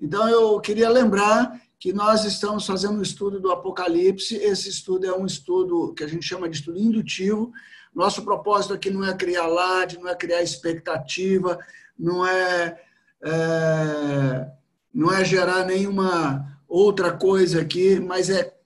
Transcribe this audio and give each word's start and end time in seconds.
Então, 0.00 0.28
eu 0.28 0.60
queria 0.60 0.88
lembrar 0.88 1.60
que 1.78 1.92
nós 1.92 2.24
estamos 2.24 2.66
fazendo 2.66 2.98
um 2.98 3.02
estudo 3.02 3.40
do 3.40 3.50
Apocalipse. 3.50 4.36
Esse 4.36 4.68
estudo 4.68 5.06
é 5.06 5.16
um 5.16 5.26
estudo 5.26 5.94
que 5.94 6.04
a 6.04 6.06
gente 6.06 6.26
chama 6.26 6.48
de 6.48 6.56
estudo 6.56 6.78
indutivo. 6.78 7.52
Nosso 7.94 8.22
propósito 8.22 8.74
aqui 8.74 8.90
não 8.90 9.04
é 9.04 9.14
criar 9.14 9.46
lade, 9.46 9.98
não 9.98 10.08
é 10.08 10.14
criar 10.14 10.42
expectativa, 10.42 11.58
não 11.98 12.26
é, 12.26 12.80
é 13.22 14.50
não 14.92 15.12
é 15.12 15.22
gerar 15.24 15.64
nenhuma 15.64 16.58
outra 16.66 17.12
coisa 17.12 17.60
aqui, 17.60 18.00
mas 18.00 18.30
é 18.30 18.56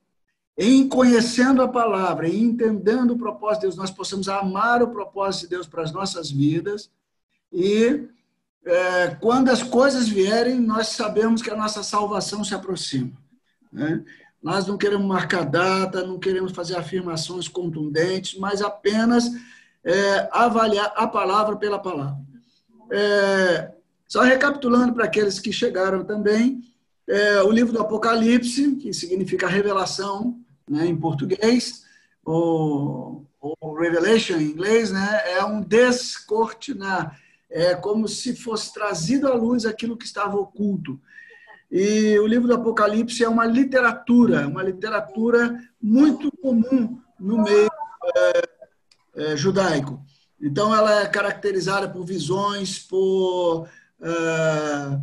em 0.57 0.89
conhecendo 0.89 1.63
a 1.63 1.69
palavra, 1.69 2.29
em 2.29 2.43
entendendo 2.43 3.13
o 3.13 3.19
propósito 3.19 3.63
de 3.63 3.67
Deus, 3.67 3.77
nós 3.77 3.91
possamos 3.91 4.29
amar 4.29 4.83
o 4.83 4.91
propósito 4.91 5.43
de 5.43 5.49
Deus 5.49 5.67
para 5.67 5.83
as 5.83 5.93
nossas 5.93 6.31
vidas 6.31 6.91
e 7.53 8.07
é, 8.65 9.17
quando 9.21 9.49
as 9.49 9.63
coisas 9.63 10.09
vierem, 10.09 10.61
nós 10.61 10.89
sabemos 10.89 11.43
que 11.43 11.51
a 11.51 11.57
nossa 11.57 11.83
salvação 11.83 12.45
se 12.45 12.55
aproxima. 12.55 13.13
Né? 13.73 14.05
Nós 14.43 14.67
não 14.67 14.77
queremos 14.77 15.07
marcar 15.07 15.45
data, 15.45 16.07
não 16.07 16.19
queremos 16.19 16.53
fazer 16.53 16.77
afirmações 16.77 17.49
contundentes, 17.49 18.39
mas 18.39 18.63
apenas 18.63 19.31
é, 19.85 20.29
avaliar 20.33 20.93
a 20.97 21.07
palavra 21.07 21.57
pela 21.57 21.79
palavra. 21.79 22.19
É, 22.93 23.73
só 24.07 24.23
recapitulando 24.23 24.93
para 24.93 25.05
aqueles 25.05 25.39
que 25.39 25.53
chegaram 25.53 26.05
também, 26.05 26.63
é, 27.09 27.43
o 27.43 27.51
livro 27.51 27.73
do 27.73 27.81
Apocalipse, 27.81 28.77
que 28.77 28.93
significa 28.93 29.47
revelação 29.47 30.39
né, 30.69 30.87
em 30.87 30.97
português, 30.97 31.85
ou, 32.25 33.27
ou 33.41 33.75
Revelation 33.75 34.37
em 34.37 34.51
inglês, 34.51 34.91
né, 34.91 35.23
é 35.27 35.45
um 35.45 35.61
descortinar 35.61 37.19
é 37.51 37.75
como 37.75 38.07
se 38.07 38.35
fosse 38.37 38.73
trazido 38.73 39.27
à 39.27 39.35
luz 39.35 39.67
aquilo 39.67 39.97
que 39.97 40.05
estava 40.05 40.37
oculto. 40.37 41.01
E 41.71 42.19
o 42.19 42.27
livro 42.27 42.49
do 42.49 42.55
Apocalipse 42.55 43.23
é 43.23 43.29
uma 43.29 43.45
literatura, 43.45 44.47
uma 44.47 44.63
literatura 44.63 45.59
muito 45.81 46.31
comum 46.41 47.01
no 47.19 47.43
meio 47.43 47.71
é, 48.17 48.43
é, 49.15 49.37
judaico. 49.37 50.05
Então, 50.41 50.75
ela 50.75 51.03
é 51.03 51.07
caracterizada 51.07 51.89
por 51.89 52.05
visões, 52.05 52.79
por, 52.79 53.69
é, 54.01 54.99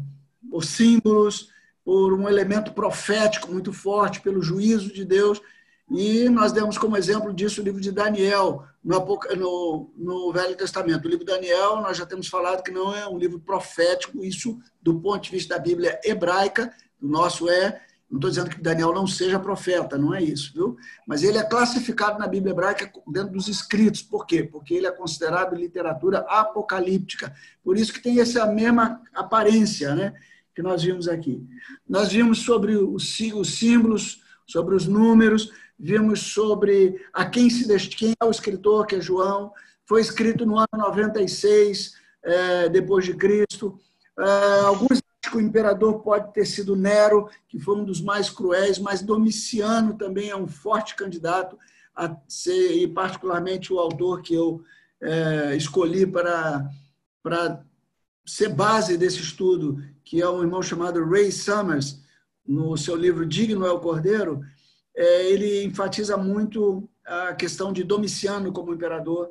por 0.49 0.65
símbolos, 0.65 1.49
por 1.85 2.11
um 2.13 2.27
elemento 2.27 2.73
profético 2.73 3.51
muito 3.51 3.71
forte, 3.71 4.19
pelo 4.19 4.41
juízo 4.41 4.91
de 4.91 5.05
Deus. 5.05 5.41
E 5.89 6.27
nós 6.27 6.51
demos 6.51 6.77
como 6.77 6.97
exemplo 6.97 7.33
disso 7.33 7.61
o 7.61 7.63
livro 7.63 7.79
de 7.79 7.93
Daniel, 7.93 8.65
no, 8.87 9.19
no, 9.35 9.91
no, 9.97 10.31
Velho 10.31 10.55
Testamento. 10.55 11.05
O 11.05 11.09
livro 11.09 11.25
de 11.25 11.31
Daniel, 11.33 11.81
nós 11.81 11.97
já 11.97 12.05
temos 12.05 12.29
falado 12.29 12.63
que 12.63 12.71
não 12.71 12.95
é 12.95 13.05
um 13.05 13.17
livro 13.17 13.37
profético, 13.37 14.23
isso 14.23 14.57
do 14.81 14.97
ponto 14.97 15.23
de 15.23 15.31
vista 15.31 15.55
da 15.55 15.61
Bíblia 15.61 15.99
hebraica, 16.05 16.73
o 17.01 17.07
nosso 17.07 17.49
é. 17.49 17.81
Não 18.09 18.17
estou 18.17 18.29
dizendo 18.29 18.49
que 18.49 18.61
Daniel 18.61 18.93
não 18.93 19.05
seja 19.05 19.37
profeta, 19.37 19.97
não 19.97 20.15
é 20.15 20.23
isso, 20.23 20.53
viu? 20.53 20.77
Mas 21.05 21.23
ele 21.23 21.37
é 21.37 21.43
classificado 21.43 22.17
na 22.17 22.25
Bíblia 22.25 22.53
hebraica 22.53 22.89
dentro 23.05 23.33
dos 23.33 23.49
escritos. 23.49 24.01
Por 24.01 24.25
quê? 24.25 24.43
Porque 24.43 24.73
ele 24.73 24.87
é 24.87 24.91
considerado 24.91 25.53
literatura 25.53 26.19
apocalíptica. 26.19 27.35
Por 27.61 27.77
isso 27.77 27.91
que 27.91 28.01
tem 28.01 28.21
essa 28.21 28.45
mesma 28.45 29.01
aparência, 29.13 29.93
né? 29.93 30.13
Que 30.55 30.61
nós 30.61 30.83
vimos 30.83 31.09
aqui. 31.09 31.45
Nós 31.85 32.13
vimos 32.13 32.39
sobre 32.39 32.77
os 32.77 33.13
símbolos, 33.13 34.23
sobre 34.45 34.73
os 34.73 34.87
números, 34.87 35.51
vimos 35.79 36.19
sobre 36.33 37.05
a 37.13 37.25
quem 37.25 37.49
se 37.49 37.67
quem 37.89 38.13
é 38.19 38.25
o 38.25 38.31
escritor, 38.31 38.85
que 38.85 38.95
é 38.95 39.01
João, 39.01 39.51
foi 39.85 40.01
escrito 40.01 40.45
no 40.45 40.57
ano 40.57 40.67
96 40.73 41.93
é, 42.23 42.69
depois 42.69 43.05
de 43.05 43.13
Cristo. 43.15 43.79
É, 44.19 44.59
alguns 44.61 44.99
acham 44.99 45.31
que 45.31 45.37
o 45.37 45.41
imperador 45.41 45.99
pode 45.99 46.33
ter 46.33 46.45
sido 46.45 46.75
Nero, 46.75 47.29
que 47.47 47.59
foi 47.59 47.75
um 47.75 47.85
dos 47.85 48.01
mais 48.01 48.29
cruéis, 48.29 48.79
mas 48.79 49.01
Domiciano 49.01 49.97
também 49.97 50.29
é 50.29 50.35
um 50.35 50.47
forte 50.47 50.95
candidato 50.95 51.57
a 51.95 52.15
ser, 52.27 52.75
e 52.75 52.87
particularmente 52.87 53.71
o 53.71 53.79
autor 53.79 54.21
que 54.21 54.33
eu 54.33 54.63
é, 55.01 55.55
escolhi 55.55 56.05
para, 56.05 56.69
para 57.23 57.63
ser 58.25 58.49
base 58.49 58.97
desse 58.97 59.21
estudo, 59.21 59.81
que 60.03 60.21
é 60.21 60.29
um 60.29 60.41
irmão 60.41 60.61
chamado 60.61 61.03
Ray 61.05 61.31
Summers, 61.31 62.01
no 62.45 62.77
seu 62.77 62.95
livro 62.95 63.25
Digno 63.25 63.65
é 63.65 63.71
o 63.71 63.79
Cordeiro, 63.79 64.41
ele 64.97 65.63
enfatiza 65.63 66.17
muito 66.17 66.89
a 67.05 67.33
questão 67.33 67.71
de 67.71 67.83
Domiciano 67.83 68.51
como 68.51 68.73
imperador. 68.73 69.29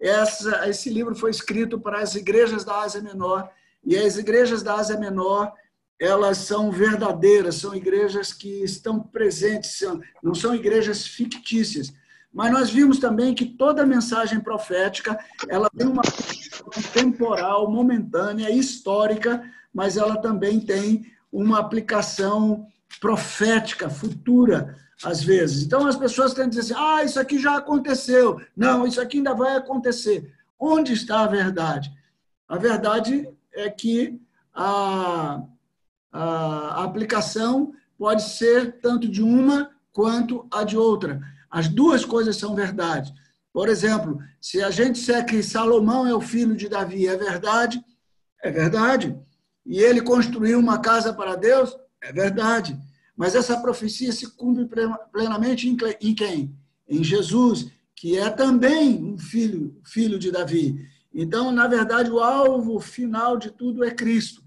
Essa, 0.00 0.68
esse 0.68 0.88
livro 0.88 1.14
foi 1.14 1.30
escrito 1.30 1.78
para 1.78 2.00
as 2.00 2.14
igrejas 2.14 2.64
da 2.64 2.80
Ásia 2.80 3.02
Menor, 3.02 3.50
e 3.84 3.96
as 3.96 4.16
igrejas 4.16 4.62
da 4.62 4.74
Ásia 4.74 4.98
Menor 4.98 5.52
elas 6.00 6.38
são 6.38 6.70
verdadeiras, 6.70 7.56
são 7.56 7.74
igrejas 7.74 8.32
que 8.32 8.62
estão 8.62 9.00
presentes, 9.00 9.82
não 10.22 10.32
são 10.32 10.54
igrejas 10.54 11.04
fictícias. 11.04 11.92
Mas 12.32 12.52
nós 12.52 12.70
vimos 12.70 12.98
também 13.00 13.34
que 13.34 13.44
toda 13.44 13.84
mensagem 13.84 14.38
profética 14.38 15.18
ela 15.48 15.68
tem 15.76 15.88
uma 15.88 16.02
temporal, 16.92 17.68
momentânea, 17.68 18.50
histórica, 18.50 19.42
mas 19.74 19.96
ela 19.96 20.20
também 20.20 20.60
tem 20.60 21.04
uma 21.32 21.58
aplicação 21.58 22.66
profética, 23.00 23.90
futura, 23.90 24.76
às 25.04 25.22
vezes. 25.22 25.64
Então, 25.64 25.86
as 25.86 25.96
pessoas 25.96 26.34
têm 26.34 26.44
que 26.44 26.56
dizer 26.56 26.72
assim, 26.72 26.82
ah, 26.82 27.04
isso 27.04 27.20
aqui 27.20 27.38
já 27.38 27.56
aconteceu. 27.56 28.40
Não, 28.56 28.86
isso 28.86 29.00
aqui 29.00 29.18
ainda 29.18 29.34
vai 29.34 29.56
acontecer. 29.56 30.32
Onde 30.58 30.92
está 30.92 31.20
a 31.20 31.26
verdade? 31.26 31.92
A 32.48 32.56
verdade 32.56 33.28
é 33.52 33.70
que 33.70 34.20
a, 34.54 35.42
a 36.12 36.84
aplicação 36.84 37.72
pode 37.96 38.22
ser 38.22 38.80
tanto 38.80 39.08
de 39.08 39.22
uma 39.22 39.70
quanto 39.92 40.46
a 40.50 40.64
de 40.64 40.76
outra. 40.76 41.20
As 41.50 41.68
duas 41.68 42.04
coisas 42.04 42.36
são 42.36 42.54
verdade. 42.54 43.12
Por 43.52 43.68
exemplo, 43.68 44.20
se 44.40 44.62
a 44.62 44.70
gente 44.70 44.92
disser 44.92 45.24
que 45.24 45.42
Salomão 45.42 46.06
é 46.06 46.14
o 46.14 46.20
filho 46.20 46.56
de 46.56 46.68
Davi, 46.68 47.06
é 47.06 47.16
verdade? 47.16 47.82
É 48.42 48.50
verdade. 48.50 49.16
E 49.64 49.80
ele 49.80 50.00
construiu 50.00 50.58
uma 50.58 50.78
casa 50.78 51.12
para 51.12 51.36
Deus? 51.36 51.76
É 52.00 52.12
verdade. 52.12 52.78
Mas 53.18 53.34
essa 53.34 53.60
profecia 53.60 54.12
se 54.12 54.30
cumpre 54.36 54.64
plenamente 55.12 55.68
em 55.68 56.14
quem? 56.14 56.56
Em 56.88 57.02
Jesus, 57.02 57.68
que 57.96 58.16
é 58.16 58.30
também 58.30 59.04
um 59.04 59.18
filho, 59.18 59.76
filho 59.84 60.20
de 60.20 60.30
Davi. 60.30 60.88
Então, 61.12 61.50
na 61.50 61.66
verdade, 61.66 62.12
o 62.12 62.20
alvo 62.20 62.78
final 62.78 63.36
de 63.36 63.50
tudo 63.50 63.82
é 63.82 63.90
Cristo. 63.90 64.40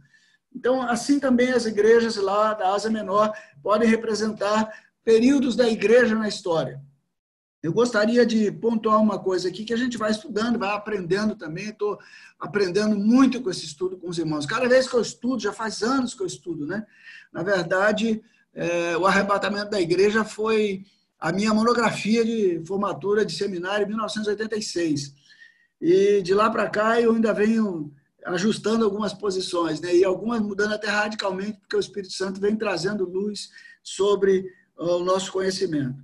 Então, 0.56 0.82
assim 0.82 1.20
também 1.20 1.52
as 1.52 1.66
igrejas 1.66 2.16
lá 2.16 2.54
da 2.54 2.74
Ásia 2.74 2.90
Menor 2.90 3.34
podem 3.62 3.90
representar 3.90 4.72
períodos 5.04 5.54
da 5.58 5.68
igreja 5.68 6.16
na 6.16 6.30
história. 6.30 6.82
Eu 7.62 7.74
gostaria 7.74 8.26
de 8.26 8.52
pontuar 8.54 9.02
uma 9.02 9.20
coisa 9.20 9.50
aqui 9.50 9.66
que 9.66 9.74
a 9.74 9.78
gente 9.78 9.98
vai 9.98 10.12
estudando, 10.12 10.58
vai 10.58 10.74
aprendendo 10.74 11.36
também. 11.36 11.70
Estou 11.70 12.00
aprendendo 12.40 12.98
muito 12.98 13.42
com 13.42 13.50
esse 13.50 13.66
estudo 13.66 13.98
com 13.98 14.08
os 14.08 14.18
irmãos. 14.18 14.46
Cada 14.46 14.68
vez 14.68 14.88
que 14.88 14.96
eu 14.96 15.02
estudo, 15.02 15.42
já 15.42 15.52
faz 15.52 15.84
anos 15.84 16.14
que 16.14 16.24
eu 16.24 16.28
estudo, 16.28 16.66
né? 16.66 16.88
Na 17.32 17.44
verdade, 17.44 18.24
é, 18.54 18.98
o 18.98 19.06
arrebatamento 19.06 19.72
da 19.72 19.80
igreja 19.80 20.24
foi 20.24 20.84
a 21.20 21.32
minha 21.32 21.54
monografia 21.54 22.26
de 22.26 22.62
formatura 22.66 23.26
de 23.26 23.34
seminário 23.34 23.86
em 23.86 23.90
1986. 23.90 25.14
E 25.80 26.22
de 26.22 26.34
lá 26.34 26.50
para 26.50 26.70
cá 26.70 27.00
eu 27.00 27.14
ainda 27.14 27.34
venho 27.34 27.94
ajustando 28.26 28.86
algumas 28.86 29.14
posições, 29.14 29.82
né? 29.82 29.96
e 29.96 30.04
algumas 30.04 30.42
mudando 30.42 30.74
até 30.74 30.88
radicalmente, 30.88 31.60
porque 31.60 31.76
o 31.76 31.80
Espírito 31.80 32.14
Santo 32.14 32.40
vem 32.40 32.56
trazendo 32.56 33.10
luz 33.10 33.50
sobre 33.84 34.46
o 34.78 35.00
nosso 35.00 35.32
conhecimento. 35.32 36.04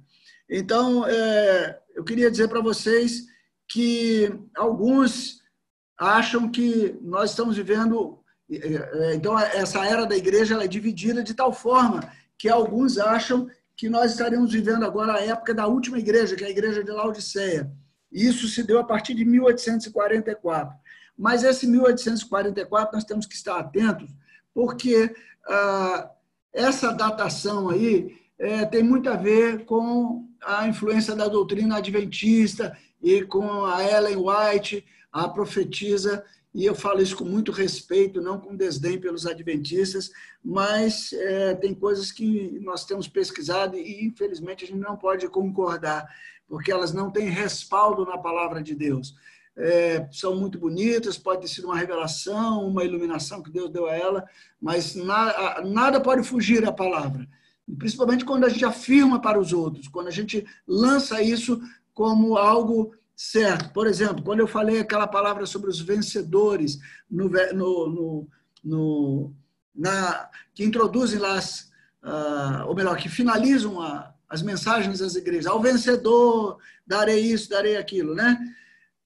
Então, 0.49 1.05
é, 1.05 1.79
eu 1.95 2.03
queria 2.03 2.31
dizer 2.31 2.47
para 2.47 2.61
vocês 2.61 3.25
que 3.67 4.31
alguns 4.55 5.41
acham 5.97 6.49
que 6.49 6.97
nós 7.01 7.31
estamos 7.31 7.55
vivendo. 7.55 8.19
É, 8.49 8.55
é, 8.57 9.15
então, 9.15 9.37
essa 9.37 9.85
era 9.85 10.05
da 10.05 10.15
igreja 10.15 10.63
é 10.63 10.67
dividida 10.67 11.21
de 11.21 11.33
tal 11.33 11.51
forma 11.51 12.01
que 12.37 12.49
alguns 12.49 12.97
acham 12.97 13.49
que 13.75 13.89
nós 13.89 14.11
estaremos 14.11 14.51
vivendo 14.51 14.83
agora 14.85 15.13
a 15.13 15.23
época 15.23 15.53
da 15.53 15.67
última 15.67 15.99
igreja, 15.99 16.35
que 16.35 16.43
é 16.43 16.47
a 16.47 16.51
igreja 16.51 16.83
de 16.83 16.91
Laodiceia. 16.91 17.71
Isso 18.11 18.47
se 18.47 18.63
deu 18.63 18.79
a 18.79 18.83
partir 18.83 19.13
de 19.13 19.25
1844. 19.25 20.75
Mas 21.17 21.43
esse 21.43 21.67
1844 21.67 22.95
nós 22.95 23.03
temos 23.03 23.25
que 23.25 23.35
estar 23.35 23.57
atentos, 23.57 24.09
porque 24.53 25.13
ah, 25.47 26.11
essa 26.53 26.91
datação 26.91 27.69
aí 27.69 28.15
é, 28.37 28.65
tem 28.65 28.83
muito 28.83 29.09
a 29.09 29.15
ver 29.15 29.65
com 29.65 30.27
a 30.43 30.67
influência 30.67 31.15
da 31.15 31.27
doutrina 31.27 31.77
adventista 31.77 32.77
e 33.01 33.23
com 33.23 33.65
a 33.65 33.83
Ellen 33.83 34.17
White, 34.17 34.85
a 35.11 35.27
profetisa 35.27 36.23
e 36.53 36.65
eu 36.65 36.73
falo 36.73 37.01
isso 37.01 37.15
com 37.15 37.25
muito 37.25 37.51
respeito, 37.51 38.21
não 38.21 38.39
com 38.39 38.55
desdém 38.55 38.99
pelos 38.99 39.25
adventistas, 39.25 40.09
mas 40.43 41.13
é, 41.13 41.53
tem 41.55 41.73
coisas 41.73 42.11
que 42.11 42.59
nós 42.61 42.85
temos 42.85 43.07
pesquisado 43.07 43.77
e, 43.77 44.05
infelizmente, 44.05 44.63
a 44.63 44.67
gente 44.67 44.79
não 44.79 44.97
pode 44.97 45.27
concordar, 45.29 46.07
porque 46.47 46.71
elas 46.71 46.93
não 46.93 47.11
têm 47.11 47.29
respaldo 47.29 48.05
na 48.05 48.17
palavra 48.17 48.61
de 48.63 48.73
Deus. 48.73 49.15
é, 49.57 50.07
são 50.11 50.35
muito 50.35 50.59
bonitas, 50.59 51.17
pode 51.17 51.41
ter 51.41 51.47
sido 51.47 51.65
uma 51.65 51.77
revelação, 51.77 52.67
uma 52.67 52.83
iluminação 52.83 53.41
que 53.41 53.49
Deus 53.49 53.71
deu 53.71 53.87
a 53.87 53.95
ela, 53.95 54.23
mas 54.61 54.95
na, 54.95 55.61
nada 55.65 55.99
pode 55.99 56.23
fugir 56.23 56.63
à 56.65 56.71
palavra. 56.71 57.27
Principalmente 57.77 58.23
quando 58.23 58.45
a 58.45 58.49
gente 58.49 58.63
afirma 58.63 59.19
para 59.19 59.39
os 59.39 59.51
outros, 59.51 59.87
quando 59.87 60.07
a 60.07 60.11
gente 60.11 60.45
lança 60.67 61.21
isso 61.21 61.59
como 61.93 62.37
algo 62.37 62.93
certo. 63.17 63.73
Por 63.73 63.87
exemplo, 63.87 64.23
quando 64.23 64.41
eu 64.41 64.47
falei 64.47 64.79
aquela 64.79 65.07
palavra 65.07 65.47
sobre 65.47 65.69
os 65.69 65.81
vencedores, 65.81 66.77
no, 67.09 67.27
no, 67.27 67.89
no, 67.89 68.27
no 68.63 69.35
na, 69.75 70.29
que 70.53 70.63
introduzem 70.63 71.19
lá, 71.19 71.33
as, 71.33 71.71
uh, 72.03 72.67
ou 72.67 72.75
melhor, 72.75 72.95
que 72.95 73.09
finalizam 73.09 73.81
a, 73.81 74.13
as 74.29 74.43
mensagens 74.43 74.99
das 74.99 75.15
igrejas. 75.15 75.47
Ao 75.47 75.59
vencedor, 75.59 76.59
darei 76.85 77.19
isso, 77.19 77.49
darei 77.49 77.75
aquilo, 77.75 78.13
né? 78.13 78.37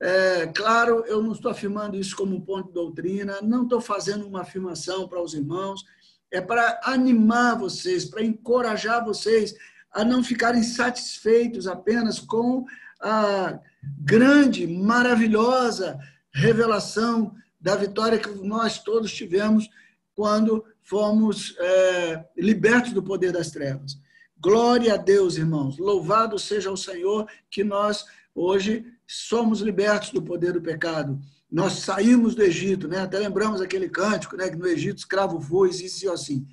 É, 0.04 0.48
claro, 0.48 1.06
eu 1.06 1.22
não 1.22 1.31
estou 1.31 1.52
afirmando 1.52 1.96
isso 1.96 2.16
como 2.16 2.36
um 2.36 2.42
ponto 2.42 2.68
de 2.68 2.74
doutrina, 2.74 3.40
não 3.42 3.63
estou 3.63 3.80
fazendo 3.80 4.28
uma 4.28 4.42
afirmação 4.42 5.08
para 5.08 5.22
os 5.22 5.36
irmãos, 5.36 5.86
é 6.31 6.42
para 6.42 6.80
animar 6.84 7.56
vocês, 7.56 8.06
para 8.06 8.24
encorajar 8.24 9.06
vocês 9.06 9.54
a 9.92 10.04
não 10.04 10.24
ficarem 10.24 10.63
satisfeitos 10.63 11.68
apenas 11.68 12.19
com 12.19 12.66
a 13.00 13.60
grande, 13.83 14.68
maravilhosa 14.68 16.00
revelação 16.33 17.33
da 17.60 17.75
vitória 17.75 18.18
que 18.18 18.30
nós 18.30 18.80
todos 18.80 19.13
tivemos 19.13 19.69
quando 20.16 20.63
fomos 20.81 21.56
é, 21.60 22.25
libertos 22.38 22.94
do 22.94 23.04
poder 23.04 23.31
das 23.31 23.51
trevas. 23.51 24.00
Glória 24.38 24.95
a 24.95 24.98
Deus, 24.98 25.38
irmãos. 25.38 25.78
Louvado 25.78 26.38
seja 26.39 26.72
o 26.72 26.78
Senhor 26.78 27.28
que 27.50 27.63
nós 27.63 28.06
hoje 28.33 28.86
somos 29.06 29.62
libertos 29.62 30.10
do 30.10 30.22
poder 30.22 30.54
do 30.54 30.62
pecado. 30.62 31.19
Nós 31.51 31.74
saímos 31.74 32.34
do 32.34 32.42
Egito, 32.42 32.88
né? 32.88 33.01
Até 33.01 33.19
lembramos 33.19 33.62
aquele 33.62 33.89
cântico, 33.89 34.36
né? 34.36 34.50
Que 34.50 34.56
no 34.56 34.68
Egito 34.68 35.00
escravo 35.00 35.39
foi, 35.39 35.69
isso 35.69 36.06
e 36.06 36.10
assim. 36.10 36.48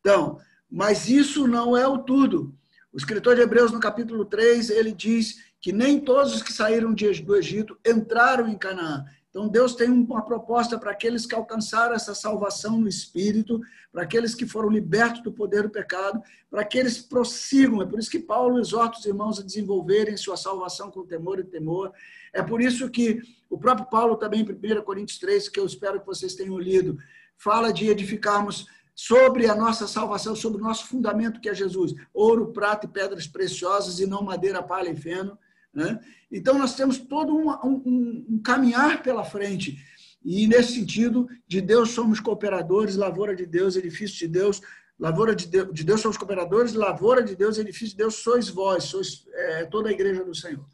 Então, 0.00 0.38
mas 0.70 1.08
isso 1.08 1.46
não 1.46 1.76
é 1.76 1.86
o 1.86 1.98
tudo. 1.98 2.54
O 2.92 2.96
escritor 2.96 3.36
de 3.36 3.42
Hebreus, 3.42 3.70
no 3.70 3.80
capítulo 3.80 4.24
3, 4.24 4.70
ele 4.70 4.92
diz 4.92 5.36
que 5.60 5.72
nem 5.72 6.00
todos 6.00 6.34
os 6.34 6.42
que 6.42 6.52
saíram 6.52 6.94
do 6.94 7.36
Egito 7.36 7.78
entraram 7.86 8.48
em 8.48 8.56
Canaã. 8.56 9.04
Então, 9.28 9.46
Deus 9.46 9.76
tem 9.76 9.88
uma 9.88 10.24
proposta 10.24 10.76
para 10.76 10.90
aqueles 10.90 11.24
que 11.24 11.34
alcançaram 11.36 11.94
essa 11.94 12.14
salvação 12.16 12.80
no 12.80 12.88
Espírito, 12.88 13.60
para 13.92 14.02
aqueles 14.02 14.34
que 14.34 14.44
foram 14.44 14.68
libertos 14.68 15.22
do 15.22 15.32
poder 15.32 15.62
do 15.62 15.70
pecado, 15.70 16.20
para 16.50 16.64
que 16.64 16.76
eles 16.76 16.98
prossigam. 16.98 17.80
É 17.80 17.86
por 17.86 18.00
isso 18.00 18.10
que 18.10 18.18
Paulo 18.18 18.58
exorta 18.58 18.98
os 18.98 19.06
irmãos 19.06 19.38
a 19.38 19.44
desenvolverem 19.44 20.16
sua 20.16 20.36
salvação 20.36 20.90
com 20.90 21.06
temor 21.06 21.38
e 21.38 21.44
temor. 21.44 21.92
É 22.32 22.42
por 22.42 22.60
isso 22.60 22.90
que 22.90 23.20
o 23.48 23.56
próprio 23.56 23.86
Paulo, 23.86 24.16
também, 24.16 24.40
em 24.40 24.78
1 24.78 24.82
Coríntios 24.82 25.20
3, 25.20 25.48
que 25.48 25.60
eu 25.60 25.66
espero 25.66 26.00
que 26.00 26.06
vocês 26.06 26.34
tenham 26.34 26.58
lido, 26.58 26.98
fala 27.36 27.72
de 27.72 27.88
edificarmos 27.88 28.66
sobre 28.96 29.46
a 29.46 29.54
nossa 29.54 29.86
salvação, 29.86 30.34
sobre 30.34 30.60
o 30.60 30.64
nosso 30.64 30.86
fundamento 30.86 31.40
que 31.40 31.48
é 31.48 31.54
Jesus: 31.54 31.94
ouro, 32.12 32.52
prata 32.52 32.86
e 32.86 32.88
pedras 32.88 33.28
preciosas, 33.28 34.00
e 34.00 34.06
não 34.06 34.22
madeira, 34.22 34.60
palha 34.60 34.90
e 34.90 34.96
feno 34.96 35.38
né? 35.72 36.00
Então, 36.30 36.58
nós 36.58 36.74
temos 36.74 36.98
todo 36.98 37.34
um, 37.34 37.50
um, 37.50 38.26
um, 38.28 38.42
caminhar 38.42 39.02
pela 39.02 39.24
frente. 39.24 39.78
E, 40.24 40.46
nesse 40.46 40.74
sentido, 40.74 41.28
de 41.46 41.60
Deus 41.60 41.90
somos 41.90 42.20
cooperadores, 42.20 42.96
lavoura 42.96 43.34
de 43.34 43.46
Deus, 43.46 43.76
edifício 43.76 44.18
de 44.18 44.28
Deus, 44.28 44.60
lavoura 44.98 45.34
de 45.34 45.46
Deus, 45.46 45.72
de 45.72 45.82
Deus 45.84 46.00
somos 46.00 46.18
cooperadores, 46.18 46.74
lavoura 46.74 47.22
de 47.22 47.34
Deus, 47.34 47.58
edifício 47.58 47.90
de 47.90 47.96
Deus, 47.96 48.16
sois 48.16 48.48
vós, 48.48 48.84
sois 48.84 49.26
é, 49.32 49.64
toda 49.64 49.88
a 49.88 49.92
igreja 49.92 50.24
do 50.24 50.34
Senhor. 50.34 50.64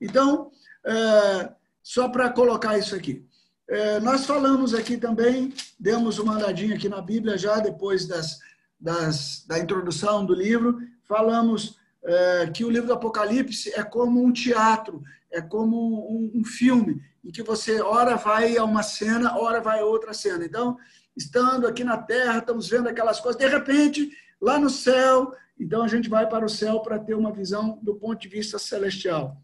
Então, 0.00 0.50
é, 0.84 1.52
só 1.82 2.08
para 2.08 2.30
colocar 2.30 2.76
isso 2.78 2.94
aqui. 2.94 3.24
É, 3.68 4.00
nós 4.00 4.24
falamos 4.24 4.74
aqui 4.74 4.96
também, 4.96 5.52
demos 5.78 6.18
uma 6.18 6.34
andadinha 6.34 6.74
aqui 6.74 6.88
na 6.88 7.02
Bíblia 7.02 7.36
já 7.36 7.60
depois 7.60 8.06
das, 8.06 8.38
das, 8.80 9.44
da 9.46 9.58
introdução 9.58 10.24
do 10.24 10.34
livro, 10.34 10.78
falamos 11.04 11.77
é, 12.04 12.46
que 12.46 12.64
o 12.64 12.70
livro 12.70 12.86
do 12.86 12.92
Apocalipse 12.92 13.72
é 13.74 13.82
como 13.82 14.22
um 14.22 14.32
teatro, 14.32 15.02
é 15.30 15.40
como 15.40 15.76
um, 16.10 16.40
um, 16.40 16.44
filme, 16.44 17.02
em 17.24 17.30
que 17.30 17.42
você, 17.42 17.80
ora 17.80 18.16
vai 18.16 18.56
a 18.56 18.64
uma 18.64 18.82
cena, 18.82 19.38
ora 19.38 19.60
vai 19.60 19.80
a 19.80 19.84
outra 19.84 20.14
cena. 20.14 20.44
Então, 20.44 20.76
estando 21.16 21.66
aqui 21.66 21.84
na 21.84 21.98
Terra, 21.98 22.38
estamos 22.38 22.68
vendo 22.68 22.88
aquelas 22.88 23.20
coisas, 23.20 23.40
de 23.40 23.46
repente, 23.46 24.10
lá 24.40 24.58
no 24.58 24.70
céu, 24.70 25.32
então 25.58 25.82
a 25.82 25.88
gente 25.88 26.08
vai 26.08 26.28
para 26.28 26.44
o 26.46 26.48
céu 26.48 26.80
para 26.80 26.98
ter 26.98 27.14
uma 27.14 27.32
visão 27.32 27.78
do 27.82 27.96
ponto 27.96 28.20
de 28.20 28.28
vista 28.28 28.58
celestial. 28.58 29.36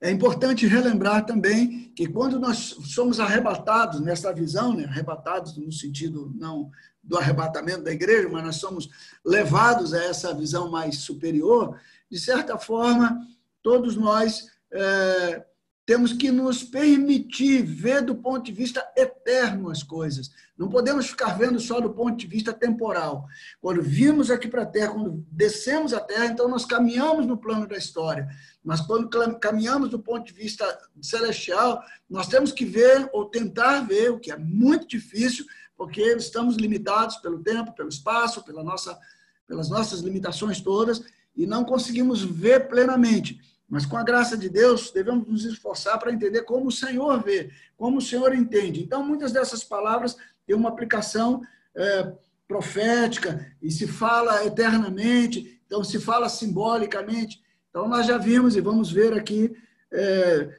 É 0.00 0.10
importante 0.10 0.66
relembrar 0.66 1.26
também 1.26 1.92
que 1.94 2.06
quando 2.06 2.38
nós 2.38 2.76
somos 2.84 3.20
arrebatados 3.20 4.00
nessa 4.00 4.32
visão, 4.32 4.74
né, 4.74 4.84
arrebatados 4.84 5.56
no 5.58 5.70
sentido 5.70 6.32
não 6.34 6.70
do 7.02 7.18
arrebatamento 7.18 7.82
da 7.82 7.92
igreja, 7.92 8.28
mas 8.28 8.44
nós 8.44 8.56
somos 8.56 8.88
levados 9.24 9.92
a 9.92 10.02
essa 10.04 10.34
visão 10.34 10.70
mais 10.70 10.98
superior, 10.98 11.78
de 12.10 12.18
certa 12.18 12.58
forma, 12.58 13.26
todos 13.62 13.96
nós 13.96 14.48
é, 14.72 15.44
temos 15.90 16.12
que 16.12 16.30
nos 16.30 16.62
permitir 16.62 17.64
ver 17.64 18.00
do 18.00 18.14
ponto 18.14 18.44
de 18.44 18.52
vista 18.52 18.80
eterno 18.96 19.70
as 19.70 19.82
coisas. 19.82 20.30
Não 20.56 20.68
podemos 20.68 21.08
ficar 21.08 21.36
vendo 21.36 21.58
só 21.58 21.80
do 21.80 21.90
ponto 21.90 22.16
de 22.16 22.28
vista 22.28 22.52
temporal. 22.52 23.26
Quando 23.60 23.82
vimos 23.82 24.30
aqui 24.30 24.46
para 24.46 24.62
a 24.62 24.66
Terra, 24.66 24.92
quando 24.92 25.26
descemos 25.32 25.92
a 25.92 25.98
Terra, 25.98 26.26
então 26.26 26.46
nós 26.46 26.64
caminhamos 26.64 27.26
no 27.26 27.36
plano 27.36 27.66
da 27.66 27.76
história. 27.76 28.28
Mas 28.62 28.80
quando 28.80 29.10
caminhamos 29.40 29.90
do 29.90 29.98
ponto 29.98 30.24
de 30.24 30.32
vista 30.32 30.64
celestial, 31.02 31.82
nós 32.08 32.28
temos 32.28 32.52
que 32.52 32.64
ver 32.64 33.10
ou 33.12 33.24
tentar 33.24 33.80
ver, 33.80 34.12
o 34.12 34.20
que 34.20 34.30
é 34.30 34.36
muito 34.36 34.86
difícil, 34.86 35.44
porque 35.76 36.02
estamos 36.12 36.54
limitados 36.54 37.16
pelo 37.16 37.42
tempo, 37.42 37.74
pelo 37.74 37.88
espaço, 37.88 38.44
pela 38.44 38.62
nossa, 38.62 38.96
pelas 39.44 39.68
nossas 39.68 39.98
limitações 40.02 40.60
todas, 40.60 41.02
e 41.36 41.48
não 41.48 41.64
conseguimos 41.64 42.22
ver 42.22 42.68
plenamente. 42.68 43.40
Mas 43.70 43.86
com 43.86 43.96
a 43.96 44.02
graça 44.02 44.36
de 44.36 44.48
Deus, 44.48 44.90
devemos 44.90 45.28
nos 45.28 45.44
esforçar 45.44 45.96
para 45.98 46.12
entender 46.12 46.42
como 46.42 46.66
o 46.66 46.72
Senhor 46.72 47.22
vê, 47.22 47.50
como 47.76 47.98
o 47.98 48.02
Senhor 48.02 48.34
entende. 48.34 48.82
Então, 48.82 49.04
muitas 49.04 49.30
dessas 49.30 49.62
palavras 49.62 50.16
têm 50.44 50.56
uma 50.56 50.68
aplicação 50.68 51.40
é, 51.74 52.12
profética 52.48 53.46
e 53.62 53.70
se 53.70 53.86
fala 53.86 54.44
eternamente, 54.44 55.62
então 55.64 55.84
se 55.84 56.00
fala 56.00 56.28
simbolicamente. 56.28 57.40
Então, 57.70 57.86
nós 57.86 58.06
já 58.06 58.18
vimos 58.18 58.56
e 58.56 58.60
vamos 58.60 58.90
ver 58.90 59.14
aqui 59.14 59.56
é, 59.92 60.52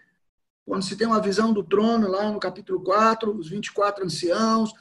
quando 0.65 0.83
se 0.83 0.95
tem 0.95 1.05
uma 1.05 1.21
visão 1.21 1.51
do 1.51 1.63
trono, 1.65 2.07
lá 2.07 2.31
no 2.31 2.39
capítulo 2.39 2.81
4, 2.81 3.35
os 3.35 3.49
24 3.49 4.05
anciãos, 4.05 4.71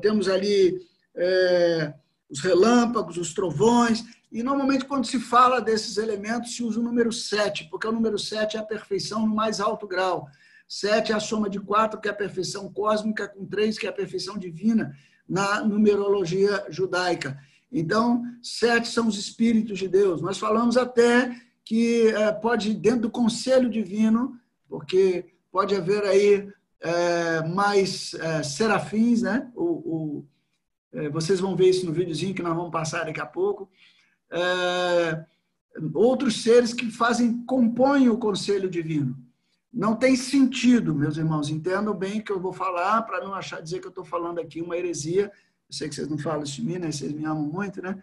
temos 0.00 0.28
ali 0.28 0.80
é, 1.14 1.92
os 2.34 2.40
relâmpagos, 2.40 3.16
os 3.16 3.32
trovões, 3.32 4.04
e 4.32 4.42
normalmente 4.42 4.84
quando 4.84 5.06
se 5.06 5.20
fala 5.20 5.60
desses 5.60 5.96
elementos 5.96 6.56
se 6.56 6.64
usa 6.64 6.80
o 6.80 6.82
número 6.82 7.12
7, 7.12 7.68
porque 7.70 7.86
o 7.86 7.92
número 7.92 8.18
7 8.18 8.56
é 8.56 8.60
a 8.60 8.64
perfeição 8.64 9.24
no 9.24 9.32
mais 9.32 9.60
alto 9.60 9.86
grau. 9.86 10.26
7 10.68 11.12
é 11.12 11.14
a 11.14 11.20
soma 11.20 11.48
de 11.48 11.60
4, 11.60 12.00
que 12.00 12.08
é 12.08 12.10
a 12.10 12.14
perfeição 12.14 12.68
cósmica, 12.72 13.28
com 13.28 13.46
3, 13.46 13.78
que 13.78 13.86
é 13.86 13.90
a 13.90 13.92
perfeição 13.92 14.36
divina, 14.36 14.92
na 15.28 15.62
numerologia 15.62 16.66
judaica. 16.68 17.38
Então, 17.70 18.22
sete 18.42 18.88
são 18.88 19.06
os 19.06 19.18
espíritos 19.18 19.78
de 19.78 19.88
Deus. 19.88 20.20
Nós 20.20 20.38
falamos 20.38 20.76
até 20.76 21.34
que 21.64 22.08
é, 22.08 22.32
pode, 22.32 22.74
dentro 22.74 23.02
do 23.02 23.10
conselho 23.10 23.70
divino, 23.70 24.38
porque 24.68 25.26
pode 25.50 25.74
haver 25.74 26.02
aí 26.04 26.48
é, 26.80 27.42
mais 27.48 28.14
é, 28.14 28.42
serafins, 28.42 29.22
né? 29.22 29.50
O, 29.54 29.64
o 29.64 30.26
vocês 31.12 31.40
vão 31.40 31.56
ver 31.56 31.70
isso 31.70 31.86
no 31.86 31.92
videozinho 31.92 32.34
que 32.34 32.42
nós 32.42 32.54
vamos 32.54 32.70
passar 32.70 33.04
daqui 33.04 33.20
a 33.20 33.26
pouco. 33.26 33.68
É, 34.30 35.24
outros 35.92 36.42
seres 36.42 36.72
que 36.72 36.90
fazem, 36.90 37.44
compõem 37.44 38.08
o 38.08 38.18
conselho 38.18 38.70
divino. 38.70 39.16
Não 39.72 39.96
tem 39.96 40.14
sentido, 40.14 40.94
meus 40.94 41.16
irmãos, 41.16 41.48
entendam 41.48 41.94
bem 41.94 42.20
o 42.20 42.22
que 42.22 42.30
eu 42.30 42.38
vou 42.38 42.52
falar, 42.52 43.02
para 43.02 43.24
não 43.24 43.34
achar 43.34 43.60
dizer 43.60 43.80
que 43.80 43.86
eu 43.86 43.90
estou 43.90 44.04
falando 44.04 44.38
aqui 44.38 44.62
uma 44.62 44.76
heresia. 44.76 45.32
Eu 45.68 45.74
sei 45.74 45.88
que 45.88 45.96
vocês 45.96 46.08
não 46.08 46.16
falam 46.16 46.44
isso 46.44 46.54
de 46.54 46.62
mim, 46.62 46.78
né? 46.78 46.92
Vocês 46.92 47.12
me 47.12 47.24
amam 47.24 47.44
muito, 47.44 47.82
né? 47.82 48.00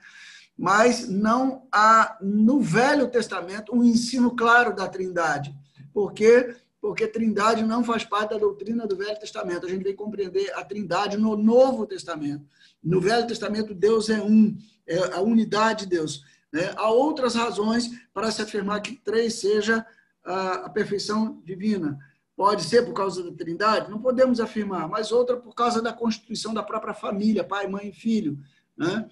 Mas 0.57 1.07
não 1.07 1.65
há 1.71 2.17
no 2.21 2.59
Velho 2.59 3.09
Testamento 3.09 3.73
um 3.73 3.83
ensino 3.83 4.35
claro 4.35 4.75
da 4.75 4.87
Trindade, 4.87 5.55
porque 5.93 6.55
porque 6.81 7.07
Trindade 7.07 7.63
não 7.63 7.83
faz 7.83 8.03
parte 8.03 8.31
da 8.31 8.39
doutrina 8.39 8.87
do 8.87 8.97
Velho 8.97 9.19
Testamento. 9.19 9.67
A 9.67 9.69
gente 9.69 9.83
que 9.83 9.93
compreender 9.93 10.51
a 10.55 10.65
Trindade 10.65 11.15
no 11.15 11.37
Novo 11.37 11.85
Testamento. 11.85 12.43
No 12.83 12.99
Velho 12.99 13.27
Testamento, 13.27 13.73
Deus 13.73 14.09
é 14.09 14.21
um, 14.21 14.57
é 14.87 14.97
a 15.13 15.21
unidade 15.21 15.83
de 15.83 15.91
Deus. 15.91 16.23
Né? 16.51 16.73
Há 16.75 16.89
outras 16.89 17.35
razões 17.35 17.89
para 18.13 18.31
se 18.31 18.41
afirmar 18.41 18.81
que 18.81 18.95
três 18.95 19.35
seja 19.35 19.85
a, 20.23 20.65
a 20.65 20.69
perfeição 20.69 21.41
divina. 21.45 21.97
Pode 22.35 22.63
ser 22.63 22.83
por 22.83 22.93
causa 22.93 23.23
da 23.23 23.31
Trindade? 23.35 23.91
Não 23.91 24.01
podemos 24.01 24.39
afirmar, 24.39 24.87
mas 24.87 25.11
outra 25.11 25.37
por 25.37 25.53
causa 25.53 25.81
da 25.81 25.93
constituição 25.93 26.53
da 26.53 26.63
própria 26.63 26.93
família, 26.93 27.43
pai, 27.43 27.67
mãe 27.67 27.89
e 27.89 27.93
filho. 27.93 28.39
Né? 28.75 29.07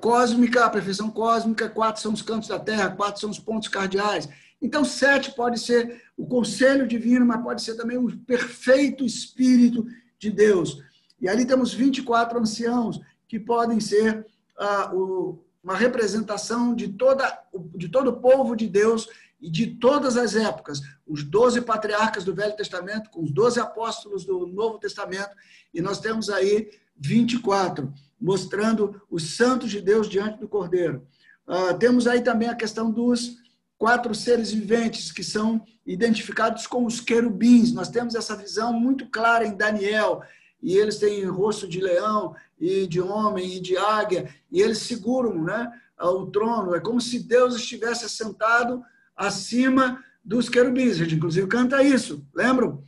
Cósmica, 0.00 0.64
a 0.64 0.70
perfeição 0.70 1.10
cósmica, 1.10 1.68
quatro 1.68 2.00
são 2.00 2.12
os 2.12 2.22
cantos 2.22 2.48
da 2.48 2.58
Terra, 2.58 2.90
quatro 2.90 3.20
são 3.20 3.30
os 3.30 3.38
pontos 3.38 3.68
cardeais. 3.68 4.28
Então, 4.62 4.84
sete 4.84 5.32
pode 5.32 5.58
ser 5.58 6.02
o 6.16 6.26
conselho 6.26 6.86
divino, 6.86 7.26
mas 7.26 7.42
pode 7.42 7.62
ser 7.62 7.74
também 7.74 7.98
o 7.98 8.16
perfeito 8.20 9.04
Espírito 9.04 9.84
de 10.18 10.30
Deus. 10.30 10.82
E 11.24 11.28
ali 11.28 11.46
temos 11.46 11.72
24 11.72 12.38
anciãos 12.38 13.00
que 13.26 13.40
podem 13.40 13.80
ser 13.80 14.26
ah, 14.58 14.90
o, 14.94 15.42
uma 15.62 15.74
representação 15.74 16.74
de, 16.74 16.88
toda, 16.88 17.42
de 17.74 17.88
todo 17.88 18.08
o 18.08 18.20
povo 18.20 18.54
de 18.54 18.68
Deus 18.68 19.08
e 19.40 19.50
de 19.50 19.68
todas 19.68 20.18
as 20.18 20.36
épocas. 20.36 20.82
Os 21.06 21.24
doze 21.24 21.62
patriarcas 21.62 22.24
do 22.24 22.34
Velho 22.34 22.54
Testamento, 22.54 23.08
com 23.08 23.22
os 23.22 23.32
doze 23.32 23.58
apóstolos 23.58 24.26
do 24.26 24.46
Novo 24.46 24.78
Testamento, 24.78 25.34
e 25.72 25.80
nós 25.80 25.98
temos 25.98 26.28
aí 26.28 26.68
24, 26.94 27.90
mostrando 28.20 29.00
os 29.10 29.34
santos 29.34 29.70
de 29.70 29.80
Deus 29.80 30.10
diante 30.10 30.38
do 30.38 30.46
Cordeiro. 30.46 31.06
Uh, 31.48 31.72
temos 31.78 32.06
aí 32.06 32.20
também 32.20 32.50
a 32.50 32.54
questão 32.54 32.90
dos 32.90 33.36
quatro 33.78 34.14
seres 34.14 34.52
viventes 34.52 35.10
que 35.10 35.24
são 35.24 35.64
identificados 35.86 36.66
com 36.66 36.84
os 36.84 37.00
querubins. 37.00 37.72
Nós 37.72 37.88
temos 37.88 38.14
essa 38.14 38.36
visão 38.36 38.74
muito 38.74 39.08
clara 39.08 39.46
em 39.46 39.56
Daniel, 39.56 40.22
e 40.64 40.78
eles 40.78 40.96
têm 40.96 41.22
rosto 41.26 41.68
de 41.68 41.78
leão 41.78 42.34
e 42.58 42.86
de 42.86 42.98
homem 42.98 43.56
e 43.56 43.60
de 43.60 43.76
águia, 43.76 44.34
e 44.50 44.62
eles 44.62 44.78
seguram 44.78 45.44
né, 45.44 45.70
o 46.00 46.24
trono. 46.26 46.74
É 46.74 46.80
como 46.80 47.02
se 47.02 47.18
Deus 47.18 47.54
estivesse 47.54 48.08
sentado 48.08 48.82
acima 49.14 50.02
dos 50.24 50.48
querubins. 50.48 50.92
A 50.92 51.04
gente, 51.04 51.16
inclusive, 51.16 51.46
canta 51.46 51.82
isso, 51.82 52.26
lembram? 52.34 52.82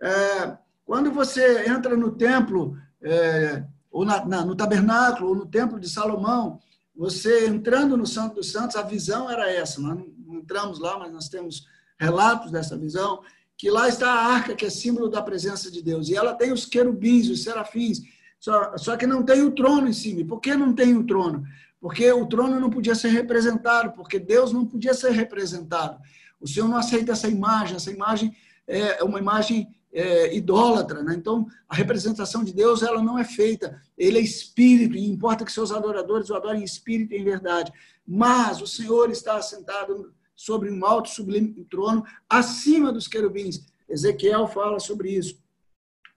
É, 0.00 0.56
quando 0.84 1.10
você 1.10 1.68
entra 1.68 1.96
no 1.96 2.12
templo, 2.12 2.78
é, 3.02 3.64
ou 3.90 4.04
na, 4.04 4.24
na, 4.24 4.44
no 4.44 4.54
tabernáculo, 4.54 5.30
ou 5.30 5.34
no 5.34 5.46
templo 5.46 5.80
de 5.80 5.88
Salomão, 5.88 6.60
você 6.94 7.48
entrando 7.48 7.96
no 7.96 8.06
Santo 8.06 8.36
dos 8.36 8.52
Santos, 8.52 8.76
a 8.76 8.82
visão 8.82 9.28
era 9.28 9.50
essa. 9.50 9.80
Nós 9.80 9.98
não 9.98 10.36
entramos 10.36 10.78
lá, 10.78 10.96
mas 10.96 11.12
nós 11.12 11.28
temos 11.28 11.66
relatos 11.98 12.52
dessa 12.52 12.76
visão, 12.76 13.20
que 13.56 13.70
lá 13.70 13.88
está 13.88 14.10
a 14.10 14.26
arca, 14.26 14.54
que 14.54 14.66
é 14.66 14.70
símbolo 14.70 15.08
da 15.08 15.22
presença 15.22 15.70
de 15.70 15.82
Deus. 15.82 16.08
E 16.08 16.16
ela 16.16 16.34
tem 16.34 16.52
os 16.52 16.66
querubins, 16.66 17.28
os 17.28 17.42
serafins, 17.42 18.00
só, 18.38 18.76
só 18.76 18.96
que 18.96 19.06
não 19.06 19.22
tem 19.22 19.42
o 19.42 19.52
trono 19.52 19.88
em 19.88 19.92
cima. 19.92 20.26
Por 20.26 20.40
que 20.40 20.54
não 20.54 20.72
tem 20.74 20.96
o 20.96 21.06
trono? 21.06 21.44
Porque 21.80 22.10
o 22.12 22.26
trono 22.26 22.58
não 22.58 22.70
podia 22.70 22.94
ser 22.94 23.08
representado, 23.08 23.92
porque 23.92 24.18
Deus 24.18 24.52
não 24.52 24.66
podia 24.66 24.94
ser 24.94 25.12
representado. 25.12 26.00
O 26.40 26.48
Senhor 26.48 26.68
não 26.68 26.76
aceita 26.76 27.12
essa 27.12 27.28
imagem, 27.28 27.76
essa 27.76 27.90
imagem 27.90 28.34
é 28.66 29.02
uma 29.04 29.18
imagem 29.18 29.68
é, 29.92 30.34
idólatra, 30.34 31.02
né? 31.02 31.14
Então, 31.14 31.46
a 31.68 31.74
representação 31.74 32.42
de 32.42 32.52
Deus 32.52 32.82
ela 32.82 33.00
não 33.00 33.18
é 33.18 33.24
feita. 33.24 33.80
Ele 33.96 34.18
é 34.18 34.20
espírito 34.20 34.96
e 34.96 35.08
importa 35.08 35.44
que 35.44 35.52
seus 35.52 35.70
adoradores 35.70 36.28
o 36.28 36.34
adorem 36.34 36.62
em 36.62 36.64
espírito 36.64 37.14
e 37.14 37.18
em 37.18 37.24
verdade. 37.24 37.72
Mas 38.06 38.60
o 38.60 38.66
Senhor 38.66 39.10
está 39.10 39.36
assentado 39.36 40.12
sobre 40.34 40.70
um 40.70 40.84
alto 40.84 41.08
sublime 41.08 41.64
trono 41.70 42.04
acima 42.28 42.92
dos 42.92 43.06
querubins. 43.06 43.64
Ezequiel 43.88 44.46
fala 44.46 44.78
sobre 44.78 45.10
isso. 45.10 45.38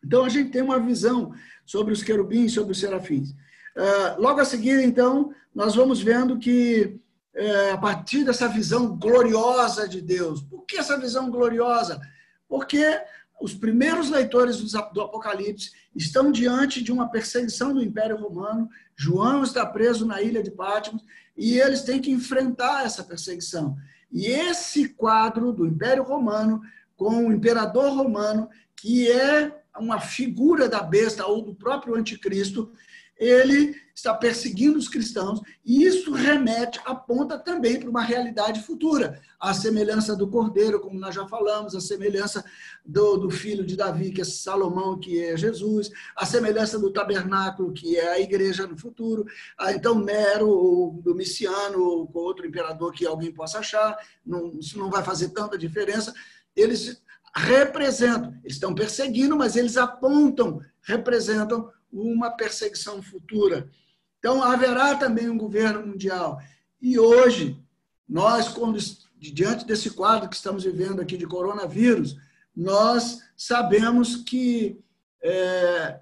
Então, 0.04 0.24
a 0.24 0.30
gente 0.30 0.52
tem 0.52 0.62
uma 0.62 0.80
visão 0.80 1.34
sobre 1.66 1.94
os 1.94 2.04
querubins, 2.04 2.54
sobre 2.54 2.72
os 2.72 2.80
serafins. 2.80 3.32
Uh, 3.32 4.20
logo 4.20 4.40
a 4.40 4.46
seguir, 4.46 4.82
então, 4.84 5.34
nós 5.54 5.76
vamos 5.76 6.02
vendo 6.02 6.40
que, 6.40 7.00
uh, 7.36 7.74
a 7.74 7.78
partir 7.78 8.24
dessa 8.24 8.48
visão 8.48 8.98
gloriosa 8.98 9.88
de 9.88 10.02
Deus, 10.02 10.42
por 10.42 10.66
que 10.66 10.78
essa 10.78 10.98
visão 10.98 11.30
gloriosa? 11.30 12.00
Porque 12.48 13.00
os 13.40 13.54
primeiros 13.54 14.10
leitores 14.10 14.60
do 14.94 15.02
Apocalipse 15.02 15.72
estão 15.96 16.32
diante 16.32 16.82
de 16.82 16.92
uma 16.92 17.10
perseguição 17.10 17.74
do 17.74 17.84
Império 17.84 18.18
Romano. 18.18 18.68
João 18.96 19.44
está 19.44 19.66
preso 19.66 20.06
na 20.06 20.22
ilha 20.22 20.42
de 20.42 20.50
Patmos 20.50 21.04
e 21.36 21.60
eles 21.60 21.82
têm 21.82 22.02
que 22.02 22.10
enfrentar 22.10 22.84
essa 22.84 23.04
perseguição. 23.04 23.78
E 24.12 24.28
esse 24.28 24.90
quadro 24.90 25.52
do 25.52 25.66
Império 25.66 26.04
Romano, 26.04 26.62
com 26.96 27.28
o 27.28 27.32
imperador 27.32 27.96
romano, 27.96 28.50
que 28.76 29.12
é 29.12 29.52
uma 29.78 30.00
figura 30.00 30.68
da 30.68 30.82
besta 30.82 31.26
ou 31.26 31.42
do 31.42 31.54
próprio 31.54 31.96
anticristo, 31.96 32.72
ele 33.20 33.76
está 33.98 34.14
perseguindo 34.14 34.78
os 34.78 34.88
cristãos, 34.88 35.42
e 35.66 35.84
isso 35.84 36.12
remete, 36.12 36.80
aponta 36.86 37.36
também 37.36 37.80
para 37.80 37.90
uma 37.90 38.04
realidade 38.04 38.62
futura, 38.62 39.20
a 39.40 39.56
semelhança 39.56 40.16
do 40.16 40.28
cordeiro, 40.28 40.80
como 40.80 41.00
nós 41.00 41.16
já 41.16 41.28
falamos, 41.28 41.76
a 41.76 41.82
semelhança 41.82 42.46
do, 42.86 43.18
do 43.18 43.32
filho 43.32 43.66
de 43.66 43.76
Davi, 43.76 44.12
que 44.12 44.22
é 44.22 44.24
Salomão, 44.24 45.00
que 45.00 45.24
é 45.24 45.36
Jesus, 45.36 45.90
a 46.16 46.28
semelhança 46.28 46.78
do 46.78 46.94
tabernáculo, 46.94 47.74
que 47.74 47.98
é 47.98 48.08
a 48.10 48.20
igreja 48.20 48.68
no 48.68 48.78
futuro, 48.78 49.26
ah, 49.58 49.74
então 49.74 50.00
Nero, 50.00 50.48
ou 50.48 51.02
Domiciano, 51.02 51.82
ou 51.82 52.12
outro 52.14 52.46
imperador 52.46 52.92
que 52.92 53.06
alguém 53.06 53.32
possa 53.32 53.60
achar, 53.60 53.98
não, 54.24 54.60
isso 54.60 54.78
não 54.78 54.92
vai 54.92 55.04
fazer 55.04 55.30
tanta 55.30 55.58
diferença, 55.58 56.14
eles 56.56 57.02
representam, 57.34 58.34
eles 58.44 58.54
estão 58.54 58.76
perseguindo, 58.76 59.36
mas 59.36 59.56
eles 59.56 59.76
apontam, 59.76 60.60
representam 60.82 61.72
uma 61.92 62.32
perseguição 62.32 63.02
futura. 63.02 63.70
Então, 64.20 64.44
haverá 64.44 64.96
também 64.96 65.30
um 65.30 65.38
governo 65.38 65.86
mundial. 65.86 66.42
E 66.82 67.00
hoje, 67.00 67.58
nós, 68.08 68.48
quando, 68.50 68.78
diante 69.20 69.66
desse 69.66 69.92
quadro 69.92 70.30
que 70.30 70.36
estamos 70.36 70.64
vivendo 70.64 71.02
aqui 71.02 71.18
de 71.18 71.26
coronavírus, 71.26 72.18
nós 72.56 73.22
sabemos 73.36 74.16
que 74.16 74.80
é, 75.24 76.00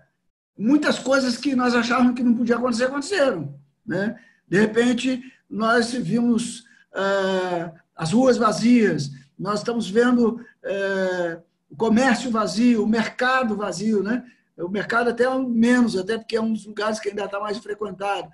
muitas 0.57 0.99
coisas 0.99 1.37
que 1.37 1.55
nós 1.55 1.75
achávamos 1.75 2.15
que 2.15 2.23
não 2.23 2.35
podia 2.35 2.55
acontecer, 2.55 2.85
aconteceram. 2.85 3.59
Né? 3.85 4.19
De 4.47 4.59
repente, 4.59 5.21
nós 5.49 5.91
vimos 5.91 6.63
é, 6.93 7.71
as 7.95 8.11
ruas 8.11 8.37
vazias, 8.37 9.11
nós 9.37 9.59
estamos 9.59 9.89
vendo 9.89 10.39
é, 10.63 11.39
o 11.69 11.75
comércio 11.75 12.31
vazio, 12.31 12.83
o 12.83 12.87
mercado 12.87 13.55
vazio, 13.55 14.01
né? 14.01 14.23
O 14.57 14.69
mercado 14.69 15.09
até 15.09 15.25
é 15.25 15.39
menos, 15.39 15.97
até 15.97 16.17
porque 16.17 16.35
é 16.35 16.41
um 16.41 16.53
dos 16.53 16.65
lugares 16.65 16.99
que 16.99 17.09
ainda 17.09 17.25
está 17.25 17.39
mais 17.39 17.57
frequentado. 17.57 18.29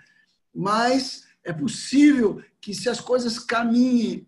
Mas 0.53 1.25
é 1.43 1.51
possível 1.51 2.41
que 2.59 2.73
se 2.73 2.89
as 2.89 2.99
coisas 2.99 3.39
caminhem, 3.39 4.27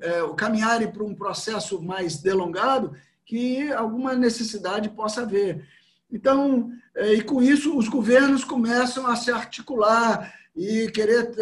é, 0.00 0.34
caminharem 0.36 0.90
para 0.90 1.04
um 1.04 1.14
processo 1.14 1.82
mais 1.82 2.18
delongado, 2.18 2.96
que 3.24 3.70
alguma 3.72 4.14
necessidade 4.14 4.88
possa 4.88 5.22
haver. 5.22 5.66
Então, 6.10 6.70
é, 6.94 7.14
e 7.14 7.22
com 7.22 7.42
isso, 7.42 7.76
os 7.76 7.88
governos 7.88 8.44
começam 8.44 9.06
a 9.06 9.16
se 9.16 9.30
articular 9.30 10.32
e 10.54 10.90
querer 10.90 11.32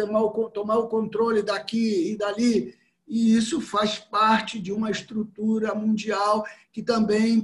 tomar 0.51 0.77
o, 0.77 0.87
controle 0.87 1.41
daqui 1.41 2.11
e 2.11 2.17
dali. 2.17 2.75
E 3.07 3.35
isso 3.37 3.61
faz 3.61 3.99
parte 3.99 4.59
de 4.59 4.73
uma 4.73 4.89
estrutura 4.89 5.73
mundial 5.75 6.43
que 6.71 6.81
também 6.81 7.39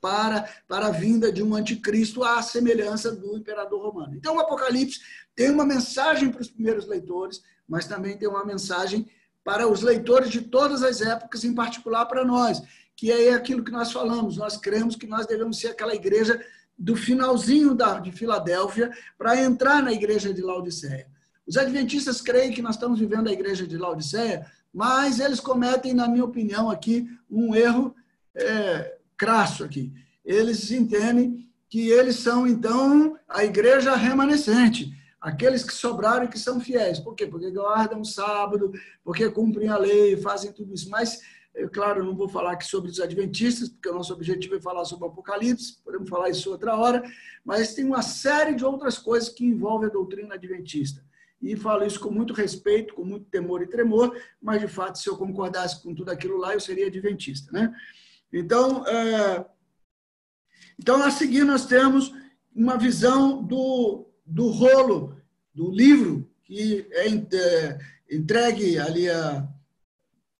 para, 0.00 0.48
para 0.66 0.86
a 0.86 0.90
vinda 0.90 1.32
de 1.32 1.42
um 1.42 1.54
anticristo 1.54 2.24
à 2.24 2.40
semelhança 2.42 3.12
do 3.12 3.36
imperador 3.36 3.82
romano. 3.82 4.14
Então, 4.14 4.36
o 4.36 4.40
Apocalipse 4.40 5.00
tem 5.34 5.50
uma 5.50 5.64
mensagem 5.64 6.30
para 6.30 6.40
os 6.40 6.48
primeiros 6.48 6.86
leitores, 6.86 7.42
mas 7.68 7.86
também 7.86 8.16
tem 8.16 8.28
uma 8.28 8.44
mensagem 8.44 9.06
para 9.44 9.68
os 9.68 9.82
leitores 9.82 10.30
de 10.30 10.42
todas 10.42 10.82
as 10.82 11.00
épocas, 11.00 11.44
em 11.44 11.54
particular 11.54 12.06
para 12.06 12.24
nós, 12.24 12.62
que 12.96 13.10
é 13.10 13.32
aquilo 13.32 13.64
que 13.64 13.70
nós 13.70 13.92
falamos. 13.92 14.36
Nós 14.36 14.56
cremos 14.56 14.96
que 14.96 15.06
nós 15.06 15.26
devemos 15.26 15.58
ser 15.58 15.68
aquela 15.68 15.94
igreja 15.94 16.44
do 16.78 16.96
finalzinho 16.96 17.74
da, 17.74 17.98
de 17.98 18.10
Filadélfia 18.10 18.90
para 19.18 19.40
entrar 19.40 19.82
na 19.82 19.92
igreja 19.92 20.32
de 20.32 20.40
Laodiceia. 20.40 21.06
Os 21.46 21.56
adventistas 21.56 22.20
creem 22.20 22.52
que 22.52 22.62
nós 22.62 22.76
estamos 22.76 22.98
vivendo 22.98 23.28
a 23.28 23.32
igreja 23.32 23.66
de 23.66 23.76
Laodiceia, 23.76 24.46
mas 24.72 25.20
eles 25.20 25.40
cometem, 25.40 25.92
na 25.92 26.08
minha 26.08 26.24
opinião, 26.24 26.70
aqui 26.70 27.08
um 27.28 27.54
erro 27.54 27.94
é, 28.34 28.98
crasso 29.20 29.62
aqui. 29.62 29.92
Eles 30.24 30.70
entendem 30.70 31.46
que 31.68 31.90
eles 31.90 32.16
são, 32.16 32.46
então, 32.46 33.18
a 33.28 33.44
igreja 33.44 33.94
remanescente, 33.94 34.90
aqueles 35.20 35.62
que 35.62 35.74
sobraram 35.74 36.24
e 36.24 36.28
que 36.28 36.38
são 36.38 36.58
fiéis. 36.58 36.98
Por 36.98 37.14
quê? 37.14 37.26
Porque 37.26 37.50
guardam 37.50 38.00
o 38.00 38.04
sábado, 38.04 38.72
porque 39.04 39.28
cumprem 39.28 39.68
a 39.68 39.76
lei, 39.76 40.16
fazem 40.16 40.50
tudo 40.50 40.72
isso. 40.72 40.88
Mas, 40.88 41.20
eu, 41.54 41.68
claro, 41.68 42.02
não 42.02 42.16
vou 42.16 42.30
falar 42.30 42.52
aqui 42.52 42.64
sobre 42.64 42.90
os 42.90 42.98
adventistas, 42.98 43.68
porque 43.68 43.90
o 43.90 43.94
nosso 43.94 44.14
objetivo 44.14 44.54
é 44.56 44.60
falar 44.60 44.86
sobre 44.86 45.04
o 45.04 45.08
Apocalipse, 45.08 45.82
podemos 45.84 46.08
falar 46.08 46.30
isso 46.30 46.50
outra 46.50 46.74
hora, 46.74 47.02
mas 47.44 47.74
tem 47.74 47.84
uma 47.84 48.00
série 48.00 48.54
de 48.54 48.64
outras 48.64 48.96
coisas 48.96 49.28
que 49.28 49.44
envolvem 49.44 49.90
a 49.90 49.92
doutrina 49.92 50.34
adventista. 50.34 51.04
E 51.42 51.56
falo 51.56 51.84
isso 51.84 52.00
com 52.00 52.10
muito 52.10 52.32
respeito, 52.32 52.94
com 52.94 53.04
muito 53.04 53.26
temor 53.26 53.62
e 53.62 53.66
tremor, 53.66 54.16
mas, 54.40 54.62
de 54.62 54.68
fato, 54.68 54.98
se 54.98 55.08
eu 55.10 55.16
concordasse 55.18 55.82
com 55.82 55.94
tudo 55.94 56.10
aquilo 56.10 56.38
lá, 56.38 56.54
eu 56.54 56.60
seria 56.60 56.86
adventista, 56.86 57.52
né? 57.52 57.74
Então, 58.32 58.86
é, 58.86 59.44
então, 60.78 61.02
a 61.02 61.10
seguir, 61.10 61.44
nós 61.44 61.66
temos 61.66 62.12
uma 62.54 62.76
visão 62.76 63.42
do, 63.42 64.06
do 64.24 64.48
rolo, 64.48 65.16
do 65.54 65.70
livro, 65.70 66.28
que 66.44 66.86
é, 66.92 67.06
é 67.06 67.78
entregue 68.10 68.78
ali 68.78 69.08
a, 69.08 69.46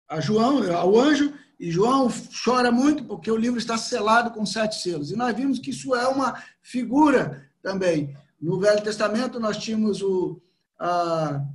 a 0.09 0.19
João, 0.19 0.63
ao 0.75 0.99
anjo, 0.99 1.33
e 1.59 1.69
João 1.69 2.11
chora 2.43 2.71
muito 2.71 3.03
porque 3.03 3.29
o 3.29 3.37
livro 3.37 3.59
está 3.59 3.77
selado 3.77 4.31
com 4.31 4.45
sete 4.47 4.81
selos. 4.81 5.11
E 5.11 5.15
nós 5.15 5.35
vimos 5.35 5.59
que 5.59 5.69
isso 5.69 5.93
é 5.93 6.07
uma 6.07 6.41
figura 6.61 7.47
também. 7.61 8.17
No 8.41 8.59
Velho 8.59 8.81
Testamento, 8.81 9.39
nós 9.39 9.57
tínhamos 9.57 10.01
o, 10.01 10.41
a, 10.79 11.45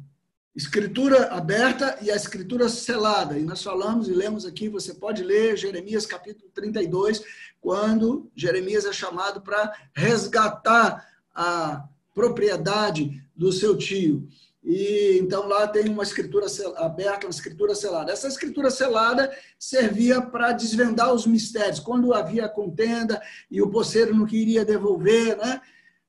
escritura 0.56 1.26
aberta 1.26 1.98
e 2.00 2.10
a 2.10 2.16
escritura 2.16 2.66
selada. 2.66 3.38
E 3.38 3.42
nós 3.42 3.62
falamos 3.62 4.08
e 4.08 4.14
lemos 4.14 4.46
aqui, 4.46 4.70
você 4.70 4.94
pode 4.94 5.22
ler 5.22 5.58
Jeremias 5.58 6.06
capítulo 6.06 6.50
32, 6.54 7.22
quando 7.60 8.30
Jeremias 8.34 8.86
é 8.86 8.92
chamado 8.92 9.42
para 9.42 9.70
resgatar 9.94 11.06
a 11.34 11.86
propriedade 12.14 13.22
do 13.36 13.52
seu 13.52 13.76
tio. 13.76 14.26
E 14.64 15.18
então 15.20 15.46
lá 15.46 15.68
tem 15.68 15.88
uma 15.90 16.02
escritura 16.02 16.46
aberta, 16.78 17.26
uma 17.26 17.30
escritura 17.30 17.74
selada. 17.74 18.10
Essa 18.10 18.26
escritura 18.26 18.70
selada 18.70 19.30
servia 19.58 20.22
para 20.22 20.52
desvendar 20.52 21.12
os 21.12 21.26
mistérios. 21.26 21.78
Quando 21.78 22.14
havia 22.14 22.48
contenda 22.48 23.22
e 23.50 23.60
o 23.60 23.70
poceiro 23.70 24.16
não 24.16 24.24
queria 24.24 24.64
devolver, 24.64 25.36
né? 25.36 25.60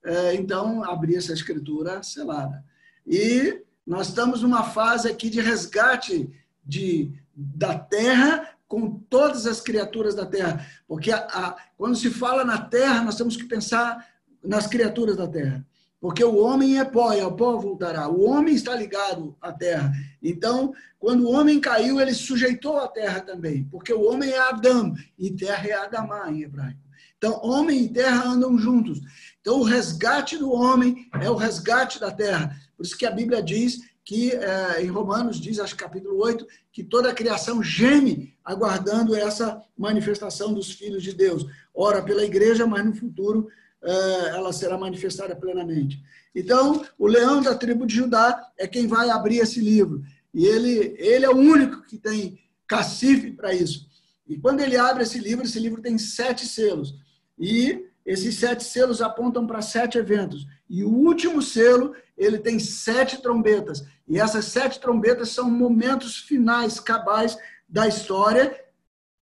É, 0.03 0.33
então 0.35 0.83
abria 0.85 1.17
essa 1.17 1.33
escritura 1.33 2.01
selada. 2.01 2.63
E 3.05 3.61
nós 3.87 4.09
estamos 4.09 4.41
numa 4.41 4.63
fase 4.63 5.09
aqui 5.09 5.29
de 5.29 5.39
resgate 5.39 6.29
de, 6.63 7.13
da 7.33 7.79
terra 7.79 8.49
com 8.67 8.99
todas 9.09 9.47
as 9.47 9.61
criaturas 9.61 10.13
da 10.13 10.25
terra. 10.25 10.67
Porque 10.85 11.09
a, 11.09 11.19
a, 11.19 11.55
quando 11.77 11.95
se 11.95 12.09
fala 12.09 12.43
na 12.43 12.57
terra, 12.57 13.01
nós 13.01 13.15
temos 13.15 13.37
que 13.37 13.45
pensar 13.45 14.05
nas 14.43 14.67
criaturas 14.67 15.15
da 15.15 15.25
terra. 15.25 15.65
Porque 16.01 16.23
o 16.23 16.35
homem 16.37 16.79
é 16.79 16.85
pó 16.85 17.13
e 17.13 17.21
ao 17.21 17.35
pó 17.35 17.57
voltará. 17.57 18.09
O 18.09 18.29
homem 18.29 18.53
está 18.53 18.75
ligado 18.75 19.35
à 19.41 19.53
terra. 19.53 19.91
Então, 20.21 20.73
quando 20.99 21.23
o 21.23 21.31
homem 21.31 21.59
caiu, 21.59 21.99
ele 21.99 22.13
sujeitou 22.13 22.77
a 22.77 22.89
terra 22.89 23.21
também. 23.21 23.63
Porque 23.71 23.93
o 23.93 24.03
homem 24.03 24.29
é 24.29 24.37
Adão 24.37 24.93
e 25.17 25.31
terra 25.31 25.67
é 25.67 25.73
Adamá 25.73 26.29
em 26.29 26.43
hebraico. 26.43 26.79
Então, 27.17 27.39
homem 27.41 27.85
e 27.85 27.89
terra 27.89 28.27
andam 28.27 28.57
juntos. 28.59 28.99
Então, 29.41 29.59
o 29.59 29.63
resgate 29.63 30.37
do 30.37 30.51
homem 30.51 31.09
é 31.19 31.31
o 31.31 31.35
resgate 31.35 31.99
da 31.99 32.11
terra. 32.11 32.55
Por 32.77 32.85
isso 32.85 32.97
que 32.97 33.05
a 33.05 33.11
Bíblia 33.11 33.41
diz 33.41 33.79
que, 34.05 34.31
é, 34.31 34.81
em 34.81 34.87
Romanos, 34.87 35.41
diz, 35.41 35.59
acho 35.59 35.75
capítulo 35.75 36.17
8, 36.23 36.47
que 36.71 36.83
toda 36.83 37.09
a 37.09 37.13
criação 37.13 37.61
geme 37.61 38.33
aguardando 38.45 39.15
essa 39.15 39.61
manifestação 39.77 40.53
dos 40.53 40.71
filhos 40.71 41.03
de 41.03 41.11
Deus. 41.11 41.45
Ora 41.73 42.01
pela 42.01 42.23
igreja, 42.23 42.65
mas 42.65 42.85
no 42.85 42.95
futuro 42.95 43.49
é, 43.81 44.29
ela 44.29 44.53
será 44.53 44.77
manifestada 44.77 45.35
plenamente. 45.35 46.01
Então, 46.33 46.85
o 46.97 47.07
leão 47.07 47.41
da 47.41 47.55
tribo 47.55 47.85
de 47.85 47.95
Judá 47.95 48.49
é 48.57 48.67
quem 48.67 48.87
vai 48.87 49.09
abrir 49.09 49.39
esse 49.39 49.59
livro. 49.59 50.03
E 50.33 50.45
ele, 50.45 50.95
ele 50.99 51.25
é 51.25 51.29
o 51.29 51.35
único 51.35 51.83
que 51.83 51.97
tem 51.97 52.39
cacife 52.67 53.31
para 53.31 53.53
isso. 53.53 53.87
E 54.27 54.37
quando 54.37 54.59
ele 54.59 54.77
abre 54.77 55.03
esse 55.03 55.19
livro, 55.19 55.45
esse 55.45 55.59
livro 55.59 55.81
tem 55.81 55.97
sete 55.97 56.45
selos. 56.45 56.95
E 57.39 57.86
esses 58.07 58.35
sete 58.39 58.63
selos 58.63 59.01
apontam 59.01 59.45
para 59.45 59.61
sete 59.61 59.99
eventos. 59.99 60.47
E 60.67 60.83
o 60.83 60.89
último 60.89 61.41
selo, 61.41 61.93
ele 62.17 62.39
tem 62.39 62.57
sete 62.57 63.21
trombetas. 63.21 63.85
E 64.07 64.19
essas 64.19 64.45
sete 64.45 64.79
trombetas 64.79 65.29
são 65.29 65.51
momentos 65.51 66.17
finais, 66.17 66.79
cabais 66.79 67.37
da 67.69 67.87
história 67.87 68.59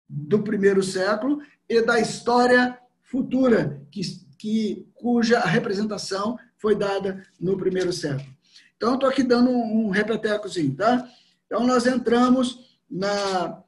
do 0.07 0.41
primeiro 0.41 0.81
século 0.81 1.39
e 1.67 1.81
da 1.81 1.99
história 1.99 2.79
futura, 3.03 3.85
que 3.91 4.01
que, 4.39 4.87
cuja 4.95 5.41
representação 5.41 6.39
foi 6.57 6.73
dada 6.73 7.23
no 7.39 7.57
primeiro 7.57 7.91
século. 7.91 8.27
Então, 8.75 8.93
estou 8.93 9.09
aqui 9.09 9.21
dando 9.21 9.51
um, 9.51 9.87
um 9.87 9.89
repetecozinho, 9.89 10.73
tá? 10.75 11.07
Então, 11.45 11.67
nós 11.67 11.85
entramos 11.85 12.79
na 12.89 13.61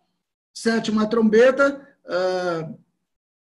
sétima 0.53 1.05
trombeta, 1.07 1.85
uh, 2.05 2.79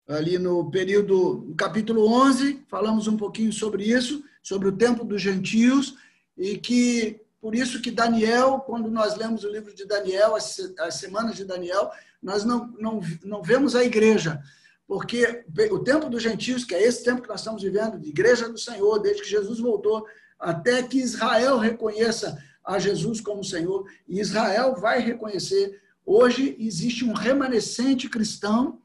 ali 0.08 0.38
no 0.38 0.72
período, 0.72 1.44
no 1.48 1.56
capítulo 1.56 2.08
11, 2.08 2.64
falamos 2.68 3.08
um 3.08 3.18
pouquinho 3.18 3.52
sobre 3.52 3.84
isso, 3.84 4.24
sobre 4.42 4.70
o 4.70 4.72
tempo 4.72 5.04
dos 5.04 5.22
gentios, 5.22 5.96
e 6.38 6.58
que, 6.58 7.20
por 7.42 7.54
isso 7.54 7.82
que 7.82 7.92
Daniel, 7.92 8.60
quando 8.60 8.90
nós 8.90 9.16
lemos 9.18 9.44
o 9.44 9.52
livro 9.52 9.74
de 9.76 9.86
Daniel, 9.86 10.36
as, 10.36 10.58
as 10.80 10.96
semanas 10.96 11.36
de 11.36 11.44
Daniel, 11.44 11.92
nós 12.24 12.46
não, 12.46 12.68
não, 12.80 13.02
não 13.26 13.44
vemos 13.44 13.76
a 13.76 13.84
igreja, 13.84 14.42
porque 14.88 15.44
o 15.70 15.80
tempo 15.80 16.10
dos 16.10 16.24
gentios, 16.24 16.64
que 16.64 16.74
é 16.74 16.82
esse 16.82 17.04
tempo 17.04 17.22
que 17.22 17.28
nós 17.28 17.42
estamos 17.42 17.62
vivendo, 17.62 18.00
de 18.00 18.08
igreja 18.08 18.48
do 18.48 18.58
Senhor, 18.58 19.00
desde 19.00 19.24
que 19.24 19.30
Jesus 19.30 19.60
voltou, 19.60 20.06
até 20.40 20.82
que 20.84 21.00
Israel 21.00 21.58
reconheça 21.58 22.42
a 22.64 22.80
Jesus 22.80 23.20
como 23.20 23.44
Senhor, 23.44 23.86
e 24.08 24.22
Israel 24.22 24.76
vai 24.76 25.00
reconhecer. 25.00 25.82
Hoje 26.06 26.56
existe 26.58 27.04
um 27.04 27.12
remanescente 27.14 28.08
cristão, 28.08 28.80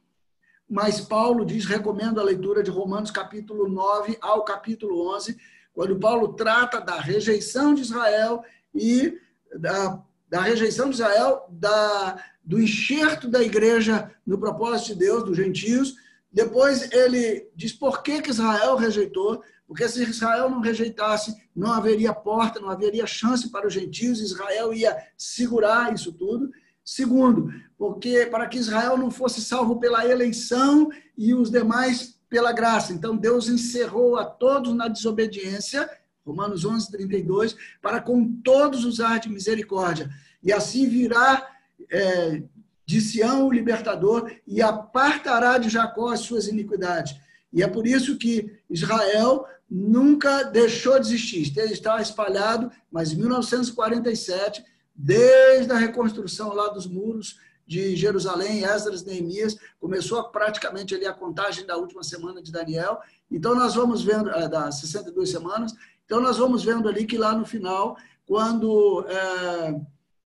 mas 0.73 1.03
Paulo 1.03 1.45
diz, 1.45 1.67
recomendo 1.67 2.19
a 2.19 2.25
leitura 2.25 2.63
de 2.63 2.71
Romanos 2.71 3.11
capítulo 3.11 3.69
9 3.69 4.17
ao 4.23 4.43
capítulo 4.43 5.07
11, 5.15 5.37
quando 5.75 6.01
Paulo 6.01 6.33
trata 6.33 6.81
da 6.81 6.99
rejeição 6.99 7.75
de 7.75 7.83
Israel 7.83 8.43
e 8.75 9.19
da, 9.55 10.03
da 10.31 10.41
rejeição 10.41 10.89
de 10.89 10.95
Israel, 10.95 11.47
da, 11.51 12.17
do 12.43 12.59
enxerto 12.59 13.29
da 13.29 13.43
igreja 13.43 14.11
no 14.27 14.39
propósito 14.39 14.95
de 14.95 15.01
Deus, 15.01 15.23
dos 15.25 15.37
gentios. 15.37 15.95
Depois 16.33 16.91
ele 16.91 17.51
diz 17.55 17.75
por 17.75 18.03
que, 18.03 18.23
que 18.23 18.31
Israel 18.31 18.75
rejeitou, 18.77 19.43
porque 19.67 19.87
se 19.87 20.03
Israel 20.03 20.49
não 20.49 20.61
rejeitasse, 20.61 21.37
não 21.55 21.71
haveria 21.71 22.15
porta, 22.15 22.59
não 22.59 22.71
haveria 22.71 23.07
chance 23.07 23.51
para 23.51 23.67
os 23.67 23.75
gentios, 23.75 24.23
Israel 24.23 24.73
ia 24.73 24.97
segurar 25.19 25.93
isso 25.93 26.15
tudo. 26.15 26.51
Segundo, 26.85 27.53
porque 27.79 28.27
para 28.27 28.47
que 28.47 28.59
Israel 28.59 28.97
não 28.97 29.11
fosse 29.11 29.41
salvo 29.41 29.79
pela 29.79 30.07
eleição 30.07 30.91
e 31.17 31.33
os 31.33 31.51
demais 31.51 32.19
pela 32.29 32.53
graça. 32.53 32.93
Então 32.93 33.17
Deus 33.17 33.49
encerrou 33.49 34.17
a 34.17 34.25
todos 34.25 34.75
na 34.75 34.89
desobediência, 34.89 35.89
Romanos 36.25 36.65
11, 36.65 36.91
32, 36.91 37.57
para 37.81 38.01
com 38.01 38.41
todos 38.43 38.85
usar 38.85 39.19
de 39.19 39.29
misericórdia. 39.29 40.11
E 40.43 40.53
assim 40.53 40.89
virá 40.89 41.49
é, 41.91 42.43
de 42.87 43.01
Sião 43.01 43.47
o 43.47 43.53
libertador 43.53 44.31
e 44.47 44.61
apartará 44.61 45.59
de 45.59 45.69
Jacó 45.69 46.09
as 46.09 46.21
suas 46.21 46.47
iniquidades. 46.47 47.17
E 47.53 47.63
é 47.63 47.69
por 47.69 47.87
isso 47.87 48.17
que 48.17 48.51
Israel 48.69 49.47
nunca 49.71 50.43
deixou 50.45 50.99
de 50.99 51.07
existir. 51.07 51.57
Está 51.57 52.01
espalhado, 52.01 52.71
mas 52.91 53.13
em 53.13 53.17
1947, 53.17 54.65
desde 54.95 55.73
a 55.73 55.77
reconstrução 55.77 56.53
lá 56.53 56.69
dos 56.69 56.87
muros 56.87 57.39
de 57.67 57.97
Jerusalém, 57.97 58.65
Esdras, 58.65 59.05
Neemias, 59.05 59.57
começou 59.81 60.23
praticamente 60.25 60.95
ali 60.95 61.07
a 61.07 61.13
contagem 61.13 61.65
da 61.65 61.77
última 61.77 62.03
semana 62.03 62.43
de 62.43 62.53
Daniel. 62.53 63.01
Então 63.31 63.55
nós 63.55 63.75
vamos 63.75 64.03
vendo, 64.03 64.31
é, 64.31 64.49
das 64.49 64.81
62 64.81 65.31
semanas, 65.31 65.73
então 66.05 66.21
nós 66.21 66.37
vamos 66.37 66.65
vendo 66.65 66.89
ali 66.89 67.07
que 67.07 67.17
lá 67.17 67.35
no 67.35 67.47
final, 67.47 67.97
quando 68.27 69.07
é, 69.09 69.81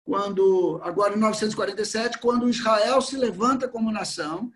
quando 0.04 0.82
agora 0.84 1.14
em 1.14 1.18
1947, 1.18 2.20
quando 2.20 2.50
Israel 2.50 3.02
se 3.02 3.16
levanta 3.16 3.68
como 3.70 3.92
nação, 3.92 4.52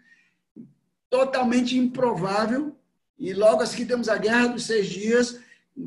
totalmente 1.10 1.78
improvável, 1.78 2.76
e 3.18 3.34
logo 3.34 3.64
assim 3.64 3.86
temos 3.86 4.10
a 4.10 4.18
Guerra 4.18 4.48
dos 4.48 4.66
Seis 4.66 4.88
Dias, 4.88 5.40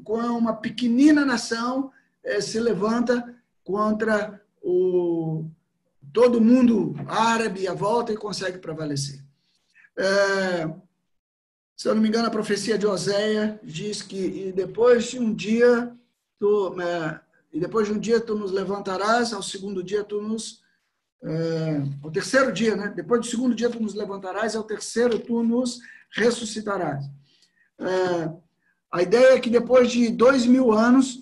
com 0.03 0.19
uma 0.19 0.55
pequenina 0.55 1.25
nação 1.25 1.93
eh, 2.25 2.41
se 2.41 2.59
levanta 2.59 3.35
contra 3.65 4.41
o 4.63 5.45
todo 6.13 6.41
mundo 6.41 6.95
árabe 7.07 7.69
à 7.69 7.75
volta 7.75 8.13
e 8.13 8.17
consegue 8.17 8.59
prevalecer. 8.59 9.23
É, 9.97 10.69
se 11.77 11.89
eu 11.89 11.95
não 11.95 12.03
me 12.03 12.09
engano, 12.09 12.27
a 12.27 12.31
profecia 12.31 12.77
de 12.77 12.87
Oséia 12.87 13.61
diz 13.63 14.03
que 14.03 14.53
depois 14.53 15.11
de 15.11 15.19
um 15.19 15.33
dia 15.33 15.97
tu, 16.39 16.81
é, 16.81 17.21
e 17.53 17.61
depois 17.61 17.87
de 17.87 17.95
um 17.95 17.99
dia 17.99 18.21
tu 18.21 18.35
nos 18.35 18.51
levantarás, 18.51 19.33
ao 19.33 19.43
segundo 19.43 19.83
dia 19.83 20.05
tu 20.05 20.21
nos. 20.21 20.61
É, 21.23 21.83
ao 22.03 22.11
terceiro 22.11 22.51
dia, 22.51 22.75
né? 22.75 22.93
Depois 22.97 23.21
do 23.21 23.27
segundo 23.27 23.55
dia 23.55 23.69
tu 23.69 23.81
nos 23.81 23.95
levantarás, 23.95 24.57
ao 24.57 24.65
terceiro 24.65 25.19
tu 25.19 25.43
nos 25.43 25.79
ressuscitarás. 26.11 27.05
É, 27.79 28.33
a 28.91 29.03
ideia 29.03 29.35
é 29.35 29.41
que 29.41 29.51
depois 29.51 29.91
de 29.91 30.09
dois 30.09 30.47
mil 30.47 30.73
anos, 30.73 31.19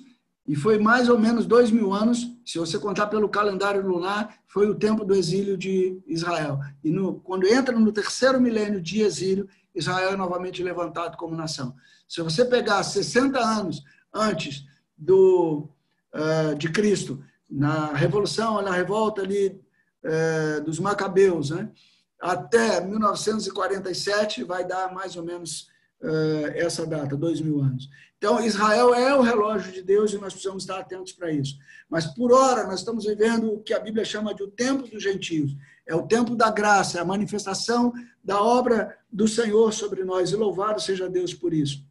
e 0.48 0.56
foi 0.56 0.78
mais 0.78 1.10
ou 1.10 1.18
menos 1.18 1.44
dois 1.44 1.70
mil 1.70 1.92
anos, 1.92 2.26
se 2.42 2.58
você 2.58 2.78
contar 2.78 3.08
pelo 3.08 3.28
calendário 3.28 3.86
lunar, 3.86 4.34
foi 4.46 4.66
o 4.66 4.74
tempo 4.74 5.04
do 5.04 5.14
exílio 5.14 5.58
de 5.58 6.00
Israel. 6.06 6.58
E 6.82 6.90
no, 6.90 7.20
quando 7.20 7.46
entra 7.46 7.78
no 7.78 7.92
terceiro 7.92 8.40
milênio 8.40 8.80
de 8.80 9.02
exílio, 9.02 9.46
Israel 9.74 10.12
é 10.12 10.16
novamente 10.16 10.62
levantado 10.62 11.18
como 11.18 11.36
nação. 11.36 11.76
Se 12.08 12.22
você 12.22 12.46
pegar 12.46 12.82
60 12.82 13.38
anos 13.38 13.84
antes 14.12 14.64
do, 14.96 15.68
uh, 16.14 16.54
de 16.56 16.72
Cristo, 16.72 17.22
na 17.48 17.92
revolução, 17.92 18.62
na 18.62 18.70
revolta 18.70 19.20
ali 19.20 19.60
uh, 20.02 20.64
dos 20.64 20.78
Macabeus, 20.78 21.50
né? 21.50 21.70
até 22.18 22.80
1947 22.80 24.44
vai 24.44 24.66
dar 24.66 24.94
mais 24.94 25.14
ou 25.14 25.22
menos 25.22 25.68
uh, 26.02 26.46
essa 26.54 26.86
data, 26.86 27.14
dois 27.14 27.38
mil 27.42 27.60
anos. 27.60 27.88
Então, 28.18 28.44
Israel 28.44 28.92
é 28.92 29.14
o 29.14 29.22
relógio 29.22 29.72
de 29.72 29.80
Deus 29.80 30.12
e 30.12 30.18
nós 30.18 30.32
precisamos 30.32 30.64
estar 30.64 30.78
atentos 30.78 31.12
para 31.12 31.30
isso. 31.30 31.56
Mas, 31.88 32.04
por 32.04 32.32
hora, 32.32 32.64
nós 32.64 32.80
estamos 32.80 33.04
vivendo 33.04 33.52
o 33.52 33.62
que 33.62 33.72
a 33.72 33.78
Bíblia 33.78 34.04
chama 34.04 34.34
de 34.34 34.42
o 34.42 34.48
tempo 34.48 34.88
dos 34.88 35.02
gentios. 35.02 35.56
É 35.86 35.94
o 35.94 36.06
tempo 36.06 36.34
da 36.34 36.50
graça, 36.50 36.98
é 36.98 37.00
a 37.00 37.04
manifestação 37.04 37.92
da 38.22 38.42
obra 38.42 38.98
do 39.10 39.28
Senhor 39.28 39.72
sobre 39.72 40.04
nós. 40.04 40.32
E 40.32 40.36
louvado 40.36 40.80
seja 40.80 41.08
Deus 41.08 41.32
por 41.32 41.54
isso. 41.54 41.86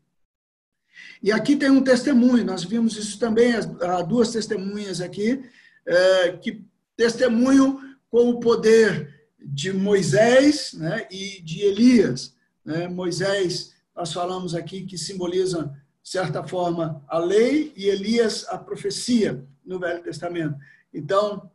E 1.24 1.32
aqui 1.32 1.56
tem 1.56 1.70
um 1.70 1.84
testemunho, 1.84 2.46
nós 2.46 2.64
vimos 2.64 2.98
isso 2.98 3.18
também, 3.18 3.54
as, 3.54 3.66
duas 4.08 4.32
testemunhas 4.32 5.02
aqui, 5.02 5.44
é, 5.86 6.32
que 6.34 6.64
testemunham 6.96 7.80
com 8.10 8.30
o 8.30 8.40
poder 8.40 9.30
de 9.40 9.72
Moisés 9.72 10.74
né, 10.74 11.08
e 11.10 11.42
de 11.42 11.62
Elias. 11.62 12.36
Né? 12.66 12.88
Moisés, 12.88 13.74
nós 13.96 14.12
falamos 14.12 14.54
aqui 14.54 14.86
que 14.86 14.98
simboliza, 14.98 15.74
de 16.08 16.12
certa 16.12 16.42
forma, 16.42 17.04
a 17.06 17.20
lei 17.20 17.74
e 17.76 17.88
Elias 17.88 18.46
a 18.48 18.58
profecia 18.58 19.46
no 19.66 19.78
Velho 19.78 20.02
Testamento. 20.02 20.56
Então, 20.94 21.52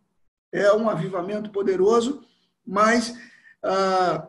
é 0.53 0.71
um 0.75 0.91
avivamento 0.91 1.49
poderoso, 1.49 2.23
mas 2.67 3.17
ah, 3.63 4.29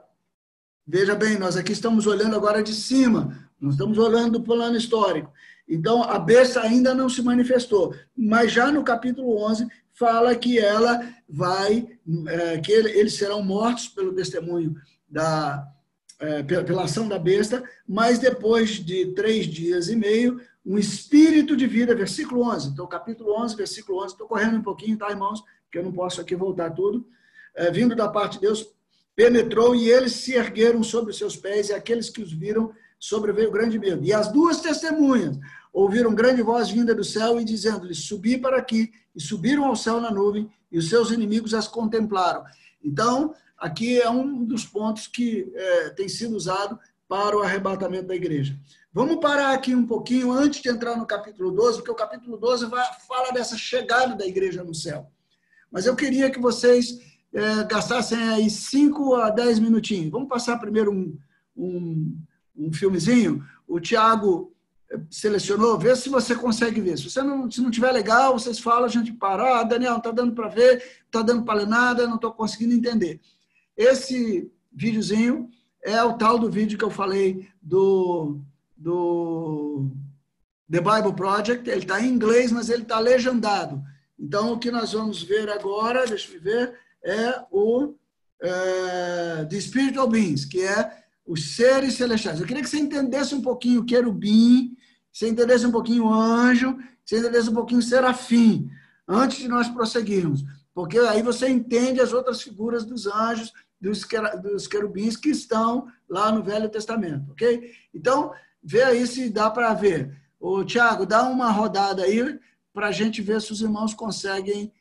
veja 0.88 1.14
bem, 1.14 1.38
nós 1.38 1.58
aqui 1.58 1.74
estamos 1.74 2.08
olhando 2.08 2.38
agora 2.38 2.64
de 2.64 2.74
cima, 2.74 3.38
nós 3.60 3.74
estamos 3.74 3.98
olhando 3.98 4.40
do 4.40 4.44
plano 4.46 4.78
histórico. 4.78 5.30
Então, 5.68 6.02
a 6.02 6.18
besta 6.18 6.62
ainda 6.62 6.96
não 6.96 7.10
se 7.10 7.22
manifestou, 7.22 7.94
mas 8.16 8.50
já 8.50 8.72
no 8.72 8.82
capítulo 8.82 9.46
11 9.46 9.68
fala 9.92 10.34
que 10.38 10.58
ela 10.58 11.06
vai, 11.28 11.86
é, 12.28 12.60
que 12.60 12.72
eles 12.72 13.16
serão 13.16 13.44
mortos 13.44 13.90
pelo 13.90 14.16
testemunho 14.16 14.74
da, 15.06 15.68
é, 16.24 16.42
pela 16.42 16.84
ação 16.84 17.08
da 17.08 17.20
besta, 17.20 17.62
mas 17.86 18.18
depois 18.18 18.72
de 18.72 19.08
três 19.08 19.46
dias 19.46 19.90
e 19.90 19.96
meio, 19.96 20.40
um 20.66 20.78
espírito 20.78 21.56
de 21.58 21.68
vida, 21.68 21.94
versículo 21.94 22.44
11. 22.50 22.70
Então, 22.70 22.88
capítulo 22.88 23.38
11, 23.42 23.58
versículo 23.58 24.02
11. 24.02 24.14
Estou 24.14 24.28
correndo 24.28 24.58
um 24.58 24.62
pouquinho, 24.62 24.98
tá, 24.98 25.10
irmãos? 25.10 25.44
Porque 25.66 25.80
eu 25.80 25.84
não 25.84 25.92
posso 25.92 26.22
aqui 26.22 26.34
voltar 26.34 26.70
tudo. 26.72 27.06
É, 27.54 27.70
vindo 27.70 27.94
da 27.94 28.08
parte 28.08 28.36
de 28.36 28.42
Deus, 28.42 28.66
penetrou 29.14 29.76
e 29.76 29.90
eles 29.90 30.14
se 30.14 30.34
ergueram 30.34 30.82
sobre 30.82 31.12
os 31.12 31.18
seus 31.18 31.36
pés 31.36 31.68
e 31.68 31.74
aqueles 31.74 32.10
que 32.10 32.22
os 32.22 32.32
viram 32.32 32.72
sobreveio 32.98 33.52
grande 33.52 33.78
medo. 33.78 34.06
E 34.06 34.14
as 34.14 34.32
duas 34.32 34.62
testemunhas 34.62 35.38
ouviram 35.74 36.16
grande 36.16 36.42
voz 36.42 36.70
vinda 36.70 36.96
do 36.96 37.04
céu 37.04 37.40
e 37.40 37.44
dizendo-lhes: 37.44 38.06
Subi 38.06 38.38
para 38.38 38.58
aqui, 38.58 38.94
e 39.14 39.22
subiram 39.22 39.66
ao 39.66 39.76
céu 39.76 40.00
na 40.00 40.10
nuvem, 40.10 40.50
e 40.72 40.78
os 40.78 40.88
seus 40.88 41.12
inimigos 41.12 41.54
as 41.54 41.68
contemplaram. 41.68 42.46
Então, 42.82 43.36
aqui 43.64 44.02
é 44.02 44.10
um 44.10 44.44
dos 44.44 44.66
pontos 44.66 45.08
que 45.08 45.50
é, 45.56 45.90
tem 45.92 46.10
sido 46.10 46.36
usado 46.36 46.78
para 47.08 47.38
o 47.38 47.42
arrebatamento 47.42 48.08
da 48.08 48.16
igreja. 48.16 48.60
Vamos 48.92 49.22
parar 49.22 49.54
aqui 49.54 49.74
um 49.74 49.88
pouquinho 49.88 50.34
antes 50.34 50.62
de 50.62 50.68
entrar 50.68 50.98
no 50.98 51.06
capítulo 51.06 51.50
12, 51.50 51.78
porque 51.78 51.92
o 51.92 51.96
capítulo 51.96 52.36
12 52.38 52.66
vai, 52.66 52.86
fala 53.08 53.32
dessa 53.32 53.58
chegada 53.58 54.16
da 54.16 54.28
igreja 54.28 54.66
no 54.66 54.76
céu. 54.76 55.10
Mas 55.72 55.86
eu 55.86 55.96
queria 55.96 56.30
que 56.30 56.40
vocês 56.40 57.00
é, 57.34 57.64
gastassem 57.64 58.18
aí 58.30 58.50
5 58.50 59.16
a 59.16 59.30
10 59.30 59.60
minutinhos. 59.60 60.12
Vamos 60.12 60.28
passar 60.28 60.60
primeiro 60.60 60.92
um, 60.92 61.18
um, 61.56 62.18
um 62.58 62.74
filmezinho. 62.74 63.44
O 63.66 63.80
Tiago 63.80 64.54
é, 64.92 65.00
selecionou, 65.10 65.80
vê 65.80 65.96
se 65.96 66.10
você 66.10 66.36
consegue 66.36 66.82
ver. 66.82 66.98
Se 66.98 67.10
você 67.10 67.24
não, 67.24 67.50
se 67.50 67.62
não 67.62 67.72
tiver 67.72 67.94
legal, 67.94 68.38
vocês 68.38 68.60
falam, 68.60 68.86
a 68.86 68.90
gente 68.90 69.14
para. 69.14 69.62
Ah, 69.62 69.64
Daniel, 69.64 69.92
não 69.92 69.98
está 70.00 70.12
dando 70.12 70.34
para 70.34 70.50
ver, 70.50 70.84
está 71.06 71.22
dando 71.22 71.46
para 71.46 71.60
ler 71.60 71.68
nada, 71.68 72.06
não 72.06 72.16
estou 72.16 72.34
conseguindo 72.34 72.74
entender. 72.74 73.22
Esse 73.76 74.52
videozinho 74.72 75.50
é 75.84 76.02
o 76.04 76.18
tal 76.18 76.40
do 76.40 76.50
vídeo 76.50 76.78
que 76.78 76.84
eu 76.84 76.90
falei 76.90 77.50
do, 77.62 78.40
do 78.78 79.90
The 80.72 80.80
Bible 80.80 81.16
Project. 81.16 81.70
Ele 81.70 81.80
está 81.80 82.02
em 82.02 82.10
inglês, 82.10 82.52
mas 82.52 82.70
ele 82.70 82.84
está 82.84 83.00
legendado. 83.00 83.82
Então, 84.18 84.54
o 84.54 84.60
que 84.60 84.72
nós 84.72 84.94
vamos 84.94 85.22
ver 85.22 85.50
agora, 85.50 86.06
deixa 86.06 86.34
eu 86.34 86.42
ver, 86.42 86.80
é 87.04 87.44
o 87.52 87.94
é, 88.42 89.46
The 89.46 89.60
Spiritual 89.60 90.08
Beings, 90.08 90.46
que 90.46 90.62
é 90.62 91.04
os 91.26 91.56
seres 91.56 91.96
celestiais. 91.96 92.40
Eu 92.40 92.46
queria 92.46 92.62
que 92.62 92.70
você 92.70 92.80
entendesse 92.80 93.34
um 93.34 93.42
pouquinho 93.42 93.82
o 93.82 93.86
querubim, 93.86 94.76
que 95.12 95.20
você 95.20 95.30
entendesse 95.30 95.66
um 95.66 95.72
pouquinho 95.72 96.06
o 96.06 96.14
anjo, 96.14 96.78
você 97.06 97.20
entendesse 97.20 97.50
um 97.50 97.54
pouquinho 97.54 97.80
o 97.80 97.84
serafim, 97.84 98.70
antes 99.08 99.38
de 99.38 99.48
nós 99.48 99.68
prosseguirmos. 99.68 100.44
Porque 100.74 100.98
aí 100.98 101.22
você 101.22 101.50
entende 101.50 102.02
as 102.02 102.14
outras 102.14 102.42
figuras 102.42 102.84
dos 102.84 103.06
anjos, 103.06 103.54
dos, 103.84 104.08
dos 104.42 104.66
querubins 104.66 105.18
que 105.18 105.30
estão 105.30 105.88
lá 106.08 106.32
no 106.32 106.42
Velho 106.42 106.70
Testamento, 106.70 107.32
ok? 107.32 107.70
Então, 107.94 108.32
vê 108.64 108.82
aí 108.82 109.06
se 109.06 109.30
dá 109.30 109.52
para 109.52 109.74
ver. 109.74 110.18
Ô, 110.40 110.64
Tiago, 110.64 111.06
dá 111.06 111.24
uma 111.24 111.52
rodada 111.52 112.04
aí 112.04 112.40
para 112.74 112.88
a 112.88 112.92
gente 112.94 113.22
ver 113.22 113.42
se 113.42 113.52
os 113.52 113.62
irmãos 113.62 113.94
conseguem 113.94 114.72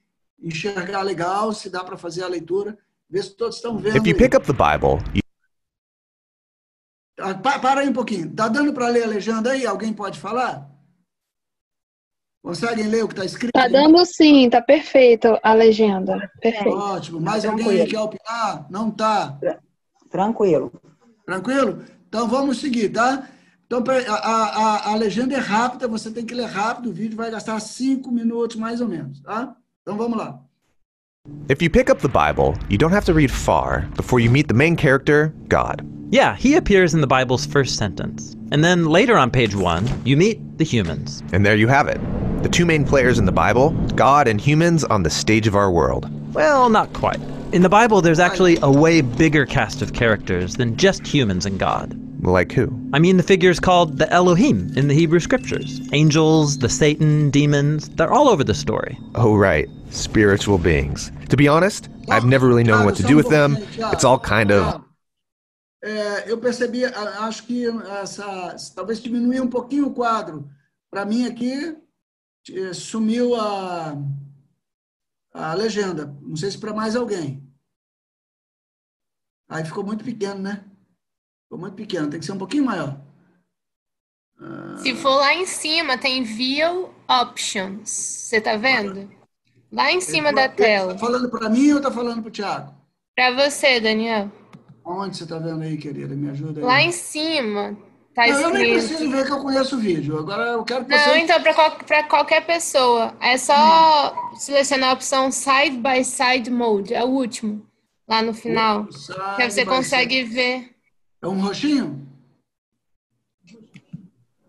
enxergar 0.40 1.02
legal, 1.02 1.52
se 1.52 1.68
dá 1.68 1.82
para 1.82 1.96
fazer 1.96 2.22
a 2.22 2.28
leitura, 2.28 2.78
ver 3.10 3.24
se 3.24 3.34
todos 3.34 3.56
estão 3.56 3.76
vendo. 3.76 3.96
If 3.96 4.06
you 4.06 4.16
pick 4.16 4.36
up 4.36 4.46
the 4.46 4.52
Bible, 4.52 5.02
you... 5.14 5.22
Ah, 7.18 7.34
para 7.34 7.80
aí 7.80 7.88
um 7.88 7.92
pouquinho. 7.92 8.32
Tá 8.32 8.46
dando 8.46 8.72
para 8.72 8.88
ler 8.88 9.02
a 9.02 9.08
legenda 9.08 9.50
aí? 9.50 9.66
Alguém 9.66 9.92
pode 9.92 10.18
falar? 10.18 10.71
Conseguem 12.42 12.88
ler 12.88 13.04
o 13.04 13.08
que 13.08 13.14
está 13.14 13.24
escrito? 13.24 13.52
Tá 13.52 13.68
dando 13.68 14.04
sim, 14.04 14.50
tá 14.50 14.60
perfeito 14.60 15.38
a 15.42 15.54
legenda. 15.54 16.28
Perfeito. 16.40 16.76
Ótimo. 16.76 17.20
Mais 17.20 17.42
Tranquilo. 17.42 17.70
alguém 17.70 17.86
quer 17.86 18.00
opinar? 18.00 18.66
Não 18.68 18.90
tá. 18.90 19.38
Tranquilo. 20.10 20.72
Tranquilo? 21.24 21.84
Então 22.08 22.28
vamos 22.28 22.58
seguir, 22.58 22.88
tá? 22.88 23.28
Então 23.66 23.82
a, 24.06 24.14
a, 24.14 24.90
a 24.90 24.94
legenda 24.96 25.34
é 25.34 25.38
rápida, 25.38 25.88
você 25.88 26.10
tem 26.10 26.26
que 26.26 26.34
ler 26.34 26.46
rápido, 26.46 26.90
o 26.90 26.92
vídeo 26.92 27.16
vai 27.16 27.30
gastar 27.30 27.58
cinco 27.60 28.10
minutos 28.10 28.56
mais 28.56 28.82
ou 28.82 28.88
menos, 28.88 29.22
tá? 29.22 29.54
Então 29.80 29.96
vamos 29.96 30.18
lá. 30.18 30.38
If 31.48 31.62
you 31.62 31.70
pick 31.70 31.88
up 31.88 32.02
the 32.02 32.08
Bible, 32.08 32.54
you 32.68 32.76
don't 32.76 32.92
have 32.92 33.06
to 33.06 33.14
read 33.14 33.30
far 33.30 33.88
before 33.96 34.20
you 34.20 34.30
meet 34.30 34.48
the 34.48 34.54
main 34.54 34.76
character, 34.76 35.32
God. 35.48 35.86
Yeah, 36.10 36.36
he 36.36 36.56
appears 36.56 36.92
in 36.92 37.00
the 37.00 37.06
Bible's 37.06 37.46
first 37.46 37.76
sentence. 37.76 38.36
And 38.50 38.62
then 38.62 38.86
later 38.86 39.16
on 39.16 39.30
page 39.30 39.54
one, 39.54 39.88
you 40.04 40.16
meet 40.16 40.40
the 40.58 40.64
humans. 40.64 41.22
And 41.32 41.46
there 41.46 41.56
you 41.56 41.68
have 41.68 41.88
it. 41.88 42.00
The 42.42 42.48
two 42.48 42.66
main 42.66 42.84
players 42.84 43.18
in 43.18 43.24
the 43.24 43.32
Bible, 43.32 43.70
God 43.94 44.28
and 44.28 44.40
humans 44.40 44.84
on 44.84 45.02
the 45.02 45.10
stage 45.10 45.46
of 45.46 45.54
our 45.54 45.70
world. 45.70 46.10
Well, 46.34 46.68
not 46.68 46.92
quite. 46.92 47.20
In 47.52 47.62
the 47.62 47.68
Bible, 47.68 48.00
there's 48.00 48.18
actually 48.18 48.58
a 48.62 48.70
way 48.70 49.00
bigger 49.00 49.46
cast 49.46 49.82
of 49.82 49.92
characters 49.92 50.56
than 50.56 50.76
just 50.76 51.06
humans 51.06 51.46
and 51.46 51.58
God. 51.58 51.98
Like 52.24 52.52
who? 52.52 52.72
I 52.92 52.98
mean, 52.98 53.16
the 53.16 53.22
figures 53.22 53.58
called 53.58 53.98
the 53.98 54.10
Elohim 54.12 54.72
in 54.76 54.88
the 54.88 54.94
Hebrew 54.94 55.20
scriptures. 55.20 55.80
Angels, 55.92 56.58
the 56.58 56.68
Satan, 56.68 57.30
demons, 57.30 57.88
they're 57.90 58.12
all 58.12 58.28
over 58.28 58.44
the 58.44 58.54
story. 58.54 58.98
Oh, 59.14 59.36
right. 59.36 59.68
Spiritual 59.90 60.58
beings. 60.58 61.10
To 61.28 61.36
be 61.36 61.48
honest, 61.48 61.88
I've 62.10 62.24
never 62.24 62.46
really 62.46 62.64
known 62.64 62.84
what 62.84 62.96
to 62.96 63.02
do 63.02 63.16
with 63.16 63.28
them. 63.28 63.56
It's 63.76 64.04
all 64.04 64.18
kind 64.18 64.50
of 64.50 64.82
eu 66.26 66.38
percebi, 66.38 66.84
acho 66.84 67.42
que 67.44 67.66
essa, 68.00 68.54
talvez 68.74 69.00
diminuir 69.00 69.40
um 69.40 69.48
pouquinho 69.48 69.86
o 69.86 69.94
quadro. 69.94 70.48
Para 70.90 71.04
mim 71.04 71.26
aqui, 71.26 71.52
é, 71.52 71.76
sumiu 72.74 73.34
a, 73.34 73.94
a 75.32 75.54
legenda. 75.54 76.06
Não 76.22 76.36
sei 76.36 76.50
se 76.50 76.58
para 76.58 76.74
mais 76.74 76.96
alguém. 76.96 77.42
Aí 79.48 79.64
ficou 79.64 79.84
muito 79.84 80.04
pequeno, 80.04 80.40
né? 80.40 80.64
Ficou 81.44 81.58
muito 81.58 81.74
pequeno. 81.74 82.08
Tem 82.08 82.18
que 82.18 82.26
ser 82.26 82.32
um 82.32 82.38
pouquinho 82.38 82.64
maior. 82.64 83.00
Se 84.78 84.94
for 84.96 85.16
lá 85.16 85.34
em 85.34 85.46
cima, 85.46 85.96
tem 85.96 86.24
View 86.24 86.92
Options. 87.08 87.88
Você 87.88 88.40
tá 88.40 88.56
vendo? 88.56 89.10
Lá 89.70 89.92
em 89.92 90.00
cima 90.00 90.32
da 90.32 90.48
tela. 90.48 90.94
Tá 90.94 90.98
falando 90.98 91.30
para 91.30 91.48
mim 91.48 91.72
ou 91.72 91.80
tá 91.80 91.90
falando 91.90 92.20
para 92.20 92.28
o 92.28 92.32
Thiago? 92.32 92.74
Para 93.14 93.30
você, 93.34 93.80
Daniel. 93.80 94.30
Onde 94.84 95.16
você 95.16 95.22
está 95.24 95.38
vendo 95.38 95.62
aí, 95.62 95.76
querida? 95.76 96.14
Me 96.14 96.30
ajuda 96.30 96.60
aí. 96.60 96.66
Lá 96.66 96.82
em 96.82 96.92
cima. 96.92 97.76
Tá 98.14 98.26
não, 98.26 98.40
eu 98.40 98.50
nem 98.50 98.72
preciso 98.72 99.10
ver 99.10 99.24
que 99.24 99.32
eu 99.32 99.40
conheço 99.40 99.76
o 99.76 99.78
vídeo. 99.78 100.18
Agora 100.18 100.42
eu 100.48 100.64
quero 100.64 100.84
que 100.84 100.90
Não, 100.90 100.98
você... 100.98 101.18
então, 101.18 101.42
para 101.42 101.54
qual, 101.54 101.78
qualquer 102.08 102.44
pessoa. 102.44 103.14
É 103.20 103.38
só 103.38 104.14
hum. 104.14 104.36
selecionar 104.36 104.90
a 104.90 104.92
opção 104.92 105.32
Side 105.32 105.78
by 105.78 106.04
Side 106.04 106.50
Mode. 106.50 106.92
É 106.92 107.02
o 107.02 107.08
último. 107.08 107.66
Lá 108.06 108.20
no 108.20 108.34
final. 108.34 108.86
que 108.86 109.50
você 109.50 109.64
consegue 109.64 110.22
side. 110.22 110.34
ver. 110.34 110.76
É 111.22 111.26
um 111.26 111.40
roxinho? 111.40 112.06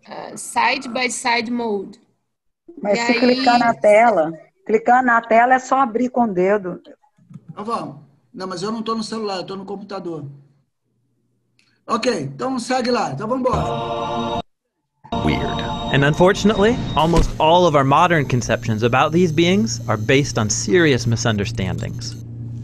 Uh, 0.06 0.36
side 0.36 0.88
by 0.88 1.10
Side 1.10 1.50
Mode. 1.50 1.98
Mas 2.82 2.98
e 2.98 3.06
se 3.06 3.12
aí... 3.12 3.18
clicar 3.18 3.58
na 3.58 3.72
tela, 3.72 4.32
clicando 4.66 5.06
na 5.06 5.22
tela 5.22 5.54
é 5.54 5.58
só 5.58 5.76
abrir 5.76 6.10
com 6.10 6.24
o 6.24 6.34
dedo. 6.34 6.82
Então 7.50 7.64
vamos. 7.64 7.96
Não, 8.32 8.46
mas 8.46 8.62
eu 8.62 8.70
não 8.70 8.80
estou 8.80 8.96
no 8.96 9.02
celular, 9.02 9.36
eu 9.36 9.42
estou 9.42 9.56
no 9.56 9.64
computador. 9.64 10.26
Ok, 11.86 12.30
então 12.34 12.58
segue 12.58 12.90
lá. 12.90 13.12
Então 13.12 13.28
vamos 13.28 13.46
embora. 13.46 14.40
Weird. 15.24 15.44
And 15.92 16.04
unfortunately, 16.04 16.76
almost 16.96 17.30
all 17.38 17.66
of 17.66 17.76
our 17.76 17.84
modern 17.84 18.26
conceptions 18.26 18.82
about 18.82 19.12
these 19.12 19.32
beings 19.32 19.80
are 19.86 19.96
based 19.96 20.38
on 20.38 20.50
serious 20.50 21.06
misunderstandings. 21.06 22.16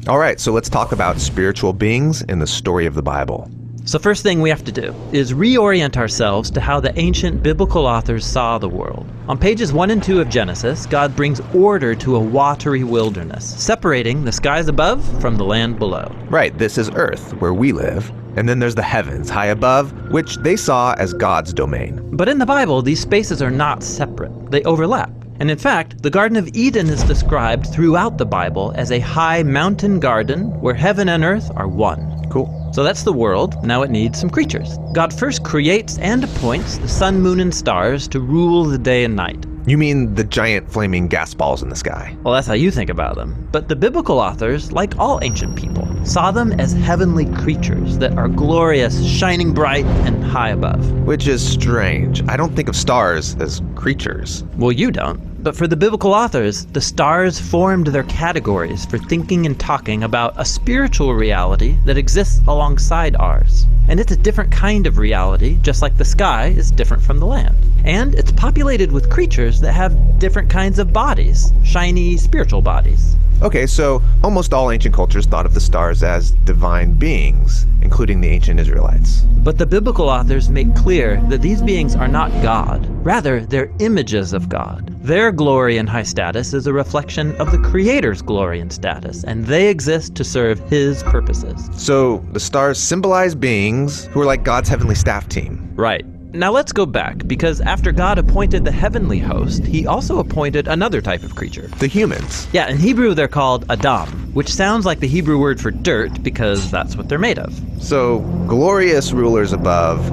All 0.09 0.18
right, 0.18 0.40
so 0.40 0.52
let's 0.52 0.68
talk 0.68 0.92
about 0.92 1.20
spiritual 1.20 1.72
beings 1.72 2.22
in 2.22 2.38
the 2.38 2.46
story 2.46 2.87
of 2.87 2.94
the 2.94 3.02
Bible. 3.02 3.50
So, 3.85 3.98
first 3.98 4.22
thing 4.22 4.40
we 4.40 4.50
have 4.50 4.64
to 4.64 4.72
do 4.72 4.94
is 5.12 5.33
reorient 5.33 5.96
ourselves 5.96 6.50
to 6.52 6.61
how 6.61 6.80
the 6.80 6.98
ancient 6.98 7.42
biblical 7.42 7.87
authors 7.87 8.24
saw 8.24 8.59
the 8.59 8.68
world. 8.68 9.06
On 9.28 9.38
pages 9.38 9.72
1 9.72 9.90
and 9.90 10.02
2 10.02 10.20
of 10.20 10.28
Genesis, 10.28 10.87
God 10.87 11.14
brings 11.14 11.40
order 11.54 11.94
to 11.94 12.16
a 12.16 12.20
watery 12.20 12.85
wilderness, 12.85 13.44
separating 13.62 14.24
the 14.24 14.33
skies 14.33 14.68
above 14.68 15.04
from 15.20 15.37
the 15.37 15.44
land 15.44 15.78
below. 15.78 16.14
Right, 16.28 16.56
this 16.56 16.78
is 16.78 16.90
Earth, 16.90 17.33
where 17.40 17.54
we 17.54 17.72
live. 17.72 18.12
And 18.37 18.49
then 18.49 18.59
there's 18.59 18.75
the 18.75 18.83
heavens 18.83 19.29
high 19.29 19.47
above, 19.47 19.93
which 20.11 20.37
they 20.37 20.57
saw 20.57 20.95
as 20.99 21.12
God's 21.12 21.53
domain. 21.53 22.16
But 22.16 22.29
in 22.29 22.38
the 22.38 22.47
Bible, 22.47 22.83
these 22.83 23.01
spaces 23.01 23.43
are 23.43 23.51
not 23.51 23.83
separate, 23.83 24.51
they 24.51 24.62
overlap. 24.64 25.11
And 25.40 25.51
in 25.51 25.59
fact, 25.59 26.03
the 26.03 26.11
Garden 26.11 26.37
of 26.37 26.49
Eden 26.55 26.88
is 26.88 27.03
described 27.05 27.66
throughout 27.73 28.19
the 28.19 28.27
Bible 28.27 28.73
as 28.77 28.93
a 28.93 29.01
high 29.01 29.43
mountain 29.43 29.99
garden 29.99 30.61
where 30.61 30.75
heaven 30.75 31.09
and 31.09 31.25
earth 31.25 31.51
are 31.57 31.66
one. 31.66 32.29
Cool. 32.29 32.71
So 32.73 32.85
that's 32.85 33.03
the 33.03 33.12
world. 33.12 33.57
Now 33.64 33.83
it 33.83 33.90
needs 33.90 34.21
some 34.21 34.31
creatures. 34.31 34.79
God 34.93 35.12
first 35.19 35.43
creates 35.43 35.99
and 35.99 36.23
appoints 36.23 36.77
the 36.77 36.88
sun, 36.88 37.21
moon, 37.21 37.40
and 37.40 37.55
stars 37.55 38.07
to 38.09 38.21
rule 38.21 38.64
the 38.64 38.79
day 38.79 39.05
and 39.05 39.16
night. 39.16 39.47
You 39.66 39.77
mean 39.77 40.14
the 40.14 40.25
giant 40.25 40.73
flaming 40.73 41.07
gas 41.07 41.35
balls 41.35 41.62
in 41.62 41.68
the 41.68 41.77
sky? 41.77 42.16
Well, 42.23 42.33
that's 42.33 42.46
how 42.46 42.55
you 42.55 42.70
think 42.70 42.88
about 42.88 43.16
them. 43.16 43.49
But 43.53 43.68
the 43.68 43.77
biblical 43.77 44.18
authors, 44.18 44.73
like 44.73 44.99
all 44.99 45.18
ancient 45.23 45.55
people, 45.55 45.87
saw 46.05 46.31
them 46.31 46.53
as 46.59 46.73
heavenly 46.73 47.27
creatures 47.35 47.99
that 47.99 48.14
are 48.14 48.29
glorious, 48.29 49.05
shining 49.05 49.53
bright, 49.53 49.85
and 49.85 50.25
high 50.25 50.51
above. 50.51 50.90
Which 51.03 51.29
is 51.29 51.46
strange. 51.46 52.27
I 52.27 52.37
don't 52.38 52.57
think 52.57 52.68
of 52.68 52.77
stars 52.77 53.37
as 53.37 53.61
creatures. 53.75 54.44
Well, 54.57 54.73
you 54.73 54.90
don't. 54.90 55.20
But 55.42 55.57
for 55.57 55.66
the 55.66 55.76
biblical 55.76 56.12
authors, 56.12 56.66
the 56.66 56.83
stars 56.83 57.40
formed 57.40 57.87
their 57.87 58.03
categories 58.03 58.85
for 58.85 58.98
thinking 58.98 59.46
and 59.46 59.59
talking 59.59 60.05
about 60.05 60.35
a 60.37 60.44
spiritual 60.44 61.14
reality 61.14 61.76
that 61.87 61.96
exists 61.96 62.42
alongside 62.46 63.16
ours. 63.16 63.66
And 63.88 63.98
it's 63.98 64.12
a 64.12 64.18
different 64.18 64.53
kind 64.53 64.87
of 64.87 64.98
reality, 64.98 65.57
just 65.62 65.81
like 65.81 65.96
the 65.96 66.05
sky 66.05 66.48
is 66.48 66.70
different 66.70 67.03
from 67.03 67.20
the 67.20 67.26
land. 67.26 67.57
And 67.87 68.14
it's 68.16 68.33
populated 68.33 68.92
with 68.92 69.09
creatures 69.09 69.62
that 69.62 69.72
have 69.72 70.18
different 70.18 70.50
kinds 70.50 70.79
of 70.79 70.92
bodies, 70.92 71.55
shiny 71.64 72.18
spiritual 72.18 72.61
bodies. 72.61 73.16
Okay, 73.42 73.66
so 73.66 74.03
almost 74.22 74.53
all 74.53 74.70
ancient 74.70 74.94
cultures 74.94 75.24
thought 75.24 75.46
of 75.46 75.55
the 75.55 75.61
stars 75.61 76.03
as 76.03 76.33
divine 76.44 76.92
beings, 76.92 77.64
including 77.81 78.20
the 78.20 78.29
ancient 78.29 78.61
Israelites. 78.61 79.22
But 79.42 79.57
the 79.57 79.64
biblical 79.64 80.11
authors 80.11 80.50
make 80.50 80.74
clear 80.76 81.18
that 81.31 81.40
these 81.40 81.62
beings 81.62 81.96
are 81.96 82.09
not 82.09 82.31
God. 82.42 82.87
Rather, 83.05 83.46
they're 83.46 83.72
images 83.79 84.35
of 84.35 84.50
God. 84.50 84.94
Their 85.03 85.33
glory 85.33 85.79
and 85.79 85.88
high 85.88 86.03
status 86.03 86.53
is 86.53 86.66
a 86.66 86.72
reflection 86.74 87.35
of 87.37 87.50
the 87.50 87.59
Creator's 87.59 88.20
glory 88.20 88.61
and 88.61 88.70
status, 88.70 89.24
and 89.24 89.46
they 89.46 89.70
exist 89.70 90.14
to 90.16 90.24
serve 90.24 90.59
His 90.68 91.03
purposes. 91.05 91.70
So 91.72 92.18
the 92.33 92.40
stars 92.40 92.79
symbolize 92.79 93.35
beings 93.35 94.05
who 94.07 94.20
are 94.20 94.26
like 94.26 94.44
God's 94.44 94.68
heavenly 94.68 94.94
staff 94.94 95.26
team. 95.31 95.72
Right. 95.76 96.05
Now 96.33 96.53
let's 96.53 96.71
go 96.71 96.87
back, 96.87 97.27
because 97.27 97.61
after 97.61 97.90
God 97.90 98.16
appointed 98.16 98.64
the 98.64 98.71
heavenly 98.71 99.19
host, 99.19 99.66
he 99.66 99.85
also 99.85 100.21
appointed 100.21 100.69
another 100.69 101.01
type 101.01 101.25
of 101.25 101.35
creature. 101.35 101.66
The 101.79 101.88
humans. 101.88 102.47
Yeah, 102.53 102.69
in 102.69 102.77
Hebrew 102.77 103.14
they're 103.14 103.27
called 103.27 103.64
Adam, 103.69 104.33
which 104.33 104.49
sounds 104.49 104.87
like 104.87 105.01
the 105.01 105.09
Hebrew 105.09 105.40
word 105.40 105.61
for 105.61 105.73
dirt 105.73 106.23
because 106.23 106.71
that's 106.71 106.97
what 106.97 107.09
they're 107.09 107.19
made 107.19 107.40
of. 107.40 107.53
So, 107.83 108.21
glorious 108.47 109.11
rulers 109.11 109.53
above 109.53 110.07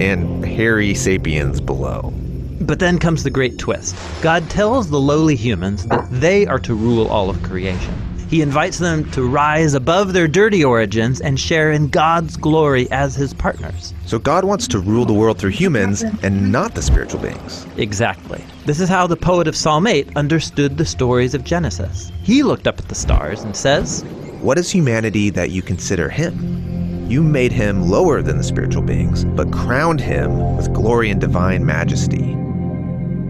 and 0.00 0.44
hairy 0.44 0.94
sapiens 0.94 1.60
below. 1.60 2.12
But 2.60 2.80
then 2.80 2.98
comes 2.98 3.22
the 3.22 3.30
great 3.30 3.58
twist. 3.58 3.94
God 4.20 4.50
tells 4.50 4.90
the 4.90 4.98
lowly 4.98 5.36
humans 5.36 5.86
that 5.86 6.08
they 6.10 6.48
are 6.48 6.58
to 6.58 6.74
rule 6.74 7.06
all 7.06 7.30
of 7.30 7.40
creation. 7.44 8.07
He 8.28 8.42
invites 8.42 8.78
them 8.78 9.10
to 9.12 9.26
rise 9.26 9.72
above 9.72 10.12
their 10.12 10.28
dirty 10.28 10.62
origins 10.62 11.20
and 11.20 11.40
share 11.40 11.72
in 11.72 11.88
God's 11.88 12.36
glory 12.36 12.86
as 12.90 13.14
his 13.14 13.32
partners. 13.32 13.94
So, 14.04 14.18
God 14.18 14.44
wants 14.44 14.68
to 14.68 14.78
rule 14.78 15.06
the 15.06 15.14
world 15.14 15.38
through 15.38 15.50
humans 15.50 16.02
and 16.02 16.52
not 16.52 16.74
the 16.74 16.82
spiritual 16.82 17.20
beings. 17.20 17.66
Exactly. 17.78 18.44
This 18.66 18.80
is 18.80 18.88
how 18.88 19.06
the 19.06 19.16
poet 19.16 19.48
of 19.48 19.56
Psalm 19.56 19.86
8 19.86 20.14
understood 20.16 20.76
the 20.76 20.84
stories 20.84 21.32
of 21.32 21.44
Genesis. 21.44 22.12
He 22.22 22.42
looked 22.42 22.66
up 22.66 22.78
at 22.78 22.88
the 22.88 22.94
stars 22.94 23.44
and 23.44 23.56
says, 23.56 24.02
What 24.42 24.58
is 24.58 24.70
humanity 24.70 25.30
that 25.30 25.50
you 25.50 25.62
consider 25.62 26.10
him? 26.10 27.08
You 27.08 27.22
made 27.22 27.52
him 27.52 27.88
lower 27.88 28.20
than 28.20 28.36
the 28.36 28.44
spiritual 28.44 28.82
beings, 28.82 29.24
but 29.24 29.50
crowned 29.50 30.02
him 30.02 30.56
with 30.56 30.74
glory 30.74 31.08
and 31.08 31.18
divine 31.18 31.64
majesty. 31.64 32.36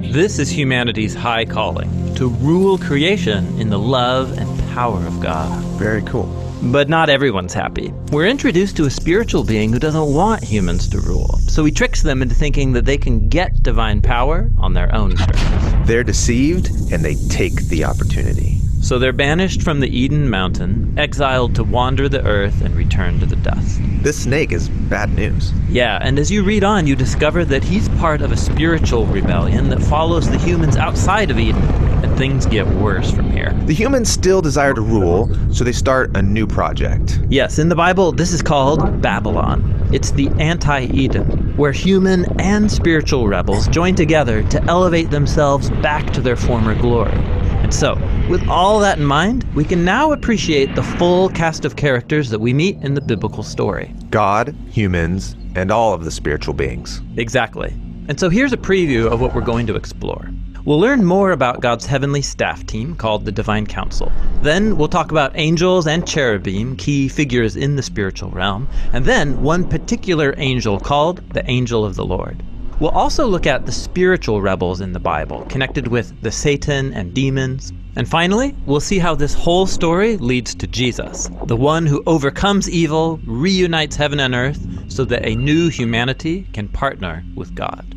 This 0.01 0.41
is 0.41 0.51
humanity's 0.51 1.15
high 1.15 1.45
calling 1.45 2.15
to 2.17 2.29
rule 2.29 2.79
creation 2.79 3.47
in 3.61 3.71
the 3.71 3.79
love 3.79 4.37
and 4.37 4.58
power 4.79 5.05
of 5.09 5.19
God. 5.19 5.61
Very 5.77 6.03
cool. 6.03 6.29
But 6.63 6.89
not 6.89 7.11
everyone's 7.11 7.53
happy. 7.53 7.93
We're 8.13 8.29
introduced 8.29 8.77
to 8.77 8.85
a 8.85 8.91
spiritual 8.91 9.43
being 9.43 9.73
who 9.73 9.81
doesn't 9.81 10.15
want 10.15 10.45
humans 10.45 10.87
to 10.91 11.01
rule, 11.01 11.41
so 11.49 11.65
he 11.65 11.73
tricks 11.73 12.03
them 12.03 12.23
into 12.23 12.37
thinking 12.37 12.75
that 12.75 12.85
they 12.85 12.97
can 12.97 13.29
get 13.29 13.61
divine 13.65 14.01
power 14.01 14.53
on 14.57 14.75
their 14.75 14.95
own 14.95 15.17
terms. 15.17 15.89
They're 15.89 16.05
deceived 16.05 16.71
and 16.93 17.05
they 17.05 17.17
take 17.29 17.57
the 17.63 17.87
opportunity. 17.87 18.58
So 18.89 18.99
they're 18.99 19.13
banished 19.13 19.61
from 19.61 19.81
the 19.81 19.89
Eden 19.95 20.31
mountain, 20.31 20.95
exiled 20.97 21.55
to 21.57 21.63
wander 21.63 22.09
the 22.09 22.25
earth 22.25 22.63
and 22.63 22.75
return 22.75 23.21
to 23.21 23.27
the 23.27 23.37
dust. 23.37 23.79
This 24.01 24.23
snake 24.23 24.51
is 24.51 24.71
bad 24.71 25.15
news. 25.15 25.53
Yeah, 25.69 25.99
and 26.01 26.19
as 26.19 26.31
you 26.31 26.43
read 26.43 26.65
on, 26.65 26.87
you 26.87 26.97
discover 26.97 27.45
that 27.45 27.63
he's 27.63 27.87
part 28.01 28.23
of 28.23 28.33
a 28.33 28.37
spiritual 28.39 29.05
rebellion 29.05 29.69
that 29.69 29.83
follows 29.83 30.31
the 30.31 30.39
humans 30.39 30.79
outside 30.79 31.31
of 31.31 31.39
Eden, 31.39 31.63
and 32.03 32.17
things 32.17 32.47
get 32.47 32.67
worse 32.67 33.11
from 33.11 33.31
here. 33.31 33.53
The 33.67 33.75
humans 33.75 34.09
still 34.09 34.41
desire 34.41 34.73
to 34.73 34.81
rule, 34.81 35.29
so 35.53 35.65
they 35.65 35.73
start 35.73 36.17
a 36.17 36.23
new 36.23 36.47
project. 36.47 37.21
Yes, 37.29 37.59
in 37.59 37.69
the 37.69 37.77
Bible, 37.77 38.11
this 38.13 38.33
is 38.33 38.41
called 38.41 39.03
Babylon. 39.03 39.91
It's 39.93 40.13
the 40.13 40.31
anti 40.39 40.85
Eden, 40.85 41.55
where 41.59 41.73
human 41.73 42.25
and 42.41 42.73
spiritual 42.73 43.29
rebels 43.29 43.69
join 43.69 43.97
together 43.97 44.43
to 44.45 44.65
elevate 44.65 45.11
themselves 45.11 45.69
back 45.83 46.11
to 46.15 46.23
their 46.23 46.37
former 46.37 46.75
glory. 46.75 47.13
And 47.13 47.75
so, 47.75 47.97
with 48.29 48.47
all 48.49 48.79
that 48.81 48.99
in 48.99 49.05
mind, 49.05 49.45
we 49.55 49.65
can 49.65 49.85
now 49.85 50.13
appreciate 50.13 50.75
the 50.75 50.83
full 50.83 51.31
cast 51.31 51.65
of 51.65 51.77
characters 51.77 52.29
that 52.29 52.41
we 52.41 52.53
meet 52.53 52.77
in 52.83 52.95
the 52.95 53.01
biblical 53.01 53.43
story. 53.43 53.95
God, 54.11 54.55
humans, 54.71 55.35
and 55.55 55.71
all 55.71 55.95
of 55.95 56.05
the 56.05 56.11
spiritual 56.11 56.53
beings. 56.53 57.01
Exactly. 57.17 57.71
And 58.09 58.21
so 58.21 58.29
here's 58.29 58.53
a 58.53 58.59
preview 58.59 59.11
of 59.11 59.21
what 59.21 59.35
we're 59.35 59.41
going 59.41 59.67
to 59.69 59.77
explore. 59.77 60.31
We'll 60.65 60.79
learn 60.79 61.05
more 61.05 61.33
about 61.33 61.63
God's 61.63 61.87
heavenly 61.87 62.21
staff 62.21 62.67
team 62.67 62.95
called 62.95 63.25
the 63.25 63.33
Divine 63.33 63.67
Council. 63.67 64.13
Then 64.43 64.77
we'll 64.77 64.89
talk 64.89 65.11
about 65.11 65.33
angels 65.35 65.87
and 65.87 66.07
cherubim, 66.07 66.77
key 66.77 67.09
figures 67.09 67.57
in 67.57 67.77
the 67.77 67.83
spiritual 67.83 68.29
realm, 68.31 68.69
and 68.93 69.07
then 69.07 69.43
one 69.43 69.67
particular 69.67 70.35
angel 70.37 70.79
called 70.79 71.27
the 71.33 71.49
Angel 71.51 71.87
of 71.87 71.95
the 71.95 72.05
Lord. 72.05 72.43
We'll 72.81 72.91
also 72.91 73.27
look 73.27 73.45
at 73.45 73.67
the 73.67 73.73
spiritual 73.73 74.41
rebels 74.41 74.81
in 74.81 74.93
the 74.93 75.01
Bible, 75.01 75.45
connected 75.49 75.89
with 75.89 76.23
the 76.23 76.31
Satan 76.31 76.93
and 76.95 77.13
demons. 77.13 77.73
And 77.97 78.09
finally, 78.09 78.55
we'll 78.67 78.79
see 78.79 79.01
how 79.01 79.17
this 79.17 79.35
whole 79.35 79.67
story 79.67 80.17
leads 80.19 80.55
to 80.55 80.67
Jesus, 80.69 81.29
the 81.47 81.57
one 81.57 81.87
who 81.87 82.05
overcomes 82.07 82.71
evil, 82.71 83.19
reunites 83.27 83.97
heaven 83.97 84.21
and 84.21 84.33
earth, 84.33 84.65
so 84.87 85.05
that 85.07 85.27
a 85.27 85.35
new 85.35 85.69
humanity 85.69 86.47
can 86.53 86.69
partner 86.69 87.25
with 87.35 87.53
God. 87.57 87.97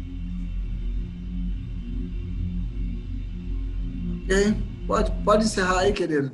Ok? 4.23 4.57
Pode, 4.87 5.11
pode 5.23 5.43
encerrar 5.43 5.81
aí, 5.81 5.93
querido. 5.93 6.31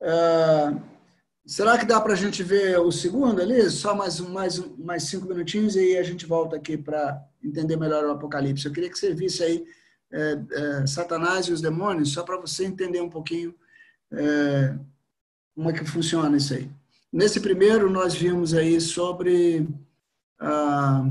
É, 0.00 0.74
será 1.44 1.76
que 1.76 1.84
dá 1.84 2.00
para 2.00 2.14
a 2.14 2.16
gente 2.16 2.42
ver 2.42 2.78
o 2.78 2.90
segundo 2.90 3.42
ali? 3.42 3.68
Só 3.70 3.94
mais, 3.94 4.18
um, 4.18 4.30
mais, 4.30 4.58
um, 4.58 4.74
mais 4.78 5.02
cinco 5.02 5.26
minutinhos 5.26 5.76
e 5.76 5.80
aí 5.80 5.98
a 5.98 6.02
gente 6.02 6.24
volta 6.24 6.56
aqui 6.56 6.76
para 6.76 7.22
entender 7.46 7.76
melhor 7.76 8.04
o 8.04 8.10
Apocalipse. 8.10 8.66
Eu 8.66 8.72
queria 8.72 8.90
que 8.90 8.98
você 8.98 9.14
visse 9.14 9.42
aí 9.42 9.64
é, 10.12 10.38
é, 10.50 10.86
Satanás 10.86 11.46
e 11.46 11.52
os 11.52 11.60
demônios, 11.60 12.12
só 12.12 12.22
para 12.22 12.36
você 12.36 12.64
entender 12.64 13.00
um 13.00 13.10
pouquinho 13.10 13.54
é, 14.12 14.74
como 15.54 15.70
é 15.70 15.72
que 15.72 15.84
funciona 15.84 16.36
isso 16.36 16.54
aí. 16.54 16.70
Nesse 17.12 17.40
primeiro, 17.40 17.90
nós 17.90 18.14
vimos 18.14 18.52
aí 18.52 18.80
sobre. 18.80 19.66
Ah, 20.38 21.08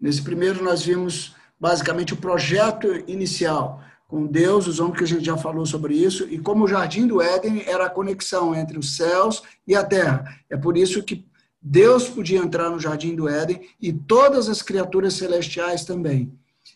nesse 0.00 0.20
primeiro, 0.22 0.64
nós 0.64 0.82
vimos 0.82 1.36
basicamente 1.60 2.12
o 2.12 2.16
projeto 2.16 2.88
inicial 3.06 3.80
com 4.08 4.26
Deus, 4.26 4.66
os 4.66 4.80
homens 4.80 4.98
que 4.98 5.04
a 5.04 5.06
gente 5.06 5.24
já 5.24 5.36
falou 5.36 5.64
sobre 5.64 5.94
isso, 5.94 6.26
e 6.28 6.38
como 6.38 6.64
o 6.64 6.68
jardim 6.68 7.06
do 7.06 7.22
Éden 7.22 7.62
era 7.66 7.86
a 7.86 7.90
conexão 7.90 8.54
entre 8.54 8.78
os 8.78 8.96
céus 8.96 9.42
e 9.66 9.74
a 9.74 9.84
terra. 9.84 10.38
É 10.50 10.56
por 10.56 10.76
isso 10.76 11.02
que 11.02 11.24
Deus 11.62 12.08
podia 12.08 12.40
entrar 12.40 12.70
no 12.70 12.80
jardim 12.80 13.14
do 13.14 13.28
Éden 13.28 13.60
e 13.80 13.92
todas 13.92 14.48
as 14.48 14.60
criaturas 14.62 15.14
celestiais 15.14 15.84
também. 15.84 16.32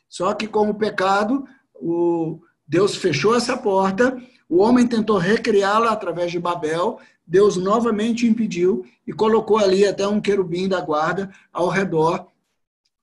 Só 0.09 0.33
que 0.33 0.47
com 0.47 0.71
o 0.71 0.75
pecado, 0.75 1.45
o 1.75 2.41
Deus 2.67 2.95
fechou 2.95 3.35
essa 3.35 3.57
porta, 3.57 4.17
o 4.49 4.59
homem 4.59 4.87
tentou 4.87 5.19
recriá-la 5.19 5.91
através 5.91 6.31
de 6.31 6.39
Babel, 6.39 6.99
Deus 7.27 7.57
novamente 7.57 8.27
impediu 8.27 8.85
e 9.05 9.13
colocou 9.13 9.59
ali 9.59 9.85
até 9.85 10.07
um 10.07 10.21
querubim 10.21 10.69
da 10.69 10.81
guarda 10.81 11.31
ao 11.53 11.69
redor 11.69 12.29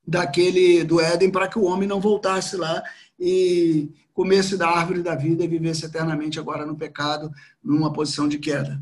daquele 0.07 0.83
do 0.83 1.01
Éden 1.01 1.29
para 1.29 1.47
que 1.47 1.59
o 1.59 1.63
homem 1.63 1.87
não 1.87 1.99
voltasse 1.99 2.55
lá 2.55 2.81
e 3.19 3.89
comesse 4.13 4.55
da 4.55 4.69
árvore 4.69 5.01
da 5.01 5.15
vida 5.15 5.43
e 5.43 5.47
vivesse 5.47 5.85
eternamente 5.85 6.39
agora 6.39 6.65
no 6.65 6.75
pecado, 6.75 7.31
numa 7.63 7.91
posição 7.91 8.27
de 8.27 8.37
queda. 8.37 8.79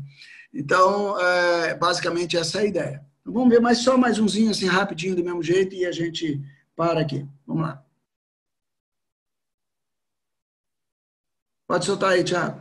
Então, 0.52 1.18
é, 1.18 1.74
basicamente, 1.74 2.36
essa 2.36 2.58
é 2.58 2.62
a 2.62 2.66
ideia. 2.66 3.06
Então, 3.20 3.32
vamos 3.32 3.48
ver 3.48 3.60
mais 3.60 3.78
só 3.78 3.96
mais 3.96 4.18
umzinho 4.18 4.50
assim, 4.50 4.66
rapidinho, 4.66 5.16
do 5.16 5.24
mesmo 5.24 5.42
jeito, 5.42 5.74
e 5.74 5.86
a 5.86 5.92
gente 5.92 6.40
para 6.76 7.00
aqui. 7.00 7.26
Vamos 7.46 7.62
lá. 7.62 7.84
Pode 11.66 11.86
soltar 11.86 12.12
aí, 12.12 12.22
Tiago. 12.22 12.60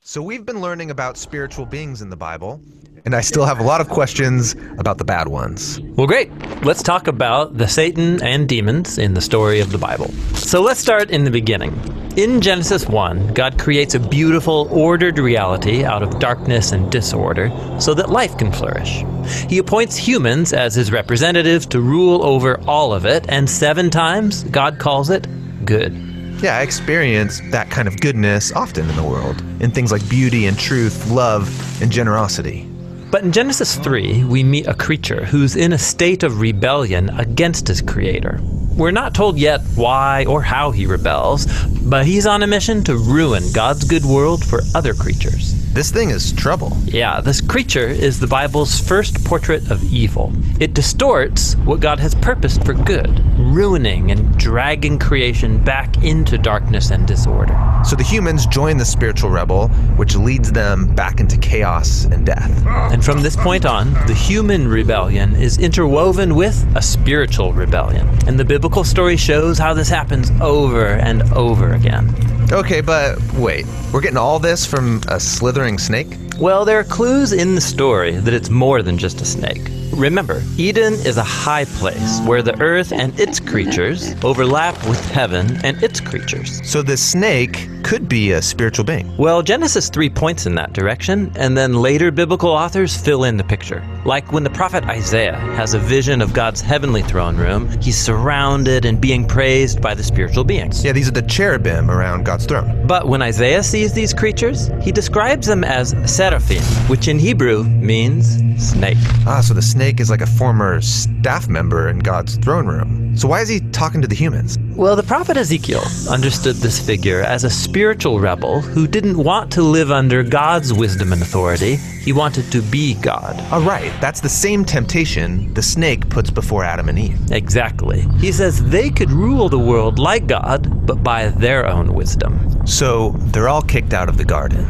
So 0.00 0.22
we've 0.22 0.44
been 0.44 0.62
learning 0.62 0.90
about 0.90 1.18
spiritual 1.18 1.66
beings 1.66 2.00
in 2.00 2.08
the 2.08 2.16
Bible, 2.16 2.62
and 3.08 3.16
I 3.16 3.22
still 3.22 3.46
have 3.46 3.58
a 3.58 3.62
lot 3.62 3.80
of 3.80 3.88
questions 3.88 4.54
about 4.76 4.98
the 4.98 5.04
bad 5.04 5.28
ones. 5.28 5.80
Well, 5.96 6.06
great. 6.06 6.30
Let's 6.62 6.82
talk 6.82 7.08
about 7.08 7.56
the 7.56 7.66
Satan 7.66 8.22
and 8.22 8.46
demons 8.46 8.98
in 8.98 9.14
the 9.14 9.22
story 9.22 9.60
of 9.60 9.72
the 9.72 9.78
Bible. 9.78 10.12
So 10.34 10.60
let's 10.60 10.78
start 10.78 11.08
in 11.08 11.24
the 11.24 11.30
beginning. 11.30 11.72
In 12.18 12.42
Genesis 12.42 12.86
1, 12.86 13.32
God 13.32 13.58
creates 13.58 13.94
a 13.94 13.98
beautiful, 13.98 14.68
ordered 14.70 15.18
reality 15.18 15.86
out 15.86 16.02
of 16.02 16.18
darkness 16.18 16.72
and 16.72 16.92
disorder 16.92 17.50
so 17.80 17.94
that 17.94 18.10
life 18.10 18.36
can 18.36 18.52
flourish. 18.52 19.02
He 19.48 19.56
appoints 19.56 19.96
humans 19.96 20.52
as 20.52 20.74
his 20.74 20.92
representatives 20.92 21.64
to 21.68 21.80
rule 21.80 22.22
over 22.22 22.60
all 22.68 22.92
of 22.92 23.06
it, 23.06 23.24
and 23.30 23.48
seven 23.48 23.88
times 23.88 24.44
God 24.44 24.78
calls 24.78 25.08
it 25.08 25.26
good. 25.64 25.94
Yeah, 26.42 26.58
I 26.58 26.60
experience 26.60 27.40
that 27.52 27.70
kind 27.70 27.88
of 27.88 27.98
goodness 28.02 28.52
often 28.52 28.86
in 28.86 28.96
the 28.96 29.02
world, 29.02 29.40
in 29.62 29.70
things 29.70 29.92
like 29.92 30.06
beauty 30.10 30.44
and 30.44 30.58
truth, 30.58 31.10
love 31.10 31.48
and 31.80 31.90
generosity. 31.90 32.67
But 33.10 33.24
in 33.24 33.32
Genesis 33.32 33.76
3, 33.76 34.24
we 34.24 34.44
meet 34.44 34.66
a 34.66 34.74
creature 34.74 35.24
who's 35.24 35.56
in 35.56 35.72
a 35.72 35.78
state 35.78 36.22
of 36.22 36.40
rebellion 36.40 37.08
against 37.10 37.66
his 37.66 37.80
creator. 37.80 38.38
We're 38.78 38.92
not 38.92 39.12
told 39.12 39.38
yet 39.38 39.60
why 39.74 40.24
or 40.26 40.40
how 40.40 40.70
he 40.70 40.86
rebels, 40.86 41.46
but 41.82 42.06
he's 42.06 42.26
on 42.26 42.44
a 42.44 42.46
mission 42.46 42.84
to 42.84 42.96
ruin 42.96 43.42
God's 43.52 43.82
good 43.82 44.04
world 44.04 44.44
for 44.44 44.60
other 44.72 44.94
creatures. 44.94 45.56
This 45.74 45.90
thing 45.90 46.10
is 46.10 46.32
trouble. 46.32 46.76
Yeah, 46.84 47.20
this 47.20 47.40
creature 47.40 47.88
is 47.88 48.20
the 48.20 48.26
Bible's 48.26 48.80
first 48.80 49.24
portrait 49.24 49.70
of 49.70 49.82
evil. 49.92 50.32
It 50.60 50.74
distorts 50.74 51.54
what 51.56 51.80
God 51.80 51.98
has 52.00 52.14
purposed 52.16 52.64
for 52.64 52.72
good, 52.72 53.20
ruining 53.38 54.10
and 54.10 54.36
dragging 54.38 54.98
creation 54.98 55.62
back 55.62 56.02
into 56.02 56.38
darkness 56.38 56.90
and 56.90 57.06
disorder. 57.06 57.56
So 57.84 57.96
the 57.96 58.02
humans 58.02 58.46
join 58.46 58.76
the 58.76 58.84
spiritual 58.84 59.30
rebel, 59.30 59.68
which 59.96 60.16
leads 60.16 60.50
them 60.50 60.94
back 60.94 61.20
into 61.20 61.36
chaos 61.36 62.06
and 62.06 62.24
death. 62.24 62.50
And 62.66 63.04
from 63.04 63.22
this 63.22 63.36
point 63.36 63.66
on, 63.66 63.92
the 64.06 64.14
human 64.14 64.66
rebellion 64.66 65.34
is 65.36 65.58
interwoven 65.58 66.34
with 66.34 66.64
a 66.76 66.82
spiritual 66.82 67.52
rebellion. 67.52 68.08
And 68.26 68.38
the 68.38 68.44
biblical 68.44 68.67
story 68.84 69.16
shows 69.16 69.58
how 69.58 69.74
this 69.74 69.88
happens 69.88 70.30
over 70.40 70.86
and 70.86 71.22
over 71.32 71.72
again. 71.72 72.14
Okay, 72.52 72.80
but 72.80 73.20
wait, 73.34 73.66
we're 73.92 74.00
getting 74.00 74.16
all 74.16 74.38
this 74.38 74.64
from 74.64 75.02
a 75.08 75.18
slithering 75.18 75.78
snake? 75.78 76.06
Well, 76.38 76.64
there 76.64 76.78
are 76.78 76.84
clues 76.84 77.32
in 77.32 77.54
the 77.54 77.60
story 77.60 78.12
that 78.12 78.32
it's 78.32 78.48
more 78.48 78.82
than 78.82 78.96
just 78.96 79.20
a 79.20 79.24
snake. 79.24 79.68
Remember, 79.92 80.42
Eden 80.56 80.94
is 80.94 81.16
a 81.16 81.24
high 81.24 81.64
place 81.64 82.20
where 82.20 82.42
the 82.42 82.58
earth 82.60 82.92
and 82.92 83.18
its 83.18 83.40
creatures 83.40 84.14
overlap 84.22 84.74
with 84.88 85.04
heaven 85.10 85.58
and 85.64 85.82
its 85.82 86.00
creatures. 86.00 86.60
So 86.68 86.82
the 86.82 86.96
snake 86.96 87.68
could 87.84 88.08
be 88.08 88.32
a 88.32 88.42
spiritual 88.42 88.84
being. 88.84 89.16
Well, 89.16 89.42
Genesis 89.42 89.88
3 89.88 90.10
points 90.10 90.46
in 90.46 90.54
that 90.56 90.72
direction, 90.72 91.32
and 91.36 91.56
then 91.56 91.74
later 91.74 92.10
biblical 92.10 92.50
authors 92.50 92.96
fill 92.96 93.24
in 93.24 93.36
the 93.36 93.44
picture. 93.44 93.82
Like 94.04 94.32
when 94.32 94.44
the 94.44 94.50
prophet 94.50 94.84
Isaiah 94.84 95.36
has 95.56 95.74
a 95.74 95.78
vision 95.78 96.20
of 96.20 96.32
God's 96.32 96.60
heavenly 96.60 97.02
throne 97.02 97.36
room, 97.36 97.68
he's 97.80 97.98
surrounded 97.98 98.84
and 98.84 99.00
being 99.00 99.26
praised 99.26 99.80
by 99.80 99.94
the 99.94 100.02
spiritual 100.02 100.44
beings. 100.44 100.84
Yeah, 100.84 100.92
these 100.92 101.08
are 101.08 101.12
the 101.12 101.22
cherubim 101.22 101.90
around 101.90 102.24
God's 102.24 102.46
throne. 102.46 102.86
But 102.86 103.08
when 103.08 103.22
Isaiah 103.22 103.62
sees 103.62 103.92
these 103.92 104.14
creatures, 104.14 104.70
he 104.80 104.92
describes 104.92 105.46
them 105.46 105.64
as 105.64 105.94
seraphim, 106.06 106.62
which 106.88 107.08
in 107.08 107.18
Hebrew 107.18 107.64
means 107.64 108.38
snake. 108.58 108.98
Ah, 109.26 109.40
so 109.40 109.54
the 109.54 109.62
snake 109.62 110.00
is 110.00 110.10
like 110.10 110.20
a 110.20 110.26
former 110.26 110.80
staff 110.80 111.48
member 111.48 111.88
in 111.88 112.00
God's 112.00 112.36
throne 112.36 112.66
room. 112.66 113.16
So 113.16 113.28
why 113.28 113.40
is 113.40 113.48
he 113.48 113.60
talking 113.72 114.00
to 114.02 114.08
the 114.08 114.14
humans? 114.14 114.58
Well, 114.76 114.94
the 114.94 115.02
prophet 115.02 115.36
Ezekiel 115.36 115.82
understood 116.08 116.56
this 116.56 116.78
figure 116.84 117.20
as 117.20 117.44
a 117.44 117.50
spiritual 117.50 117.77
rebel 117.84 118.60
who 118.60 118.86
didn't 118.86 119.16
want 119.16 119.52
to 119.52 119.62
live 119.62 119.90
under 119.90 120.22
God's 120.22 120.72
wisdom 120.72 121.12
and 121.12 121.22
authority. 121.22 121.76
He 121.76 122.12
wanted 122.12 122.50
to 122.52 122.62
be 122.62 122.94
God. 122.94 123.40
All 123.52 123.60
right, 123.60 123.92
that's 124.00 124.20
the 124.20 124.28
same 124.28 124.64
temptation 124.64 125.52
the 125.54 125.62
snake 125.62 126.08
puts 126.08 126.30
before 126.30 126.64
Adam 126.64 126.88
and 126.88 126.98
Eve. 126.98 127.30
Exactly. 127.30 128.02
He 128.18 128.32
says 128.32 128.68
they 128.70 128.90
could 128.90 129.10
rule 129.10 129.48
the 129.48 129.58
world 129.58 129.98
like 129.98 130.26
God, 130.26 130.86
but 130.86 131.02
by 131.02 131.28
their 131.28 131.66
own 131.66 131.94
wisdom. 131.94 132.66
So 132.66 133.10
they're 133.32 133.48
all 133.48 133.62
kicked 133.62 133.94
out 133.94 134.08
of 134.08 134.16
the 134.16 134.24
garden. 134.24 134.64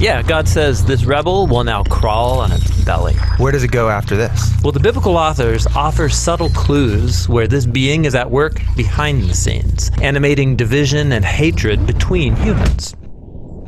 Yeah, 0.00 0.22
God 0.22 0.48
says 0.48 0.82
this 0.82 1.04
rebel 1.04 1.46
will 1.46 1.62
now 1.62 1.82
crawl 1.82 2.38
on 2.40 2.52
its 2.52 2.84
belly. 2.86 3.12
Where 3.36 3.52
does 3.52 3.64
it 3.64 3.70
go 3.70 3.90
after 3.90 4.16
this? 4.16 4.50
Well, 4.62 4.72
the 4.72 4.80
biblical 4.80 5.18
authors 5.18 5.66
offer 5.76 6.08
subtle 6.08 6.48
clues 6.48 7.28
where 7.28 7.46
this 7.46 7.66
being 7.66 8.06
is 8.06 8.14
at 8.14 8.30
work 8.30 8.62
behind 8.78 9.24
the 9.24 9.34
scenes, 9.34 9.90
animating 10.00 10.56
division 10.56 11.12
and 11.12 11.22
hatred 11.22 11.86
between 11.86 12.34
humans. 12.36 12.94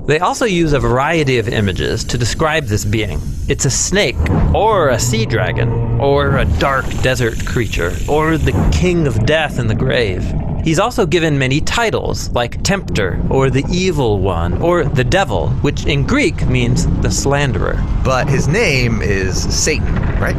They 0.07 0.21
also 0.21 0.47
use 0.47 0.73
a 0.73 0.81
variety 0.81 1.37
of 1.37 1.49
images 1.49 2.03
to 2.05 2.17
describe 2.17 2.65
this 2.65 2.87
being. 2.87 3.21
It's 3.49 3.67
a 3.67 3.71
snake, 3.71 4.17
or 4.55 4.89
a 4.89 4.99
sea 4.99 5.27
dragon, 5.27 5.69
or 6.01 6.39
a 6.39 6.47
dark 6.59 6.87
desert 7.03 7.45
creature, 7.45 7.95
or 8.09 8.39
the 8.39 8.53
king 8.73 9.07
of 9.07 9.27
death 9.27 9.59
in 9.59 9.67
the 9.67 9.75
grave. 9.75 10.25
He's 10.63 10.79
also 10.79 11.07
given 11.07 11.37
many 11.37 11.61
titles, 11.61 12.31
like 12.31 12.63
Tempter, 12.63 13.21
or 13.29 13.51
the 13.51 13.65
Evil 13.69 14.21
One, 14.21 14.63
or 14.63 14.85
the 14.85 15.03
Devil, 15.03 15.49
which 15.63 15.87
in 15.87 16.07
Greek 16.07 16.47
means 16.47 16.87
the 17.01 17.11
slanderer. 17.11 17.83
But 18.05 18.29
his 18.29 18.47
name 18.47 19.03
is 19.03 19.43
Satan, 19.53 19.93
right? 20.21 20.37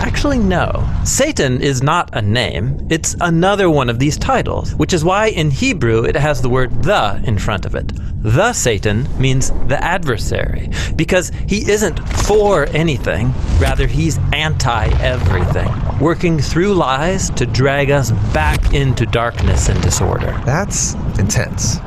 Actually, 0.00 0.38
no. 0.38 0.84
Satan 1.04 1.62
is 1.62 1.84
not 1.84 2.10
a 2.14 2.20
name, 2.20 2.84
it's 2.90 3.14
another 3.20 3.70
one 3.70 3.88
of 3.88 4.00
these 4.00 4.16
titles, 4.16 4.74
which 4.74 4.92
is 4.92 5.04
why 5.04 5.26
in 5.26 5.52
Hebrew 5.52 6.02
it 6.02 6.16
has 6.16 6.42
the 6.42 6.48
word 6.48 6.82
the 6.82 7.22
in 7.24 7.38
front 7.38 7.64
of 7.64 7.76
it. 7.76 7.92
The 8.22 8.52
Satan 8.52 9.08
means 9.20 9.50
the 9.68 9.82
adversary, 9.82 10.68
because 10.96 11.30
he 11.46 11.70
isn't 11.70 12.00
for 12.26 12.66
anything, 12.72 13.32
rather, 13.58 13.86
he's 13.86 14.18
anti 14.32 14.86
everything, 15.00 15.70
working 16.00 16.38
through 16.40 16.74
lies 16.74 17.30
to 17.30 17.46
drag 17.46 17.90
us 17.90 18.10
back 18.34 18.74
into 18.74 19.06
darkness 19.06 19.59
and 19.68 19.80
disorder. 19.82 20.40
That's 20.44 20.94
intense. 21.18 21.78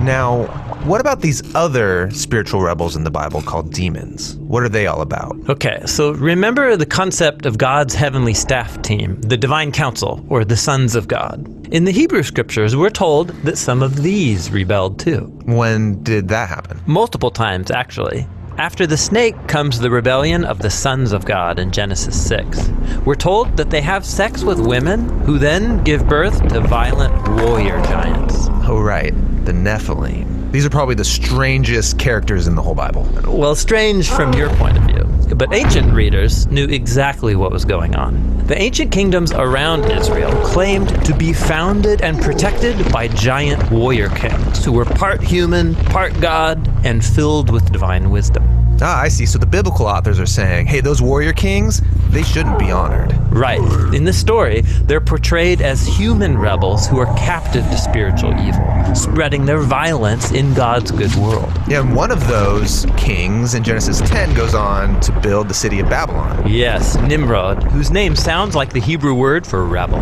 Now, 0.00 0.46
what 0.84 1.00
about 1.00 1.20
these 1.20 1.54
other 1.54 2.10
spiritual 2.10 2.60
rebels 2.60 2.96
in 2.96 3.04
the 3.04 3.10
Bible 3.10 3.40
called 3.40 3.72
demons? 3.72 4.34
What 4.36 4.64
are 4.64 4.68
they 4.68 4.88
all 4.88 5.00
about? 5.00 5.36
Okay, 5.48 5.80
so 5.86 6.10
remember 6.10 6.76
the 6.76 6.86
concept 6.86 7.46
of 7.46 7.56
God's 7.56 7.94
heavenly 7.94 8.34
staff 8.34 8.82
team, 8.82 9.20
the 9.20 9.36
divine 9.36 9.70
council, 9.70 10.24
or 10.28 10.44
the 10.44 10.56
sons 10.56 10.96
of 10.96 11.06
God. 11.06 11.46
In 11.72 11.84
the 11.84 11.92
Hebrew 11.92 12.22
scriptures, 12.24 12.74
we're 12.74 12.90
told 12.90 13.28
that 13.44 13.56
some 13.58 13.82
of 13.82 14.02
these 14.02 14.50
rebelled 14.50 14.98
too. 14.98 15.20
When 15.44 16.02
did 16.02 16.28
that 16.28 16.48
happen? 16.48 16.80
Multiple 16.86 17.30
times, 17.30 17.70
actually. 17.70 18.26
After 18.58 18.86
the 18.86 18.98
snake 18.98 19.48
comes 19.48 19.78
the 19.78 19.90
rebellion 19.90 20.44
of 20.44 20.58
the 20.58 20.68
sons 20.68 21.12
of 21.12 21.24
God 21.24 21.58
in 21.58 21.72
Genesis 21.72 22.28
6. 22.28 22.68
We're 23.04 23.14
told 23.14 23.56
that 23.56 23.70
they 23.70 23.80
have 23.80 24.04
sex 24.04 24.44
with 24.44 24.60
women 24.60 25.08
who 25.20 25.38
then 25.38 25.82
give 25.84 26.06
birth 26.06 26.46
to 26.48 26.60
violent 26.60 27.14
warrior 27.42 27.80
giants. 27.84 28.48
Oh, 28.68 28.78
right, 28.80 29.14
the 29.46 29.52
Nephilim. 29.52 30.41
These 30.52 30.66
are 30.66 30.70
probably 30.70 30.94
the 30.94 31.04
strangest 31.04 31.98
characters 31.98 32.46
in 32.46 32.54
the 32.54 32.60
whole 32.60 32.74
Bible. 32.74 33.08
Well, 33.26 33.54
strange 33.54 34.10
from 34.10 34.34
your 34.34 34.50
point 34.56 34.76
of 34.76 34.84
view. 34.84 35.34
But 35.34 35.54
ancient 35.54 35.94
readers 35.94 36.46
knew 36.48 36.66
exactly 36.66 37.34
what 37.34 37.50
was 37.50 37.64
going 37.64 37.96
on. 37.96 38.46
The 38.48 38.60
ancient 38.60 38.92
kingdoms 38.92 39.32
around 39.32 39.90
Israel 39.90 40.30
claimed 40.44 40.90
to 41.06 41.14
be 41.16 41.32
founded 41.32 42.02
and 42.02 42.20
protected 42.20 42.92
by 42.92 43.08
giant 43.08 43.70
warrior 43.70 44.10
kings 44.10 44.62
who 44.62 44.72
were 44.72 44.84
part 44.84 45.22
human, 45.22 45.74
part 45.74 46.12
God, 46.20 46.68
and 46.84 47.02
filled 47.02 47.50
with 47.50 47.72
divine 47.72 48.10
wisdom. 48.10 48.71
Ah, 48.84 49.00
I 49.00 49.06
see. 49.08 49.26
So 49.26 49.38
the 49.38 49.46
biblical 49.46 49.86
authors 49.86 50.18
are 50.18 50.26
saying, 50.26 50.66
hey, 50.66 50.80
those 50.80 51.00
warrior 51.00 51.32
kings, 51.32 51.80
they 52.10 52.24
shouldn't 52.24 52.58
be 52.58 52.72
honored. 52.72 53.12
Right. 53.32 53.60
In 53.94 54.02
this 54.02 54.18
story, 54.18 54.62
they're 54.82 55.00
portrayed 55.00 55.62
as 55.62 55.86
human 55.86 56.36
rebels 56.36 56.88
who 56.88 56.98
are 56.98 57.06
captive 57.16 57.64
to 57.64 57.78
spiritual 57.78 58.34
evil, 58.40 58.94
spreading 58.94 59.44
their 59.44 59.60
violence 59.60 60.32
in 60.32 60.52
God's 60.52 60.90
good 60.90 61.14
world. 61.14 61.50
Yeah, 61.68 61.80
and 61.80 61.94
one 61.94 62.10
of 62.10 62.26
those 62.26 62.84
kings 62.96 63.54
in 63.54 63.62
Genesis 63.62 64.00
10 64.00 64.34
goes 64.34 64.54
on 64.54 65.00
to 65.02 65.12
build 65.20 65.48
the 65.48 65.54
city 65.54 65.78
of 65.78 65.88
Babylon. 65.88 66.44
Yes, 66.46 66.96
Nimrod, 66.96 67.62
whose 67.62 67.92
name 67.92 68.16
sounds 68.16 68.56
like 68.56 68.72
the 68.72 68.80
Hebrew 68.80 69.14
word 69.14 69.46
for 69.46 69.64
rebel. 69.64 70.00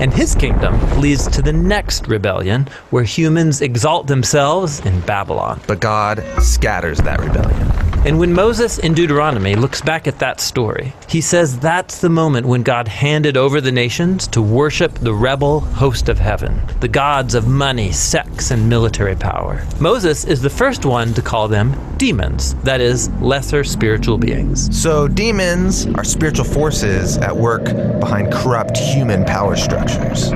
And 0.00 0.12
his 0.12 0.34
kingdom 0.34 1.00
leads 1.00 1.28
to 1.28 1.40
the 1.40 1.52
next 1.52 2.08
rebellion, 2.08 2.68
where 2.90 3.04
humans 3.04 3.62
exalt 3.62 4.08
themselves 4.08 4.80
in 4.80 5.00
Babylon. 5.02 5.60
But 5.68 5.80
God 5.80 6.24
scatters 6.40 6.98
that 6.98 7.20
rebellion. 7.20 7.87
And 8.08 8.18
when 8.18 8.32
Moses 8.32 8.78
in 8.78 8.94
Deuteronomy 8.94 9.54
looks 9.54 9.82
back 9.82 10.06
at 10.06 10.18
that 10.20 10.40
story, 10.40 10.94
he 11.10 11.20
says 11.20 11.58
that's 11.58 12.00
the 12.00 12.08
moment 12.08 12.46
when 12.46 12.62
God 12.62 12.88
handed 12.88 13.36
over 13.36 13.60
the 13.60 13.70
nations 13.70 14.26
to 14.28 14.40
worship 14.40 14.94
the 14.94 15.12
rebel 15.12 15.60
host 15.60 16.08
of 16.08 16.18
heaven, 16.18 16.58
the 16.80 16.88
gods 16.88 17.34
of 17.34 17.46
money, 17.46 17.92
sex, 17.92 18.50
and 18.50 18.66
military 18.66 19.14
power. 19.14 19.62
Moses 19.78 20.24
is 20.24 20.40
the 20.40 20.48
first 20.48 20.86
one 20.86 21.12
to 21.12 21.20
call 21.20 21.48
them 21.48 21.76
demons, 21.98 22.54
that 22.62 22.80
is, 22.80 23.10
lesser 23.20 23.62
spiritual 23.62 24.16
beings. 24.16 24.74
So, 24.74 25.06
demons 25.06 25.86
are 25.88 26.04
spiritual 26.04 26.46
forces 26.46 27.18
at 27.18 27.36
work 27.36 27.64
behind 28.00 28.32
corrupt 28.32 28.78
human 28.78 29.24
power 29.26 29.54
structures. 29.56 30.32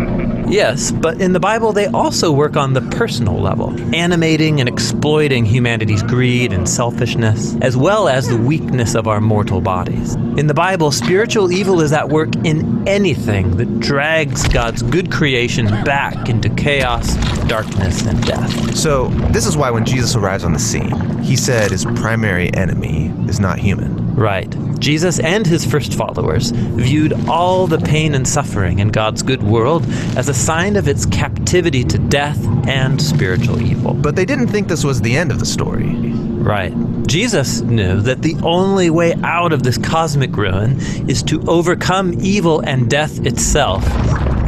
Yes, 0.52 0.90
but 0.90 1.20
in 1.20 1.32
the 1.32 1.40
Bible, 1.40 1.72
they 1.72 1.86
also 1.86 2.30
work 2.30 2.56
on 2.56 2.74
the 2.74 2.82
personal 2.82 3.40
level, 3.40 3.72
animating 3.94 4.60
and 4.60 4.68
exploiting 4.68 5.46
humanity's 5.46 6.02
greed 6.02 6.52
and 6.52 6.68
selfishness, 6.68 7.54
as 7.62 7.76
well 7.76 8.08
as 8.08 8.28
the 8.28 8.36
weakness 8.36 8.96
of 8.96 9.06
our 9.06 9.20
mortal 9.20 9.60
bodies. 9.60 10.16
In 10.36 10.48
the 10.48 10.54
Bible, 10.54 10.90
spiritual 10.90 11.52
evil 11.52 11.80
is 11.80 11.92
at 11.92 12.08
work 12.08 12.34
in 12.44 12.86
anything 12.88 13.56
that 13.56 13.78
drags 13.78 14.48
God's 14.48 14.82
good 14.82 15.12
creation 15.12 15.66
back 15.84 16.28
into 16.28 16.50
chaos, 16.50 17.14
darkness, 17.46 18.04
and 18.04 18.20
death. 18.26 18.76
So, 18.76 19.08
this 19.30 19.46
is 19.46 19.56
why 19.56 19.70
when 19.70 19.84
Jesus 19.84 20.16
arrives 20.16 20.42
on 20.42 20.52
the 20.52 20.58
scene, 20.58 21.20
he 21.20 21.36
said 21.36 21.70
his 21.70 21.84
primary 21.84 22.52
enemy 22.52 23.12
is 23.28 23.38
not 23.38 23.60
human. 23.60 24.12
Right. 24.16 24.52
Jesus 24.80 25.20
and 25.20 25.46
his 25.46 25.64
first 25.64 25.94
followers 25.94 26.50
viewed 26.50 27.12
all 27.28 27.68
the 27.68 27.78
pain 27.78 28.16
and 28.16 28.26
suffering 28.26 28.80
in 28.80 28.88
God's 28.88 29.22
good 29.22 29.44
world 29.44 29.84
as 30.16 30.28
a 30.28 30.34
sign 30.34 30.74
of 30.74 30.88
its 30.88 31.06
captivity 31.06 31.84
to 31.84 31.98
death 31.98 32.44
and 32.66 33.00
spiritual 33.00 33.62
evil. 33.62 33.94
But 33.94 34.16
they 34.16 34.24
didn't 34.24 34.48
think 34.48 34.66
this 34.66 34.82
was 34.82 35.00
the 35.00 35.16
end 35.16 35.30
of 35.30 35.38
the 35.38 35.46
story. 35.46 36.12
Right. 36.42 36.74
Jesus 37.06 37.60
knew 37.60 38.00
that 38.00 38.22
the 38.22 38.34
only 38.42 38.90
way 38.90 39.14
out 39.22 39.52
of 39.52 39.62
this 39.62 39.78
cosmic 39.78 40.36
ruin 40.36 40.76
is 41.08 41.22
to 41.24 41.40
overcome 41.48 42.14
evil 42.20 42.60
and 42.60 42.90
death 42.90 43.24
itself, 43.24 43.84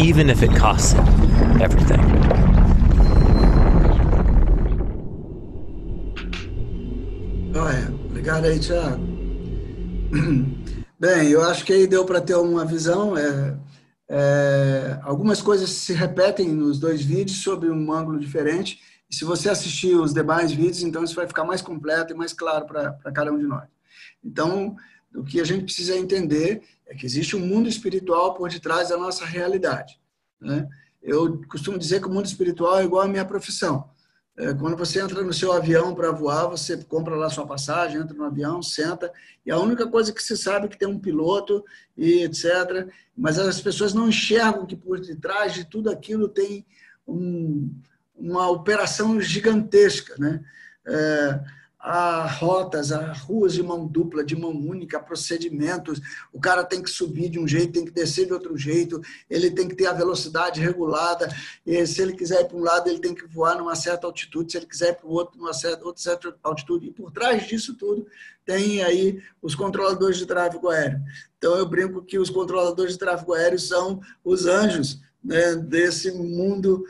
even 0.01 0.29
if 0.29 0.43
it 0.43 0.51
costs 0.57 0.93
him 0.93 1.07
everything. 1.61 2.01
Olha, 7.55 7.95
obrigado 8.11 8.47
aí, 8.47 8.59
Tiago. 8.59 8.99
Bem, 10.99 11.29
eu 11.29 11.43
acho 11.45 11.65
que 11.65 11.73
aí 11.73 11.87
deu 11.87 12.05
para 12.05 12.21
ter 12.21 12.35
uma 12.35 12.65
visão. 12.65 13.17
É, 13.17 13.57
é, 14.09 14.99
algumas 15.03 15.41
coisas 15.41 15.71
se 15.71 15.93
repetem 15.93 16.49
nos 16.49 16.79
dois 16.79 17.05
vídeos 17.05 17.43
sobre 17.43 17.71
um 17.71 17.93
ângulo 17.93 18.19
diferente. 18.19 18.81
E 19.11 19.15
se 19.15 19.25
você 19.25 19.49
assistir 19.49 19.95
os 19.95 20.13
demais 20.13 20.53
vídeos, 20.53 20.83
então 20.83 21.05
isso 21.05 21.15
vai 21.15 21.27
ficar 21.27 21.45
mais 21.45 21.63
completo 21.63 22.13
e 22.13 22.17
mais 22.17 22.33
claro 22.33 22.67
para 22.67 23.13
cada 23.13 23.33
um 23.33 23.39
de 23.39 23.47
nós. 23.47 23.69
Então, 24.23 24.77
o 25.15 25.23
que 25.23 25.41
a 25.41 25.45
gente 25.45 25.65
precisa 25.65 25.97
entender 25.97 26.63
é 26.87 26.95
que 26.95 27.07
existe 27.07 27.37
um 27.37 27.41
mundo 27.41 27.69
espiritual 27.69 28.35
por 28.35 28.51
detrás 28.51 28.89
da 28.89 28.97
nossa 28.97 29.25
realidade. 29.25 29.99
Né? 30.41 30.69
Eu 31.03 31.43
costumo 31.49 31.79
dizer 31.79 32.01
que 32.01 32.09
o 32.09 32.13
mundo 32.13 32.27
espiritual 32.27 32.79
é 32.79 32.85
igual 32.85 33.03
à 33.03 33.09
minha 33.09 33.25
profissão. 33.25 33.89
É, 34.37 34.53
quando 34.53 34.77
você 34.77 35.01
entra 35.01 35.23
no 35.23 35.33
seu 35.33 35.53
avião 35.53 35.95
para 35.95 36.11
voar, 36.11 36.49
você 36.49 36.77
compra 36.77 37.15
lá 37.15 37.31
sua 37.31 37.47
passagem, 37.47 38.01
entra 38.01 38.17
no 38.17 38.25
avião, 38.25 38.61
senta, 38.61 39.13
e 39.47 39.51
a 39.51 39.59
única 39.59 39.87
coisa 39.87 40.13
que 40.13 40.21
você 40.21 40.37
sabe 40.37 40.67
é 40.67 40.69
que 40.69 40.79
tem 40.79 40.89
um 40.89 40.99
piloto 40.99 41.65
e 41.97 42.25
etc. 42.25 42.89
Mas 43.17 43.39
as 43.39 43.61
pessoas 43.61 43.95
não 43.95 44.09
enxergam 44.09 44.67
que 44.67 44.75
por 44.75 44.99
detrás 44.99 45.55
de 45.55 45.65
tudo 45.65 45.89
aquilo 45.89 46.29
tem 46.29 46.67
um, 47.07 47.73
uma 48.15 48.49
operação 48.49 49.21
gigantesca, 49.21 50.15
né? 50.19 50.41
É, 50.87 51.41
há 51.85 52.27
rotas, 52.27 52.91
há 52.91 53.12
ruas 53.12 53.53
de 53.53 53.62
mão 53.62 53.87
dupla, 53.87 54.25
de 54.25 54.35
mão 54.35 54.51
única, 54.51 54.99
procedimentos. 54.99 56.01
O 56.33 56.41
cara 56.41 56.65
tem 56.65 56.83
que 56.83 56.89
subir 56.89 57.29
de 57.29 57.39
um 57.39 57.47
jeito, 57.47 57.75
tem 57.75 57.85
que 57.85 57.91
descer 57.91 58.25
de 58.25 58.33
outro 58.33 58.57
jeito, 58.57 59.03
ele 59.29 59.51
tem 59.51 59.69
que 59.69 59.75
ter 59.75 59.87
a 59.87 59.93
velocidade 59.93 60.61
regulada. 60.61 61.29
E 61.67 61.87
se 61.87 62.01
ele 62.01 62.15
quiser 62.15 62.41
ir 62.41 62.47
para 62.47 62.57
um 62.57 62.62
lado, 62.62 62.89
ele 62.89 63.01
tem 63.01 63.15
que 63.15 63.27
voar 63.27 63.59
numa 63.59 63.77
certa 63.77 64.07
altitude, 64.07 64.51
se 64.51 64.57
ele 64.57 64.67
quiser 64.67 64.93
ir 64.93 64.95
para 64.95 65.07
o 65.07 65.12
outro, 65.12 65.39
numa 65.39 65.53
certa, 65.53 65.85
outra 65.85 66.03
certa 66.03 66.35
altitude. 66.43 66.87
E 66.87 66.91
por 66.91 67.11
trás 67.12 67.47
disso 67.47 67.77
tudo, 67.77 68.07
tem 68.47 68.83
aí 68.83 69.23
os 69.43 69.55
controladores 69.55 70.17
de 70.17 70.25
tráfego 70.25 70.71
aéreo. 70.71 71.03
Então, 71.37 71.55
eu 71.55 71.69
brinco 71.69 72.03
que 72.03 72.19
os 72.19 72.31
controladores 72.31 72.95
de 72.95 72.99
tráfego 72.99 73.35
aéreo 73.35 73.59
são 73.59 74.01
os 74.25 74.47
anjos 74.47 75.03
né, 75.23 75.55
desse 75.57 76.11
mundo 76.12 76.83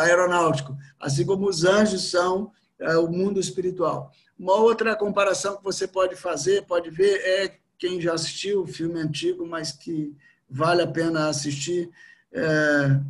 aeronáutico, 0.00 0.76
assim 0.98 1.24
como 1.24 1.48
os 1.48 1.64
anjos 1.64 2.10
são 2.10 2.52
é, 2.78 2.96
o 2.96 3.08
mundo 3.08 3.38
espiritual. 3.38 4.12
Uma 4.38 4.56
outra 4.56 4.96
comparação 4.96 5.56
que 5.56 5.64
você 5.64 5.86
pode 5.86 6.16
fazer, 6.16 6.66
pode 6.66 6.90
ver, 6.90 7.20
é 7.20 7.56
quem 7.78 8.00
já 8.00 8.14
assistiu 8.14 8.62
o 8.62 8.66
filme 8.66 9.00
antigo, 9.00 9.46
mas 9.46 9.72
que 9.72 10.16
vale 10.48 10.82
a 10.82 10.86
pena 10.86 11.28
assistir, 11.28 11.90
é, 12.32 13.00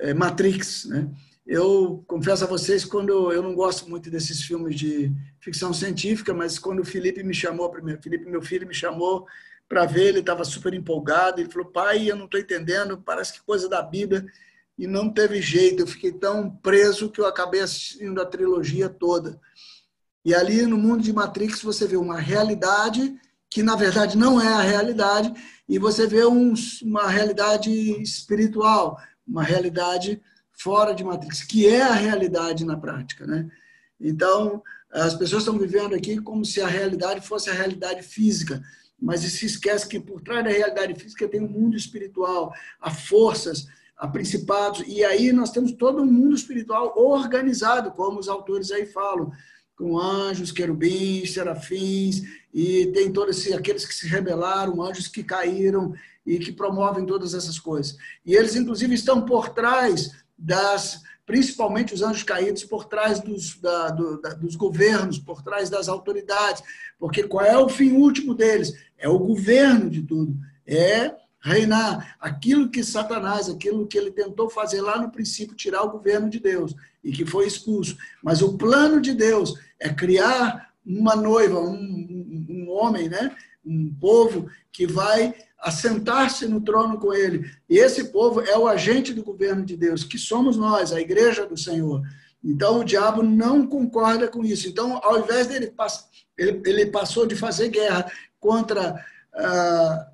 é 0.00 0.14
Matrix. 0.14 0.84
Né? 0.86 1.08
Eu 1.46 2.04
confesso 2.06 2.44
a 2.44 2.48
vocês, 2.48 2.84
quando 2.84 3.32
eu 3.32 3.42
não 3.42 3.54
gosto 3.54 3.88
muito 3.88 4.10
desses 4.10 4.42
filmes 4.42 4.76
de 4.76 5.12
ficção 5.40 5.72
científica, 5.72 6.34
mas 6.34 6.58
quando 6.58 6.80
o 6.80 6.84
Felipe 6.84 7.22
me 7.22 7.34
chamou, 7.34 7.70
primeiro, 7.70 8.02
Felipe, 8.02 8.28
meu 8.28 8.42
filho, 8.42 8.66
me 8.66 8.74
chamou 8.74 9.26
para 9.68 9.86
ver, 9.86 10.08
ele 10.08 10.20
estava 10.20 10.44
super 10.44 10.74
empolgado, 10.74 11.40
ele 11.40 11.50
falou, 11.50 11.70
pai, 11.70 12.10
eu 12.10 12.16
não 12.16 12.26
estou 12.26 12.38
entendendo, 12.38 12.98
parece 12.98 13.32
que 13.32 13.42
coisa 13.42 13.68
da 13.68 13.80
Bíblia, 13.82 14.24
e 14.78 14.86
não 14.86 15.08
teve 15.10 15.40
jeito, 15.40 15.82
eu 15.82 15.86
fiquei 15.86 16.12
tão 16.12 16.50
preso 16.50 17.10
que 17.10 17.20
eu 17.20 17.26
acabei 17.26 17.60
assistindo 17.60 18.20
a 18.20 18.26
trilogia 18.26 18.88
toda. 18.88 19.40
E 20.24 20.34
ali 20.34 20.66
no 20.66 20.76
mundo 20.76 21.02
de 21.02 21.12
Matrix 21.12 21.62
você 21.62 21.86
vê 21.86 21.96
uma 21.96 22.18
realidade 22.18 23.14
que 23.50 23.62
na 23.62 23.76
verdade 23.76 24.16
não 24.16 24.40
é 24.40 24.48
a 24.48 24.62
realidade 24.62 25.32
e 25.68 25.78
você 25.78 26.06
vê 26.06 26.24
um, 26.24 26.54
uma 26.82 27.08
realidade 27.08 27.70
espiritual, 28.00 28.98
uma 29.26 29.42
realidade 29.42 30.22
fora 30.52 30.94
de 30.94 31.04
Matrix, 31.04 31.42
que 31.42 31.66
é 31.66 31.82
a 31.82 31.92
realidade 31.92 32.64
na 32.64 32.76
prática, 32.76 33.26
né? 33.26 33.50
Então, 34.00 34.62
as 34.90 35.14
pessoas 35.14 35.42
estão 35.42 35.58
vivendo 35.58 35.94
aqui 35.94 36.20
como 36.20 36.44
se 36.44 36.60
a 36.60 36.66
realidade 36.66 37.26
fosse 37.26 37.50
a 37.50 37.54
realidade 37.54 38.02
física, 38.02 38.62
mas 39.00 39.20
se 39.20 39.46
esquece 39.46 39.88
que 39.88 39.98
por 39.98 40.20
trás 40.20 40.44
da 40.44 40.50
realidade 40.50 40.94
física 40.94 41.28
tem 41.28 41.40
um 41.40 41.48
mundo 41.48 41.76
espiritual, 41.76 42.52
há 42.80 42.90
forças, 42.90 43.66
há 43.96 44.08
principados, 44.08 44.82
e 44.86 45.04
aí 45.04 45.32
nós 45.32 45.50
temos 45.50 45.72
todo 45.72 46.02
um 46.02 46.06
mundo 46.06 46.34
espiritual 46.34 46.92
organizado, 46.96 47.92
como 47.92 48.18
os 48.18 48.28
autores 48.28 48.70
aí 48.70 48.86
falam 48.86 49.30
com 49.76 49.98
anjos, 49.98 50.52
querubins, 50.52 51.32
serafins, 51.32 52.22
e 52.52 52.86
tem 52.88 53.12
todos 53.12 53.50
aqueles 53.52 53.84
que 53.84 53.94
se 53.94 54.06
rebelaram, 54.06 54.82
anjos 54.82 55.08
que 55.08 55.24
caíram 55.24 55.92
e 56.24 56.38
que 56.38 56.52
promovem 56.52 57.04
todas 57.04 57.34
essas 57.34 57.58
coisas. 57.58 57.96
E 58.24 58.34
eles, 58.34 58.54
inclusive, 58.54 58.94
estão 58.94 59.22
por 59.24 59.48
trás 59.48 60.12
das, 60.38 61.02
principalmente 61.26 61.94
os 61.94 62.02
anjos 62.02 62.22
caídos, 62.22 62.64
por 62.64 62.84
trás 62.84 63.20
dos, 63.20 63.58
da, 63.58 63.90
do, 63.90 64.20
da, 64.20 64.30
dos 64.30 64.54
governos, 64.54 65.18
por 65.18 65.42
trás 65.42 65.68
das 65.70 65.88
autoridades, 65.88 66.62
porque 66.98 67.24
qual 67.24 67.44
é 67.44 67.58
o 67.58 67.68
fim 67.68 67.92
último 67.92 68.34
deles? 68.34 68.72
É 68.96 69.08
o 69.08 69.18
governo 69.18 69.90
de 69.90 70.02
tudo, 70.02 70.36
é 70.66 71.12
reinar. 71.42 72.16
Aquilo 72.20 72.70
que 72.70 72.84
Satanás, 72.84 73.48
aquilo 73.48 73.86
que 73.86 73.98
ele 73.98 74.10
tentou 74.10 74.48
fazer 74.48 74.80
lá 74.80 75.00
no 75.00 75.10
princípio, 75.10 75.56
tirar 75.56 75.82
o 75.82 75.90
governo 75.90 76.30
de 76.30 76.38
Deus 76.38 76.74
e 77.02 77.12
que 77.12 77.26
foi 77.26 77.46
expulso. 77.46 77.96
Mas 78.22 78.40
o 78.40 78.56
plano 78.56 79.00
de 79.00 79.12
Deus 79.12 79.54
é 79.78 79.88
criar 79.92 80.72
uma 80.86 81.16
noiva, 81.16 81.58
um, 81.60 82.46
um 82.48 82.70
homem, 82.70 83.08
né? 83.08 83.34
um 83.64 83.94
povo 84.00 84.48
que 84.72 84.86
vai 84.86 85.34
assentar-se 85.58 86.46
no 86.46 86.60
trono 86.60 86.98
com 86.98 87.12
ele. 87.12 87.50
E 87.68 87.78
esse 87.78 88.04
povo 88.10 88.40
é 88.40 88.56
o 88.56 88.66
agente 88.66 89.12
do 89.12 89.22
governo 89.22 89.64
de 89.64 89.76
Deus, 89.76 90.02
que 90.02 90.18
somos 90.18 90.56
nós, 90.56 90.92
a 90.92 91.00
igreja 91.00 91.46
do 91.46 91.56
Senhor. 91.56 92.02
Então 92.42 92.80
o 92.80 92.84
diabo 92.84 93.22
não 93.22 93.66
concorda 93.66 94.26
com 94.26 94.44
isso. 94.44 94.68
Então, 94.68 95.00
ao 95.04 95.20
invés 95.20 95.46
dele 95.46 95.72
ele, 96.36 96.62
ele 96.66 96.86
passou 96.86 97.26
de 97.26 97.36
fazer 97.36 97.68
guerra 97.68 98.10
contra 98.40 99.04
ah, 99.34 100.11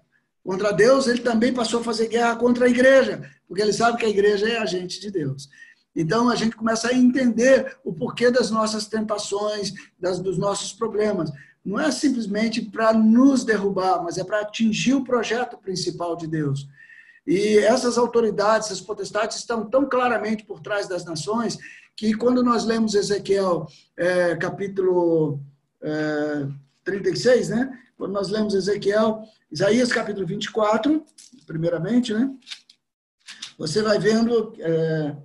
contra 0.48 0.72
Deus, 0.72 1.06
ele 1.06 1.20
também 1.20 1.52
passou 1.52 1.80
a 1.80 1.84
fazer 1.84 2.08
guerra 2.08 2.34
contra 2.34 2.64
a 2.64 2.70
igreja, 2.70 3.20
porque 3.46 3.60
ele 3.60 3.70
sabe 3.70 3.98
que 3.98 4.06
a 4.06 4.08
igreja 4.08 4.48
é 4.48 4.56
agente 4.56 4.98
de 4.98 5.10
Deus. 5.10 5.46
Então 5.94 6.30
a 6.30 6.34
gente 6.34 6.56
começa 6.56 6.88
a 6.88 6.94
entender 6.94 7.76
o 7.84 7.92
porquê 7.92 8.30
das 8.30 8.50
nossas 8.50 8.86
tentações, 8.86 9.74
das, 10.00 10.18
dos 10.18 10.38
nossos 10.38 10.72
problemas. 10.72 11.30
Não 11.62 11.78
é 11.78 11.90
simplesmente 11.90 12.62
para 12.62 12.94
nos 12.94 13.44
derrubar, 13.44 14.02
mas 14.02 14.16
é 14.16 14.24
para 14.24 14.40
atingir 14.40 14.94
o 14.94 15.04
projeto 15.04 15.58
principal 15.58 16.16
de 16.16 16.26
Deus. 16.26 16.66
E 17.26 17.58
essas 17.58 17.98
autoridades, 17.98 18.68
essas 18.68 18.80
potestades 18.80 19.36
estão 19.36 19.68
tão 19.68 19.86
claramente 19.86 20.46
por 20.46 20.60
trás 20.60 20.88
das 20.88 21.04
nações 21.04 21.58
que 21.94 22.14
quando 22.14 22.42
nós 22.42 22.64
lemos 22.64 22.94
Ezequiel 22.94 23.66
é, 23.94 24.34
capítulo 24.36 25.40
é, 25.82 26.46
36, 26.84 27.50
né? 27.50 27.78
Quando 27.98 28.12
nós 28.12 28.28
lemos 28.28 28.54
Ezequiel, 28.54 29.24
Isaías 29.50 29.92
capítulo 29.92 30.24
24, 30.24 31.04
primeiramente, 31.44 32.14
né? 32.14 32.32
Você 33.58 33.82
vai 33.82 33.98
vendo 33.98 34.54
é, 34.60 35.16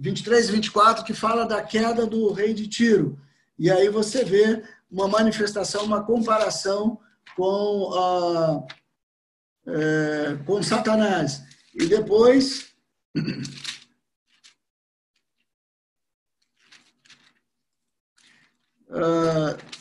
23 0.00 0.48
e 0.48 0.52
24 0.52 1.04
que 1.04 1.12
fala 1.12 1.44
da 1.44 1.62
queda 1.62 2.06
do 2.06 2.32
rei 2.32 2.54
de 2.54 2.66
Tiro. 2.68 3.20
E 3.58 3.70
aí 3.70 3.90
você 3.90 4.24
vê 4.24 4.64
uma 4.90 5.06
manifestação, 5.06 5.84
uma 5.84 6.02
comparação 6.02 6.98
com, 7.36 7.92
a, 7.94 8.66
é, 9.66 10.38
com 10.46 10.62
Satanás. 10.62 11.42
E 11.74 11.84
depois. 11.84 12.74
Uh, 18.88 19.56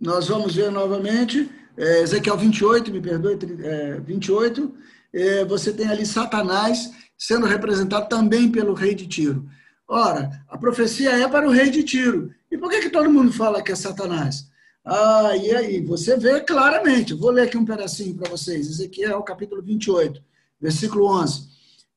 nós 0.00 0.28
vamos 0.28 0.54
ver 0.54 0.70
novamente, 0.70 1.50
é, 1.76 2.00
Ezequiel 2.00 2.36
28, 2.36 2.90
me 2.90 3.00
perdoe, 3.00 3.38
é, 3.62 4.00
28, 4.00 4.74
é, 5.12 5.44
você 5.44 5.72
tem 5.72 5.88
ali 5.88 6.06
Satanás 6.06 6.90
sendo 7.18 7.46
representado 7.46 8.08
também 8.08 8.50
pelo 8.50 8.72
rei 8.72 8.94
de 8.94 9.06
Tiro. 9.06 9.46
Ora, 9.86 10.30
a 10.48 10.56
profecia 10.56 11.10
é 11.10 11.28
para 11.28 11.46
o 11.46 11.50
rei 11.50 11.68
de 11.68 11.82
Tiro. 11.82 12.32
E 12.50 12.56
por 12.56 12.70
que, 12.70 12.80
que 12.80 12.90
todo 12.90 13.10
mundo 13.10 13.32
fala 13.32 13.62
que 13.62 13.72
é 13.72 13.76
Satanás? 13.76 14.48
Ah, 14.84 15.36
e 15.36 15.54
aí? 15.54 15.84
Você 15.84 16.16
vê 16.16 16.40
claramente. 16.40 17.12
Vou 17.12 17.30
ler 17.30 17.42
aqui 17.42 17.58
um 17.58 17.64
pedacinho 17.64 18.16
para 18.16 18.30
vocês. 18.30 18.68
Ezequiel, 18.68 19.22
capítulo 19.22 19.60
28, 19.60 20.22
versículo 20.60 21.06
11. 21.06 21.48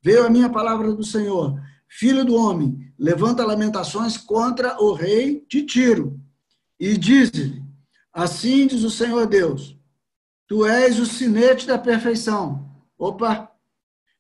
Veio 0.02 0.26
a 0.26 0.30
minha 0.30 0.50
palavra 0.50 0.92
do 0.92 1.04
Senhor. 1.04 1.58
Filho 1.88 2.26
do 2.26 2.36
homem, 2.36 2.92
levanta 3.00 3.46
lamentações 3.46 4.18
contra 4.18 4.76
o 4.82 4.94
rei 4.94 5.46
de 5.48 5.64
Tiro. 5.64 6.20
E 6.80 6.98
diz-lhe, 6.98 7.63
assim 8.14 8.68
diz 8.68 8.84
o 8.84 8.90
Senhor 8.90 9.26
Deus, 9.26 9.78
tu 10.48 10.66
és 10.66 11.00
o 11.00 11.06
sinete 11.06 11.66
da 11.68 11.78
perfeição. 11.78 12.72
Opa! 12.98 13.52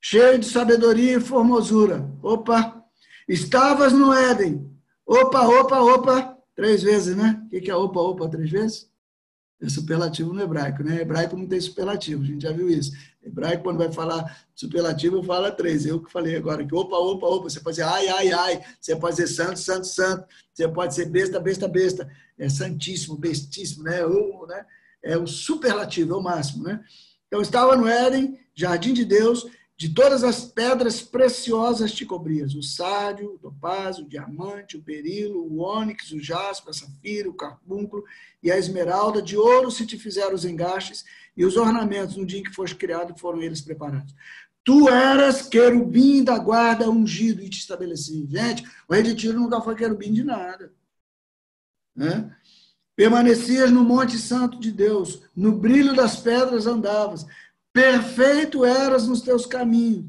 Cheio 0.02 0.38
de 0.38 0.46
sabedoria 0.46 1.18
e 1.18 1.22
formosura. 1.22 2.10
Opa! 2.22 2.84
Estavas 3.28 3.94
no 3.94 4.12
Éden. 4.12 4.70
Opa, 5.06 5.48
opa, 5.48 5.80
opa. 5.80 6.38
Três 6.56 6.84
vezes, 6.84 7.16
né? 7.16 7.42
O 7.46 7.50
que 7.50 7.72
é 7.72 7.76
opa, 7.76 8.00
opa, 8.00 8.28
três 8.28 8.50
vezes? 8.50 8.92
É 9.62 9.70
superlativo 9.70 10.34
no 10.34 10.42
hebraico, 10.42 10.84
né? 10.84 11.02
Hebraico 11.02 11.38
não 11.38 11.48
tem 11.48 11.62
superlativo, 11.62 12.22
a 12.22 12.26
gente 12.26 12.44
já 12.44 12.52
viu 12.52 12.70
isso. 12.70 12.92
Hebraico, 13.24 13.64
quando 13.64 13.78
vai 13.78 13.92
falar 13.92 14.46
superlativo, 14.54 15.24
fala 15.24 15.52
três. 15.52 15.86
Eu 15.86 16.02
que 16.02 16.12
falei 16.12 16.36
agora 16.36 16.66
que 16.66 16.76
opa, 16.76 16.96
opa, 16.98 17.26
opa. 17.26 17.50
Você 17.50 17.60
pode 17.60 17.78
dizer 17.78 17.88
ai, 17.88 18.08
ai, 18.10 18.32
ai. 18.32 18.62
Você 18.80 18.96
pode 18.96 19.16
dizer 19.16 19.28
santo, 19.28 19.60
santo, 19.60 19.88
santo. 19.88 20.26
Você 20.54 20.68
pode 20.68 20.94
ser 20.94 21.06
besta, 21.06 21.40
besta, 21.40 21.68
besta. 21.68 22.12
É 22.38 22.50
santíssimo, 22.50 23.18
bestíssimo, 23.18 23.84
né? 23.84 24.06
O, 24.06 24.46
né? 24.46 24.66
É 25.02 25.18
o 25.18 25.26
superlativo, 25.26 26.14
é 26.14 26.18
o 26.18 26.22
máximo, 26.22 26.64
né? 26.64 26.84
Então, 27.28 27.42
estava 27.42 27.76
no 27.76 27.88
Éden, 27.88 28.38
jardim 28.54 28.94
de 28.94 29.06
Deus, 29.06 29.48
de 29.76 29.90
todas 29.90 30.24
as 30.24 30.46
pedras 30.46 31.02
preciosas 31.02 31.92
te 31.92 32.06
cobrias: 32.06 32.54
o 32.56 32.62
sádio, 32.62 33.34
o 33.34 33.40
topázio, 33.40 34.06
o 34.06 34.08
diamante, 34.08 34.78
o 34.78 34.82
berilo, 34.82 35.42
o 35.42 35.58
ônix, 35.58 36.12
o 36.12 36.22
jaspe, 36.22 36.70
a 36.70 36.74
safira, 36.74 37.30
o 37.30 37.34
carbúnculo 37.34 38.04
e 38.42 38.52
a 38.52 38.58
esmeralda. 38.58 39.22
De 39.22 39.36
ouro 39.36 39.72
se 39.72 39.86
te 39.86 39.98
fizeram 39.98 40.36
os 40.36 40.46
engastes 40.46 41.04
e 41.36 41.46
os 41.46 41.58
ornamentos 41.58 42.16
no 42.16 42.26
dia 42.26 42.40
em 42.40 42.44
que 42.44 42.54
foste 42.54 42.76
criado 42.76 43.18
foram 43.18 43.42
eles 43.42 43.62
preparados. 43.62 44.14
Tu 44.64 44.88
eras 44.88 45.42
querubim 45.42 46.24
da 46.24 46.38
guarda 46.38 46.90
ungido 46.90 47.44
e 47.44 47.50
te 47.50 47.60
estabeleci. 47.60 48.26
Gente, 48.30 48.64
o 48.88 48.94
rei 48.94 49.04
de 49.04 49.14
Tiro 49.14 49.40
nunca 49.40 49.60
foi 49.60 49.76
querubim 49.76 50.14
de 50.14 50.24
nada. 50.24 50.72
Né? 51.96 52.34
Permanecias 52.96 53.72
no 53.72 53.84
Monte 53.84 54.18
Santo 54.18 54.60
de 54.60 54.72
Deus, 54.72 55.24
no 55.36 55.52
brilho 55.52 55.94
das 55.94 56.18
pedras 56.18 56.66
andavas. 56.66 57.26
Perfeito 57.74 58.64
eras 58.64 59.08
nos 59.08 59.22
teus 59.22 59.46
caminhos, 59.46 60.06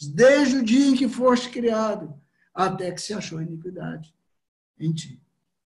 desde 0.00 0.58
o 0.58 0.64
dia 0.64 0.86
em 0.86 0.94
que 0.94 1.08
foste 1.08 1.50
criado, 1.50 2.14
até 2.54 2.92
que 2.92 3.02
se 3.02 3.12
achou 3.12 3.42
iniquidade 3.42 4.14
em 4.78 4.92
ti. 4.92 5.20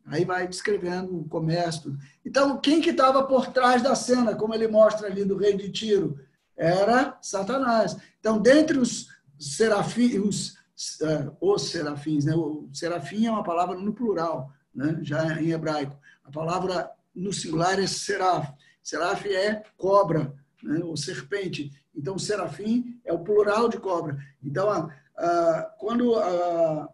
Aí 0.06 0.24
vai 0.24 0.46
descrevendo 0.46 1.18
o 1.18 1.28
comércio. 1.28 1.96
Então, 2.24 2.58
quem 2.58 2.80
que 2.80 2.90
estava 2.90 3.24
por 3.24 3.48
trás 3.48 3.82
da 3.82 3.94
cena, 3.94 4.36
como 4.36 4.54
ele 4.54 4.68
mostra 4.68 5.08
ali 5.08 5.24
do 5.24 5.36
rei 5.36 5.56
de 5.56 5.70
Tiro? 5.70 6.18
Era 6.56 7.18
Satanás. 7.20 7.96
Então, 8.20 8.38
dentre 8.38 8.78
os 8.78 9.08
serafins, 9.38 10.14
os, 10.14 11.00
uh, 11.00 11.36
os 11.40 11.70
serafins, 11.70 12.24
né? 12.24 12.34
o 12.34 12.68
serafim 12.72 13.26
é 13.26 13.30
uma 13.30 13.42
palavra 13.42 13.76
no 13.76 13.92
plural, 13.92 14.52
né? 14.74 14.98
já 15.02 15.40
em 15.40 15.50
hebraico. 15.50 15.98
A 16.24 16.30
palavra 16.30 16.90
no 17.14 17.32
singular 17.32 17.80
é 17.80 17.86
seraf. 17.86 18.52
Seraf 18.82 19.26
é 19.26 19.64
cobra, 19.76 20.32
né, 20.62 20.80
ou 20.84 20.96
serpente. 20.96 21.72
Então, 21.94 22.18
serafim 22.18 23.00
é 23.04 23.12
o 23.12 23.18
plural 23.18 23.68
de 23.68 23.78
cobra. 23.78 24.16
Então, 24.42 24.70
a, 24.70 24.88
a, 25.16 25.62
quando 25.78 26.14
a, 26.14 26.88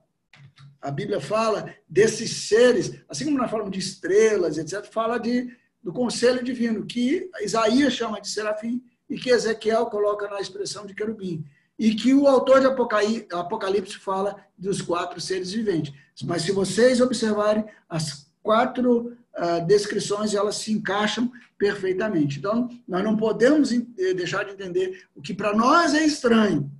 a 0.83 0.91
Bíblia 0.91 1.21
fala 1.21 1.73
desses 1.89 2.49
seres, 2.49 2.93
assim 3.09 3.25
como 3.25 3.39
nós 3.39 3.51
falamos 3.51 3.71
de 3.71 3.79
estrelas, 3.79 4.59
etc., 4.59 4.85
fala 4.91 5.17
de, 5.17 5.57
do 5.81 5.93
conselho 5.93 6.43
divino, 6.43 6.85
que 6.85 7.31
Isaías 7.41 7.93
chama 7.93 8.21
de 8.21 8.29
serafim 8.29 8.83
e 9.09 9.17
que 9.17 9.31
Ezequiel 9.31 9.87
coloca 9.87 10.29
na 10.29 10.41
expressão 10.41 10.85
de 10.85 10.95
querubim. 10.95 11.45
E 11.79 11.95
que 11.95 12.13
o 12.13 12.27
autor 12.27 12.61
de 12.61 12.67
Apocalipse 12.67 13.97
fala 13.99 14.45
dos 14.59 14.83
quatro 14.83 15.21
seres 15.21 15.53
viventes. 15.53 15.95
Mas 16.25 16.43
se 16.43 16.53
vocês 16.53 17.01
observarem, 17.01 17.65
as 17.89 18.27
quatro 18.43 19.17
uh, 19.37 19.67
descrições 19.67 20.35
elas 20.35 20.57
se 20.57 20.73
encaixam 20.73 21.31
perfeitamente. 21.57 22.39
Então, 22.39 22.69
nós 22.87 23.05
não 23.05 23.17
podemos 23.17 23.73
eh, 23.73 24.15
deixar 24.15 24.45
de 24.45 24.51
entender 24.51 25.05
o 25.15 25.23
que 25.23 25.33
para 25.33 25.55
nós 25.55 25.95
é 25.95 26.05
estranho, 26.05 26.71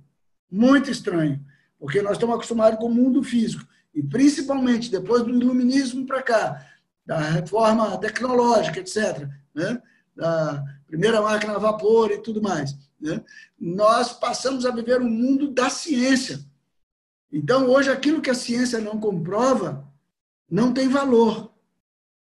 muito 0.51 0.91
estranho, 0.91 1.39
porque 1.79 2.01
nós 2.01 2.13
estamos 2.13 2.35
acostumados 2.35 2.77
com 2.79 2.87
o 2.87 2.93
mundo 2.93 3.23
físico, 3.23 3.65
e 3.93 4.01
principalmente 4.01 4.89
depois 4.89 5.23
do 5.23 5.29
iluminismo 5.29 6.05
para 6.05 6.21
cá, 6.21 6.67
da 7.05 7.19
reforma 7.19 7.97
tecnológica, 7.97 8.79
etc., 8.79 9.27
né? 9.53 9.81
da 10.15 10.63
primeira 10.87 11.21
máquina 11.21 11.55
a 11.55 11.59
vapor 11.59 12.11
e 12.11 12.21
tudo 12.21 12.41
mais, 12.41 12.75
né? 12.99 13.23
nós 13.59 14.13
passamos 14.13 14.65
a 14.65 14.71
viver 14.71 15.01
um 15.01 15.09
mundo 15.09 15.51
da 15.51 15.69
ciência. 15.69 16.39
Então, 17.31 17.67
hoje, 17.67 17.89
aquilo 17.89 18.21
que 18.21 18.29
a 18.29 18.35
ciência 18.35 18.79
não 18.79 18.99
comprova 18.99 19.87
não 20.49 20.71
tem 20.71 20.87
valor. 20.87 21.51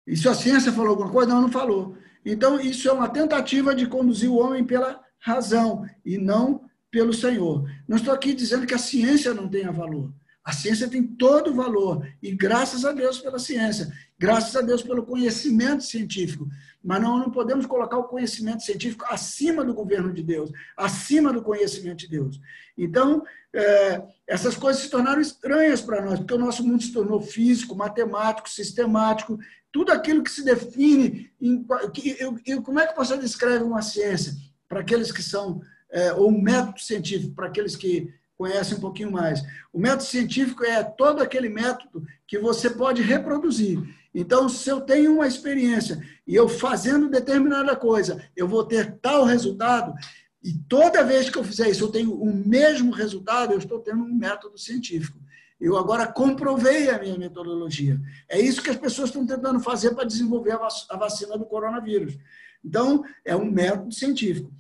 E 0.07 0.17
se 0.17 0.29
a 0.29 0.35
ciência 0.35 0.73
falou 0.73 0.91
alguma 0.91 1.11
coisa, 1.11 1.35
não, 1.35 1.43
não 1.43 1.53
falou. 1.53 1.97
Então, 2.25 2.59
isso 2.59 2.89
é 2.89 2.93
uma 2.93 3.09
tentativa 3.09 3.75
de 3.75 3.87
conduzir 3.87 4.31
o 4.31 4.39
homem 4.39 4.65
pela 4.65 5.01
razão 5.19 5.87
e 6.05 6.17
não 6.17 6.65
pelo 6.91 7.13
Senhor. 7.13 7.71
Não 7.87 7.97
estou 7.97 8.15
aqui 8.15 8.33
dizendo 8.33 8.67
que 8.67 8.75
a 8.75 8.79
ciência 8.79 9.35
não 9.35 9.49
tenha 9.49 9.71
valor. 9.71 10.13
A 10.47 10.53
ciência 10.53 10.89
tem 10.89 11.03
todo 11.03 11.51
o 11.51 11.55
valor. 11.55 12.07
E 12.23 12.31
graças 12.31 12.85
a 12.85 12.93
Deus 12.93 13.19
pela 13.19 13.37
ciência. 13.37 13.93
Graças 14.17 14.55
a 14.55 14.61
Deus 14.61 14.81
pelo 14.81 15.05
conhecimento 15.05 15.83
científico. 15.83 16.47
Mas 16.85 17.03
não, 17.03 17.19
não 17.19 17.33
podemos 17.33 17.67
colocar 17.67 17.99
o 17.99 18.05
conhecimento 18.05 18.63
científico 18.63 19.05
acima 19.09 19.65
do 19.65 19.75
governo 19.75 20.15
de 20.15 20.23
Deus, 20.23 20.53
acima 20.77 21.33
do 21.33 21.43
conhecimento 21.43 21.99
de 21.99 22.09
Deus. 22.09 22.41
Então, 22.79 23.25
é, 23.53 24.01
essas 24.25 24.57
coisas 24.57 24.83
se 24.83 24.89
tornaram 24.89 25.21
estranhas 25.21 25.81
para 25.81 26.01
nós, 26.01 26.21
porque 26.21 26.35
o 26.35 26.39
nosso 26.39 26.65
mundo 26.65 26.81
se 26.81 26.93
tornou 26.93 27.21
físico, 27.21 27.75
matemático, 27.75 28.49
sistemático, 28.49 29.41
tudo 29.73 29.91
aquilo 29.91 30.23
que 30.23 30.31
se 30.31 30.45
define. 30.45 31.29
Em, 31.41 31.67
que, 31.93 32.17
eu, 32.21 32.39
eu, 32.47 32.63
como 32.63 32.79
é 32.79 32.87
que 32.87 32.97
você 32.97 33.19
descreve 33.19 33.65
uma 33.65 33.83
ciência 33.83 34.33
para 34.69 34.79
aqueles 34.79 35.11
que 35.11 35.25
são, 35.25 35.61
é, 35.91 36.13
ou 36.13 36.31
um 36.31 36.41
método 36.41 36.79
científico 36.79 37.35
para 37.35 37.49
aqueles 37.49 37.75
que 37.75 38.15
conhecem 38.37 38.77
um 38.77 38.81
pouquinho 38.81 39.11
mais? 39.11 39.43
O 39.73 39.79
método 39.79 40.05
científico 40.05 40.65
é 40.65 40.83
todo 40.83 41.23
aquele 41.23 41.49
método 41.49 42.07
que 42.27 42.39
você 42.39 42.71
pode 42.71 43.03
reproduzir. 43.03 43.83
Então, 44.15 44.49
se 44.49 44.71
eu 44.71 44.81
tenho 44.81 45.15
uma 45.15 45.27
experiência 45.27 46.03
e 46.27 46.35
eu 46.35 46.49
fazendo 46.49 47.09
determinada 47.09 47.77
coisa, 47.77 48.23
eu 48.35 48.49
vou 48.49 48.65
ter 48.65 48.99
tal 49.01 49.25
resultado, 49.25 49.95
e 50.43 50.55
toda 50.69 51.05
vez 51.05 51.29
que 51.29 51.37
eu 51.37 51.45
fizer 51.45 51.69
isso, 51.69 51.85
eu 51.85 51.91
tenho 51.91 52.15
o 52.15 52.33
mesmo 52.33 52.93
resultado, 52.93 53.53
eu 53.53 53.59
estou 53.59 53.81
tendo 53.81 54.05
um 54.05 54.15
método 54.15 54.57
científico. 54.57 55.19
Eu 55.61 55.77
agora 55.77 56.07
comprovei 56.07 56.89
a 56.91 56.99
minha 56.99 57.19
metodologia. 57.19 58.01
É 58.29 58.41
isso 58.41 58.63
que 58.63 58.71
as 58.71 58.77
pessoas 58.77 59.09
estão 59.09 59.27
tentando 59.27 59.59
fazer 59.59 59.95
para 59.95 60.05
desenvolver 60.05 60.53
a 60.53 60.97
vacina 60.97 61.37
do 61.37 61.47
coronavírus. 61.47 62.17
Então, 62.65 63.05
é 63.25 63.35
um 63.35 63.51
método 63.51 63.93
científico. 63.93 64.53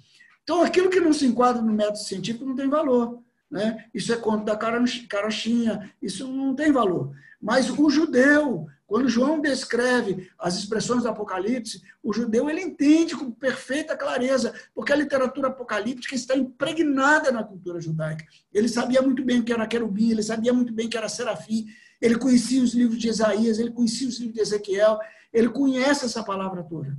Então, 0.43 0.63
aquilo 0.63 0.91
que 0.91 1.01
não 1.01 1.13
se 1.13 1.27
enquadra 1.27 1.63
no 1.63 1.73
método 1.73 1.99
científico 1.99 2.45
não 2.45 2.55
tem 2.55 2.69
valor. 2.69 3.23
Né? 3.51 3.85
Isso 3.95 4.13
é 4.13 4.17
conta 4.17 4.45
da 4.45 4.57
carochinha, 4.57 5.93
isso 6.03 6.27
não 6.29 6.55
tem 6.55 6.73
valor. 6.73 7.15
Mas 7.41 7.71
o 7.71 7.89
judeu, 7.89 8.67
quando 8.87 9.09
João 9.09 9.41
descreve 9.41 10.29
as 10.39 10.57
expressões 10.57 11.03
do 11.03 11.09
Apocalipse, 11.09 11.83
o 12.03 12.13
judeu 12.13 12.51
ele 12.51 12.61
entende 12.61 13.15
com 13.15 13.31
perfeita 13.31 13.97
clareza, 13.97 14.53
porque 14.75 14.93
a 14.93 14.97
literatura 14.97 15.49
apocalíptica 15.49 16.15
está 16.15 16.37
impregnada 16.37 17.31
na 17.31 17.45
cultura 17.45 17.81
judaica. 17.81 18.25
Ele 18.53 18.69
sabia 18.69 19.03
muito 19.03 19.25
bem 19.25 19.41
o 19.41 19.45
que 19.45 19.53
era 19.53 19.67
querubim, 19.67 20.11
ele 20.11 20.23
sabia 20.23 20.53
muito 20.53 20.73
bem 20.73 20.87
o 20.87 20.91
que 20.91 20.97
era 20.97 21.09
serafim, 21.09 21.67
ele 22.01 22.19
conhecia 22.19 22.63
os 22.63 22.75
livros 22.75 22.99
de 22.99 23.09
Isaías, 23.09 23.59
ele 23.59 23.71
conhecia 23.71 24.09
os 24.09 24.19
livros 24.19 24.35
de 24.35 24.41
Ezequiel, 24.41 24.99
ele 25.33 25.49
conhece 25.49 26.05
essa 26.05 26.23
palavra 26.23 26.63
toda. 26.63 26.97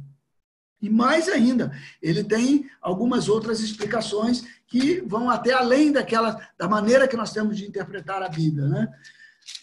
E 0.81 0.89
mais 0.89 1.27
ainda, 1.27 1.71
ele 2.01 2.23
tem 2.23 2.69
algumas 2.81 3.27
outras 3.27 3.59
explicações 3.61 4.45
que 4.67 5.01
vão 5.01 5.29
até 5.29 5.53
além 5.53 5.91
daquela 5.91 6.39
da 6.57 6.67
maneira 6.67 7.07
que 7.07 7.17
nós 7.17 7.31
temos 7.31 7.57
de 7.57 7.65
interpretar 7.65 8.21
a 8.21 8.29
Bíblia, 8.29 8.67
né? 8.67 8.87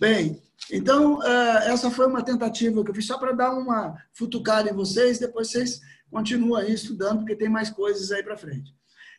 Bem, 0.00 0.42
então, 0.70 1.22
é, 1.22 1.70
essa 1.70 1.90
foi 1.90 2.06
uma 2.06 2.22
tentativa 2.22 2.82
que 2.82 2.90
eu 2.90 2.94
fiz 2.94 3.06
só 3.06 3.18
para 3.18 3.32
dar 3.32 3.52
uma 3.52 3.96
futucada 4.12 4.70
em 4.70 4.74
vocês, 4.74 5.18
depois 5.18 5.50
vocês 5.50 5.80
continuam 6.10 6.60
aí 6.60 6.72
estudando, 6.72 7.18
porque 7.18 7.36
tem 7.36 7.48
mais 7.48 7.70
coisas 7.70 8.10
aí 8.10 8.22
para 8.22 8.36
frente. 8.36 8.74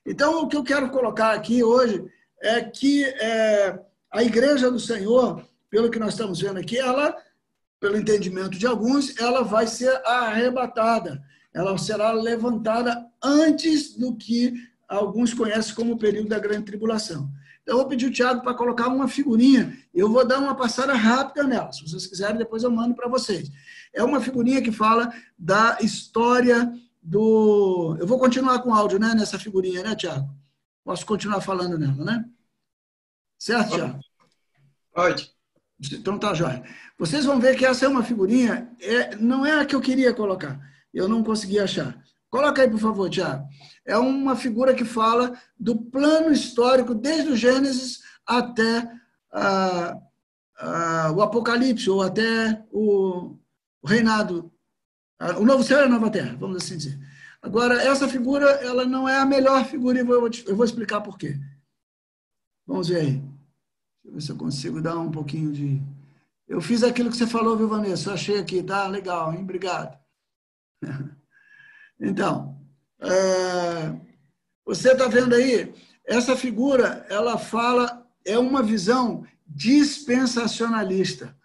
Então, 0.06 0.41
o 0.41 0.48
que 0.48 0.56
eu 0.56 0.64
quero 0.64 0.89
colocar 0.89 1.34
aqui 1.34 1.64
hoje 1.64 2.04
é 2.41 2.62
que 2.62 3.04
é, 3.04 3.80
a 4.12 4.24
Igreja 4.24 4.72
do 4.72 4.80
Senhor, 4.80 5.48
pelo 5.70 5.89
que 5.89 6.00
nós 6.00 6.14
estamos 6.14 6.39
vendo 6.41 6.60
aqui, 6.60 6.78
ela, 6.78 7.16
pelo 7.80 7.98
entendimento 7.98 8.58
de 8.58 8.66
alguns, 8.66 9.18
ela 9.20 9.43
vai 9.43 9.68
ser 9.68 10.02
arrebatada, 10.06 11.22
ela 11.56 11.78
será 11.78 12.12
levantada 12.12 13.10
antes 13.24 13.95
do 13.95 14.14
que 14.14 14.53
alguns 14.89 15.34
conhecem 15.34 15.74
como 15.74 15.93
o 15.93 15.97
período 15.97 16.28
da 16.28 16.38
grande 16.38 16.66
tribulação. 16.66 17.32
Então, 17.64 17.76
eu 17.76 17.80
vou 17.80 17.88
pedir 17.88 18.08
o 18.08 18.12
Tiago 18.12 18.41
para 18.41 18.53
colocar 18.53 18.89
uma 18.89 19.08
figurinha. 19.08 19.76
Eu 19.93 20.12
vou 20.12 20.28
dar 20.28 20.38
uma 20.39 20.53
passada 20.53 20.93
rápida 20.93 21.47
nela. 21.47 21.72
Se 21.72 21.82
vocês 21.82 22.06
quiserem, 22.06 22.38
depois 22.38 22.64
eu 22.64 22.70
mando 22.70 22.93
para 22.93 23.08
vocês. 23.08 23.49
É 23.93 24.03
uma 24.03 24.20
figurinha 24.20 24.62
que 24.62 24.72
fala 24.72 25.12
da 25.39 25.78
história 25.80 26.72
do. 27.01 27.95
Eu 27.99 28.06
vou 28.06 28.20
continuar 28.20 28.60
com 28.60 28.70
o 28.70 28.74
áudio, 28.74 28.99
né? 28.99 29.16
Nessa 29.16 29.39
figurinha, 29.39 29.82
né, 29.82 29.95
Tiago? 29.95 30.30
Posso 30.84 31.06
continuar 31.06 31.39
falando 31.39 31.80
nela, 31.80 32.03
né? 32.03 32.26
Certo, 33.39 33.76
Tiago? 33.76 33.99
Pode. 34.93 35.32
Então 35.93 36.20
tá, 36.20 36.34
jóia. 36.34 36.64
Vocês 36.99 37.26
vão 37.26 37.39
ver 37.39 37.56
que 37.56 37.66
essa 37.66 37.86
é 37.86 37.88
uma 37.88 38.03
figurinha, 38.03 38.70
é, 38.80 39.16
não 39.16 39.45
é 39.45 39.62
a 39.62 39.66
que 39.66 39.76
eu 39.76 39.82
queria 39.82 40.14
colocar. 40.14 40.60
Eu 40.96 41.10
não 41.10 41.24
consegui 41.24 41.60
achar. 41.60 42.02
Coloca 42.30 42.62
aí, 42.62 42.70
por 42.70 42.80
favor, 42.80 43.10
Tiago. 43.10 43.46
É 43.86 43.98
uma 43.98 44.36
figura 44.36 44.74
que 44.74 44.86
fala 44.86 45.38
do 45.60 45.76
plano 45.76 46.32
histórico 46.32 46.96
desde 46.96 47.32
o 47.32 47.36
Gênesis 47.36 48.00
até 48.26 48.89
ah, 49.32 49.98
ah, 50.58 51.12
o 51.16 51.22
Apocalipse, 51.22 51.89
ou 51.89 52.02
até 52.02 52.66
o, 52.72 53.38
o 53.82 53.88
reinado, 53.88 54.52
ah, 55.20 55.38
o 55.38 55.46
novo 55.46 55.64
céu 55.64 55.80
e 55.80 55.84
a 55.84 55.89
nova 55.89 56.10
terra, 56.10 56.36
vamos 56.39 56.58
assim 56.58 56.78
dizer. 56.78 56.98
Agora, 57.41 57.82
essa 57.82 58.08
figura, 58.08 58.46
ela 58.64 58.86
não 58.86 59.08
é 59.08 59.18
a 59.18 59.26
melhor 59.26 59.66
figura, 59.66 59.98
e 59.98 60.02
eu 60.02 60.06
vou, 60.06 60.30
eu 60.48 60.56
vou 60.56 60.66
explicar 60.66 61.02
por 61.02 61.18
quê. 61.18 61.38
Vamos 62.66 62.88
ver 62.88 62.98
aí. 62.98 63.12
Deixa 63.12 63.28
eu 64.06 64.14
ver 64.14 64.22
se 64.22 64.32
eu 64.32 64.38
consigo 64.38 64.82
dar 64.82 64.98
um 64.98 65.12
pouquinho 65.12 65.52
de... 65.52 65.82
Eu 66.48 66.62
fiz 66.62 66.84
aquilo 66.84 67.10
que 67.10 67.18
você 67.18 67.28
falou, 67.28 67.58
viu, 67.58 67.68
Vanessa? 67.68 68.10
Eu 68.10 68.14
achei 68.14 68.39
aqui, 68.39 68.64
tá? 68.64 68.88
Legal, 68.88 69.34
hein? 69.34 69.41
Obrigado. 69.41 70.05
Então, 71.97 72.59
é, 72.99 73.95
você 74.65 74.91
está 74.91 75.07
vendo 75.07 75.34
aí, 75.34 75.73
essa 76.05 76.36
figura, 76.36 77.05
ela 77.09 77.38
fala, 77.38 78.05
é 78.26 78.38
uma 78.38 78.61
visão 78.61 79.26
dispensacionalista. 79.47 81.36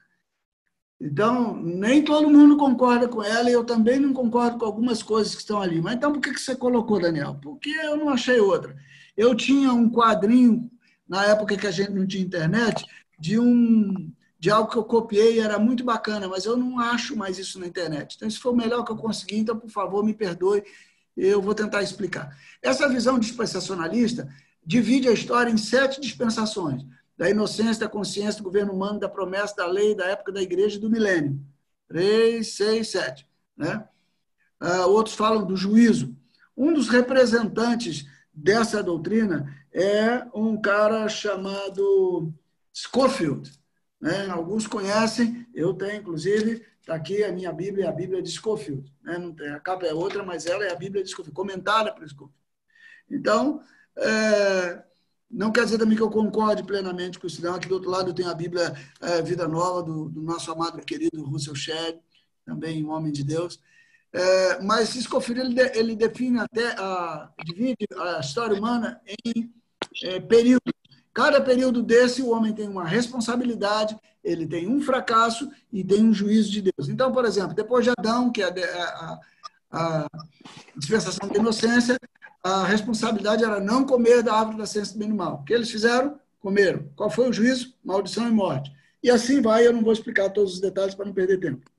Então, 1.00 1.56
nem 1.56 2.04
todo 2.04 2.30
mundo 2.30 2.58
concorda 2.58 3.08
com 3.08 3.22
ela 3.22 3.48
e 3.48 3.54
eu 3.54 3.64
também 3.64 3.98
não 3.98 4.12
concordo 4.12 4.58
com 4.58 4.66
algumas 4.66 5.02
coisas 5.02 5.34
que 5.34 5.40
estão 5.40 5.60
ali. 5.60 5.80
Mas 5.80 5.94
então, 5.94 6.12
por 6.12 6.20
que 6.20 6.38
você 6.38 6.54
colocou, 6.54 7.00
Daniel? 7.00 7.38
Porque 7.40 7.70
eu 7.70 7.96
não 7.96 8.10
achei 8.10 8.38
outra. 8.38 8.76
Eu 9.16 9.34
tinha 9.34 9.72
um 9.72 9.90
quadrinho, 9.90 10.70
na 11.08 11.24
época 11.24 11.56
que 11.56 11.66
a 11.66 11.70
gente 11.70 11.92
não 11.92 12.06
tinha 12.06 12.22
internet, 12.22 12.84
de 13.18 13.38
um 13.38 14.12
de 14.40 14.50
algo 14.50 14.70
que 14.70 14.78
eu 14.78 14.84
copiei 14.84 15.38
era 15.38 15.58
muito 15.58 15.84
bacana, 15.84 16.26
mas 16.26 16.46
eu 16.46 16.56
não 16.56 16.80
acho 16.80 17.14
mais 17.14 17.38
isso 17.38 17.60
na 17.60 17.66
internet. 17.66 18.16
Então, 18.16 18.26
isso 18.26 18.40
foi 18.40 18.52
o 18.52 18.56
melhor 18.56 18.82
que 18.82 18.90
eu 18.90 18.96
consegui, 18.96 19.36
então, 19.36 19.54
por 19.54 19.68
favor, 19.68 20.02
me 20.02 20.14
perdoe, 20.14 20.64
eu 21.14 21.42
vou 21.42 21.54
tentar 21.54 21.82
explicar. 21.82 22.34
Essa 22.62 22.88
visão 22.88 23.18
dispensacionalista 23.18 24.32
divide 24.64 25.08
a 25.08 25.12
história 25.12 25.50
em 25.50 25.58
sete 25.58 26.00
dispensações: 26.00 26.86
da 27.18 27.28
inocência, 27.28 27.80
da 27.80 27.88
consciência, 27.88 28.40
do 28.40 28.44
governo 28.44 28.72
humano, 28.72 28.98
da 28.98 29.10
promessa, 29.10 29.56
da 29.56 29.66
lei, 29.66 29.94
da 29.94 30.06
época 30.06 30.32
da 30.32 30.40
igreja 30.40 30.78
e 30.78 30.80
do 30.80 30.88
milênio. 30.88 31.38
Três, 31.86 32.54
seis, 32.54 32.88
sete. 32.88 33.28
Né? 33.54 33.84
Uh, 34.58 34.88
outros 34.88 35.14
falam 35.14 35.44
do 35.44 35.54
juízo. 35.54 36.16
Um 36.56 36.72
dos 36.72 36.88
representantes 36.88 38.06
dessa 38.32 38.82
doutrina 38.82 39.54
é 39.70 40.24
um 40.34 40.58
cara 40.58 41.06
chamado 41.10 42.32
Schofield. 42.72 43.59
Né? 44.00 44.28
Alguns 44.30 44.66
conhecem, 44.66 45.46
eu 45.54 45.74
tenho, 45.74 45.96
inclusive, 45.96 46.64
está 46.80 46.94
aqui 46.94 47.22
a 47.22 47.32
minha 47.32 47.52
Bíblia, 47.52 47.88
a 47.88 47.92
Bíblia 47.92 48.22
de 48.22 48.30
Scofield. 48.30 48.90
Né? 49.02 49.34
Tem, 49.36 49.48
a 49.50 49.60
capa 49.60 49.86
é 49.86 49.92
outra, 49.92 50.22
mas 50.22 50.46
ela 50.46 50.64
é 50.64 50.72
a 50.72 50.76
Bíblia 50.76 51.02
de 51.02 51.10
Scofield, 51.10 51.34
comentada 51.34 51.92
por 51.92 52.08
Scofield. 52.08 52.34
Então, 53.10 53.62
é, 53.96 54.82
não 55.30 55.52
quer 55.52 55.64
dizer 55.64 55.78
também 55.78 55.96
que 55.96 56.02
eu 56.02 56.10
concorde 56.10 56.62
plenamente 56.62 57.18
com 57.18 57.26
isso, 57.26 57.42
não. 57.42 57.54
Aqui 57.54 57.68
do 57.68 57.74
outro 57.74 57.90
lado 57.90 58.14
tenho 58.14 58.30
a 58.30 58.34
Bíblia 58.34 58.74
é, 59.00 59.20
Vida 59.22 59.46
Nova, 59.46 59.82
do, 59.82 60.08
do, 60.08 60.22
nosso 60.22 60.50
amado 60.50 60.80
e 60.80 60.84
querido 60.84 61.22
Russell 61.22 61.54
Shedd, 61.54 61.98
também 62.44 62.84
um 62.84 62.90
homem 62.90 63.12
de 63.12 63.22
Deus. 63.22 63.60
É, 64.12 64.60
mas 64.62 64.88
Scofield, 64.88 65.40
ele, 65.40 65.78
ele 65.78 65.96
define 65.96 66.40
até, 66.40 66.72
a, 66.78 67.30
divide 67.44 67.86
a 67.96 68.20
história 68.20 68.56
humana 68.56 69.00
em 69.24 69.52
é, 70.02 70.18
períodos. 70.18 70.79
Cada 71.12 71.40
período 71.40 71.82
desse, 71.82 72.22
o 72.22 72.30
homem 72.30 72.52
tem 72.52 72.68
uma 72.68 72.84
responsabilidade, 72.84 73.98
ele 74.22 74.46
tem 74.46 74.68
um 74.68 74.80
fracasso 74.80 75.50
e 75.72 75.82
tem 75.82 76.04
um 76.04 76.12
juízo 76.12 76.50
de 76.50 76.62
Deus. 76.62 76.88
Então, 76.88 77.10
por 77.10 77.24
exemplo, 77.24 77.54
depois 77.54 77.84
de 77.84 77.90
Adão, 77.90 78.30
que 78.30 78.42
é 78.42 78.46
a, 78.46 78.84
a, 78.84 79.20
a 79.72 80.08
dispensação 80.76 81.28
da 81.28 81.38
inocência, 81.38 81.98
a 82.42 82.64
responsabilidade 82.64 83.44
era 83.44 83.60
não 83.60 83.84
comer 83.84 84.22
da 84.22 84.34
árvore 84.34 84.58
da 84.58 84.66
ciência 84.66 84.98
do 84.98 85.06
do 85.06 85.14
mal. 85.14 85.34
O 85.36 85.44
que 85.44 85.52
eles 85.52 85.70
fizeram? 85.70 86.18
Comeram. 86.40 86.88
Qual 86.96 87.10
foi 87.10 87.28
o 87.28 87.32
juízo? 87.32 87.74
Maldição 87.84 88.26
e 88.26 88.30
morte. 88.30 88.72
E 89.02 89.10
assim 89.10 89.40
vai, 89.40 89.66
eu 89.66 89.72
não 89.72 89.82
vou 89.82 89.92
explicar 89.92 90.30
todos 90.30 90.54
os 90.54 90.60
detalhes 90.60 90.94
para 90.94 91.06
não 91.06 91.12
perder 91.12 91.38
tempo. 91.38 91.70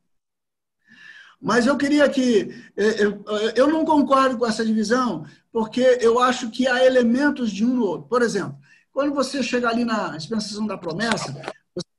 Mas 1.41 1.65
eu 1.65 1.75
queria 1.75 2.07
que. 2.07 2.53
É, 2.77 3.03
eu, 3.03 3.23
eu 3.55 3.67
não 3.67 3.83
concordo 3.83 4.37
com 4.37 4.45
essa 4.45 4.63
divisão, 4.63 5.25
porque 5.51 5.81
eu 5.99 6.19
acho 6.19 6.51
que 6.51 6.67
há 6.67 6.85
elementos 6.85 7.51
de 7.51 7.65
um 7.65 7.73
no 7.73 7.85
outro. 7.85 8.07
Por 8.07 8.21
exemplo, 8.21 8.55
quando 8.91 9.13
você 9.13 9.41
chega 9.41 9.69
ali 9.69 9.85
na 9.85 10.15
dispensação 10.17 10.67
da 10.67 10.77
promessa, 10.77 11.33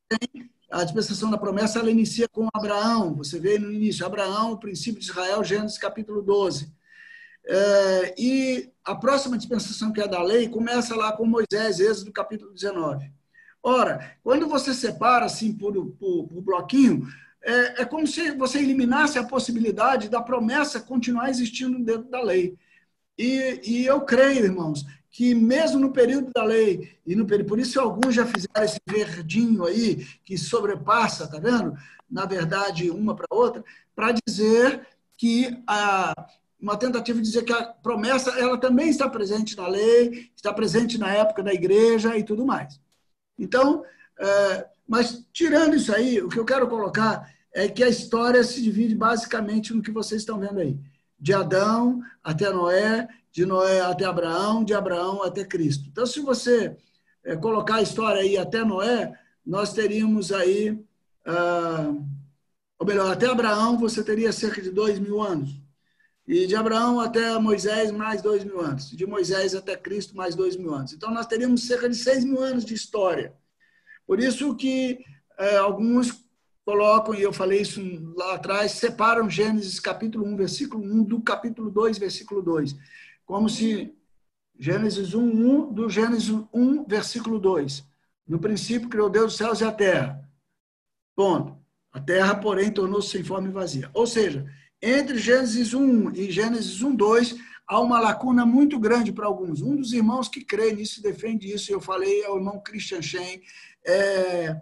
tem 0.08 0.50
a 0.70 0.84
dispensação 0.84 1.30
da 1.30 1.38
promessa, 1.38 1.78
ela 1.78 1.90
inicia 1.90 2.28
com 2.28 2.48
Abraão. 2.52 3.14
Você 3.14 3.38
vê 3.38 3.58
no 3.58 3.70
início, 3.70 4.06
Abraão, 4.06 4.52
o 4.52 4.58
princípio 4.58 5.00
de 5.00 5.06
Israel, 5.06 5.44
Gênesis 5.44 5.78
capítulo 5.78 6.22
12. 6.22 6.72
É, 7.44 8.14
e 8.16 8.72
a 8.84 8.94
próxima 8.94 9.36
dispensação, 9.36 9.92
que 9.92 10.00
é 10.00 10.08
da 10.08 10.22
lei, 10.22 10.48
começa 10.48 10.94
lá 10.94 11.12
com 11.12 11.26
Moisés, 11.26 11.80
Êxodo 11.80 12.12
capítulo 12.12 12.52
19. 12.52 13.12
Ora, 13.62 14.16
quando 14.22 14.48
você 14.48 14.72
separa 14.74 15.26
assim 15.26 15.52
por, 15.52 15.74
por, 15.92 16.28
por 16.28 16.42
bloquinho, 16.42 17.06
é, 17.44 17.82
é, 17.82 17.84
como 17.84 18.06
se 18.06 18.30
você 18.32 18.58
eliminasse 18.58 19.18
a 19.18 19.26
possibilidade 19.26 20.08
da 20.08 20.22
promessa 20.22 20.80
continuar 20.80 21.30
existindo 21.30 21.78
dentro 21.84 22.08
da 22.08 22.22
lei. 22.22 22.56
E, 23.18 23.60
e 23.64 23.86
eu 23.86 24.00
creio, 24.02 24.44
irmãos, 24.44 24.84
que 25.12 25.34
mesmo 25.34 25.78
no 25.78 25.92
período 25.92 26.30
da 26.34 26.42
lei, 26.42 26.98
e 27.06 27.14
no 27.14 27.26
período, 27.26 27.48
por 27.48 27.58
isso 27.58 27.78
alguns 27.78 28.14
já 28.14 28.24
fizeram 28.24 28.64
esse 28.64 28.80
verdinho 28.88 29.66
aí, 29.66 30.06
que 30.24 30.38
sobrepassa, 30.38 31.28
tá 31.28 31.38
vendo? 31.38 31.76
Na 32.10 32.24
verdade, 32.24 32.90
uma 32.90 33.14
para 33.14 33.26
outra, 33.30 33.62
para 33.94 34.14
dizer 34.26 34.86
que 35.18 35.62
a, 35.68 36.14
uma 36.58 36.78
tentativa 36.78 37.20
de 37.20 37.28
dizer 37.28 37.42
que 37.42 37.52
a 37.52 37.62
promessa 37.62 38.30
ela 38.38 38.56
também 38.56 38.88
está 38.88 39.06
presente 39.08 39.54
na 39.54 39.68
lei, 39.68 40.30
está 40.34 40.52
presente 40.52 40.96
na 40.96 41.12
época 41.12 41.42
da 41.42 41.52
igreja 41.52 42.16
e 42.16 42.24
tudo 42.24 42.46
mais. 42.46 42.80
Então, 43.38 43.84
é, 44.18 44.66
mas 44.88 45.26
tirando 45.30 45.76
isso 45.76 45.94
aí, 45.94 46.22
o 46.22 46.28
que 46.28 46.38
eu 46.38 46.44
quero 46.44 46.66
colocar 46.68 47.30
é 47.52 47.68
que 47.68 47.84
a 47.84 47.88
história 47.88 48.42
se 48.42 48.62
divide 48.62 48.94
basicamente 48.94 49.74
no 49.74 49.82
que 49.82 49.90
vocês 49.90 50.22
estão 50.22 50.38
vendo 50.38 50.58
aí. 50.58 50.78
De 51.20 51.34
Adão 51.34 52.00
até 52.24 52.50
Noé 52.50 53.06
de 53.32 53.46
Noé 53.46 53.80
até 53.80 54.04
Abraão, 54.04 54.62
de 54.62 54.74
Abraão 54.74 55.22
até 55.22 55.42
Cristo. 55.42 55.88
Então, 55.90 56.04
se 56.04 56.20
você 56.20 56.76
é, 57.24 57.34
colocar 57.34 57.76
a 57.76 57.82
história 57.82 58.20
aí 58.20 58.36
até 58.36 58.62
Noé, 58.62 59.18
nós 59.44 59.72
teríamos 59.72 60.30
aí, 60.30 60.78
ah, 61.24 61.94
ou 62.78 62.86
melhor, 62.86 63.10
até 63.10 63.26
Abraão 63.26 63.78
você 63.78 64.04
teria 64.04 64.30
cerca 64.32 64.60
de 64.60 64.70
dois 64.70 64.98
mil 64.98 65.20
anos. 65.22 65.50
E 66.28 66.46
de 66.46 66.54
Abraão 66.54 67.00
até 67.00 67.36
Moisés, 67.38 67.90
mais 67.90 68.20
dois 68.20 68.44
mil 68.44 68.60
anos. 68.60 68.90
De 68.90 69.06
Moisés 69.06 69.54
até 69.54 69.76
Cristo, 69.76 70.14
mais 70.14 70.34
dois 70.34 70.54
mil 70.54 70.72
anos. 70.74 70.92
Então, 70.92 71.10
nós 71.10 71.26
teríamos 71.26 71.66
cerca 71.66 71.88
de 71.88 71.96
seis 71.96 72.24
mil 72.24 72.40
anos 72.40 72.64
de 72.66 72.74
história. 72.74 73.32
Por 74.06 74.20
isso 74.20 74.54
que 74.54 74.98
é, 75.38 75.56
alguns 75.56 76.22
colocam, 76.66 77.14
e 77.14 77.22
eu 77.22 77.32
falei 77.32 77.62
isso 77.62 77.80
lá 78.14 78.34
atrás, 78.34 78.72
separam 78.72 79.28
Gênesis 79.28 79.80
capítulo 79.80 80.24
1, 80.26 80.36
versículo 80.36 80.84
1, 80.84 81.02
do 81.04 81.20
capítulo 81.20 81.70
2, 81.70 81.98
versículo 81.98 82.42
2 82.42 82.76
como 83.24 83.48
se 83.48 83.94
Gênesis 84.58 85.14
1, 85.14 85.20
1 85.20 85.72
do 85.72 85.88
Gênesis 85.88 86.30
1, 86.52 86.84
versículo 86.84 87.38
2. 87.38 87.84
No 88.26 88.38
princípio 88.38 88.88
criou 88.88 89.10
Deus 89.10 89.32
os 89.32 89.38
céus 89.38 89.60
e 89.60 89.64
a 89.64 89.72
terra. 89.72 90.28
Ponto. 91.16 91.56
A 91.92 92.00
terra, 92.00 92.34
porém, 92.34 92.70
tornou-se 92.70 93.10
sem 93.10 93.22
forma 93.22 93.48
e 93.48 93.52
vazia. 93.52 93.90
Ou 93.92 94.06
seja, 94.06 94.46
entre 94.80 95.18
Gênesis 95.18 95.74
1 95.74 96.12
e 96.12 96.30
Gênesis 96.30 96.80
1, 96.82 96.94
2, 96.94 97.36
há 97.66 97.80
uma 97.80 98.00
lacuna 98.00 98.46
muito 98.46 98.78
grande 98.78 99.12
para 99.12 99.26
alguns. 99.26 99.60
Um 99.62 99.76
dos 99.76 99.92
irmãos 99.92 100.28
que 100.28 100.44
crê 100.44 100.72
nisso, 100.72 101.02
defende 101.02 101.52
isso, 101.52 101.72
eu 101.72 101.80
falei, 101.80 102.22
é 102.22 102.30
o 102.30 102.36
irmão 102.36 102.62
Christian 102.64 103.02
Shen. 103.02 103.42
É, 103.84 104.56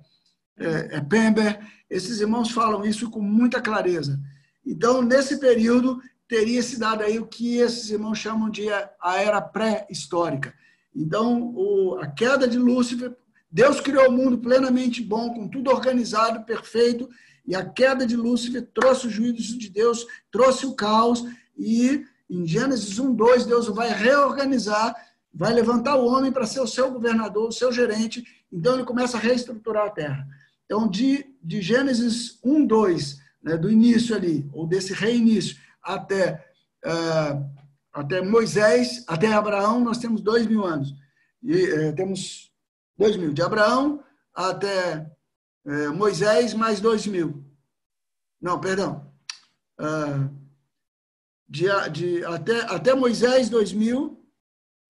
é, 0.58 0.96
é 0.96 1.00
Pember, 1.00 1.60
esses 1.88 2.20
irmãos 2.20 2.50
falam 2.50 2.84
isso 2.84 3.10
com 3.10 3.20
muita 3.20 3.60
clareza. 3.60 4.20
Então, 4.64 5.02
nesse 5.02 5.38
período, 5.38 6.00
teria 6.30 6.62
se 6.62 6.78
dado 6.78 7.02
aí 7.02 7.18
o 7.18 7.26
que 7.26 7.56
esses 7.56 7.90
irmãos 7.90 8.16
chamam 8.16 8.48
de 8.48 8.68
a 8.70 9.16
era 9.20 9.42
pré-histórica. 9.42 10.54
Então, 10.94 11.52
o, 11.56 11.98
a 12.00 12.06
queda 12.06 12.46
de 12.46 12.56
Lúcifer, 12.56 13.16
Deus 13.50 13.80
criou 13.80 14.08
o 14.08 14.12
mundo 14.12 14.38
plenamente 14.38 15.02
bom, 15.02 15.34
com 15.34 15.48
tudo 15.48 15.72
organizado, 15.72 16.44
perfeito, 16.44 17.10
e 17.44 17.56
a 17.56 17.64
queda 17.64 18.06
de 18.06 18.14
Lúcifer 18.14 18.64
trouxe 18.72 19.08
o 19.08 19.10
juízo 19.10 19.58
de 19.58 19.68
Deus, 19.68 20.06
trouxe 20.30 20.66
o 20.66 20.74
caos, 20.74 21.24
e 21.58 22.04
em 22.30 22.46
Gênesis 22.46 22.96
1, 23.00 23.12
2, 23.12 23.46
Deus 23.46 23.66
vai 23.66 23.92
reorganizar, 23.92 24.94
vai 25.34 25.52
levantar 25.52 25.96
o 25.96 26.06
homem 26.06 26.30
para 26.30 26.46
ser 26.46 26.60
o 26.60 26.66
seu 26.66 26.92
governador, 26.92 27.48
o 27.48 27.52
seu 27.52 27.72
gerente, 27.72 28.24
então 28.52 28.74
ele 28.74 28.84
começa 28.84 29.16
a 29.16 29.20
reestruturar 29.20 29.88
a 29.88 29.90
terra. 29.90 30.28
Então, 30.64 30.88
de, 30.88 31.26
de 31.42 31.60
Gênesis 31.60 32.38
1, 32.44 32.66
2, 32.66 33.18
né, 33.42 33.56
do 33.56 33.68
início 33.68 34.14
ali, 34.14 34.48
ou 34.52 34.64
desse 34.64 34.92
reinício, 34.92 35.56
até, 35.82 36.44
uh, 36.84 37.44
até 37.92 38.20
Moisés, 38.20 39.04
até 39.06 39.32
Abraão, 39.32 39.80
nós 39.80 39.98
temos 39.98 40.20
dois 40.20 40.46
mil 40.46 40.64
anos. 40.64 40.94
E 41.42 41.64
uh, 41.72 41.94
temos 41.94 42.52
dois 42.96 43.16
mil. 43.16 43.32
De 43.32 43.42
Abraão 43.42 44.02
até 44.34 45.10
uh, 45.64 45.92
Moisés, 45.94 46.54
mais 46.54 46.80
dois 46.80 47.06
mil. 47.06 47.44
Não, 48.40 48.58
perdão. 48.58 49.12
de, 51.48 51.66
de, 51.92 52.24
até, 52.24 52.60
até 52.62 52.94
Moisés, 52.94 53.50
dois 53.50 53.72
mil. 53.72 54.20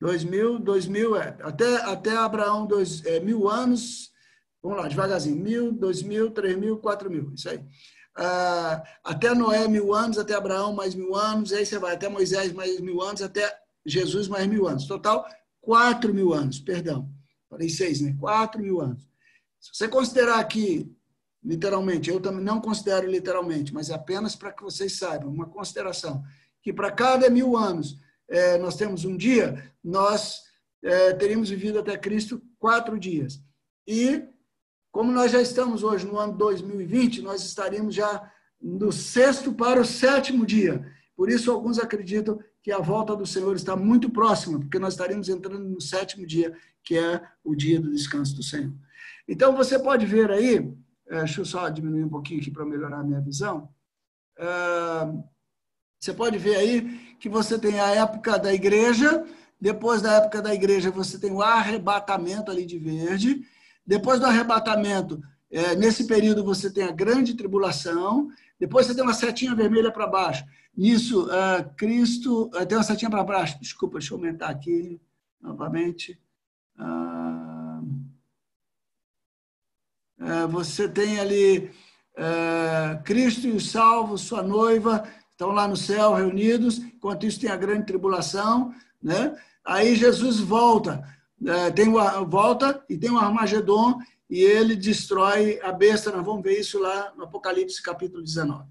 Dois 0.00 0.24
mil, 0.24 0.58
dois 0.58 0.86
mil, 0.86 1.14
é. 1.14 1.36
Até, 1.42 1.76
até 1.82 2.16
Abraão, 2.16 2.64
dois, 2.66 3.04
é, 3.04 3.20
mil 3.20 3.48
anos. 3.50 4.10
Vamos 4.62 4.78
lá, 4.78 4.88
devagarzinho. 4.88 5.36
Mil, 5.36 5.72
dois 5.72 6.02
mil, 6.02 6.30
três 6.30 6.56
mil, 6.56 6.78
quatro 6.78 7.10
mil. 7.10 7.34
Isso 7.34 7.50
aí. 7.50 7.62
Uh, 8.20 8.82
até 9.02 9.34
Noé 9.34 9.66
mil 9.66 9.94
anos, 9.94 10.18
até 10.18 10.34
Abraão 10.34 10.74
mais 10.74 10.94
mil 10.94 11.14
anos, 11.14 11.54
aí 11.54 11.64
você 11.64 11.78
vai 11.78 11.94
até 11.94 12.06
Moisés 12.06 12.52
mais 12.52 12.78
mil 12.78 13.00
anos, 13.00 13.22
até 13.22 13.50
Jesus 13.86 14.28
mais 14.28 14.46
mil 14.46 14.68
anos. 14.68 14.86
Total, 14.86 15.26
quatro 15.60 16.12
mil 16.12 16.34
anos, 16.34 16.60
perdão. 16.60 17.08
Falei 17.48 17.70
seis, 17.70 18.02
né? 18.02 18.14
Quatro 18.20 18.60
mil 18.60 18.78
anos. 18.78 19.08
Se 19.58 19.70
você 19.72 19.88
considerar 19.88 20.38
aqui, 20.38 20.94
literalmente, 21.42 22.10
eu 22.10 22.20
também 22.20 22.44
não 22.44 22.60
considero 22.60 23.10
literalmente, 23.10 23.72
mas 23.72 23.90
apenas 23.90 24.36
para 24.36 24.52
que 24.52 24.62
vocês 24.62 24.98
saibam, 24.98 25.30
uma 25.30 25.46
consideração, 25.46 26.22
que 26.62 26.74
para 26.74 26.92
cada 26.92 27.30
mil 27.30 27.56
anos 27.56 27.98
é, 28.28 28.58
nós 28.58 28.76
temos 28.76 29.06
um 29.06 29.16
dia, 29.16 29.72
nós 29.82 30.42
é, 30.82 31.14
teríamos 31.14 31.48
vivido 31.48 31.78
até 31.78 31.96
Cristo 31.96 32.42
quatro 32.58 32.98
dias. 32.98 33.42
E 33.86 34.22
como 34.90 35.12
nós 35.12 35.30
já 35.30 35.40
estamos 35.40 35.82
hoje 35.82 36.06
no 36.06 36.18
ano 36.18 36.32
2020, 36.32 37.22
nós 37.22 37.44
estaríamos 37.44 37.94
já 37.94 38.30
do 38.60 38.92
sexto 38.92 39.52
para 39.52 39.80
o 39.80 39.84
sétimo 39.84 40.44
dia. 40.44 40.86
Por 41.16 41.30
isso, 41.30 41.50
alguns 41.50 41.78
acreditam 41.78 42.38
que 42.62 42.72
a 42.72 42.78
volta 42.78 43.16
do 43.16 43.26
Senhor 43.26 43.54
está 43.54 43.76
muito 43.76 44.10
próxima, 44.10 44.58
porque 44.58 44.78
nós 44.78 44.94
estaríamos 44.94 45.28
entrando 45.28 45.68
no 45.68 45.80
sétimo 45.80 46.26
dia, 46.26 46.54
que 46.82 46.96
é 46.96 47.22
o 47.42 47.54
dia 47.54 47.80
do 47.80 47.90
descanso 47.90 48.34
do 48.34 48.42
Senhor. 48.42 48.72
Então, 49.26 49.56
você 49.56 49.78
pode 49.78 50.04
ver 50.06 50.30
aí, 50.30 50.74
é, 51.08 51.18
deixa 51.18 51.40
eu 51.40 51.44
só 51.44 51.68
diminuir 51.68 52.04
um 52.04 52.08
pouquinho 52.08 52.40
aqui 52.40 52.50
para 52.50 52.64
melhorar 52.64 53.00
a 53.00 53.04
minha 53.04 53.20
visão. 53.20 53.68
É, 54.38 54.46
você 55.98 56.12
pode 56.12 56.38
ver 56.38 56.56
aí 56.56 57.16
que 57.18 57.28
você 57.28 57.58
tem 57.58 57.78
a 57.78 57.88
época 57.88 58.38
da 58.38 58.52
igreja, 58.52 59.24
depois 59.60 60.00
da 60.00 60.14
época 60.14 60.40
da 60.40 60.54
igreja, 60.54 60.90
você 60.90 61.18
tem 61.18 61.30
o 61.30 61.42
arrebatamento 61.42 62.50
ali 62.50 62.64
de 62.64 62.78
verde, 62.78 63.46
depois 63.86 64.20
do 64.20 64.26
arrebatamento, 64.26 65.20
é, 65.50 65.74
nesse 65.74 66.06
período 66.06 66.44
você 66.44 66.70
tem 66.70 66.84
a 66.84 66.92
grande 66.92 67.34
tribulação. 67.34 68.28
Depois 68.58 68.86
você 68.86 68.94
tem 68.94 69.02
uma 69.02 69.14
setinha 69.14 69.54
vermelha 69.54 69.90
para 69.90 70.06
baixo. 70.06 70.44
Nisso, 70.76 71.28
é, 71.30 71.64
Cristo. 71.76 72.50
É, 72.54 72.64
tem 72.64 72.78
uma 72.78 72.84
setinha 72.84 73.10
para 73.10 73.24
baixo. 73.24 73.58
Desculpa, 73.60 73.98
deixa 73.98 74.14
eu 74.14 74.18
aumentar 74.18 74.48
aqui 74.48 75.00
novamente. 75.40 76.20
É, 80.20 80.46
você 80.46 80.88
tem 80.88 81.18
ali 81.18 81.70
Cristo 83.04 83.46
e 83.46 83.52
os 83.52 83.70
salvos, 83.70 84.20
sua 84.20 84.42
noiva, 84.42 85.08
estão 85.30 85.52
lá 85.52 85.66
no 85.66 85.76
céu 85.76 86.12
reunidos. 86.12 86.78
Enquanto 86.78 87.24
isso, 87.24 87.40
tem 87.40 87.50
a 87.50 87.56
grande 87.56 87.86
tribulação. 87.86 88.74
Né? 89.02 89.34
Aí 89.64 89.96
Jesus 89.96 90.38
volta 90.38 91.02
é, 91.46 91.70
tem 91.70 91.88
uma 91.88 92.22
volta 92.24 92.84
e 92.88 92.96
tem 92.98 93.10
o 93.10 93.18
Armagedon 93.18 93.98
e 94.28 94.40
ele 94.40 94.76
destrói 94.76 95.58
a 95.62 95.72
besta. 95.72 96.12
Nós 96.12 96.24
vamos 96.24 96.42
ver 96.42 96.58
isso 96.58 96.78
lá 96.78 97.12
no 97.16 97.24
Apocalipse 97.24 97.82
capítulo 97.82 98.22
19. 98.22 98.68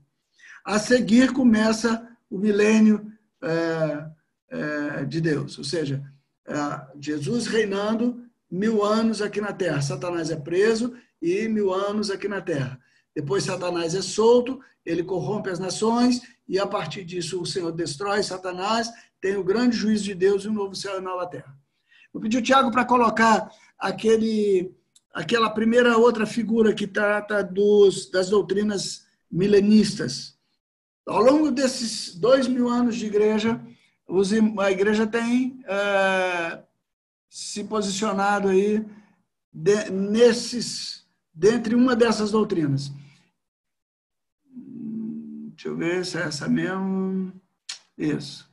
A 0.63 0.77
seguir 0.77 1.33
começa 1.33 2.07
o 2.29 2.37
milênio 2.37 3.11
é, 3.41 4.05
é, 4.49 5.05
de 5.05 5.19
Deus, 5.19 5.57
ou 5.57 5.63
seja, 5.63 6.03
é, 6.47 6.53
Jesus 6.99 7.47
reinando 7.47 8.23
mil 8.49 8.83
anos 8.83 9.21
aqui 9.21 9.41
na 9.41 9.53
terra. 9.53 9.81
Satanás 9.81 10.29
é 10.29 10.35
preso 10.35 10.95
e 11.21 11.47
mil 11.47 11.73
anos 11.73 12.09
aqui 12.09 12.27
na 12.27 12.41
terra. 12.41 12.79
Depois 13.15 13.43
Satanás 13.43 13.95
é 13.95 14.01
solto, 14.01 14.59
ele 14.85 15.03
corrompe 15.03 15.49
as 15.49 15.59
nações 15.59 16.21
e 16.47 16.57
a 16.57 16.65
partir 16.65 17.03
disso 17.03 17.41
o 17.41 17.45
Senhor 17.45 17.71
destrói 17.71 18.23
Satanás, 18.23 18.89
tem 19.19 19.35
o 19.35 19.43
grande 19.43 19.75
juízo 19.75 20.05
de 20.05 20.15
Deus 20.15 20.45
e 20.45 20.47
o 20.47 20.53
novo 20.53 20.75
céu 20.75 20.97
e 20.97 21.01
nova 21.01 21.27
terra. 21.27 21.58
Vou 22.11 22.21
pedir 22.21 22.37
o 22.37 22.41
Tiago 22.41 22.71
para 22.71 22.85
colocar 22.85 23.51
aquele, 23.77 24.73
aquela 25.13 25.49
primeira 25.49 25.97
outra 25.97 26.25
figura 26.25 26.73
que 26.73 26.87
trata 26.87 27.43
dos, 27.43 28.09
das 28.09 28.29
doutrinas 28.29 29.05
milenistas. 29.31 30.37
Ao 31.07 31.21
longo 31.21 31.51
desses 31.51 32.15
dois 32.15 32.47
mil 32.47 32.67
anos 32.67 32.95
de 32.95 33.05
igreja, 33.05 33.59
a 34.59 34.71
igreja 34.71 35.05
tem 35.05 35.63
é, 35.65 36.63
se 37.29 37.63
posicionado 37.63 38.49
aí 38.49 38.85
de, 39.53 39.89
nesses, 39.91 41.05
dentre 41.33 41.75
uma 41.75 41.95
dessas 41.95 42.31
doutrinas. 42.31 42.91
Deixa 45.51 45.67
eu 45.67 45.77
ver 45.77 46.05
se 46.05 46.17
é 46.17 46.21
essa 46.21 46.47
mesmo. 46.47 47.33
Isso. 47.97 48.49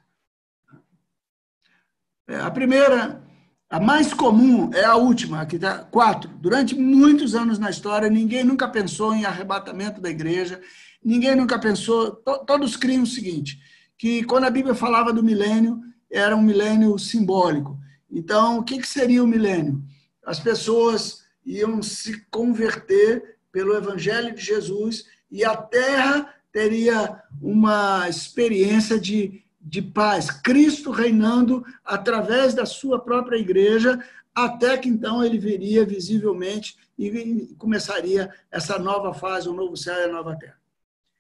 É, 2.27 2.41
a 2.41 2.51
primeira 2.51 3.26
a 3.69 3.81
mais 3.81 4.15
comum 4.15 4.71
é 4.73 4.85
a 4.85 4.97
última, 4.97 5.45
que 5.45 5.57
está 5.57 5.79
quatro. 5.79 6.31
Durante 6.39 6.75
muitos 6.75 7.35
anos 7.35 7.59
na 7.59 7.69
história, 7.71 8.09
ninguém 8.09 8.45
nunca 8.45 8.69
pensou 8.69 9.13
em 9.13 9.25
arrebatamento 9.25 10.01
da 10.01 10.09
igreja, 10.09 10.61
ninguém 11.05 11.35
nunca 11.35 11.59
pensou. 11.59 12.13
To, 12.13 12.45
todos 12.47 12.77
criam 12.77 13.03
o 13.03 13.07
seguinte: 13.07 13.61
que 13.99 14.23
quando 14.25 14.45
a 14.45 14.51
Bíblia 14.51 14.75
falava 14.75 15.13
do 15.13 15.23
milênio, 15.23 15.81
era 16.11 16.37
um 16.37 16.43
milênio 16.43 16.97
simbólico. 16.99 17.79
Então, 18.11 18.59
o 18.59 18.63
que, 18.63 18.79
que 18.79 18.89
seria 18.89 19.23
o 19.23 19.27
milênio? 19.27 19.83
As 20.25 20.39
pessoas 20.39 21.25
iam 21.45 21.83
se 21.83 22.25
converter 22.31 23.37
pelo 23.51 23.77
Evangelho 23.77 24.35
de 24.35 24.45
Jesus 24.45 25.05
e 25.31 25.45
a 25.45 25.57
terra 25.57 26.33
teria 26.53 27.21
uma 27.41 28.09
experiência 28.09 28.99
de 28.99 29.45
de 29.67 29.83
paz, 29.83 30.31
Cristo 30.31 30.93
reinando 30.93 31.67
através 31.85 32.55
da 32.55 32.65
sua 32.65 33.01
própria 33.01 33.37
igreja, 33.37 33.99
até 34.33 34.79
que 34.79 34.89
então 34.89 35.25
ele 35.25 35.39
viria 35.39 35.85
visivelmente 35.85 36.79
e 36.97 37.53
começaria 37.59 38.33
essa 38.49 38.79
nova 38.79 39.13
fase, 39.13 39.49
o 39.49 39.53
novo 39.53 39.77
céu 39.77 39.99
e 39.99 40.05
a 40.05 40.13
nova 40.13 40.37
terra. 40.37 40.57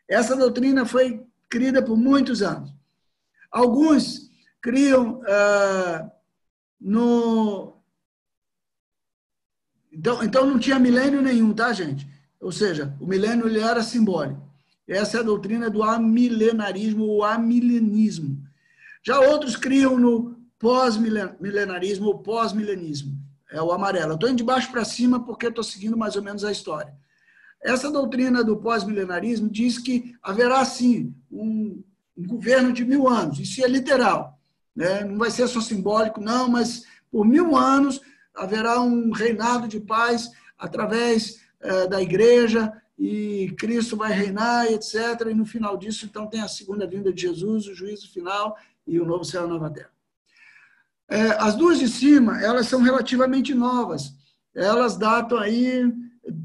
Essa 0.06 0.36
doutrina 0.36 0.86
foi 0.86 1.26
criada 1.48 1.82
por 1.82 1.96
muitos 1.96 2.40
anos. 2.40 2.72
Alguns 3.50 4.30
criam 4.60 5.20
ah, 5.26 6.08
no. 6.80 7.82
Então, 9.90 10.22
então 10.22 10.46
não 10.46 10.58
tinha 10.58 10.78
milênio 10.78 11.20
nenhum, 11.20 11.52
tá, 11.52 11.72
gente? 11.72 12.06
Ou 12.40 12.52
seja, 12.52 12.94
o 13.00 13.06
milênio 13.06 13.48
ele 13.48 13.58
era 13.58 13.82
simbólico. 13.82 14.45
Essa 14.88 15.18
é 15.18 15.20
a 15.20 15.24
doutrina 15.24 15.68
do 15.68 15.82
amilenarismo 15.82 17.04
ou 17.04 17.24
amilenismo. 17.24 18.42
Já 19.02 19.18
outros 19.20 19.56
criam 19.56 19.98
no 19.98 20.36
pós-milenarismo 20.58 22.06
ou 22.06 22.18
pós-milenismo. 22.18 23.16
É 23.50 23.60
o 23.60 23.72
amarelo. 23.72 24.14
estou 24.14 24.28
indo 24.28 24.38
de 24.38 24.44
baixo 24.44 24.70
para 24.70 24.84
cima 24.84 25.24
porque 25.24 25.46
estou 25.46 25.64
seguindo 25.64 25.96
mais 25.96 26.16
ou 26.16 26.22
menos 26.22 26.44
a 26.44 26.52
história. 26.52 26.94
Essa 27.62 27.90
doutrina 27.90 28.44
do 28.44 28.56
pós-milenarismo 28.56 29.48
diz 29.48 29.78
que 29.78 30.14
haverá, 30.22 30.64
sim, 30.64 31.14
um, 31.30 31.82
um, 32.16 32.26
governo 32.26 32.72
de 32.72 32.84
mil 32.84 33.08
anos. 33.08 33.38
Isso 33.38 33.64
é 33.64 33.68
literal. 33.68 34.38
Né? 34.74 35.04
Não 35.04 35.18
vai 35.18 35.30
ser 35.30 35.48
só 35.48 35.60
simbólico, 35.60 36.20
não, 36.20 36.48
mas 36.48 36.84
por 37.10 37.24
mil 37.24 37.56
anos 37.56 38.00
haverá 38.34 38.80
um 38.80 39.10
reinado 39.10 39.66
de 39.66 39.80
paz 39.80 40.30
através 40.58 41.40
eh, 41.60 41.86
da 41.88 42.00
igreja, 42.02 42.72
e 42.98 43.54
Cristo 43.58 43.96
vai 43.96 44.12
reinar, 44.12 44.66
etc. 44.66 44.94
E 45.30 45.34
no 45.34 45.44
final 45.44 45.76
disso, 45.76 46.06
então, 46.06 46.26
tem 46.26 46.40
a 46.40 46.48
segunda 46.48 46.86
vinda 46.86 47.12
de 47.12 47.22
Jesus, 47.22 47.66
o 47.66 47.74
juízo 47.74 48.10
final 48.10 48.56
e 48.86 48.98
o 48.98 49.04
novo 49.04 49.24
céu 49.24 49.42
e 49.42 49.44
a 49.44 49.48
nova 49.48 49.70
terra. 49.70 49.90
É, 51.08 51.22
as 51.38 51.54
duas 51.54 51.78
de 51.78 51.88
cima, 51.88 52.42
elas 52.42 52.66
são 52.66 52.80
relativamente 52.80 53.54
novas. 53.54 54.12
Elas 54.54 54.96
datam 54.96 55.38
aí 55.38 55.92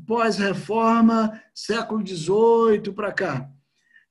pós-reforma, 0.06 1.42
século 1.54 2.06
XVIII 2.06 2.94
para 2.94 3.12
cá. 3.12 3.50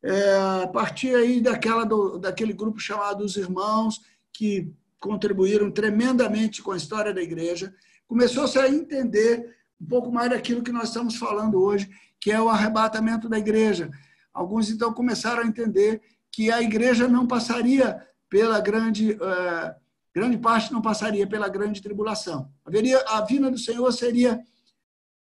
É, 0.03 0.62
a 0.62 0.66
partir 0.66 1.14
aí 1.14 1.41
daquela 1.41 1.84
do, 1.84 2.18
daquele 2.18 2.55
grupo 2.55 2.80
chamado 2.80 3.22
Os 3.22 3.36
Irmãos, 3.36 4.01
que 4.32 4.72
contribuíram 4.99 5.70
tremendamente 5.70 6.62
com 6.62 6.72
a 6.72 6.76
história 6.76 7.12
da 7.12 7.22
igreja, 7.22 7.72
começou-se 8.09 8.59
a 8.59 8.68
entender 8.68 9.57
um 9.80 9.86
pouco 9.86 10.11
mais 10.11 10.30
daquilo 10.30 10.62
que 10.62 10.72
nós 10.72 10.88
estamos 10.88 11.16
falando 11.16 11.62
hoje, 11.62 11.88
que 12.21 12.31
é 12.31 12.41
o 12.41 12.49
arrebatamento 12.49 13.29
da 13.29 13.39
igreja. 13.39 13.91
Alguns 14.33 14.71
então 14.71 14.93
começaram 14.93 15.43
a 15.43 15.47
entender 15.47 16.03
que 16.31 16.51
a 16.51 16.62
igreja 16.62 17.09
não 17.09 17.27
passaria 17.27 18.07
pela 18.29 18.61
grande 18.61 19.12
uh, 19.12 19.75
grande 20.14 20.39
parte 20.39 20.73
não 20.73 20.83
passaria 20.83 21.27
pela 21.27 21.49
grande 21.49 21.83
tribulação. 21.83 22.51
Haveria 22.64 22.99
a 23.09 23.21
vinda 23.23 23.51
do 23.51 23.59
Senhor 23.59 23.91
seria 23.93 24.41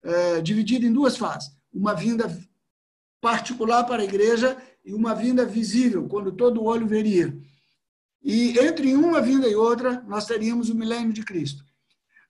uh, 0.03 0.41
dividida 0.41 0.85
em 0.85 0.93
duas 0.93 1.17
fases: 1.17 1.51
uma 1.73 1.93
vinda 1.93 2.25
particular 3.19 3.85
para 3.85 4.01
a 4.01 4.05
igreja 4.05 4.57
e 4.85 4.93
uma 4.93 5.15
vinda 5.15 5.45
visível, 5.45 6.07
quando 6.07 6.31
todo 6.31 6.63
olho 6.63 6.85
veria. 6.85 7.35
E 8.21 8.57
entre 8.59 8.93
uma 8.95 9.21
vinda 9.21 9.47
e 9.47 9.55
outra, 9.55 10.01
nós 10.07 10.25
teríamos 10.25 10.69
o 10.69 10.75
milênio 10.75 11.13
de 11.13 11.23
Cristo. 11.23 11.63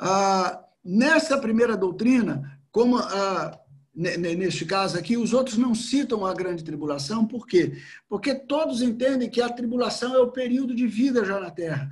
Ah, 0.04 0.66
nessa 0.84 1.38
primeira 1.38 1.78
doutrina, 1.78 2.60
como 2.72 2.98
ah, 2.98 3.62
neste 3.94 4.66
caso 4.66 4.98
aqui, 4.98 5.16
os 5.16 5.32
outros 5.32 5.60
não 5.60 5.76
citam 5.76 6.26
a 6.26 6.34
grande 6.34 6.64
tribulação, 6.64 7.28
por 7.28 7.46
quê? 7.46 7.78
Porque 8.10 8.34
todos 8.34 8.82
entendem 8.82 9.30
que 9.30 9.42
a 9.42 9.50
tribulação 9.50 10.16
é 10.16 10.20
o 10.20 10.32
período 10.32 10.74
de 10.74 10.88
vida 10.88 11.24
já 11.24 11.40
na 11.40 11.52
Terra. 11.52 11.88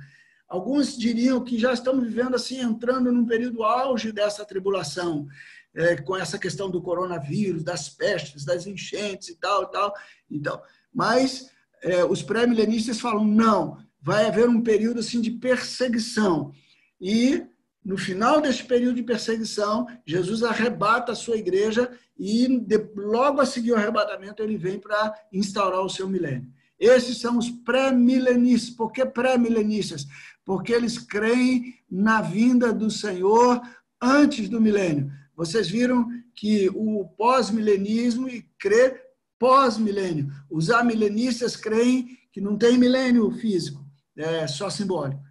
Alguns 0.48 0.98
diriam 0.98 1.44
que 1.44 1.56
já 1.56 1.72
estamos 1.72 2.04
vivendo 2.04 2.34
assim, 2.34 2.60
entrando 2.60 3.12
num 3.12 3.24
período 3.24 3.62
auge 3.62 4.10
dessa 4.10 4.44
tribulação, 4.44 5.28
é, 5.72 5.94
com 5.94 6.16
essa 6.16 6.36
questão 6.36 6.68
do 6.68 6.82
coronavírus, 6.82 7.62
das 7.62 7.88
pestes, 7.88 8.44
das 8.44 8.66
enchentes 8.66 9.28
e 9.28 9.36
tal, 9.36 9.62
e 9.62 9.70
tal. 9.70 9.94
Então, 10.28 10.60
mas 10.92 11.48
é, 11.80 12.04
os 12.04 12.24
pré-milenistas 12.24 12.98
falam, 12.98 13.24
não, 13.24 13.78
vai 14.02 14.26
haver 14.26 14.48
um 14.48 14.60
período 14.60 14.98
assim 14.98 15.20
de 15.20 15.30
perseguição. 15.30 16.52
E 17.00 17.46
no 17.84 17.96
final 17.96 18.40
deste 18.40 18.64
período 18.64 18.96
de 18.96 19.02
perseguição, 19.02 19.86
Jesus 20.04 20.42
arrebata 20.42 21.12
a 21.12 21.16
sua 21.16 21.36
igreja 21.36 21.90
e 22.18 22.46
logo 22.94 23.40
a 23.40 23.46
seguir 23.46 23.72
o 23.72 23.76
arrebatamento 23.76 24.42
ele 24.42 24.58
vem 24.58 24.78
para 24.78 25.14
instaurar 25.32 25.80
o 25.80 25.88
seu 25.88 26.08
milênio. 26.08 26.46
Esses 26.78 27.18
são 27.18 27.38
os 27.38 27.50
pré-milenistas. 27.50 28.70
Por 28.70 28.92
que 28.92 29.04
pré-milenistas? 29.04 30.06
Porque 30.44 30.72
eles 30.72 30.98
creem 30.98 31.74
na 31.90 32.20
vinda 32.20 32.72
do 32.72 32.90
Senhor 32.90 33.60
antes 34.00 34.48
do 34.48 34.60
milênio. 34.60 35.10
Vocês 35.34 35.68
viram 35.68 36.06
que 36.34 36.68
o 36.74 37.06
pós-milenismo 37.16 38.28
e 38.28 38.42
crê 38.58 39.02
pós-milênio. 39.38 40.30
Os 40.50 40.70
amilenistas 40.70 41.56
creem 41.56 42.18
que 42.32 42.40
não 42.40 42.56
tem 42.56 42.78
milênio 42.78 43.30
físico, 43.30 43.84
é 44.16 44.46
só 44.46 44.68
simbólico. 44.70 45.22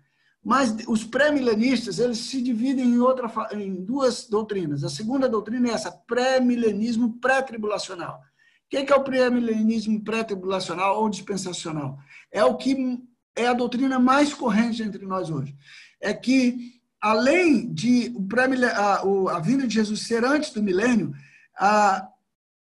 Mas 0.49 0.75
os 0.87 1.03
pré-milenistas, 1.03 1.99
eles 1.99 2.17
se 2.17 2.41
dividem 2.41 2.83
em, 2.83 2.99
outra, 2.99 3.31
em 3.51 3.85
duas 3.85 4.27
doutrinas. 4.27 4.83
A 4.83 4.89
segunda 4.89 5.29
doutrina 5.29 5.69
é 5.69 5.73
essa, 5.73 5.91
pré-milenismo 5.91 7.19
pré-tribulacional. 7.19 8.15
O 8.15 8.21
que 8.67 8.77
é, 8.77 8.95
o 8.95 9.03
pré-milenismo 9.03 10.03
pré-tribulacional 10.03 11.03
ou 11.03 11.07
dispensacional? 11.07 11.99
É 12.31 12.43
o 12.43 12.57
que 12.57 12.99
é 13.35 13.45
a 13.45 13.53
doutrina 13.53 13.99
mais 13.99 14.33
corrente 14.33 14.81
entre 14.81 15.05
nós 15.05 15.29
hoje. 15.29 15.55
É 16.01 16.15
que, 16.15 16.81
além 16.99 17.71
de 17.71 18.11
a, 18.75 19.03
a 19.35 19.39
vinda 19.39 19.67
de 19.67 19.75
Jesus 19.75 20.07
ser 20.07 20.25
antes 20.25 20.49
do 20.49 20.63
milênio, 20.63 21.13
a, 21.59 22.09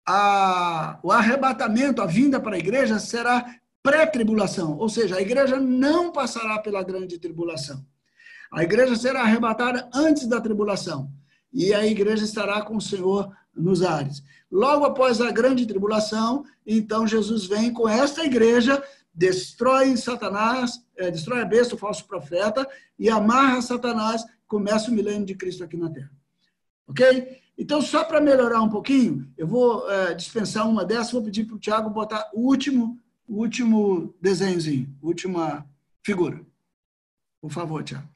a, 0.06 0.98
o 1.02 1.10
arrebatamento, 1.10 2.02
a 2.02 2.06
vinda 2.06 2.38
para 2.38 2.56
a 2.56 2.58
igreja 2.58 2.98
será 2.98 3.57
pré-tribulação, 3.82 4.76
ou 4.76 4.88
seja, 4.88 5.16
a 5.16 5.22
igreja 5.22 5.58
não 5.58 6.12
passará 6.12 6.58
pela 6.58 6.82
grande 6.82 7.18
tribulação. 7.18 7.84
A 8.50 8.62
igreja 8.62 8.96
será 8.96 9.22
arrebatada 9.22 9.88
antes 9.94 10.26
da 10.26 10.40
tribulação 10.40 11.10
e 11.52 11.72
a 11.72 11.86
igreja 11.86 12.24
estará 12.24 12.62
com 12.62 12.76
o 12.76 12.80
Senhor 12.80 13.30
nos 13.54 13.82
ares. 13.82 14.22
Logo 14.50 14.84
após 14.84 15.20
a 15.20 15.30
grande 15.30 15.66
tribulação, 15.66 16.44
então 16.66 17.06
Jesus 17.06 17.46
vem 17.46 17.72
com 17.72 17.88
esta 17.88 18.24
igreja, 18.24 18.82
destrói 19.14 19.96
Satanás, 19.96 20.80
é, 20.96 21.10
destrói 21.10 21.42
a 21.42 21.44
besta, 21.44 21.74
o 21.74 21.78
falso 21.78 22.06
profeta, 22.06 22.66
e 22.98 23.10
amarra 23.10 23.60
Satanás, 23.60 24.24
começa 24.46 24.90
o 24.90 24.94
milênio 24.94 25.26
de 25.26 25.34
Cristo 25.34 25.64
aqui 25.64 25.76
na 25.76 25.90
terra. 25.90 26.10
Ok? 26.86 27.38
Então, 27.58 27.82
só 27.82 28.04
para 28.04 28.20
melhorar 28.20 28.62
um 28.62 28.68
pouquinho, 28.68 29.30
eu 29.36 29.46
vou 29.46 29.90
é, 29.90 30.14
dispensar 30.14 30.66
uma 30.68 30.84
dessas, 30.84 31.12
vou 31.12 31.22
pedir 31.22 31.44
para 31.44 31.56
o 31.56 31.58
Tiago 31.58 31.90
botar 31.90 32.30
o 32.32 32.48
último 32.48 32.98
último 33.28 34.14
desenhozinho, 34.20 34.92
última 35.02 35.66
figura. 36.02 36.40
Por 37.40 37.52
favor, 37.52 37.84
Tiago. 37.84 38.08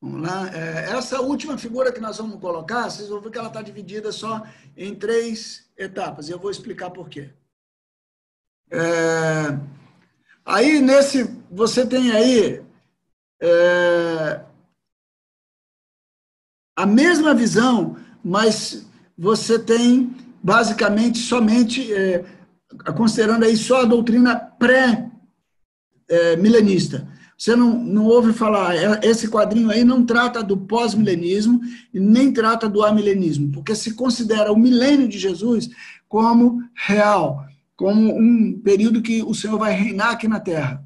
Vamos 0.00 0.22
lá. 0.22 0.48
É, 0.54 0.90
essa 0.90 1.20
última 1.20 1.56
figura 1.56 1.92
que 1.92 2.00
nós 2.00 2.18
vamos 2.18 2.40
colocar, 2.40 2.90
vocês 2.90 3.08
vão 3.08 3.20
ver 3.20 3.30
que 3.30 3.38
ela 3.38 3.48
está 3.48 3.62
dividida 3.62 4.12
só 4.12 4.46
em 4.76 4.94
três 4.94 5.68
etapas. 5.76 6.28
E 6.28 6.32
eu 6.32 6.38
vou 6.38 6.50
explicar 6.50 6.90
por 6.90 7.08
quê. 7.08 7.30
É, 8.70 9.58
aí, 10.44 10.80
nesse, 10.80 11.24
você 11.50 11.86
tem 11.86 12.12
aí 12.12 12.62
é, 13.40 14.44
a 16.76 16.84
mesma 16.84 17.34
visão, 17.34 17.96
mas 18.22 18.86
você 19.16 19.58
tem 19.58 20.14
basicamente 20.42 21.18
somente 21.18 21.92
é, 21.92 22.24
considerando 22.96 23.44
aí 23.44 23.56
só 23.56 23.82
a 23.82 23.86
doutrina 23.86 24.36
pré-milenista. 24.36 27.08
Você 27.38 27.54
não, 27.54 27.78
não 27.78 28.06
ouve 28.06 28.32
falar, 28.32 28.74
é, 28.74 29.00
esse 29.02 29.28
quadrinho 29.28 29.70
aí 29.70 29.84
não 29.84 30.06
trata 30.06 30.42
do 30.42 30.56
pós-milenismo 30.56 31.60
e 31.92 32.00
nem 32.00 32.32
trata 32.32 32.66
do 32.68 32.82
amilenismo, 32.82 33.52
porque 33.52 33.74
se 33.74 33.92
considera 33.92 34.50
o 34.50 34.58
milênio 34.58 35.06
de 35.06 35.18
Jesus 35.18 35.68
como 36.08 36.62
real, 36.74 37.44
como 37.76 38.16
um 38.16 38.58
período 38.64 39.02
que 39.02 39.22
o 39.22 39.34
Senhor 39.34 39.58
vai 39.58 39.74
reinar 39.74 40.12
aqui 40.12 40.26
na 40.26 40.40
Terra. 40.40 40.82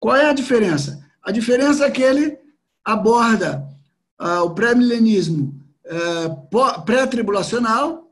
Qual 0.00 0.16
é 0.16 0.28
a 0.28 0.32
diferença? 0.32 1.06
A 1.22 1.30
diferença 1.30 1.84
é 1.84 1.90
que 1.90 2.02
ele 2.02 2.36
aborda 2.84 3.64
uh, 4.20 4.42
o 4.44 4.50
pré-milenismo 4.50 5.54
uh, 5.86 6.82
pré-tribulacional 6.84 8.09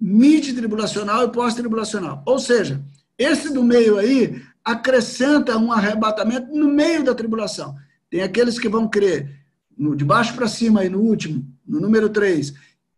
mid-tribulacional 0.00 1.24
e 1.24 1.32
pós-tribulacional. 1.32 2.22
Ou 2.26 2.38
seja, 2.38 2.80
esse 3.18 3.52
do 3.52 3.62
meio 3.62 3.98
aí 3.98 4.42
acrescenta 4.64 5.56
um 5.56 5.72
arrebatamento 5.72 6.54
no 6.54 6.68
meio 6.68 7.02
da 7.02 7.14
tribulação. 7.14 7.74
Tem 8.10 8.22
aqueles 8.22 8.58
que 8.58 8.68
vão 8.68 8.88
crer 8.88 9.38
no, 9.76 9.96
de 9.96 10.04
baixo 10.04 10.34
para 10.34 10.48
cima 10.48 10.80
aí 10.80 10.88
no 10.88 11.00
último, 11.00 11.44
no 11.66 11.80
número 11.80 12.08
3, 12.08 12.54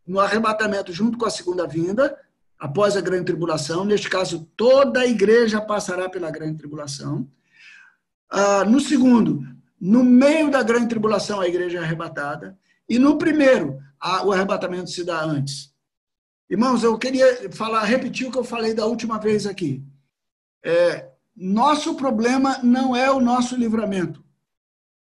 no 0.06 0.18
arrebatamento 0.18 0.92
junto 0.92 1.16
com 1.16 1.26
a 1.26 1.30
segunda 1.30 1.66
vinda, 1.66 2.16
após 2.58 2.96
a 2.96 3.00
grande 3.00 3.24
tribulação. 3.24 3.84
Neste 3.84 4.08
caso, 4.08 4.46
toda 4.56 5.00
a 5.00 5.06
igreja 5.06 5.60
passará 5.60 6.08
pela 6.08 6.30
grande 6.30 6.58
tribulação. 6.58 7.26
Ah, 8.28 8.64
no 8.64 8.80
segundo, 8.80 9.44
no 9.80 10.04
meio 10.04 10.50
da 10.50 10.62
grande 10.62 10.88
tribulação, 10.88 11.40
a 11.40 11.48
igreja 11.48 11.78
é 11.78 11.82
arrebatada. 11.82 12.56
E 12.88 12.98
no 12.98 13.16
primeiro, 13.16 13.78
a, 13.98 14.26
o 14.26 14.32
arrebatamento 14.32 14.90
se 14.90 15.04
dá 15.04 15.22
antes. 15.24 15.69
Irmãos, 16.50 16.82
eu 16.82 16.98
queria 16.98 17.48
falar, 17.52 17.84
repetir 17.84 18.26
o 18.26 18.32
que 18.32 18.36
eu 18.36 18.42
falei 18.42 18.74
da 18.74 18.84
última 18.84 19.20
vez 19.20 19.46
aqui. 19.46 19.84
É, 20.64 21.08
nosso 21.36 21.94
problema 21.94 22.58
não 22.60 22.96
é 22.96 23.08
o 23.08 23.20
nosso 23.20 23.54
livramento. 23.54 24.24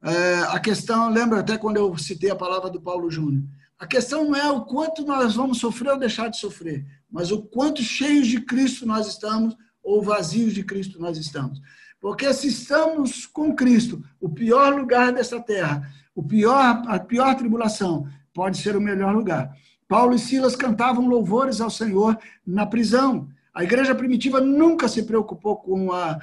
É, 0.04 0.40
a 0.50 0.60
questão, 0.60 1.08
lembra 1.08 1.40
até 1.40 1.56
quando 1.56 1.78
eu 1.78 1.96
citei 1.96 2.30
a 2.30 2.36
palavra 2.36 2.68
do 2.68 2.82
Paulo 2.82 3.10
Júnior. 3.10 3.42
A 3.78 3.86
questão 3.86 4.26
não 4.26 4.36
é 4.36 4.50
o 4.50 4.66
quanto 4.66 5.06
nós 5.06 5.34
vamos 5.34 5.58
sofrer 5.58 5.92
ou 5.92 5.98
deixar 5.98 6.28
de 6.28 6.36
sofrer, 6.36 6.84
mas 7.10 7.32
o 7.32 7.40
quanto 7.40 7.82
cheios 7.82 8.26
de 8.26 8.38
Cristo 8.42 8.84
nós 8.84 9.06
estamos 9.06 9.56
ou 9.82 10.02
vazios 10.02 10.52
de 10.52 10.62
Cristo 10.62 11.00
nós 11.00 11.16
estamos. 11.16 11.62
Porque 11.98 12.30
se 12.34 12.48
estamos 12.48 13.24
com 13.24 13.54
Cristo, 13.54 14.04
o 14.20 14.28
pior 14.28 14.74
lugar 14.74 15.10
dessa 15.12 15.40
terra, 15.40 15.90
o 16.14 16.22
pior, 16.22 16.82
a 16.86 16.98
pior 17.00 17.34
tribulação, 17.36 18.06
pode 18.34 18.58
ser 18.58 18.76
o 18.76 18.80
melhor 18.82 19.14
lugar. 19.14 19.56
Paulo 19.93 20.14
e 20.14 20.18
Silas 20.18 20.57
cantavam 20.57 21.07
louvores 21.07 21.61
ao 21.61 21.68
Senhor 21.68 22.18
na 22.47 22.64
prisão. 22.64 23.28
A 23.53 23.62
igreja 23.62 23.95
primitiva 23.95 24.40
nunca 24.40 24.88
se 24.88 25.03
preocupou 25.03 25.57
com 25.57 25.93
a 25.93 26.18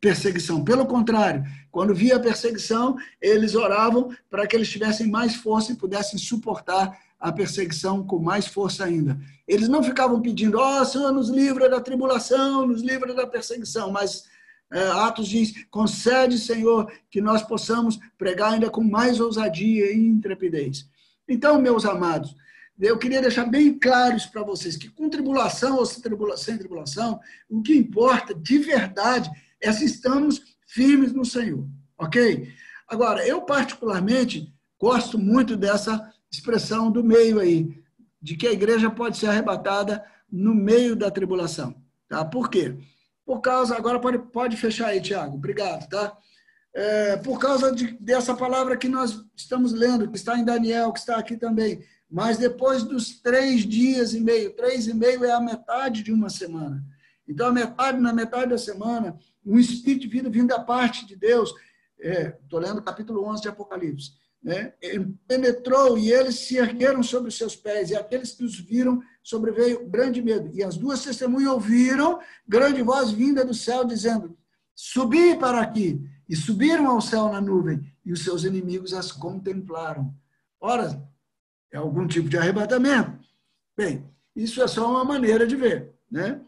perseguição. 0.00 0.62
Pelo 0.62 0.86
contrário, 0.86 1.42
quando 1.68 1.92
via 1.92 2.14
a 2.14 2.20
perseguição, 2.20 2.96
eles 3.20 3.56
oravam 3.56 4.14
para 4.30 4.46
que 4.46 4.54
eles 4.54 4.68
tivessem 4.70 5.10
mais 5.10 5.34
força 5.34 5.72
e 5.72 5.74
pudessem 5.74 6.16
suportar 6.16 6.96
a 7.18 7.32
perseguição 7.32 8.06
com 8.06 8.20
mais 8.20 8.46
força 8.46 8.84
ainda. 8.84 9.18
Eles 9.48 9.68
não 9.68 9.82
ficavam 9.82 10.22
pedindo, 10.22 10.56
ó 10.56 10.80
oh, 10.80 10.84
Senhor, 10.84 11.10
nos 11.10 11.28
livra 11.28 11.68
da 11.68 11.80
tribulação, 11.80 12.68
nos 12.68 12.82
livra 12.82 13.12
da 13.12 13.26
perseguição, 13.26 13.90
mas 13.90 14.26
é, 14.72 14.80
Atos 14.90 15.26
diz, 15.26 15.66
concede, 15.72 16.38
Senhor, 16.38 16.88
que 17.10 17.20
nós 17.20 17.42
possamos 17.42 17.98
pregar 18.16 18.52
ainda 18.52 18.70
com 18.70 18.84
mais 18.84 19.18
ousadia 19.18 19.90
e 19.90 20.06
intrepidez. 20.06 20.88
Então, 21.28 21.60
meus 21.60 21.84
amados, 21.84 22.36
eu 22.80 22.98
queria 22.98 23.20
deixar 23.20 23.44
bem 23.44 23.76
claro 23.76 24.16
isso 24.16 24.30
para 24.30 24.42
vocês, 24.42 24.76
que 24.76 24.88
com 24.88 25.08
tribulação 25.08 25.76
ou 25.76 25.86
sem 25.86 26.02
tribulação, 26.58 27.20
o 27.48 27.60
que 27.60 27.76
importa 27.76 28.34
de 28.34 28.58
verdade 28.58 29.30
é 29.60 29.72
se 29.72 29.84
estamos 29.84 30.40
firmes 30.66 31.12
no 31.12 31.24
Senhor, 31.24 31.66
ok? 31.98 32.52
Agora, 32.86 33.26
eu 33.26 33.42
particularmente 33.42 34.52
gosto 34.80 35.18
muito 35.18 35.56
dessa 35.56 36.12
expressão 36.30 36.90
do 36.90 37.02
meio 37.02 37.40
aí, 37.40 37.82
de 38.22 38.36
que 38.36 38.46
a 38.46 38.52
igreja 38.52 38.90
pode 38.90 39.16
ser 39.16 39.26
arrebatada 39.26 40.04
no 40.30 40.54
meio 40.54 40.94
da 40.94 41.10
tribulação, 41.10 41.74
tá? 42.08 42.24
Por 42.24 42.48
quê? 42.48 42.76
Por 43.24 43.40
causa, 43.40 43.76
agora 43.76 43.98
pode, 43.98 44.18
pode 44.18 44.56
fechar 44.56 44.88
aí, 44.88 45.00
Tiago, 45.00 45.36
obrigado, 45.36 45.88
tá? 45.88 46.16
É, 46.74 47.16
por 47.16 47.38
causa 47.38 47.74
de, 47.74 47.92
dessa 47.98 48.34
palavra 48.34 48.76
que 48.76 48.88
nós 48.88 49.24
estamos 49.34 49.72
lendo, 49.72 50.08
que 50.10 50.16
está 50.16 50.38
em 50.38 50.44
Daniel, 50.44 50.92
que 50.92 51.00
está 51.00 51.16
aqui 51.16 51.36
também, 51.36 51.82
mas 52.10 52.38
depois 52.38 52.82
dos 52.82 53.20
três 53.20 53.66
dias 53.66 54.14
e 54.14 54.20
meio, 54.20 54.54
três 54.54 54.86
e 54.86 54.94
meio 54.94 55.24
é 55.24 55.30
a 55.30 55.40
metade 55.40 56.02
de 56.02 56.12
uma 56.12 56.30
semana. 56.30 56.84
Então, 57.26 57.48
a 57.48 57.52
metade, 57.52 58.00
na 58.00 58.12
metade 58.12 58.50
da 58.50 58.58
semana, 58.58 59.18
um 59.44 59.58
espírito 59.58 60.02
de 60.02 60.08
vida 60.08 60.30
vindo 60.30 60.48
da 60.48 60.60
parte 60.60 61.06
de 61.06 61.14
Deus, 61.14 61.52
estou 61.98 62.62
é, 62.62 62.66
lendo 62.66 62.78
o 62.78 62.82
capítulo 62.82 63.24
11 63.26 63.42
de 63.42 63.48
Apocalipse, 63.48 64.12
né? 64.42 64.72
penetrou 65.26 65.98
e 65.98 66.10
eles 66.10 66.36
se 66.36 66.56
ergueram 66.56 67.02
sobre 67.02 67.28
os 67.28 67.36
seus 67.36 67.54
pés, 67.54 67.90
e 67.90 67.96
aqueles 67.96 68.32
que 68.32 68.44
os 68.44 68.58
viram 68.58 69.02
sobreveio 69.22 69.86
grande 69.86 70.22
medo. 70.22 70.50
E 70.54 70.62
as 70.62 70.76
duas 70.76 71.04
testemunhas 71.04 71.52
ouviram 71.52 72.18
grande 72.46 72.82
voz 72.82 73.10
vinda 73.10 73.44
do 73.44 73.52
céu, 73.52 73.84
dizendo: 73.84 74.36
Subi 74.74 75.36
para 75.36 75.60
aqui. 75.60 76.00
E 76.28 76.36
subiram 76.36 76.86
ao 76.86 77.00
céu 77.00 77.30
na 77.30 77.40
nuvem, 77.40 77.80
e 78.04 78.12
os 78.12 78.22
seus 78.22 78.44
inimigos 78.44 78.92
as 78.92 79.10
contemplaram. 79.10 80.14
Ora, 80.60 81.02
é 81.72 81.76
algum 81.76 82.06
tipo 82.06 82.28
de 82.28 82.38
arrebatamento. 82.38 83.18
Bem, 83.76 84.08
isso 84.34 84.62
é 84.62 84.68
só 84.68 84.90
uma 84.90 85.04
maneira 85.04 85.46
de 85.46 85.56
ver, 85.56 85.94
né? 86.10 86.40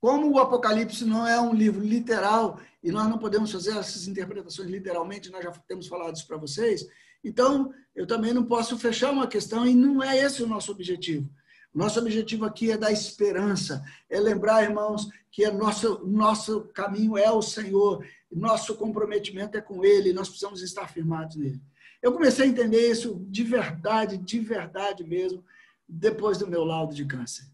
Como 0.00 0.30
o 0.30 0.38
Apocalipse 0.38 1.04
não 1.04 1.26
é 1.26 1.40
um 1.40 1.54
livro 1.54 1.82
literal 1.82 2.60
e 2.82 2.90
nós 2.92 3.08
não 3.08 3.18
podemos 3.18 3.50
fazer 3.50 3.76
essas 3.76 4.06
interpretações 4.06 4.68
literalmente, 4.68 5.30
nós 5.30 5.42
já 5.42 5.50
temos 5.66 5.86
falado 5.86 6.14
isso 6.14 6.26
para 6.26 6.36
vocês, 6.36 6.86
então 7.22 7.72
eu 7.94 8.06
também 8.06 8.34
não 8.34 8.44
posso 8.44 8.78
fechar 8.78 9.10
uma 9.10 9.26
questão 9.26 9.66
e 9.66 9.74
não 9.74 10.02
é 10.02 10.18
esse 10.18 10.42
o 10.42 10.46
nosso 10.46 10.70
objetivo. 10.70 11.30
Nosso 11.72 11.98
objetivo 11.98 12.44
aqui 12.44 12.70
é 12.70 12.76
dar 12.76 12.92
esperança, 12.92 13.82
é 14.08 14.20
lembrar, 14.20 14.62
irmãos, 14.62 15.08
que 15.32 15.44
é 15.44 15.50
nosso, 15.50 16.06
nosso 16.06 16.68
caminho 16.74 17.18
é 17.18 17.32
o 17.32 17.42
Senhor, 17.42 18.06
nosso 18.30 18.76
comprometimento 18.76 19.56
é 19.56 19.60
com 19.60 19.84
Ele, 19.84 20.12
nós 20.12 20.28
precisamos 20.28 20.62
estar 20.62 20.86
firmados 20.88 21.36
nele. 21.36 21.60
Eu 22.04 22.12
comecei 22.12 22.44
a 22.44 22.48
entender 22.48 22.90
isso 22.90 23.24
de 23.30 23.42
verdade, 23.42 24.18
de 24.18 24.38
verdade 24.38 25.02
mesmo, 25.02 25.42
depois 25.88 26.36
do 26.36 26.46
meu 26.46 26.62
laudo 26.62 26.94
de 26.94 27.06
câncer. 27.06 27.46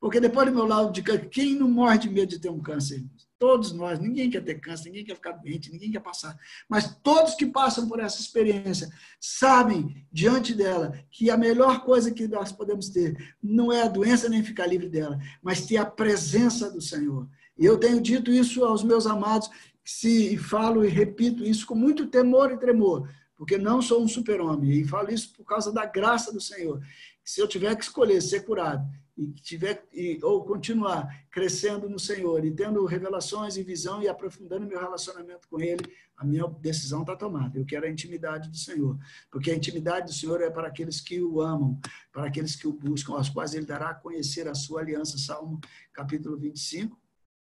Porque 0.00 0.18
depois 0.18 0.48
do 0.48 0.52
meu 0.56 0.66
laudo 0.66 0.92
de 0.92 1.02
câncer, 1.02 1.28
quem 1.28 1.54
não 1.54 1.70
morre 1.70 1.98
de 1.98 2.10
medo 2.10 2.30
de 2.30 2.40
ter 2.40 2.50
um 2.50 2.58
câncer? 2.58 3.06
Todos 3.38 3.70
nós, 3.70 4.00
ninguém 4.00 4.28
quer 4.28 4.42
ter 4.42 4.56
câncer, 4.56 4.86
ninguém 4.86 5.04
quer 5.04 5.14
ficar 5.14 5.30
doente, 5.34 5.70
ninguém 5.70 5.92
quer 5.92 6.00
passar. 6.00 6.36
Mas 6.68 6.96
todos 7.00 7.36
que 7.36 7.46
passam 7.46 7.88
por 7.88 8.00
essa 8.00 8.20
experiência 8.20 8.88
sabem, 9.20 10.04
diante 10.10 10.52
dela, 10.52 10.98
que 11.08 11.30
a 11.30 11.36
melhor 11.36 11.84
coisa 11.84 12.10
que 12.10 12.26
nós 12.26 12.50
podemos 12.50 12.88
ter 12.88 13.36
não 13.40 13.72
é 13.72 13.82
a 13.82 13.88
doença 13.88 14.28
nem 14.28 14.42
ficar 14.42 14.66
livre 14.66 14.88
dela, 14.88 15.16
mas 15.40 15.64
ter 15.64 15.76
a 15.76 15.86
presença 15.86 16.68
do 16.68 16.80
Senhor. 16.80 17.28
E 17.56 17.64
eu 17.64 17.78
tenho 17.78 18.00
dito 18.00 18.32
isso 18.32 18.64
aos 18.64 18.82
meus 18.82 19.06
amados, 19.06 19.48
se 19.84 20.36
falo 20.36 20.84
e 20.84 20.88
repito 20.88 21.44
isso 21.44 21.64
com 21.64 21.76
muito 21.76 22.08
temor 22.08 22.50
e 22.50 22.58
tremor, 22.58 23.08
porque 23.36 23.58
não 23.58 23.82
sou 23.82 24.02
um 24.02 24.08
super-homem. 24.08 24.70
E 24.70 24.84
falo 24.84 25.10
isso 25.10 25.32
por 25.34 25.44
causa 25.44 25.72
da 25.72 25.84
graça 25.84 26.32
do 26.32 26.40
Senhor. 26.40 26.80
Se 27.24 27.40
eu 27.40 27.48
tiver 27.48 27.74
que 27.76 27.84
escolher 27.84 28.20
ser 28.20 28.44
curado 28.44 28.88
e 29.16 29.26
tiver 29.32 29.86
e, 29.92 30.18
ou 30.22 30.44
continuar 30.44 31.26
crescendo 31.30 31.88
no 31.88 31.98
Senhor 31.98 32.44
e 32.44 32.50
tendo 32.50 32.84
revelações 32.84 33.56
e 33.56 33.62
visão 33.62 34.02
e 34.02 34.08
aprofundando 34.08 34.66
meu 34.66 34.78
relacionamento 34.78 35.48
com 35.48 35.60
Ele, 35.60 35.84
a 36.16 36.24
minha 36.24 36.46
decisão 36.60 37.00
está 37.00 37.16
tomada. 37.16 37.58
Eu 37.58 37.66
quero 37.66 37.86
a 37.86 37.90
intimidade 37.90 38.48
do 38.48 38.56
Senhor, 38.56 38.98
porque 39.30 39.50
a 39.50 39.54
intimidade 39.54 40.06
do 40.06 40.12
Senhor 40.12 40.40
é 40.40 40.50
para 40.50 40.68
aqueles 40.68 41.00
que 41.00 41.20
o 41.20 41.40
amam, 41.40 41.78
para 42.12 42.26
aqueles 42.26 42.56
que 42.56 42.66
o 42.66 42.72
buscam, 42.72 43.14
aos 43.14 43.28
quais 43.28 43.54
Ele 43.54 43.66
dará 43.66 43.90
a 43.90 43.94
conhecer 43.94 44.48
a 44.48 44.54
sua 44.54 44.80
aliança. 44.80 45.18
Salmo 45.18 45.60
capítulo 45.92 46.36
25, 46.36 46.98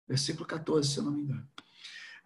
versículo 0.08 0.46
14, 0.46 0.88
se 0.88 0.98
eu 0.98 1.04
não 1.04 1.12
me 1.12 1.22
engano. 1.22 1.46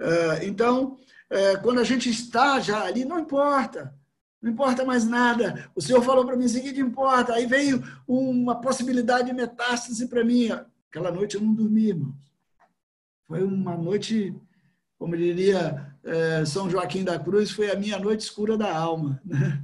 Uh, 0.00 0.44
então, 0.44 0.98
é, 1.30 1.56
quando 1.56 1.80
a 1.80 1.84
gente 1.84 2.08
está 2.08 2.60
já 2.60 2.84
ali, 2.84 3.04
não 3.04 3.18
importa. 3.18 3.94
Não 4.40 4.52
importa 4.52 4.84
mais 4.84 5.04
nada. 5.04 5.68
O 5.74 5.80
Senhor 5.80 6.02
falou 6.02 6.24
para 6.24 6.36
mim, 6.36 6.46
o 6.46 6.62
que 6.62 6.80
importa? 6.80 7.34
Aí 7.34 7.46
veio 7.46 7.82
uma 8.06 8.60
possibilidade 8.60 9.26
de 9.26 9.32
metástase 9.32 10.06
para 10.06 10.24
mim. 10.24 10.48
Aquela 10.88 11.10
noite 11.10 11.34
eu 11.34 11.40
não 11.42 11.52
dormi, 11.52 11.88
irmãos. 11.88 12.14
Foi 13.26 13.42
uma 13.42 13.76
noite, 13.76 14.34
como 14.96 15.16
diria 15.16 15.94
é, 16.04 16.44
São 16.46 16.70
Joaquim 16.70 17.04
da 17.04 17.18
Cruz, 17.18 17.50
foi 17.50 17.70
a 17.70 17.76
minha 17.76 17.98
noite 17.98 18.20
escura 18.20 18.56
da 18.56 18.74
alma. 18.74 19.20
Né? 19.24 19.62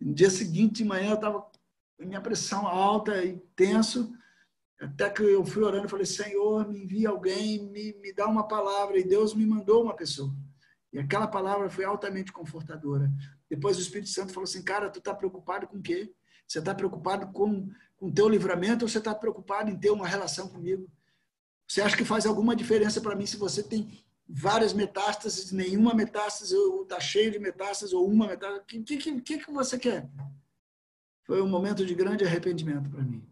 No 0.00 0.14
dia 0.14 0.30
seguinte, 0.30 0.82
de 0.82 0.84
manhã, 0.84 1.10
eu 1.10 1.14
estava 1.14 1.40
com 1.40 2.04
minha 2.04 2.20
pressão 2.20 2.66
alta 2.66 3.22
e 3.24 3.36
tenso. 3.54 4.12
Até 4.80 5.10
que 5.10 5.22
eu 5.22 5.44
fui 5.44 5.62
orando 5.62 5.86
e 5.86 5.90
falei, 5.90 6.06
Senhor, 6.06 6.68
me 6.68 6.82
envia 6.84 7.10
alguém, 7.10 7.64
me, 7.70 7.94
me 8.00 8.12
dá 8.12 8.26
uma 8.26 8.46
palavra. 8.46 8.98
E 8.98 9.04
Deus 9.04 9.34
me 9.34 9.44
mandou 9.44 9.82
uma 9.82 9.94
pessoa. 9.94 10.32
E 10.92 10.98
aquela 10.98 11.26
palavra 11.26 11.68
foi 11.68 11.84
altamente 11.84 12.32
confortadora. 12.32 13.10
Depois 13.48 13.76
o 13.76 13.80
Espírito 13.80 14.08
Santo 14.08 14.32
falou 14.32 14.44
assim, 14.44 14.62
cara, 14.62 14.90
tu 14.90 14.98
está 14.98 15.14
preocupado 15.14 15.66
com 15.66 15.78
o 15.78 15.82
quê? 15.82 16.12
Você 16.46 16.60
está 16.60 16.74
preocupado 16.74 17.30
com 17.32 17.68
o 18.00 18.10
teu 18.10 18.28
livramento 18.28 18.84
ou 18.84 18.88
você 18.88 18.98
está 18.98 19.14
preocupado 19.14 19.70
em 19.70 19.76
ter 19.76 19.90
uma 19.90 20.06
relação 20.06 20.48
comigo? 20.48 20.90
Você 21.66 21.82
acha 21.82 21.96
que 21.96 22.04
faz 22.04 22.24
alguma 22.24 22.56
diferença 22.56 23.00
para 23.00 23.14
mim 23.14 23.26
se 23.26 23.36
você 23.36 23.62
tem 23.62 24.02
várias 24.26 24.72
metástases, 24.72 25.52
nenhuma 25.52 25.94
metástase, 25.94 26.54
ou 26.54 26.82
está 26.82 26.98
cheio 27.00 27.30
de 27.30 27.38
metástases, 27.38 27.92
ou 27.92 28.08
uma 28.08 28.26
metástase? 28.26 28.60
O 28.60 28.64
que, 28.64 28.96
que, 28.96 29.20
que, 29.20 29.38
que 29.38 29.52
você 29.52 29.78
quer? 29.78 30.08
Foi 31.24 31.42
um 31.42 31.48
momento 31.48 31.84
de 31.84 31.94
grande 31.94 32.24
arrependimento 32.24 32.88
para 32.88 33.02
mim. 33.02 33.22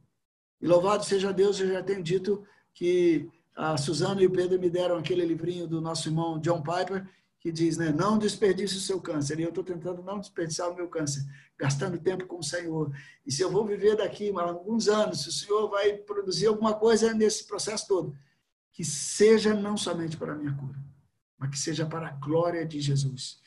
E 0.60 0.66
louvado 0.66 1.04
seja 1.04 1.32
Deus, 1.32 1.58
eu 1.60 1.68
já 1.68 1.82
tenho 1.82 2.02
dito 2.02 2.46
que 2.74 3.30
a 3.54 3.76
Suzana 3.78 4.22
e 4.22 4.26
o 4.26 4.30
Pedro 4.30 4.60
me 4.60 4.68
deram 4.68 4.96
aquele 4.96 5.24
livrinho 5.24 5.66
do 5.66 5.80
nosso 5.80 6.08
irmão 6.08 6.38
John 6.38 6.62
Piper, 6.62 7.08
que 7.46 7.52
diz, 7.52 7.76
né, 7.76 7.92
não 7.92 8.18
desperdice 8.18 8.76
o 8.76 8.80
seu 8.80 9.00
câncer. 9.00 9.38
E 9.38 9.44
eu 9.44 9.50
estou 9.50 9.62
tentando 9.62 10.02
não 10.02 10.18
desperdiçar 10.18 10.68
o 10.68 10.74
meu 10.74 10.88
câncer, 10.88 11.24
gastando 11.56 11.96
tempo 11.96 12.26
com 12.26 12.38
o 12.38 12.42
Senhor. 12.42 12.92
E 13.24 13.30
se 13.30 13.40
eu 13.40 13.48
vou 13.48 13.64
viver 13.64 13.96
daqui 13.96 14.32
alguns 14.36 14.88
anos, 14.88 15.22
se 15.22 15.28
o 15.28 15.32
Senhor 15.32 15.70
vai 15.70 15.92
produzir 15.92 16.48
alguma 16.48 16.74
coisa 16.74 17.14
nesse 17.14 17.46
processo 17.46 17.86
todo, 17.86 18.18
que 18.72 18.84
seja 18.84 19.54
não 19.54 19.76
somente 19.76 20.16
para 20.16 20.32
a 20.32 20.34
minha 20.34 20.52
cura, 20.54 20.76
mas 21.38 21.50
que 21.50 21.58
seja 21.60 21.86
para 21.86 22.08
a 22.08 22.12
glória 22.14 22.66
de 22.66 22.80
Jesus. 22.80 23.40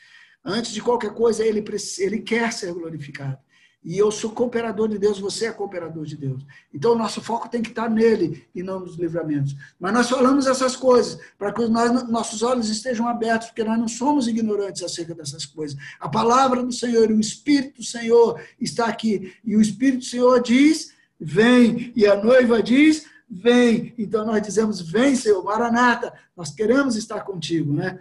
Antes 0.46 0.72
de 0.72 0.82
qualquer 0.82 1.14
coisa, 1.14 1.46
ele, 1.46 1.62
ele 1.98 2.22
quer 2.22 2.54
ser 2.54 2.74
glorificado. 2.74 3.38
E 3.82 3.98
eu 3.98 4.12
sou 4.12 4.32
cooperador 4.32 4.90
de 4.90 4.98
Deus, 4.98 5.20
você 5.20 5.46
é 5.46 5.52
cooperador 5.54 6.06
de 6.06 6.18
Deus. 6.18 6.46
Então, 6.74 6.92
o 6.92 6.98
nosso 6.98 7.22
foco 7.22 7.48
tem 7.48 7.62
que 7.62 7.70
estar 7.70 7.90
nele 7.90 8.46
e 8.54 8.62
não 8.62 8.82
nos 8.82 8.98
livramentos. 8.98 9.56
Mas 9.80 9.94
nós 9.94 10.10
falamos 10.10 10.48
essas 10.48 10.76
coisas 10.76 11.18
para 11.38 11.54
que 11.54 11.66
nós, 11.68 12.08
nossos 12.10 12.44
olhos 12.44 12.70
estejam 12.70 13.08
abertos, 13.08 13.48
porque 13.48 13.64
nós 13.64 13.80
não 13.80 13.88
somos 13.88 14.28
ignorantes 14.28 14.84
acerca 14.84 15.16
dessas 15.16 15.46
coisas. 15.46 15.80
A 15.98 16.10
palavra 16.10 16.62
do 16.62 16.74
Senhor, 16.74 17.10
o 17.10 17.20
Espírito 17.22 17.78
do 17.78 17.84
Senhor 17.84 18.42
está 18.60 18.86
aqui. 18.88 19.34
E 19.46 19.56
o 19.56 19.62
Espírito 19.62 20.00
do 20.00 20.06
Senhor 20.06 20.42
diz: 20.42 20.94
vem. 21.18 21.94
E 21.96 22.06
a 22.06 22.22
noiva 22.22 22.62
diz: 22.62 23.06
vem. 23.30 23.94
Então, 23.98 24.26
nós 24.26 24.42
dizemos: 24.42 24.82
vem, 24.82 25.16
Senhor, 25.16 25.42
Maranata. 25.42 26.14
Nós 26.36 26.52
queremos 26.52 26.98
estar 26.98 27.22
contigo, 27.22 27.72
né? 27.72 27.98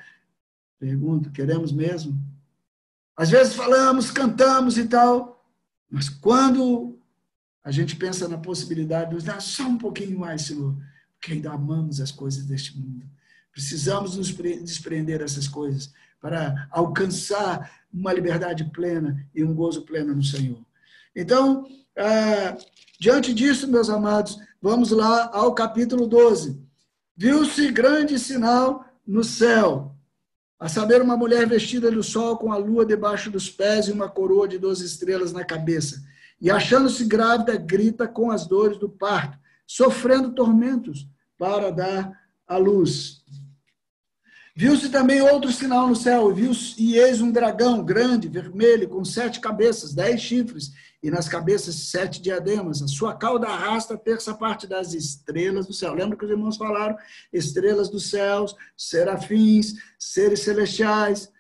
Pergunto: 0.77 1.31
queremos 1.31 1.71
mesmo? 1.71 2.19
Às 3.17 3.31
vezes 3.31 3.55
falamos, 3.55 4.11
cantamos 4.11 4.77
e 4.77 4.85
tal 4.87 5.38
mas 5.91 6.09
quando 6.09 6.99
a 7.65 7.71
gente 7.71 7.97
pensa 7.97 8.29
na 8.29 8.39
possibilidade 8.39 9.11
de 9.11 9.15
nos 9.15 9.25
dar 9.25 9.41
só 9.41 9.65
um 9.65 9.79
pouquinho 9.79 10.19
mais, 10.19 10.43
Senhor, 10.43 10.77
porque 11.15 11.33
ainda 11.33 11.53
amamos 11.53 12.01
as 12.01 12.11
coisas 12.11 12.45
deste 12.45 12.79
mundo. 12.79 13.05
Precisamos 13.53 14.17
nos 14.17 14.29
desprender 14.63 15.19
dessas 15.19 15.49
coisas 15.49 15.93
para 16.21 16.69
alcançar 16.71 17.71
uma 17.93 18.13
liberdade 18.13 18.65
plena 18.65 19.27
e 19.35 19.43
um 19.43 19.55
gozo 19.55 19.83
pleno 19.83 20.15
no 20.15 20.23
Senhor. 20.23 20.61
Então, 21.15 21.67
é, 21.97 22.57
diante 23.01 23.35
disso, 23.35 23.67
meus 23.67 23.91
amados, 23.91 24.39
vamos 24.63 24.91
lá 24.91 25.31
ao 25.33 25.55
capítulo 25.55 26.07
12. 26.07 26.61
Viu-se 27.17 27.73
grande 27.73 28.19
sinal 28.19 28.85
no 29.07 29.25
céu, 29.25 29.97
a 30.59 30.69
saber, 30.69 31.01
uma 31.01 31.17
mulher 31.17 31.47
vestida 31.47 31.91
do 31.91 32.03
sol 32.03 32.37
com 32.37 32.53
a 32.53 32.57
lua 32.57 32.85
debaixo 32.85 33.31
dos 33.31 33.49
pés 33.49 33.87
e 33.87 33.93
uma 33.93 34.09
coroa 34.09 34.49
de 34.49 34.59
doze 34.59 34.85
estrelas 34.85 35.33
na 35.33 35.45
cabeça. 35.45 36.03
E 36.41 36.51
achando-se 36.51 37.05
grávida, 37.05 37.57
grita 37.57 38.09
com 38.09 38.31
as 38.31 38.47
dores 38.47 38.77
do 38.77 38.89
parto, 38.89 39.39
sofrendo 39.67 40.33
tormentos 40.33 41.07
para 41.39 41.71
dar 41.71 42.13
à 42.47 42.57
luz. 42.57 43.23
Viu-se 44.61 44.89
também 44.89 45.23
outro 45.23 45.53
sinal 45.53 45.87
no 45.87 45.95
céu, 45.95 46.35
viu 46.35 46.51
e 46.77 46.97
eis 46.97 47.21
um 47.21 47.31
dragão 47.31 47.81
grande, 47.85 48.27
vermelho, 48.27 48.89
com 48.89 49.05
sete 49.05 49.39
cabeças, 49.39 49.95
dez 49.95 50.21
chifres, 50.21 50.73
e 51.01 51.13
nas 51.13 51.29
cabeças 51.29 51.77
sete 51.77 52.21
diademas. 52.21 52.83
A 52.83 52.89
sua 52.89 53.15
cauda 53.15 53.47
arrasta 53.47 53.95
a 53.95 53.97
terça 53.97 54.35
parte 54.35 54.67
das 54.67 54.95
estrelas 54.95 55.69
do 55.69 55.73
céu. 55.73 55.95
Lembra 55.95 56.19
que 56.19 56.25
os 56.25 56.31
irmãos 56.33 56.57
falaram? 56.57 56.97
Estrelas 57.33 57.89
dos 57.89 58.11
céus, 58.11 58.57
serafins, 58.77 59.75
seres 59.97 60.41
celestiais, 60.41 61.31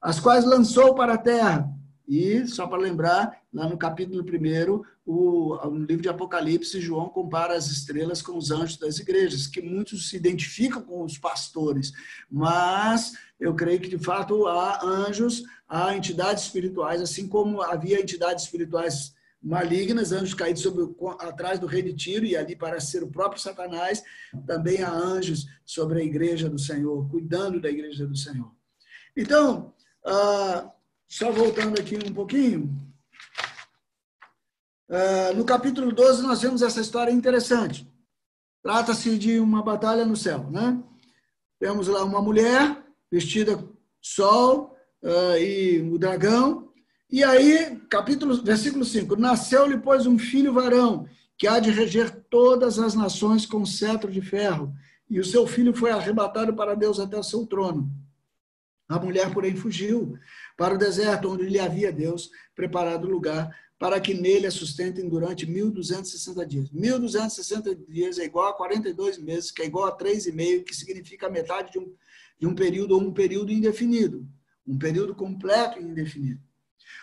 as 0.00 0.20
quais 0.20 0.44
lançou 0.44 0.94
para 0.94 1.14
a 1.14 1.18
terra. 1.18 1.68
E, 2.08 2.46
só 2.46 2.66
para 2.66 2.78
lembrar, 2.78 3.42
lá 3.52 3.68
no 3.68 3.76
capítulo 3.76 4.24
1, 4.24 4.82
o, 5.04 5.56
no 5.70 5.84
livro 5.84 6.02
de 6.02 6.08
Apocalipse, 6.08 6.80
João 6.80 7.10
compara 7.10 7.54
as 7.54 7.66
estrelas 7.66 8.22
com 8.22 8.34
os 8.38 8.50
anjos 8.50 8.78
das 8.78 8.98
igrejas, 8.98 9.46
que 9.46 9.60
muitos 9.60 10.08
se 10.08 10.16
identificam 10.16 10.80
com 10.80 11.04
os 11.04 11.18
pastores, 11.18 11.92
mas 12.30 13.12
eu 13.38 13.54
creio 13.54 13.78
que, 13.78 13.90
de 13.90 13.98
fato, 13.98 14.46
há 14.46 14.82
anjos, 14.82 15.42
há 15.68 15.94
entidades 15.94 16.44
espirituais, 16.44 17.02
assim 17.02 17.28
como 17.28 17.60
havia 17.60 18.00
entidades 18.00 18.44
espirituais 18.44 19.14
malignas, 19.42 20.10
anjos 20.10 20.32
caídos 20.32 20.62
sobre, 20.62 20.88
atrás 21.20 21.58
do 21.58 21.66
rei 21.66 21.82
de 21.82 21.92
Tiro, 21.92 22.24
e 22.24 22.34
ali 22.34 22.56
parece 22.56 22.92
ser 22.92 23.02
o 23.02 23.10
próprio 23.10 23.40
Satanás, 23.40 24.02
também 24.46 24.82
há 24.82 24.90
anjos 24.90 25.46
sobre 25.62 26.00
a 26.00 26.04
igreja 26.04 26.48
do 26.48 26.58
Senhor, 26.58 27.06
cuidando 27.10 27.60
da 27.60 27.68
igreja 27.68 28.06
do 28.06 28.16
Senhor. 28.16 28.50
Então, 29.14 29.74
uh, 30.06 30.77
só 31.08 31.32
voltando 31.32 31.80
aqui 31.80 31.96
um 31.96 32.12
pouquinho. 32.12 32.70
Uh, 34.88 35.34
no 35.36 35.44
capítulo 35.44 35.90
12, 35.90 36.22
nós 36.22 36.42
vemos 36.42 36.62
essa 36.62 36.80
história 36.80 37.10
interessante. 37.10 37.90
Trata-se 38.62 39.16
de 39.16 39.40
uma 39.40 39.62
batalha 39.62 40.04
no 40.04 40.16
céu, 40.16 40.50
né? 40.50 40.82
Temos 41.58 41.88
lá 41.88 42.04
uma 42.04 42.20
mulher 42.20 42.84
vestida 43.10 43.62
sol 44.00 44.76
uh, 45.02 45.36
e 45.38 45.80
o 45.92 45.98
dragão. 45.98 46.70
E 47.10 47.24
aí, 47.24 47.80
capítulo, 47.88 48.42
versículo 48.42 48.84
5: 48.84 49.16
Nasceu-lhe, 49.16 49.78
pois, 49.78 50.06
um 50.06 50.18
filho 50.18 50.52
varão, 50.52 51.06
que 51.38 51.46
há 51.46 51.58
de 51.58 51.70
reger 51.70 52.24
todas 52.28 52.78
as 52.78 52.94
nações 52.94 53.46
com 53.46 53.64
cetro 53.64 54.10
de 54.10 54.20
ferro. 54.20 54.74
E 55.08 55.18
o 55.18 55.24
seu 55.24 55.46
filho 55.46 55.74
foi 55.74 55.90
arrebatado 55.90 56.54
para 56.54 56.74
Deus 56.74 57.00
até 57.00 57.18
o 57.18 57.22
seu 57.22 57.46
trono. 57.46 57.90
A 58.88 58.98
mulher, 58.98 59.32
porém, 59.34 59.54
fugiu 59.54 60.18
para 60.56 60.74
o 60.74 60.78
deserto, 60.78 61.30
onde 61.30 61.44
lhe 61.44 61.58
havia 61.58 61.92
Deus 61.92 62.30
preparado 62.54 63.06
lugar 63.06 63.54
para 63.78 64.00
que 64.00 64.14
nele 64.14 64.46
a 64.46 64.50
sustentem 64.50 65.08
durante 65.08 65.46
1.260 65.46 66.46
dias. 66.46 66.70
1.260 66.70 67.86
dias 67.86 68.18
é 68.18 68.24
igual 68.24 68.48
a 68.48 68.54
42 68.54 69.18
meses, 69.18 69.50
que 69.50 69.62
é 69.62 69.66
igual 69.66 69.86
a 69.86 69.96
3,5, 69.96 70.64
que 70.64 70.74
significa 70.74 71.28
metade 71.28 71.72
de 71.72 71.78
um, 71.78 71.94
de 72.40 72.46
um 72.46 72.54
período 72.54 72.94
ou 72.94 73.02
um 73.02 73.12
período 73.12 73.52
indefinido. 73.52 74.26
Um 74.66 74.78
período 74.78 75.14
completo 75.14 75.78
e 75.78 75.84
indefinido. 75.84 76.40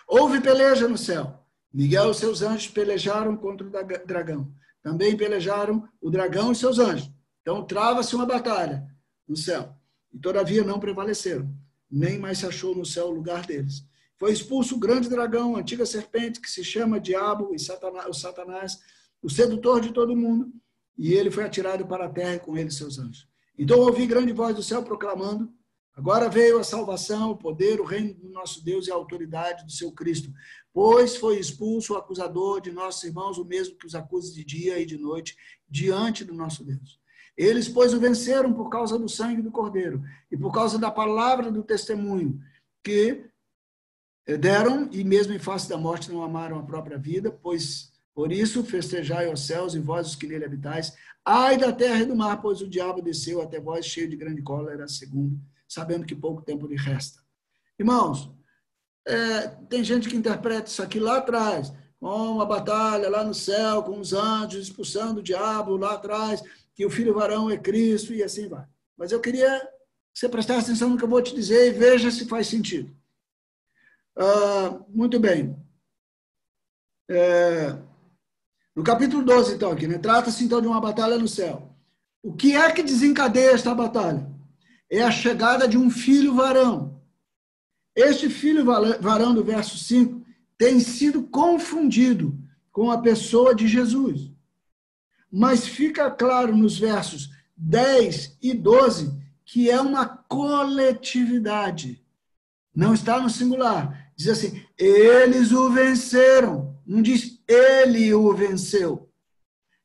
Houve 0.07 0.41
peleja 0.41 0.88
no 0.88 0.97
céu. 0.97 1.39
Miguel 1.71 2.11
e 2.11 2.15
seus 2.15 2.41
anjos 2.41 2.67
pelejaram 2.67 3.38
contra 3.38 3.67
o 3.67 4.05
dragão. 4.05 4.51
Também 4.81 5.15
pelejaram 5.15 5.88
o 6.01 6.09
dragão 6.09 6.51
e 6.51 6.55
seus 6.55 6.79
anjos. 6.79 7.11
Então 7.41 7.63
trava-se 7.63 8.15
uma 8.15 8.25
batalha 8.25 8.86
no 9.27 9.38
céu. 9.38 9.73
E 10.11 10.19
todavia 10.19 10.63
não 10.63 10.79
prevaleceram 10.79 11.49
nem 11.89 12.17
mais 12.17 12.39
se 12.39 12.45
achou 12.45 12.75
no 12.75 12.86
céu 12.86 13.07
o 13.07 13.11
lugar 13.11 13.45
deles. 13.45 13.86
Foi 14.17 14.31
expulso 14.31 14.75
o 14.75 14.79
grande 14.79 15.09
dragão, 15.09 15.55
a 15.55 15.59
antiga 15.59 15.86
serpente, 15.86 16.39
que 16.39 16.49
se 16.49 16.63
chama 16.63 16.99
Diabo 16.99 17.53
e 17.53 17.59
Satanás, 17.59 18.07
o 18.07 18.13
Satanás, 18.13 18.79
o 19.21 19.29
sedutor 19.29 19.81
de 19.81 19.91
todo 19.91 20.15
mundo, 20.15 20.51
e 20.97 21.13
ele 21.13 21.29
foi 21.29 21.43
atirado 21.43 21.86
para 21.86 22.05
a 22.05 22.09
terra 22.09 22.39
com 22.39 22.57
ele 22.57 22.71
seus 22.71 22.97
anjos. 22.97 23.27
Então 23.57 23.79
ouvi 23.79 24.05
grande 24.05 24.31
voz 24.31 24.55
do 24.55 24.63
céu 24.63 24.83
proclamando: 24.83 25.51
Agora 25.95 26.29
veio 26.29 26.59
a 26.59 26.63
salvação, 26.63 27.31
o 27.31 27.38
poder, 27.38 27.79
o 27.79 27.86
reino 27.86 28.13
do 28.13 28.29
nosso 28.29 28.63
Deus 28.63 28.88
e 28.88 28.91
a 28.91 28.95
autoridade 28.95 29.63
do 29.63 29.71
seu 29.71 29.91
Cristo, 29.93 30.29
pois 30.73 31.15
foi 31.15 31.39
expulso 31.39 31.93
o 31.93 31.97
acusador 31.97 32.59
de 32.59 32.71
nossos 32.71 33.03
irmãos, 33.03 33.38
o 33.38 33.45
mesmo 33.45 33.77
que 33.77 33.88
os 33.88 33.95
acusa 33.95 34.33
de 34.33 34.43
dia 34.43 34.77
e 34.77 34.86
de 34.86 34.97
noite, 34.97 35.38
diante 35.69 36.25
do 36.25 36.33
nosso 36.33 36.65
Deus. 36.65 36.99
Eles, 37.38 37.67
pois, 37.67 37.93
o 37.93 37.99
venceram 37.99 38.53
por 38.53 38.69
causa 38.69 38.97
do 38.97 39.09
sangue 39.09 39.41
do 39.41 39.51
Cordeiro 39.51 40.03
e 40.31 40.38
por 40.38 40.51
causa 40.51 40.79
da 40.79 40.89
palavra 40.89 41.51
do 41.51 41.63
testemunho 41.63 42.39
que 42.83 43.25
deram 44.39 44.89
e 44.91 45.03
mesmo 45.03 45.33
em 45.33 45.39
face 45.39 45.67
da 45.67 45.77
morte 45.77 46.11
não 46.11 46.23
amaram 46.23 46.57
a 46.57 46.63
própria 46.63 46.97
vida, 46.97 47.31
pois 47.31 47.91
por 48.13 48.31
isso 48.31 48.63
festejai 48.63 49.31
os 49.31 49.45
céus 49.45 49.75
e 49.75 49.79
vós 49.79 50.07
os 50.07 50.15
que 50.15 50.25
nele 50.25 50.45
habitais. 50.45 50.95
Ai 51.23 51.57
da 51.57 51.73
terra 51.73 51.99
e 52.01 52.05
do 52.05 52.15
mar, 52.15 52.41
pois 52.41 52.61
o 52.61 52.69
diabo 52.69 53.01
desceu 53.01 53.41
até 53.41 53.59
vós 53.59 53.86
cheio 53.86 54.09
de 54.09 54.15
grande 54.15 54.41
cólera, 54.41 54.88
segundo, 54.88 55.38
sabendo 55.67 56.05
que 56.05 56.15
pouco 56.15 56.41
tempo 56.41 56.65
lhe 56.65 56.77
resta. 56.77 57.19
Irmãos, 57.77 58.31
é, 59.05 59.47
tem 59.69 59.83
gente 59.83 60.07
que 60.07 60.15
interpreta 60.15 60.69
isso 60.69 60.81
aqui 60.81 60.99
lá 60.99 61.17
atrás, 61.17 61.73
com 61.99 62.31
uma 62.31 62.45
batalha 62.45 63.09
lá 63.09 63.23
no 63.23 63.33
céu, 63.33 63.83
com 63.83 63.99
os 63.99 64.13
anjos 64.13 64.67
expulsando 64.67 65.19
o 65.19 65.23
diabo 65.23 65.75
lá 65.75 65.95
atrás 65.95 66.41
que 66.76 66.86
o 66.86 66.89
filho 66.89 67.13
varão 67.13 67.49
é 67.49 67.57
Cristo 67.57 68.13
e 68.13 68.21
assim 68.21 68.49
vai. 68.49 68.65
Mas 68.97 69.11
eu 69.11 69.21
queria 69.21 69.59
que 70.13 70.19
você 70.19 70.28
prestasse 70.28 70.65
atenção 70.65 70.89
no 70.89 70.97
que 70.97 71.03
eu 71.03 71.09
vou 71.09 71.21
te 71.21 71.34
dizer 71.34 71.69
e 71.69 71.78
veja 71.78 72.11
se 72.11 72.26
faz 72.26 72.47
sentido. 72.47 72.93
Uh, 74.17 74.86
muito 74.89 75.17
bem. 75.19 75.57
É, 77.09 77.78
no 78.76 78.84
capítulo 78.84 79.23
12, 79.23 79.55
então, 79.55 79.71
aqui, 79.71 79.88
né? 79.88 79.97
Trata-se 79.97 80.43
então 80.43 80.61
de 80.61 80.67
uma 80.67 80.82
batalha 80.82 81.17
no 81.17 81.28
céu. 81.28 81.73
O 82.21 82.34
que 82.34 82.55
é 82.55 82.71
que 82.71 82.84
desencadeia 82.84 83.51
esta 83.51 83.73
batalha? 83.73 84.30
É 84.89 85.01
a 85.01 85.11
chegada 85.11 85.67
de 85.67 85.78
um 85.78 85.89
filho 85.89 86.36
varão. 86.36 87.01
Este 87.95 88.30
filho 88.30 88.65
varão 88.65 89.34
do 89.34 89.43
verso 89.43 89.78
5 89.78 90.26
tem 90.57 90.80
sido 90.82 91.23
confundido 91.23 92.38
com 92.71 92.91
a 92.91 92.97
pessoa 92.97 93.55
de 93.55 93.67
Jesus 93.67 94.34
mas 95.36 95.67
fica 95.67 96.09
claro 96.09 96.55
nos 96.55 96.79
versos 96.79 97.29
10 97.57 98.38
e 98.41 98.53
12 98.53 99.21
que 99.43 99.69
é 99.69 99.81
uma 99.81 100.07
coletividade. 100.07 102.01
Não 102.73 102.93
está 102.93 103.19
no 103.19 103.29
singular. 103.29 104.11
Diz 104.15 104.29
assim: 104.29 104.65
eles 104.77 105.51
o 105.51 105.69
venceram. 105.69 106.79
Não 106.88 107.01
diz 107.01 107.38
ele 107.45 108.13
o 108.13 108.33
venceu. 108.33 109.09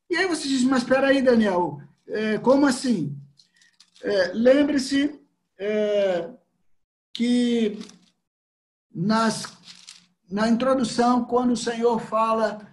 E 0.08 0.16
aí 0.16 0.26
você 0.28 0.46
diz: 0.46 0.62
mas 0.62 0.82
espera 0.82 1.08
aí, 1.08 1.20
Daniel, 1.20 1.82
é, 2.06 2.38
como 2.38 2.64
assim? 2.64 3.18
É, 4.04 4.30
Lembre-se 4.32 5.20
é, 5.58 6.30
que 7.12 7.76
nas, 8.94 9.52
na 10.30 10.48
introdução, 10.48 11.24
quando 11.24 11.54
o 11.54 11.56
Senhor 11.56 12.00
fala 12.00 12.68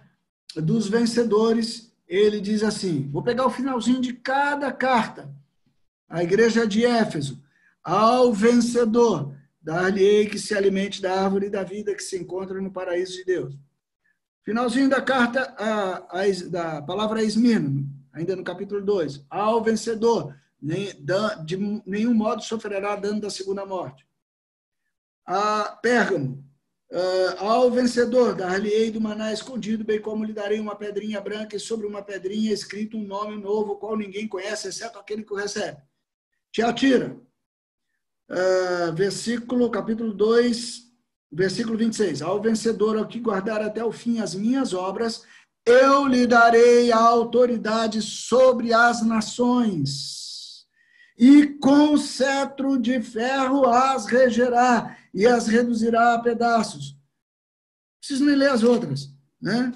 dos 0.54 0.88
vencedores, 0.88 1.87
ele 2.08 2.40
diz 2.40 2.62
assim: 2.62 3.08
vou 3.10 3.22
pegar 3.22 3.46
o 3.46 3.50
finalzinho 3.50 4.00
de 4.00 4.14
cada 4.14 4.72
carta. 4.72 5.30
A 6.08 6.22
igreja 6.22 6.66
de 6.66 6.84
Éfeso, 6.86 7.42
ao 7.84 8.32
vencedor, 8.32 9.34
dar-lhe-ei 9.60 10.26
que 10.26 10.38
se 10.38 10.54
alimente 10.54 11.02
da 11.02 11.22
árvore 11.22 11.50
da 11.50 11.62
vida 11.62 11.94
que 11.94 12.02
se 12.02 12.16
encontra 12.16 12.60
no 12.60 12.72
paraíso 12.72 13.12
de 13.12 13.24
Deus. 13.24 13.58
Finalzinho 14.42 14.88
da 14.88 15.02
carta, 15.02 15.54
a, 15.58 16.22
a, 16.22 16.24
da 16.48 16.80
palavra 16.80 17.20
a 17.20 17.22
Esmirno, 17.22 17.86
ainda 18.10 18.34
no 18.34 18.42
capítulo 18.42 18.82
2. 18.82 19.26
Ao 19.28 19.62
vencedor, 19.62 20.34
nem, 20.60 20.90
de 21.44 21.82
nenhum 21.84 22.14
modo 22.14 22.42
sofrerá 22.42 22.96
dano 22.96 23.20
da 23.20 23.28
segunda 23.28 23.66
morte. 23.66 24.06
A 25.26 25.78
Pérgamo, 25.82 26.42
Uh, 26.90 27.36
ao 27.38 27.70
vencedor, 27.70 28.34
dar-lhe-ei 28.34 28.90
do 28.90 29.00
maná 29.00 29.30
escondido, 29.30 29.84
bem 29.84 30.00
como 30.00 30.24
lhe 30.24 30.32
darei 30.32 30.58
uma 30.58 30.74
pedrinha 30.74 31.20
branca 31.20 31.54
e 31.54 31.60
sobre 31.60 31.86
uma 31.86 32.02
pedrinha 32.02 32.50
escrito 32.50 32.96
um 32.96 33.06
nome 33.06 33.36
novo, 33.36 33.76
qual 33.76 33.94
ninguém 33.94 34.26
conhece, 34.26 34.68
exceto 34.68 34.98
aquele 34.98 35.22
que 35.22 35.32
o 35.32 35.36
recebe. 35.36 35.76
Tiatira, 36.50 37.14
uh, 38.30 38.92
versículo, 38.94 39.70
capítulo 39.70 40.14
2, 40.14 40.84
versículo 41.30 41.76
26. 41.76 42.22
Ao 42.22 42.40
vencedor, 42.40 42.96
ao 42.96 43.06
que 43.06 43.20
guardar 43.20 43.60
até 43.60 43.84
o 43.84 43.92
fim 43.92 44.20
as 44.20 44.34
minhas 44.34 44.72
obras, 44.72 45.24
eu 45.66 46.06
lhe 46.06 46.26
darei 46.26 46.90
a 46.90 46.98
autoridade 46.98 48.00
sobre 48.00 48.72
as 48.72 49.04
nações, 49.04 50.27
e 51.18 51.46
com 51.46 51.96
cetro 51.96 52.78
de 52.78 53.02
ferro 53.02 53.66
as 53.66 54.06
regerá 54.06 54.96
e 55.12 55.26
as 55.26 55.48
reduzirá 55.48 56.14
a 56.14 56.20
pedaços. 56.20 56.96
Preciso 57.98 58.24
nem 58.24 58.36
ler 58.36 58.50
as 58.50 58.62
outras, 58.62 59.12
né? 59.40 59.72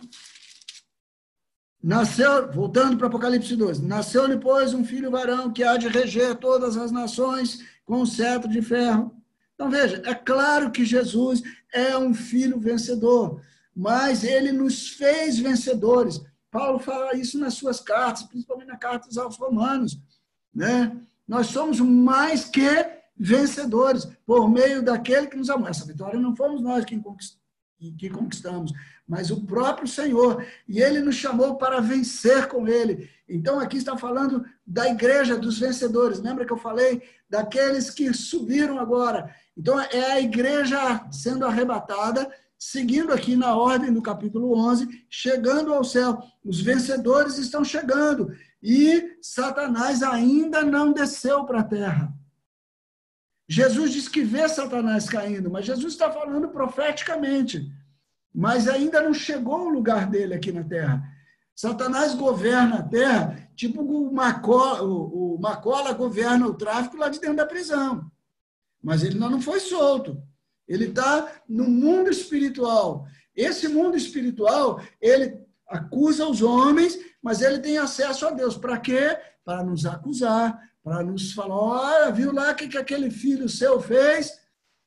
Nasceu, 1.83 2.53
voltando 2.53 2.97
para 2.97 3.09
Apocalipse 3.09 3.57
12, 3.57 3.85
nasceu-lhe, 3.85 4.39
pois, 4.39 4.73
um 4.73 4.85
filho 4.85 5.11
varão 5.11 5.53
que 5.53 5.65
há 5.65 5.77
de 5.77 5.89
reger 5.89 6.37
todas 6.37 6.77
as 6.77 6.93
nações 6.93 7.59
com 7.85 8.07
cetro 8.07 8.49
de 8.49 8.63
ferro. 8.63 9.13
Então, 9.55 9.69
veja, 9.69 10.01
é 10.07 10.15
claro 10.15 10.71
que 10.71 10.85
Jesus 10.85 11.43
é 11.73 11.99
um 11.99 12.15
filho 12.15 12.61
vencedor, 12.61 13.43
mas 13.75 14.23
ele 14.23 14.53
nos 14.53 14.91
fez 14.91 15.41
vencedores. 15.41 16.21
Paulo 16.53 16.79
fala 16.79 17.17
isso 17.17 17.37
nas 17.37 17.55
suas 17.55 17.81
cartas, 17.81 18.23
principalmente 18.23 18.69
na 18.69 18.77
carta 18.77 19.09
aos 19.21 19.37
Romanos. 19.37 19.99
Né? 20.55 20.97
Nós 21.33 21.47
somos 21.47 21.81
mais 21.81 22.45
que 22.45 22.69
vencedores 23.17 24.07
por 24.27 24.51
meio 24.51 24.83
daquele 24.83 25.29
que 25.29 25.37
nos 25.39 25.49
amou. 25.49 25.67
Essa 25.67 25.87
vitória 25.87 26.21
não 26.21 26.37
fomos 26.37 26.61
nós 26.61 26.85
que 26.85 28.11
conquistamos, 28.11 28.71
mas 29.09 29.31
o 29.31 29.47
próprio 29.47 29.89
Senhor. 29.89 30.45
E 30.69 30.79
ele 30.83 31.01
nos 31.01 31.15
chamou 31.15 31.57
para 31.57 31.81
vencer 31.81 32.49
com 32.49 32.69
ele. 32.69 33.09
Então, 33.27 33.59
aqui 33.59 33.79
está 33.79 33.97
falando 33.97 34.45
da 34.67 34.87
igreja 34.91 35.39
dos 35.39 35.59
vencedores. 35.59 36.21
Lembra 36.21 36.45
que 36.45 36.53
eu 36.53 36.59
falei 36.59 37.01
daqueles 37.31 37.89
que 37.89 38.13
subiram 38.13 38.79
agora? 38.79 39.35
Então, 39.57 39.81
é 39.81 40.13
a 40.13 40.21
igreja 40.21 41.09
sendo 41.11 41.47
arrebatada 41.47 42.31
seguindo 42.59 43.11
aqui 43.11 43.37
na 43.37 43.57
ordem 43.57 43.91
do 43.91 44.03
capítulo 44.03 44.55
11, 44.55 45.07
chegando 45.09 45.73
ao 45.73 45.83
céu. 45.83 46.23
Os 46.45 46.61
vencedores 46.61 47.39
estão 47.39 47.65
chegando 47.65 48.31
e 48.63 49.17
Satanás 49.21 50.03
ainda 50.03 50.63
não 50.63 50.93
desceu 50.93 51.45
para 51.45 51.61
a 51.61 51.65
terra. 51.65 52.15
Jesus 53.49 53.93
diz 53.93 54.09
que 54.09 54.23
vê 54.23 54.49
Satanás 54.49 55.09
caindo, 55.09 55.51
mas 55.51 55.67
Jesus 55.67 55.93
está 55.93 56.11
falando 56.11 56.49
profeticamente. 56.49 57.71
Mas 58.33 58.69
ainda 58.69 59.03
não 59.03 59.13
chegou 59.13 59.67
o 59.67 59.69
lugar 59.69 60.09
dele 60.09 60.35
aqui 60.35 60.53
na 60.53 60.65
terra. 60.65 61.03
Satanás 61.55 62.15
governa 62.15 62.77
a 62.77 62.83
terra, 62.83 63.51
tipo 63.55 63.83
o 63.83 64.13
Macola, 64.13 64.83
o 64.83 65.39
Macola 65.39 65.93
governa 65.93 66.47
o 66.47 66.55
tráfico 66.55 66.97
lá 66.97 67.09
de 67.09 67.21
dentro 67.21 67.37
da 67.37 67.47
prisão. 67.47 68.11
Mas 68.83 69.03
ele 69.03 69.19
não 69.19 69.41
foi 69.41 69.61
solto. 69.61 70.23
Ele 70.67 70.87
está 70.87 71.31
no 71.49 71.65
mundo 71.65 72.11
espiritual. 72.11 73.07
Esse 73.37 73.69
mundo 73.69 73.97
espiritual, 73.97 74.81
ele 75.01 75.39
acusa 75.69 76.27
os 76.27 76.43
homens, 76.43 76.99
mas 77.23 77.41
ele 77.41 77.61
tem 77.61 77.79
acesso 77.79 78.27
a 78.27 78.31
Deus. 78.31 78.57
Para 78.57 78.79
quê? 78.79 79.17
Para 79.45 79.63
nos 79.63 79.87
acusar, 79.87 80.59
para 80.83 81.03
nos 81.03 81.33
falar: 81.33 81.57
olha, 81.57 82.13
viu 82.13 82.33
lá 82.33 82.51
o 82.51 82.55
que, 82.55 82.69
que 82.69 82.79
aquele 82.79 83.11
filho 83.11 83.49
seu 83.49 83.81
fez? 83.81 84.33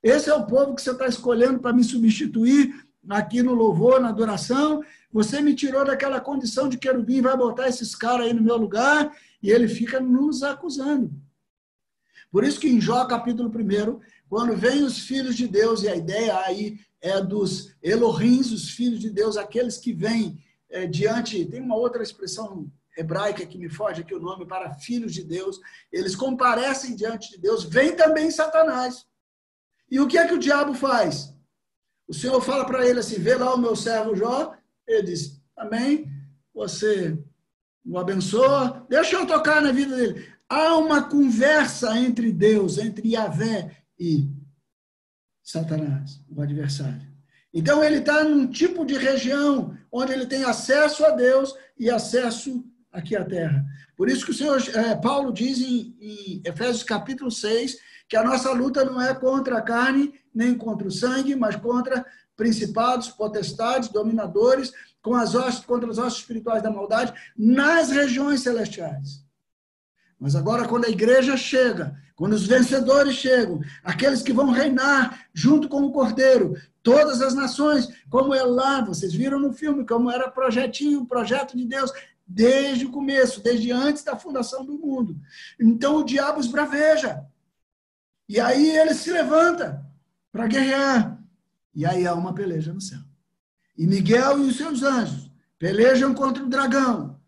Esse 0.03 0.29
é 0.29 0.33
o 0.35 0.45
povo 0.45 0.75
que 0.75 0.81
você 0.81 0.91
está 0.91 1.07
escolhendo 1.07 1.59
para 1.59 1.73
me 1.73 1.83
substituir 1.83 2.75
aqui 3.09 3.41
no 3.41 3.53
louvor, 3.53 3.99
na 3.99 4.09
adoração. 4.09 4.83
Você 5.11 5.41
me 5.41 5.55
tirou 5.55 5.85
daquela 5.85 6.19
condição 6.19 6.67
de 6.67 6.77
querubim, 6.77 7.21
vai 7.21 7.35
botar 7.37 7.69
esses 7.69 7.95
caras 7.95 8.27
aí 8.27 8.33
no 8.33 8.43
meu 8.43 8.57
lugar, 8.57 9.11
e 9.41 9.49
ele 9.49 9.67
fica 9.67 9.99
nos 9.99 10.43
acusando. 10.43 11.11
Por 12.31 12.43
isso 12.43 12.59
que 12.59 12.67
em 12.67 12.81
Jó, 12.81 13.05
capítulo 13.05 13.49
1, 13.49 13.99
quando 14.27 14.57
vêm 14.57 14.83
os 14.83 14.99
filhos 14.99 15.35
de 15.35 15.47
Deus, 15.47 15.83
e 15.83 15.87
a 15.87 15.95
ideia 15.95 16.37
aí 16.39 16.79
é 17.01 17.21
dos 17.21 17.75
Elohims, 17.81 18.51
os 18.51 18.71
filhos 18.71 18.99
de 18.99 19.09
Deus, 19.09 19.37
aqueles 19.37 19.77
que 19.77 19.93
vêm 19.93 20.37
é, 20.69 20.85
diante, 20.85 21.45
tem 21.45 21.61
uma 21.61 21.75
outra 21.75 22.03
expressão 22.03 22.71
hebraica 22.97 23.45
que 23.45 23.57
me 23.57 23.69
foge 23.69 24.01
aqui 24.01 24.13
o 24.13 24.19
nome, 24.19 24.45
para 24.45 24.73
filhos 24.73 25.13
de 25.13 25.23
Deus, 25.23 25.59
eles 25.91 26.15
comparecem 26.15 26.95
diante 26.95 27.31
de 27.31 27.37
Deus, 27.37 27.63
vem 27.63 27.95
também 27.95 28.31
Satanás. 28.31 29.05
E 29.91 29.99
o 29.99 30.07
que 30.07 30.17
é 30.17 30.27
que 30.27 30.33
o 30.33 30.39
diabo 30.39 30.73
faz? 30.73 31.33
O 32.07 32.13
Senhor 32.13 32.39
fala 32.41 32.65
para 32.65 32.85
ele 32.85 32.99
assim: 32.99 33.15
vê 33.15 33.35
lá 33.35 33.53
o 33.53 33.57
meu 33.57 33.75
servo 33.75 34.15
Jó. 34.15 34.55
Ele 34.87 35.03
diz: 35.03 35.41
Amém. 35.55 36.09
Você 36.53 37.17
o 37.85 37.99
abençoa, 37.99 38.85
deixa 38.89 39.15
eu 39.15 39.27
tocar 39.27 39.61
na 39.61 39.71
vida 39.71 39.95
dele. 39.95 40.27
Há 40.49 40.75
uma 40.77 41.07
conversa 41.07 41.97
entre 41.99 42.31
Deus, 42.31 42.77
entre 42.77 43.09
Yahvé 43.09 43.83
e 43.99 44.27
Satanás, 45.43 46.23
o 46.27 46.41
adversário. 46.41 47.14
Então 47.55 47.81
ele 47.81 47.99
está 47.99 48.21
num 48.25 48.45
tipo 48.45 48.85
de 48.85 48.97
região 48.97 49.77
onde 49.89 50.11
ele 50.11 50.25
tem 50.25 50.43
acesso 50.43 51.05
a 51.05 51.11
Deus 51.11 51.55
e 51.79 51.89
acesso 51.89 52.61
aqui 52.91 53.15
à 53.15 53.23
terra. 53.23 53.65
Por 53.95 54.09
isso 54.09 54.25
que 54.25 54.31
o 54.31 54.33
Senhor 54.33 54.61
é, 54.75 54.93
Paulo 54.93 55.31
diz 55.31 55.59
em, 55.59 55.95
em 56.01 56.41
Efésios 56.45 56.83
capítulo 56.83 57.31
6 57.31 57.77
que 58.09 58.17
a 58.17 58.23
nossa 58.23 58.51
luta 58.51 58.83
não 58.83 59.01
é 59.01 59.15
contra 59.15 59.57
a 59.57 59.61
carne 59.61 60.13
nem 60.33 60.53
contra 60.53 60.85
o 60.85 60.91
sangue, 60.91 61.33
mas 61.33 61.55
contra 61.55 62.05
principados, 62.35 63.07
potestades, 63.09 63.87
dominadores, 63.87 64.73
com 65.01 65.15
as 65.15 65.33
hostes, 65.33 65.63
contra 65.63 65.89
as 65.89 65.97
hostes 65.97 66.23
espirituais 66.23 66.61
da 66.61 66.69
maldade 66.69 67.13
nas 67.37 67.89
regiões 67.89 68.41
celestiais. 68.41 69.23
Mas 70.19 70.35
agora, 70.35 70.67
quando 70.67 70.85
a 70.85 70.89
igreja 70.89 71.37
chega, 71.37 71.95
quando 72.15 72.33
os 72.33 72.47
vencedores 72.47 73.15
chegam, 73.15 73.59
aqueles 73.83 74.21
que 74.21 74.31
vão 74.31 74.49
reinar 74.49 75.27
junto 75.33 75.67
com 75.67 75.83
o 75.83 75.91
Cordeiro, 75.91 76.55
todas 76.81 77.21
as 77.21 77.33
nações, 77.33 77.89
como 78.09 78.33
é 78.33 78.41
lá, 78.43 78.81
vocês 78.81 79.13
viram 79.13 79.39
no 79.39 79.51
filme, 79.51 79.85
como 79.85 80.09
era 80.09 80.31
projetinho, 80.31 81.05
projeto 81.05 81.57
de 81.57 81.65
Deus, 81.65 81.91
desde 82.25 82.85
o 82.85 82.91
começo, 82.91 83.41
desde 83.41 83.71
antes 83.71 84.03
da 84.03 84.15
fundação 84.15 84.65
do 84.65 84.77
mundo. 84.77 85.19
Então 85.59 85.97
o 85.97 86.05
diabo 86.05 86.39
esbraveja. 86.39 87.25
E 88.27 88.39
aí 88.39 88.69
ele 88.75 88.93
se 88.93 89.11
levanta 89.11 89.85
para 90.31 90.47
guerrear. 90.47 91.21
E 91.73 91.85
aí 91.85 92.07
há 92.07 92.13
uma 92.13 92.33
peleja 92.33 92.73
no 92.73 92.81
céu. 92.81 92.99
E 93.77 93.85
Miguel 93.85 94.39
e 94.39 94.47
os 94.47 94.55
seus 94.55 94.81
anjos 94.81 95.29
pelejam 95.59 96.13
contra 96.13 96.43
o 96.43 96.49
dragão. 96.49 97.19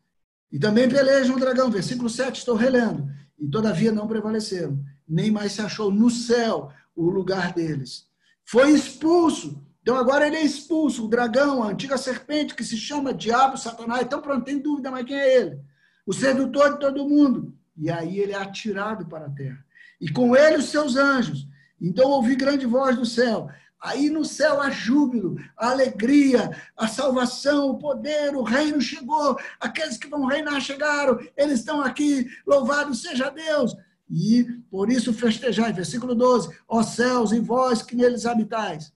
E 0.51 0.57
também 0.57 0.89
pelejam 0.89 1.35
o 1.35 1.39
dragão. 1.39 1.69
Versículo 1.69 2.09
7, 2.09 2.39
estou 2.39 2.55
relendo. 2.55 3.16
E 3.39 3.47
todavia 3.47 3.91
não 3.91 4.07
prevaleceram. 4.07 4.83
Nem 5.07 5.31
mais 5.31 5.53
se 5.53 5.61
achou 5.61 5.91
no 5.91 6.09
céu 6.09 6.71
o 6.95 7.09
lugar 7.09 7.53
deles. 7.53 8.07
Foi 8.43 8.71
expulso. 8.71 9.63
Então 9.81 9.95
agora 9.95 10.27
ele 10.27 10.37
é 10.37 10.43
expulso. 10.43 11.05
O 11.05 11.07
dragão, 11.07 11.63
a 11.63 11.69
antiga 11.69 11.97
serpente 11.97 12.55
que 12.55 12.63
se 12.63 12.75
chama 12.75 13.13
Diabo, 13.13 13.57
Satanás. 13.57 14.03
Então 14.03 14.21
pronto, 14.21 14.43
tem 14.43 14.59
dúvida, 14.59 14.89
mas 14.91 15.05
quem 15.05 15.15
é 15.15 15.41
ele? 15.41 15.59
O 16.05 16.13
sedutor 16.13 16.73
de 16.73 16.79
todo 16.79 17.07
mundo. 17.07 17.53
E 17.77 17.91
aí 17.91 18.19
ele 18.19 18.33
é 18.33 18.37
atirado 18.37 19.05
para 19.05 19.27
a 19.27 19.29
terra. 19.29 19.63
E 20.01 20.09
com 20.11 20.35
ele 20.35 20.57
os 20.57 20.69
seus 20.69 20.95
anjos. 20.95 21.47
Então 21.79 22.09
ouvi 22.09 22.35
grande 22.35 22.65
voz 22.65 22.97
do 22.97 23.05
céu. 23.05 23.49
Aí 23.81 24.09
no 24.09 24.25
céu 24.25 24.59
há 24.59 24.71
júbilo, 24.71 25.37
a 25.55 25.69
alegria, 25.69 26.49
a 26.75 26.87
salvação, 26.87 27.69
o 27.69 27.77
poder, 27.77 28.35
o 28.35 28.41
reino 28.41 28.81
chegou. 28.81 29.37
Aqueles 29.59 29.97
que 29.97 30.07
vão 30.07 30.25
reinar 30.25 30.59
chegaram, 30.61 31.19
eles 31.35 31.59
estão 31.59 31.81
aqui. 31.81 32.27
Louvado 32.45 32.95
seja 32.95 33.29
Deus. 33.29 33.75
E 34.09 34.43
por 34.71 34.89
isso 34.89 35.13
festejai, 35.13 35.71
versículo 35.73 36.15
12: 36.15 36.57
Ó 36.67 36.81
céus 36.81 37.31
e 37.31 37.39
vós 37.39 37.81
que 37.81 37.95
neles 37.95 38.25
habitais. 38.25 38.93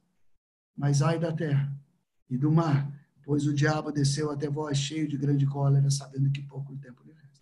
Mas 0.76 1.02
ai 1.02 1.20
da 1.20 1.32
terra 1.32 1.72
e 2.30 2.38
do 2.38 2.52
mar, 2.52 2.90
pois 3.24 3.46
o 3.46 3.54
diabo 3.54 3.92
desceu 3.92 4.32
até 4.32 4.50
vós 4.50 4.78
cheio 4.78 5.08
de 5.08 5.18
grande 5.18 5.46
cólera, 5.46 5.92
sabendo 5.92 6.32
que 6.32 6.42
pouco 6.42 6.76
tempo 6.78 7.04
lhe 7.04 7.12
resta. 7.12 7.42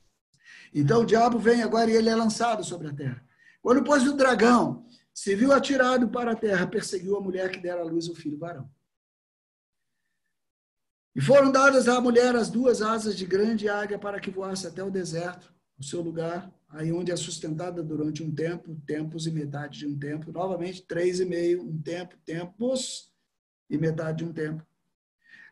Então 0.74 1.02
o 1.02 1.06
diabo 1.06 1.38
vem 1.38 1.62
agora 1.62 1.90
e 1.90 1.96
ele 1.96 2.10
é 2.10 2.16
lançado 2.16 2.64
sobre 2.64 2.88
a 2.88 2.94
terra. 2.94 3.24
Quando 3.62 3.84
pôs 3.84 4.04
o 4.08 4.16
dragão, 4.16 4.86
se 5.14 5.36
viu 5.36 5.52
atirado 5.52 6.10
para 6.10 6.32
a 6.32 6.36
terra, 6.36 6.68
perseguiu 6.68 7.18
a 7.18 7.22
mulher 7.22 7.52
que 7.52 7.60
dera 7.60 7.82
à 7.82 7.84
luz 7.84 8.08
o 8.08 8.16
filho 8.16 8.38
varão. 8.38 8.70
E 11.16 11.22
foram 11.22 11.52
dadas 11.52 11.88
à 11.88 12.00
mulher 12.00 12.36
as 12.36 12.50
duas 12.50 12.82
asas 12.82 13.18
de 13.18 13.26
grande 13.26 13.68
águia 13.68 14.00
para 14.00 14.20
que 14.20 14.32
voasse 14.32 14.68
até 14.68 14.84
o 14.84 14.92
deserto, 14.92 15.54
o 15.78 15.84
seu 15.84 16.02
lugar, 16.02 16.52
aí 16.70 16.94
onde 16.94 17.12
é 17.12 17.16
sustentada 17.16 17.82
durante 17.82 18.22
um 18.24 18.34
tempo, 18.34 18.80
tempos 18.86 19.26
e 19.28 19.32
metade 19.32 19.80
de 19.80 19.88
um 19.88 19.98
tempo, 19.98 20.32
novamente 20.32 20.84
três 20.84 21.20
e 21.20 21.26
meio, 21.26 21.64
um 21.64 21.82
tempo, 21.82 22.16
tempos 22.26 23.12
e 23.70 23.78
metade 23.78 24.20
de 24.20 24.26
um 24.26 24.32
tempo, 24.32 24.66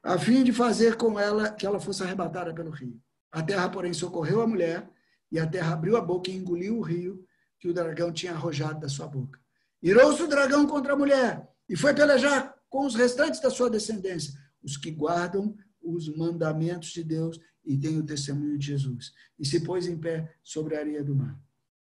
a 0.03 0.17
fim 0.17 0.43
de 0.43 0.53
fazer 0.53 0.95
com 0.95 1.19
ela 1.19 1.51
que 1.51 1.65
ela 1.65 1.79
fosse 1.79 2.03
arrebatada 2.03 2.53
pelo 2.53 2.69
rio. 2.69 3.01
A 3.31 3.43
terra, 3.43 3.69
porém, 3.69 3.93
socorreu 3.93 4.41
a 4.41 4.47
mulher, 4.47 4.89
e 5.31 5.39
a 5.39 5.45
terra 5.45 5.73
abriu 5.73 5.97
a 5.97 6.01
boca 6.01 6.31
e 6.31 6.35
engoliu 6.35 6.77
o 6.77 6.81
rio 6.81 7.27
que 7.59 7.67
o 7.67 7.73
dragão 7.73 8.11
tinha 8.11 8.31
arrojado 8.31 8.79
da 8.79 8.87
sua 8.87 9.07
boca. 9.07 9.39
Irou-se 9.81 10.21
o 10.21 10.27
dragão 10.27 10.65
contra 10.65 10.93
a 10.93 10.97
mulher 10.97 11.47
e 11.69 11.75
foi 11.75 11.93
pelejar 11.93 12.55
com 12.69 12.85
os 12.85 12.95
restantes 12.95 13.39
da 13.39 13.49
sua 13.49 13.69
descendência, 13.69 14.33
os 14.63 14.77
que 14.77 14.91
guardam 14.91 15.55
os 15.81 16.09
mandamentos 16.09 16.89
de 16.89 17.03
Deus 17.03 17.39
e 17.63 17.77
têm 17.77 17.97
o 17.97 18.05
testemunho 18.05 18.57
de 18.57 18.67
Jesus. 18.67 19.13
E 19.37 19.45
se 19.45 19.59
pôs 19.61 19.87
em 19.87 19.97
pé 19.97 20.33
sobre 20.43 20.75
a 20.75 20.79
areia 20.79 21.03
do 21.03 21.15
mar. 21.15 21.37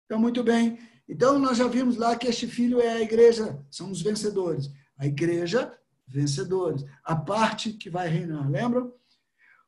Então, 0.05 0.19
muito 0.19 0.43
bem. 0.43 0.79
Então, 1.07 1.39
nós 1.39 1.57
já 1.57 1.67
vimos 1.67 1.95
lá 1.95 2.15
que 2.15 2.27
este 2.27 2.47
filho 2.47 2.79
é 2.81 2.89
a 2.89 3.01
igreja, 3.01 3.63
são 3.69 3.91
os 3.91 4.01
vencedores. 4.01 4.69
A 4.97 5.05
igreja, 5.05 5.75
vencedores. 6.07 6.83
A 7.03 7.15
parte 7.15 7.73
que 7.73 7.89
vai 7.89 8.07
reinar, 8.07 8.49
lembram? 8.49 8.93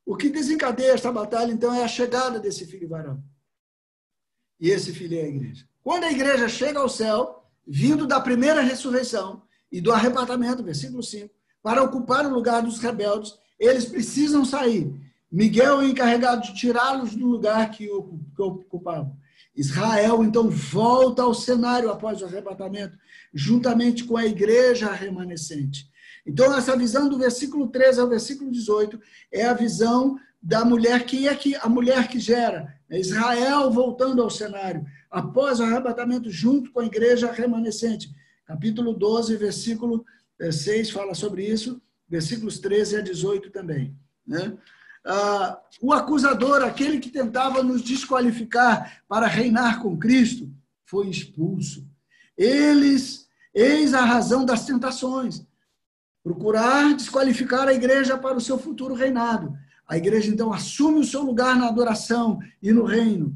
O 0.05 0.17
que 0.17 0.29
desencadeia 0.29 0.93
esta 0.93 1.11
batalha, 1.11 1.51
então, 1.51 1.73
é 1.73 1.83
a 1.83 1.87
chegada 1.87 2.39
desse 2.39 2.65
filho 2.65 2.89
varão. 2.89 3.23
E 4.59 4.69
esse 4.69 4.93
filho 4.93 5.17
é 5.17 5.23
a 5.23 5.27
igreja. 5.27 5.67
Quando 5.83 6.03
a 6.03 6.11
igreja 6.11 6.47
chega 6.49 6.79
ao 6.79 6.89
céu, 6.89 7.40
vindo 7.71 8.05
da 8.05 8.19
primeira 8.19 8.61
ressurreição 8.61 9.43
e 9.71 9.79
do 9.79 9.93
arrebatamento, 9.93 10.61
versículo 10.61 11.01
5, 11.01 11.33
para 11.63 11.81
ocupar 11.81 12.25
o 12.25 12.33
lugar 12.33 12.61
dos 12.61 12.79
rebeldes, 12.79 13.33
eles 13.57 13.85
precisam 13.85 14.43
sair. 14.43 14.93
Miguel 15.31 15.79
é 15.79 15.87
encarregado 15.87 16.41
de 16.41 16.53
tirá-los 16.53 17.15
do 17.15 17.25
lugar 17.25 17.71
que 17.71 17.89
ocupavam. 17.89 19.15
Israel, 19.55 20.21
então, 20.21 20.49
volta 20.49 21.23
ao 21.23 21.33
cenário 21.33 21.89
após 21.89 22.21
o 22.21 22.25
arrebatamento, 22.25 22.97
juntamente 23.33 24.03
com 24.03 24.17
a 24.17 24.25
igreja 24.25 24.91
remanescente. 24.91 25.89
Então, 26.25 26.53
essa 26.53 26.75
visão 26.75 27.07
do 27.07 27.17
versículo 27.17 27.69
13 27.69 28.01
ao 28.01 28.09
versículo 28.09 28.51
18 28.51 28.99
é 29.31 29.45
a 29.45 29.53
visão 29.53 30.17
da 30.41 30.65
mulher. 30.65 31.05
Quem 31.05 31.29
é 31.29 31.35
que 31.35 31.55
a 31.55 31.69
mulher 31.69 32.09
que 32.09 32.19
gera? 32.19 32.75
É 32.89 32.99
Israel 32.99 33.71
voltando 33.71 34.21
ao 34.21 34.29
cenário, 34.29 34.85
após 35.11 35.59
o 35.59 35.63
arrebatamento, 35.63 36.31
junto 36.31 36.71
com 36.71 36.79
a 36.79 36.85
igreja 36.85 37.29
remanescente. 37.29 38.09
Capítulo 38.45 38.93
12, 38.93 39.35
versículo 39.35 40.05
6 40.39 40.67
eh, 40.89 40.91
fala 40.91 41.13
sobre 41.13 41.45
isso, 41.45 41.81
versículos 42.07 42.59
13 42.59 42.95
a 42.95 43.01
18 43.01 43.51
também. 43.51 43.93
Né? 44.25 44.57
Ah, 45.05 45.59
o 45.81 45.91
acusador, 45.91 46.63
aquele 46.63 46.99
que 46.99 47.09
tentava 47.09 47.61
nos 47.61 47.81
desqualificar 47.81 49.03
para 49.07 49.27
reinar 49.27 49.81
com 49.81 49.97
Cristo, 49.97 50.49
foi 50.85 51.09
expulso. 51.09 51.85
Eles, 52.37 53.27
eis 53.53 53.93
a 53.93 54.05
razão 54.05 54.45
das 54.45 54.65
tentações. 54.65 55.45
Procurar 56.23 56.95
desqualificar 56.95 57.67
a 57.67 57.73
igreja 57.73 58.17
para 58.17 58.37
o 58.37 58.41
seu 58.41 58.57
futuro 58.57 58.93
reinado. 58.93 59.57
A 59.87 59.97
igreja, 59.97 60.31
então, 60.31 60.53
assume 60.53 60.99
o 60.99 61.05
seu 61.05 61.21
lugar 61.21 61.57
na 61.57 61.67
adoração 61.67 62.39
e 62.61 62.71
no 62.71 62.85
reino. 62.85 63.35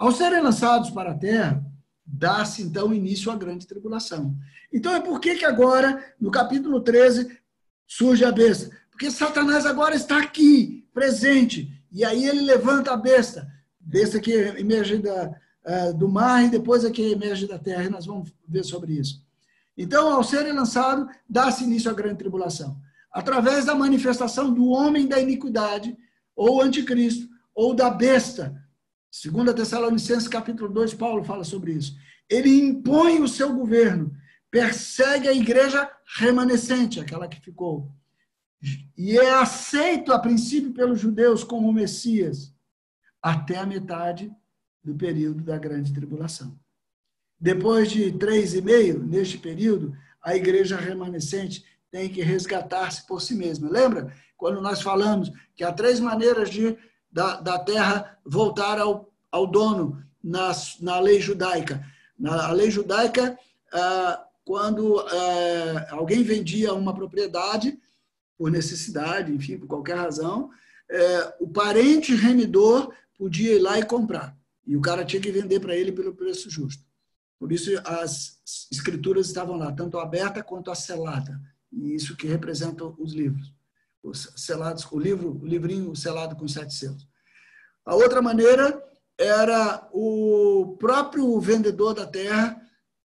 Ao 0.00 0.10
serem 0.10 0.40
lançados 0.40 0.88
para 0.88 1.10
a 1.10 1.14
terra, 1.14 1.62
dá-se, 2.06 2.62
então, 2.62 2.94
início 2.94 3.30
à 3.30 3.36
grande 3.36 3.66
tribulação. 3.66 4.34
Então, 4.72 4.94
é 4.94 4.98
por 4.98 5.20
que, 5.20 5.34
que 5.34 5.44
agora, 5.44 6.02
no 6.18 6.30
capítulo 6.30 6.80
13, 6.80 7.38
surge 7.86 8.24
a 8.24 8.32
besta? 8.32 8.74
Porque 8.90 9.10
Satanás 9.10 9.66
agora 9.66 9.94
está 9.94 10.16
aqui, 10.16 10.88
presente. 10.94 11.70
E 11.92 12.02
aí 12.02 12.26
ele 12.26 12.40
levanta 12.40 12.92
a 12.92 12.96
besta. 12.96 13.46
Besta 13.78 14.18
que 14.18 14.32
emerge 14.32 14.96
da, 14.96 15.34
uh, 15.66 15.92
do 15.92 16.08
mar 16.08 16.46
e 16.46 16.48
depois 16.48 16.82
é 16.82 16.90
que 16.90 17.02
emerge 17.02 17.46
da 17.46 17.58
terra. 17.58 17.84
E 17.84 17.90
nós 17.90 18.06
vamos 18.06 18.32
ver 18.48 18.64
sobre 18.64 18.94
isso. 18.94 19.22
Então, 19.76 20.10
ao 20.10 20.24
serem 20.24 20.54
lançados, 20.54 21.14
dá-se 21.28 21.64
início 21.64 21.90
à 21.90 21.92
grande 21.92 22.16
tribulação. 22.16 22.74
Através 23.12 23.66
da 23.66 23.74
manifestação 23.74 24.50
do 24.50 24.66
homem 24.68 25.06
da 25.06 25.20
iniquidade, 25.20 25.94
ou 26.34 26.62
anticristo, 26.62 27.28
ou 27.54 27.74
da 27.74 27.90
besta. 27.90 28.58
Segundo 29.10 29.54
Tessalonicenses 29.54 30.28
capítulo 30.28 30.72
2, 30.72 30.94
Paulo 30.94 31.24
fala 31.24 31.44
sobre 31.44 31.72
isso. 31.72 31.96
Ele 32.28 32.60
impõe 32.60 33.20
o 33.20 33.28
seu 33.28 33.52
governo, 33.52 34.14
persegue 34.50 35.28
a 35.28 35.32
igreja 35.32 35.90
remanescente, 36.18 37.00
aquela 37.00 37.26
que 37.26 37.40
ficou 37.40 37.92
e 38.96 39.18
é 39.18 39.30
aceito 39.30 40.12
a 40.12 40.18
princípio 40.18 40.72
pelos 40.72 41.00
judeus 41.00 41.42
como 41.42 41.72
Messias 41.72 42.52
até 43.22 43.56
a 43.56 43.66
metade 43.66 44.30
do 44.82 44.94
período 44.94 45.42
da 45.42 45.58
grande 45.58 45.92
tribulação. 45.92 46.58
Depois 47.38 47.90
de 47.90 48.12
três 48.12 48.54
e 48.54 48.60
meio, 48.60 49.02
neste 49.02 49.38
período, 49.38 49.96
a 50.22 50.36
igreja 50.36 50.76
remanescente 50.76 51.64
tem 51.90 52.08
que 52.08 52.22
resgatar-se 52.22 53.06
por 53.06 53.22
si 53.22 53.34
mesma. 53.34 53.70
Lembra 53.70 54.14
quando 54.36 54.60
nós 54.60 54.82
falamos 54.82 55.30
que 55.54 55.64
há 55.64 55.72
três 55.72 55.98
maneiras 55.98 56.50
de 56.50 56.76
da, 57.10 57.40
da 57.40 57.58
terra 57.58 58.18
voltar 58.24 58.78
ao, 58.78 59.12
ao 59.30 59.46
dono 59.46 60.02
na, 60.22 60.52
na 60.80 61.00
lei 61.00 61.20
judaica? 61.20 61.84
Na 62.18 62.50
lei 62.52 62.70
judaica, 62.70 63.38
ah, 63.72 64.24
quando 64.44 64.98
ah, 65.00 65.86
alguém 65.90 66.22
vendia 66.22 66.74
uma 66.74 66.94
propriedade, 66.94 67.78
por 68.40 68.50
necessidade, 68.50 69.30
enfim, 69.30 69.58
por 69.58 69.66
qualquer 69.66 69.96
razão, 69.98 70.50
é, 70.90 71.36
o 71.38 71.46
parente 71.46 72.14
remidor 72.14 72.90
podia 73.18 73.52
ir 73.54 73.58
lá 73.58 73.78
e 73.78 73.84
comprar. 73.84 74.34
E 74.66 74.76
o 74.78 74.80
cara 74.80 75.04
tinha 75.04 75.20
que 75.20 75.30
vender 75.30 75.60
para 75.60 75.76
ele 75.76 75.92
pelo 75.92 76.14
preço 76.14 76.48
justo. 76.48 76.82
Por 77.38 77.52
isso 77.52 77.70
as 77.84 78.38
escrituras 78.72 79.26
estavam 79.26 79.58
lá, 79.58 79.70
tanto 79.72 79.98
aberta 79.98 80.42
quanto 80.42 80.70
a 80.70 80.74
selada. 80.74 81.38
E 81.70 81.94
isso 81.94 82.16
que 82.16 82.26
representa 82.26 82.82
os 82.84 83.12
livros. 83.12 83.52
Os 84.02 84.32
selados, 84.36 84.86
o 84.90 84.98
livro, 84.98 85.38
o 85.42 85.46
livrinho 85.46 85.94
selado 85.94 86.36
com 86.36 86.48
sete 86.48 86.74
selos. 86.74 87.06
A 87.84 87.94
outra 87.94 88.22
maneira 88.22 88.82
era 89.18 89.88
o 89.92 90.76
próprio 90.78 91.38
vendedor 91.40 91.94
da 91.94 92.06
terra 92.06 92.60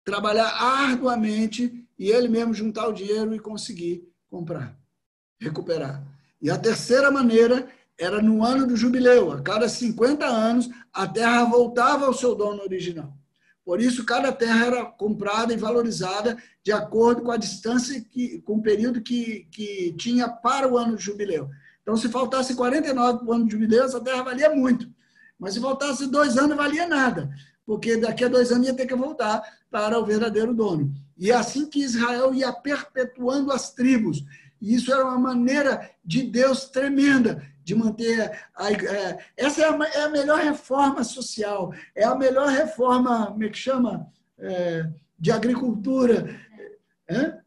trabalhar 0.05 0.49
arduamente 0.49 1.89
e 1.99 2.11
ele 2.11 2.29
mesmo 2.29 2.55
juntar 2.55 2.87
o 2.87 2.93
dinheiro 2.93 3.35
e 3.35 3.41
conseguir 3.41 4.09
comprar 4.31 4.79
recuperar. 5.41 6.03
E 6.41 6.51
a 6.51 6.59
terceira 6.59 7.11
maneira 7.11 7.69
era 7.99 8.21
no 8.21 8.45
ano 8.45 8.67
do 8.67 8.77
jubileu. 8.77 9.31
A 9.31 9.41
cada 9.41 9.69
50 9.69 10.25
anos, 10.27 10.69
a 10.93 11.07
terra 11.07 11.45
voltava 11.45 12.07
ao 12.07 12.15
seu 12.15 12.35
dono 12.35 12.63
original. 12.63 13.13
Por 13.65 13.81
isso, 13.81 14.05
cada 14.05 14.31
terra 14.31 14.67
era 14.67 14.85
comprada 14.85 15.53
e 15.53 15.57
valorizada 15.57 16.37
de 16.63 16.71
acordo 16.71 17.23
com 17.23 17.31
a 17.31 17.37
distância, 17.37 18.01
que, 18.01 18.41
com 18.43 18.57
o 18.57 18.63
período 18.63 19.01
que, 19.01 19.47
que 19.51 19.95
tinha 19.97 20.29
para 20.29 20.69
o 20.69 20.77
ano 20.77 20.97
de 20.97 21.03
jubileu. 21.03 21.49
Então, 21.83 21.97
se 21.97 22.09
faltasse 22.09 22.55
49 22.55 23.19
para 23.19 23.27
o 23.27 23.33
ano 23.33 23.47
de 23.47 23.53
jubileu, 23.53 23.85
essa 23.85 24.01
terra 24.01 24.23
valia 24.23 24.55
muito. 24.55 24.89
Mas 25.39 25.55
se 25.55 25.61
faltasse 25.61 26.07
dois 26.07 26.37
anos, 26.37 26.57
valia 26.57 26.87
nada, 26.87 27.31
porque 27.67 27.97
daqui 27.97 28.25
a 28.25 28.29
dois 28.29 28.53
anos 28.53 28.67
ia 28.67 28.75
ter 28.75 28.87
que 28.87 28.95
voltar 28.95 29.43
para 29.71 29.99
o 29.99 30.05
verdadeiro 30.05 30.55
dono. 30.55 30.93
E 31.17 31.31
é 31.31 31.35
assim 31.35 31.67
que 31.67 31.83
Israel 31.83 32.35
ia 32.35 32.53
perpetuando 32.53 33.53
as 33.53 33.73
tribos. 33.73 34.25
E 34.65 34.75
isso 34.75 34.91
era 34.91 35.05
uma 35.05 35.19
maneira 35.19 35.91
de 36.03 36.23
Deus 36.23 36.65
tremenda 36.65 37.47
de 37.63 37.75
manter. 37.75 38.33
A, 38.57 38.73
é, 38.73 39.19
essa 39.37 39.61
é 39.61 39.69
a, 39.69 39.85
é 39.89 40.03
a, 40.05 40.09
melhor 40.09 40.41
reforma 40.41 41.05
social, 41.05 41.71
é 41.95 42.03
a 42.03 42.15
melhor 42.15 42.49
reforma, 42.49 43.27
como 43.27 43.45
é 43.45 43.51
que 43.51 43.59
chama? 43.59 44.11
É, 44.39 44.89
de 45.19 45.31
agricultura. 45.31 46.35
É? 47.07 47.45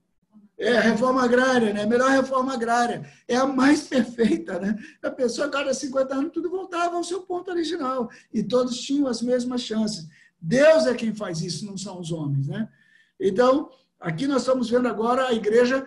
É, 0.60 0.80
reforma 0.80 1.24
agrária, 1.24 1.74
né? 1.74 1.84
A 1.84 1.88
melhor 1.88 2.12
reforma 2.12 2.54
agrária. 2.54 3.04
É 3.28 3.36
a 3.36 3.48
mais 3.48 3.82
perfeita, 3.90 4.60
né? 4.60 4.78
A 5.02 5.10
pessoa, 5.10 5.48
a 5.48 5.50
cada 5.50 5.74
50 5.74 6.14
anos, 6.14 6.32
tudo 6.32 6.52
voltava 6.52 6.98
ao 6.98 7.04
seu 7.04 7.22
ponto 7.22 7.50
original. 7.50 8.12
E 8.32 8.44
todos 8.44 8.80
tinham 8.80 9.08
as 9.08 9.24
mesmas 9.24 9.62
chances. 9.62 10.08
Deus 10.40 10.86
é 10.86 10.94
quem 10.94 11.16
faz 11.16 11.42
isso, 11.42 11.66
não 11.66 11.78
são 11.78 12.00
os 12.00 12.12
homens, 12.12 12.48
né? 12.48 12.70
Então, 13.20 13.72
aqui 14.00 14.28
nós 14.28 14.44
estamos 14.44 14.70
vendo 14.70 14.88
agora 14.88 15.28
a 15.28 15.34
igreja 15.34 15.84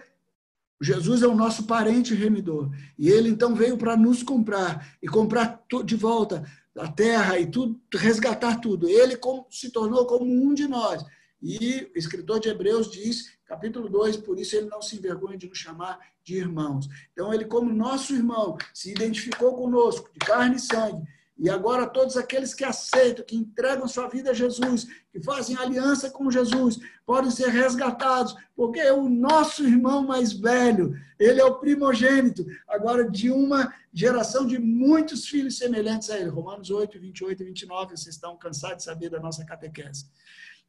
Jesus 0.81 1.23
é 1.23 1.27
o 1.27 1.35
nosso 1.35 1.65
parente 1.65 2.15
remidor. 2.15 2.70
E 2.98 3.09
ele 3.09 3.28
então 3.28 3.55
veio 3.55 3.77
para 3.77 3.97
nos 3.97 4.23
comprar 4.23 4.97
e 5.02 5.07
comprar 5.07 5.62
de 5.85 5.94
volta 5.94 6.44
a 6.77 6.89
terra 6.89 7.39
e 7.39 7.47
tudo, 7.47 7.78
resgatar 7.93 8.61
tudo. 8.61 8.89
Ele 8.89 9.19
se 9.51 9.70
tornou 9.70 10.07
como 10.07 10.24
um 10.24 10.55
de 10.55 10.66
nós. 10.66 11.05
E 11.43 11.90
o 11.94 11.98
escritor 11.98 12.39
de 12.39 12.48
Hebreus 12.48 12.90
diz, 12.90 13.32
capítulo 13.47 13.89
2, 13.89 14.19
por 14.19 14.39
isso 14.39 14.57
ele 14.57 14.69
não 14.69 14.81
se 14.82 14.97
envergonha 14.97 15.36
de 15.39 15.48
nos 15.48 15.59
chamar 15.59 15.98
de 16.23 16.36
irmãos. 16.36 16.86
Então, 17.12 17.32
ele, 17.32 17.47
como 17.47 17.73
nosso 17.73 18.15
irmão, 18.15 18.57
se 18.74 18.90
identificou 18.90 19.55
conosco, 19.55 20.11
de 20.12 20.19
carne 20.19 20.57
e 20.57 20.61
sangue, 20.61 21.02
e 21.41 21.49
agora 21.49 21.87
todos 21.87 22.19
aqueles 22.19 22.53
que 22.53 22.65
aceitam, 22.65 23.25
que 23.25 23.35
entregam 23.35 23.89
sua 23.89 24.07
vida 24.09 24.31
a 24.31 24.35
Jesus, 24.35 24.87
que 25.11 25.23
fazem 25.23 25.57
aliança 25.57 26.11
com 26.11 26.31
Jesus, 26.31 26.79
podem 27.07 27.31
ser 27.31 27.49
resgatados, 27.49 28.37
porque 28.55 28.79
o 28.91 29.09
nosso 29.09 29.65
irmão 29.65 30.07
mais 30.07 30.35
velho, 30.35 30.95
ele 31.19 31.41
é 31.41 31.45
o 31.45 31.59
primogênito, 31.59 32.45
agora 32.69 33.11
de 33.11 33.31
uma 33.31 33.75
geração 33.91 34.47
de 34.47 34.59
muitos 34.59 35.27
filhos 35.27 35.57
semelhantes 35.57 36.11
a 36.11 36.19
ele. 36.19 36.29
Romanos 36.29 36.71
8, 36.71 37.01
28 37.01 37.43
e 37.43 37.47
29, 37.47 37.97
vocês 37.97 38.15
estão 38.15 38.37
cansados 38.37 38.79
de 38.79 38.83
saber 38.85 39.09
da 39.09 39.19
nossa 39.19 39.43
catequese. 39.43 40.11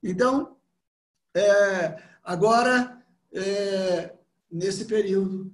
Então, 0.01 0.55
é, 1.35 2.01
agora, 2.23 3.03
é, 3.33 4.13
nesse 4.49 4.85
período, 4.85 5.53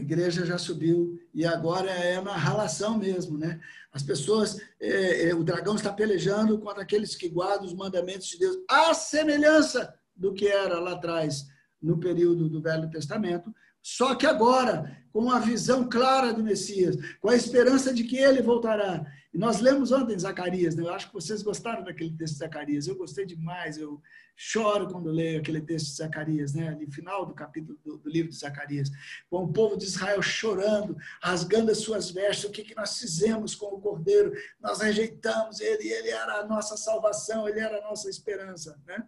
a 0.00 0.02
igreja 0.02 0.46
já 0.46 0.56
subiu 0.56 1.20
e 1.34 1.44
agora 1.44 1.90
é 1.90 2.20
na 2.20 2.34
relação 2.34 2.98
mesmo, 2.98 3.36
né? 3.36 3.60
As 3.92 4.02
pessoas, 4.02 4.58
é, 4.80 5.28
é, 5.28 5.34
o 5.34 5.44
dragão 5.44 5.74
está 5.74 5.92
pelejando 5.92 6.58
contra 6.58 6.82
aqueles 6.82 7.14
que 7.14 7.28
guardam 7.28 7.66
os 7.66 7.74
mandamentos 7.74 8.28
de 8.28 8.38
Deus, 8.38 8.56
à 8.68 8.94
semelhança 8.94 9.94
do 10.16 10.32
que 10.32 10.48
era 10.48 10.80
lá 10.80 10.92
atrás, 10.92 11.46
no 11.82 11.98
período 11.98 12.48
do 12.48 12.62
Velho 12.62 12.90
Testamento, 12.90 13.54
só 13.82 14.14
que 14.14 14.26
agora, 14.26 14.96
com 15.12 15.30
a 15.30 15.38
visão 15.38 15.88
clara 15.88 16.32
do 16.32 16.42
Messias, 16.42 16.96
com 17.20 17.28
a 17.28 17.36
esperança 17.36 17.92
de 17.92 18.04
que 18.04 18.16
ele 18.16 18.42
voltará. 18.42 19.04
E 19.32 19.38
nós 19.38 19.60
lemos 19.60 19.92
ontem 19.92 20.18
Zacarias, 20.18 20.74
né? 20.74 20.82
eu 20.82 20.92
acho 20.92 21.06
que 21.06 21.14
vocês 21.14 21.40
gostaram 21.42 21.84
daquele 21.84 22.12
texto 22.16 22.34
de 22.34 22.38
Zacarias, 22.40 22.88
eu 22.88 22.96
gostei 22.96 23.24
demais, 23.24 23.78
eu 23.78 24.02
choro 24.36 24.88
quando 24.88 25.08
leio 25.08 25.38
aquele 25.38 25.60
texto 25.60 25.86
de 25.86 25.96
Zacarias, 25.96 26.52
né? 26.52 26.68
ali 26.68 26.90
final 26.90 27.24
do 27.24 27.32
capítulo 27.32 27.78
do, 27.84 27.98
do, 27.98 28.10
livro 28.10 28.30
de 28.30 28.36
Zacarias, 28.36 28.90
com 29.28 29.44
o 29.44 29.52
povo 29.52 29.76
de 29.76 29.84
Israel 29.84 30.20
chorando, 30.20 30.96
rasgando 31.22 31.70
as 31.70 31.78
suas 31.78 32.10
vestes, 32.10 32.44
o 32.44 32.50
que, 32.50 32.64
que 32.64 32.74
nós 32.74 32.98
fizemos 32.98 33.54
com 33.54 33.66
o 33.66 33.80
Cordeiro? 33.80 34.32
Nós 34.60 34.80
rejeitamos 34.80 35.60
ele, 35.60 35.88
ele 35.88 36.10
era 36.10 36.40
a 36.40 36.46
nossa 36.46 36.76
salvação, 36.76 37.48
ele 37.48 37.60
era 37.60 37.78
a 37.78 37.82
nossa 37.82 38.10
esperança. 38.10 38.80
Né? 38.84 39.06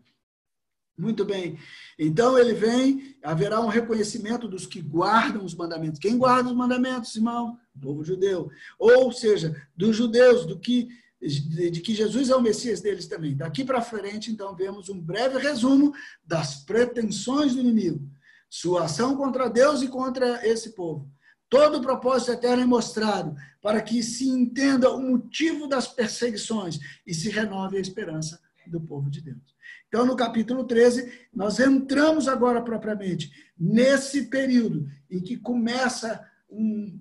Muito 0.96 1.24
bem. 1.24 1.58
Então 1.98 2.38
ele 2.38 2.52
vem, 2.52 3.16
haverá 3.22 3.60
um 3.60 3.68
reconhecimento 3.68 4.46
dos 4.46 4.66
que 4.66 4.80
guardam 4.80 5.44
os 5.44 5.54
mandamentos. 5.54 5.98
Quem 5.98 6.18
guarda 6.18 6.50
os 6.50 6.56
mandamentos, 6.56 7.16
irmão? 7.16 7.58
O 7.74 7.80
povo 7.80 8.04
judeu. 8.04 8.50
Ou 8.78 9.10
seja, 9.10 9.56
dos 9.76 9.96
judeus, 9.96 10.46
do 10.46 10.58
que 10.58 10.88
de 11.24 11.80
que 11.80 11.94
Jesus 11.94 12.30
é 12.30 12.34
o 12.34 12.42
Messias 12.42 12.80
deles 12.80 13.06
também. 13.06 13.36
Daqui 13.36 13.64
para 13.64 13.80
frente, 13.80 14.30
então, 14.30 14.56
vemos 14.56 14.88
um 14.88 15.00
breve 15.00 15.38
resumo 15.38 15.92
das 16.24 16.64
pretensões 16.64 17.54
do 17.54 17.60
inimigo, 17.60 18.10
sua 18.50 18.86
ação 18.86 19.16
contra 19.16 19.48
Deus 19.48 19.82
e 19.82 19.88
contra 19.88 20.44
esse 20.46 20.70
povo. 20.74 21.08
Todo 21.48 21.78
o 21.78 21.82
propósito 21.82 22.32
eterno 22.32 22.62
é 22.62 22.66
mostrado 22.66 23.36
para 23.60 23.80
que 23.80 24.02
se 24.02 24.28
entenda 24.28 24.90
o 24.90 25.00
motivo 25.00 25.68
das 25.68 25.86
perseguições 25.86 26.80
e 27.06 27.14
se 27.14 27.28
renove 27.28 27.76
a 27.76 27.80
esperança 27.80 28.40
do 28.66 28.80
povo 28.80 29.08
de 29.08 29.20
Deus. 29.20 29.51
Então, 29.92 30.06
no 30.06 30.16
capítulo 30.16 30.64
13, 30.64 31.28
nós 31.34 31.60
entramos 31.60 32.26
agora 32.26 32.62
propriamente 32.62 33.30
nesse 33.58 34.30
período 34.30 34.88
em 35.10 35.20
que 35.20 35.36
começa 35.36 36.26
um, 36.48 36.98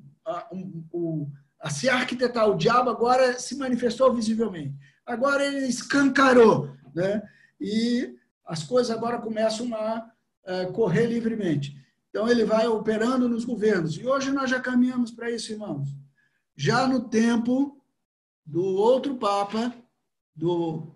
um, 0.51 0.83
um, 0.93 1.31
a 1.57 1.69
se 1.69 1.87
arquitetar. 1.87 2.49
O 2.49 2.57
diabo 2.57 2.89
agora 2.89 3.39
se 3.39 3.55
manifestou 3.55 4.13
visivelmente. 4.13 4.75
Agora 5.05 5.41
ele 5.45 5.67
escancarou, 5.67 6.75
né? 6.93 7.23
E 7.61 8.13
as 8.45 8.61
coisas 8.63 8.93
agora 8.93 9.19
começam 9.19 9.73
a 9.73 10.11
é, 10.43 10.65
correr 10.65 11.05
livremente. 11.05 11.73
Então 12.09 12.27
ele 12.27 12.43
vai 12.43 12.67
operando 12.67 13.29
nos 13.29 13.45
governos. 13.45 13.95
E 13.95 14.05
hoje 14.05 14.31
nós 14.31 14.49
já 14.49 14.59
caminhamos 14.59 15.11
para 15.11 15.31
isso, 15.31 15.53
irmãos. 15.53 15.87
Já 16.57 16.85
no 16.85 17.07
tempo 17.07 17.81
do 18.45 18.61
outro 18.61 19.15
Papa, 19.15 19.73
do 20.35 20.93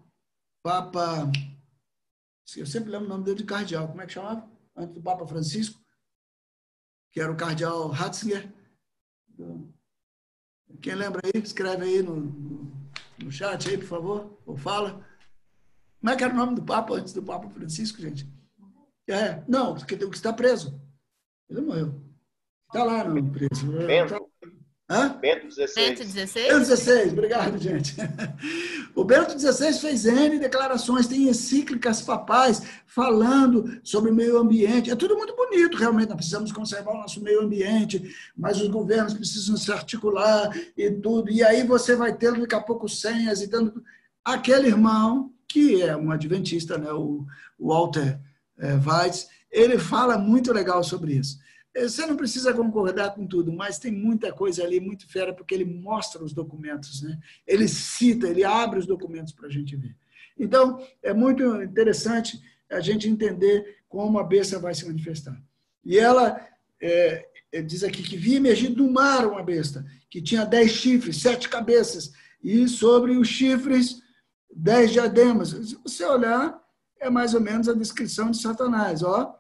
Papa 0.62 1.32
eu 2.56 2.66
sempre 2.66 2.92
lembro 2.92 3.08
o 3.08 3.10
nome 3.10 3.24
dele 3.24 3.38
de 3.38 3.44
cardeal. 3.44 3.88
Como 3.88 4.02
é 4.02 4.06
que 4.06 4.14
chamava? 4.14 4.50
Antes 4.76 4.94
do 4.94 5.02
Papa 5.02 5.26
Francisco, 5.26 5.80
que 7.12 7.20
era 7.20 7.32
o 7.32 7.38
cardeal 7.38 7.88
Ratzinger. 7.88 8.54
Quem 10.82 10.96
lembra 10.96 11.22
aí, 11.24 11.42
escreve 11.42 11.86
aí 11.86 12.02
no, 12.02 12.16
no, 12.18 12.92
no 13.24 13.32
chat 13.32 13.70
aí, 13.70 13.78
por 13.78 13.88
favor, 13.88 14.38
ou 14.46 14.58
fala. 14.58 15.06
Como 16.00 16.12
é 16.12 16.16
que 16.16 16.24
era 16.24 16.34
o 16.34 16.38
nome 16.38 16.56
do 16.56 16.64
Papa 16.64 16.96
antes 16.96 17.14
do 17.14 17.24
Papa 17.24 17.50
Francisco, 17.50 18.02
gente? 18.02 18.30
É, 19.08 19.44
não, 19.48 19.76
que, 19.76 19.98
que 19.98 20.04
está 20.16 20.34
preso. 20.34 20.80
Ele 21.50 21.62
morreu. 21.62 22.02
Está 22.68 22.84
lá 22.84 23.04
no 23.04 23.32
preso. 23.32 23.72
Bento. 23.86 24.32
Hã? 24.88 25.18
Bento 25.20 25.52
XVI. 25.52 25.74
Bento 25.76 26.04
XVI? 26.04 26.48
Bento 26.48 26.66
XVI, 26.66 27.12
obrigado, 27.12 27.58
gente. 27.58 27.96
O 28.96 29.04
Bento 29.04 29.38
XVI 29.38 29.74
fez 29.74 30.06
N 30.06 30.40
declarações, 30.40 31.08
tem 31.08 31.28
encíclicas 31.28 32.02
papais 32.02 32.62
falando 32.86 33.80
sobre 33.84 34.12
o 34.12 34.16
meio 34.16 34.38
ambiente. 34.38 34.92
É 34.92 34.96
tudo 34.96 35.18
muito 35.18 35.36
bonito, 35.36 35.76
realmente. 35.76 36.10
Nós 36.10 36.18
precisamos 36.18 36.52
conservar 36.52 36.92
o 36.92 37.00
nosso 37.00 37.22
meio 37.22 37.42
ambiente, 37.42 38.16
mas 38.38 38.62
os 38.62 38.68
governos 38.68 39.14
precisam 39.14 39.58
se 39.58 39.72
articular 39.72 40.56
e 40.78 40.92
tudo. 40.92 41.32
E 41.32 41.44
aí 41.44 41.66
você 41.66 41.96
vai 41.96 42.16
ter 42.16 42.32
daqui 42.34 42.56
a 42.56 42.62
pouco 42.62 42.88
senhas 42.88 43.42
e 43.42 43.48
dando. 43.48 43.84
Aquele 44.24 44.68
irmão, 44.68 45.34
que 45.48 45.82
é 45.82 45.98
um 45.98 46.12
adventista, 46.12 46.78
né? 46.78 46.92
o, 46.92 47.26
Walter 47.60 48.20
é, 48.58 48.74
Weitz, 48.74 49.28
ele 49.52 49.80
fala 49.80 50.18
muito 50.18 50.52
legal 50.54 50.84
sobre 50.84 51.14
isso. 51.14 51.40
Você 51.76 52.06
não 52.06 52.16
precisa 52.16 52.54
concordar 52.54 53.14
com 53.14 53.28
tudo, 53.28 53.52
mas 53.52 53.78
tem 53.78 53.92
muita 53.92 54.32
coisa 54.32 54.64
ali 54.64 54.80
muito 54.80 55.08
fera, 55.10 55.34
porque 55.34 55.54
ele 55.54 55.66
mostra 55.66 56.24
os 56.24 56.34
documentos, 56.34 57.02
né? 57.02 57.20
ele 57.46 57.68
cita, 57.68 58.28
ele 58.28 58.46
abre 58.46 58.80
os 58.80 58.86
documentos 58.86 59.34
para 59.34 59.48
a 59.48 59.52
gente 59.52 59.76
ver. 59.76 59.96
Então, 60.38 60.82
é 61.04 61.14
muito 61.14 61.62
interessante 61.62 62.42
a 62.70 62.80
gente 62.80 63.10
entender 63.10 63.80
como 63.90 64.20
a 64.20 64.24
besta 64.24 64.58
vai 64.58 64.74
se 64.74 64.86
manifestar. 64.86 65.38
E 65.84 65.98
ela 65.98 66.46
é, 66.82 67.28
é 67.52 67.62
diz 67.62 67.84
aqui 67.84 68.02
que 68.02 68.18
vi 68.18 68.36
emergir 68.36 68.70
do 68.70 68.90
mar 68.90 69.28
uma 69.28 69.44
besta, 69.44 69.86
que 70.10 70.22
tinha 70.22 70.46
dez 70.46 70.72
chifres, 70.72 71.22
sete 71.22 71.50
cabeças, 71.50 72.14
e 72.42 72.68
sobre 72.68 73.18
os 73.18 73.28
chifres, 73.28 74.02
dez 74.54 74.92
diademas. 74.92 75.50
Se 75.50 75.76
você 75.84 76.06
olhar, 76.06 76.62
é 77.00 77.10
mais 77.10 77.34
ou 77.34 77.42
menos 77.42 77.68
a 77.68 77.74
descrição 77.74 78.32
de 78.32 78.38
Satanás, 78.38 79.04
ó. 79.04 79.38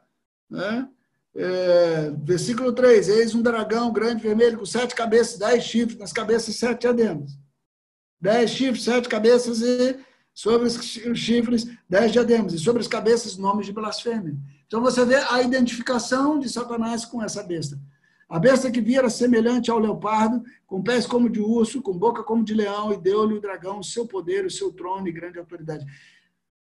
Né? 0.49 0.87
É, 1.35 2.11
versículo 2.23 2.71
3: 2.71 3.09
Eis 3.09 3.35
um 3.35 3.41
dragão 3.41 3.91
grande, 3.91 4.23
vermelho, 4.23 4.57
com 4.57 4.65
sete 4.65 4.95
cabeças, 4.95 5.37
dez 5.37 5.63
chifres, 5.63 5.99
nas 5.99 6.13
cabeças 6.13 6.55
sete 6.55 6.81
diademas. 6.81 7.37
Dez 8.21 8.51
chifres, 8.51 8.83
sete 8.83 9.09
cabeças, 9.09 9.61
e 9.61 9.99
sobre 10.33 10.67
os 10.67 11.19
chifres, 11.19 11.67
dez 11.89 12.11
diademas. 12.11 12.53
E 12.53 12.59
sobre 12.59 12.81
as 12.81 12.87
cabeças, 12.87 13.37
nomes 13.37 13.65
de 13.65 13.73
blasfêmia. 13.73 14.35
Então 14.65 14.81
você 14.81 15.03
vê 15.03 15.15
a 15.15 15.41
identificação 15.41 16.39
de 16.39 16.49
Satanás 16.49 17.03
com 17.03 17.21
essa 17.21 17.43
besta. 17.43 17.77
A 18.27 18.39
besta 18.39 18.71
que 18.71 18.81
vira 18.81 19.09
semelhante 19.09 19.69
ao 19.69 19.77
leopardo, 19.77 20.41
com 20.65 20.81
pés 20.81 21.05
como 21.05 21.29
de 21.29 21.39
urso, 21.39 21.81
com 21.81 21.93
boca 21.93 22.23
como 22.23 22.43
de 22.43 22.53
leão, 22.53 22.91
e 22.91 22.97
deu-lhe 22.97 23.35
o 23.35 23.41
dragão 23.41 23.79
o 23.79 23.83
seu 23.83 24.07
poder, 24.07 24.45
o 24.45 24.49
seu 24.49 24.71
trono 24.71 25.07
e 25.07 25.11
grande 25.11 25.37
autoridade. 25.37 25.85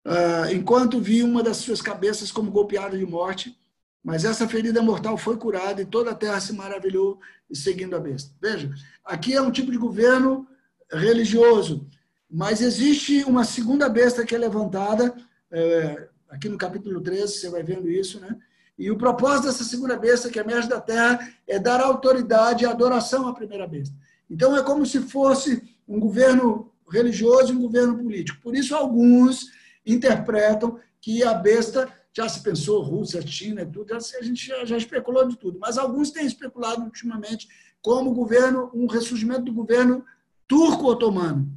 Uh, 0.05 0.51
enquanto 0.53 0.99
vi 0.99 1.21
uma 1.21 1.43
das 1.43 1.57
suas 1.57 1.81
cabeças 1.81 2.31
como 2.31 2.49
golpeada 2.49 2.97
de 2.97 3.05
morte, 3.05 3.55
mas 4.03 4.25
essa 4.25 4.47
ferida 4.47 4.81
mortal 4.81 5.17
foi 5.17 5.37
curada 5.37 5.81
e 5.81 5.85
toda 5.85 6.11
a 6.11 6.15
terra 6.15 6.39
se 6.41 6.51
maravilhou 6.53 7.19
seguindo 7.53 7.95
a 7.95 7.99
besta. 7.99 8.31
Veja, 8.41 8.69
aqui 9.05 9.33
é 9.33 9.41
um 9.41 9.51
tipo 9.51 9.71
de 9.71 9.77
governo 9.77 10.47
religioso, 10.91 11.87
mas 12.29 12.61
existe 12.61 13.23
uma 13.23 13.43
segunda 13.43 13.87
besta 13.87 14.25
que 14.25 14.35
é 14.35 14.37
levantada, 14.37 15.15
é, 15.49 16.07
aqui 16.29 16.49
no 16.49 16.57
capítulo 16.57 16.99
13, 16.99 17.33
você 17.33 17.49
vai 17.49 17.63
vendo 17.63 17.89
isso, 17.89 18.19
né? 18.19 18.35
E 18.77 18.89
o 18.89 18.97
propósito 18.97 19.45
dessa 19.45 19.63
segunda 19.63 19.95
besta 19.95 20.29
que 20.29 20.39
emerge 20.39 20.67
da 20.67 20.81
terra 20.81 21.19
é 21.47 21.59
dar 21.59 21.79
autoridade 21.79 22.63
e 22.63 22.67
adoração 22.67 23.27
à 23.27 23.33
primeira 23.33 23.67
besta. 23.67 23.95
Então 24.29 24.57
é 24.57 24.63
como 24.63 24.85
se 24.85 24.99
fosse 24.99 25.61
um 25.87 25.99
governo 25.99 26.71
religioso 26.89 27.53
e 27.53 27.55
um 27.55 27.61
governo 27.61 27.97
político. 27.97 28.41
Por 28.41 28.55
isso 28.55 28.75
alguns 28.75 29.51
interpretam 29.85 30.79
que 30.99 31.23
a 31.23 31.33
besta 31.33 31.87
já 32.15 32.29
se 32.29 32.41
pensou 32.41 32.83
Rússia, 32.83 33.25
China, 33.25 33.65
tudo, 33.65 33.93
a 33.93 33.99
gente 34.21 34.47
já, 34.47 34.63
já 34.63 34.77
especulou 34.77 35.27
de 35.27 35.35
tudo, 35.35 35.59
mas 35.59 35.77
alguns 35.77 36.11
têm 36.11 36.25
especulado 36.25 36.83
ultimamente 36.83 37.47
como 37.81 38.13
governo, 38.13 38.69
um 38.73 38.85
ressurgimento 38.85 39.41
do 39.41 39.53
governo 39.53 40.05
turco-otomano. 40.47 41.51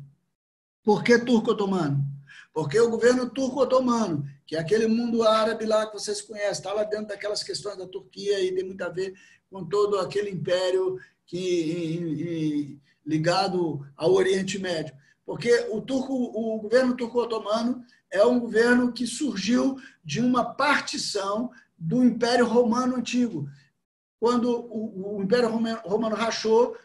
Por 0.82 1.04
que 1.04 1.18
turco-otomano? 1.18 2.02
Porque 2.52 2.80
o 2.80 2.88
governo 2.88 3.28
turco-otomano, 3.28 4.26
que 4.46 4.56
é 4.56 4.58
aquele 4.58 4.86
mundo 4.86 5.22
árabe 5.22 5.66
lá 5.66 5.86
que 5.86 5.92
vocês 5.92 6.22
conhecem, 6.22 6.52
está 6.52 6.72
lá 6.72 6.84
dentro 6.84 7.08
daquelas 7.08 7.42
questões 7.42 7.76
da 7.76 7.86
Turquia 7.86 8.40
e 8.40 8.54
tem 8.54 8.64
muito 8.64 8.82
a 8.82 8.88
ver 8.88 9.14
com 9.50 9.64
todo 9.64 9.98
aquele 9.98 10.30
império 10.30 10.98
que, 11.26 12.80
ligado 13.04 13.86
ao 13.94 14.12
Oriente 14.12 14.58
Médio. 14.58 14.94
Porque 15.26 15.66
o, 15.72 15.80
turco, 15.80 16.14
o 16.14 16.60
governo 16.60 16.96
turco-otomano 16.96 17.84
é 18.12 18.24
um 18.24 18.38
governo 18.38 18.92
que 18.92 19.06
surgiu 19.06 19.76
de 20.04 20.20
uma 20.20 20.54
partição 20.54 21.50
do 21.76 22.04
Império 22.04 22.46
Romano 22.46 22.96
Antigo. 22.96 23.48
Quando 24.20 24.48
o, 24.48 25.16
o 25.16 25.22
Império 25.22 25.48
Romano, 25.50 25.80
Romano 25.84 26.14
rachou, 26.14 26.76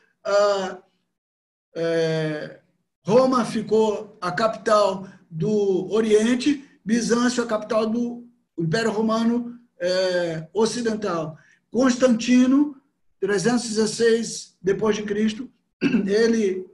é, 1.76 2.60
Roma 3.06 3.46
ficou 3.46 4.18
a 4.20 4.32
capital 4.32 5.08
do 5.30 5.88
Oriente, 5.94 6.68
Bizâncio 6.84 7.44
a 7.44 7.48
capital 7.48 7.86
do 7.86 8.28
Império 8.58 8.92
Romano 8.92 9.60
é, 9.80 10.48
Ocidental. 10.52 11.38
Constantino, 11.70 12.76
316 13.20 14.58
depois 14.62 14.96
de 14.96 15.04
Cristo, 15.04 15.50
ele 15.82 16.71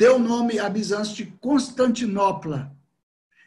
deu 0.00 0.18
nome 0.18 0.58
a 0.58 0.66
Bizâncio 0.66 1.14
de 1.14 1.26
Constantinopla. 1.32 2.74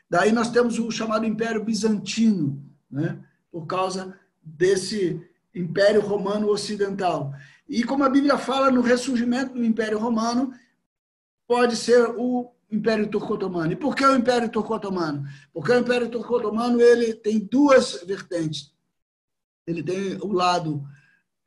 Daí 0.08 0.32
nós 0.32 0.52
temos 0.52 0.78
o 0.78 0.92
chamado 0.92 1.26
Império 1.26 1.64
Bizantino, 1.64 2.64
né? 2.92 3.20
por 3.52 3.66
causa 3.66 4.16
desse 4.40 5.20
Império 5.56 6.00
Romano 6.00 6.48
Ocidental. 6.50 7.34
E 7.68 7.84
como 7.84 8.04
a 8.04 8.10
Bíblia 8.10 8.38
fala 8.38 8.70
no 8.70 8.82
ressurgimento 8.82 9.56
do 9.56 9.66
Império 9.66 9.98
Romano, 9.98 10.54
pode 11.48 11.76
ser 11.76 12.08
o 12.20 12.54
Império 12.70 13.10
Turco-Otomano. 13.10 13.72
E 13.72 13.76
por 13.76 13.96
que 13.96 14.06
o 14.06 14.16
Império 14.16 14.48
Turco-Otomano? 14.48 15.28
Porque 15.52 15.72
o 15.72 15.80
Império 15.80 16.08
Turco-Otomano 16.08 16.80
ele 16.80 17.16
tem 17.16 17.40
duas 17.40 18.04
vertentes. 18.04 18.72
Ele 19.66 19.82
tem 19.82 20.18
o 20.22 20.32
lado 20.32 20.88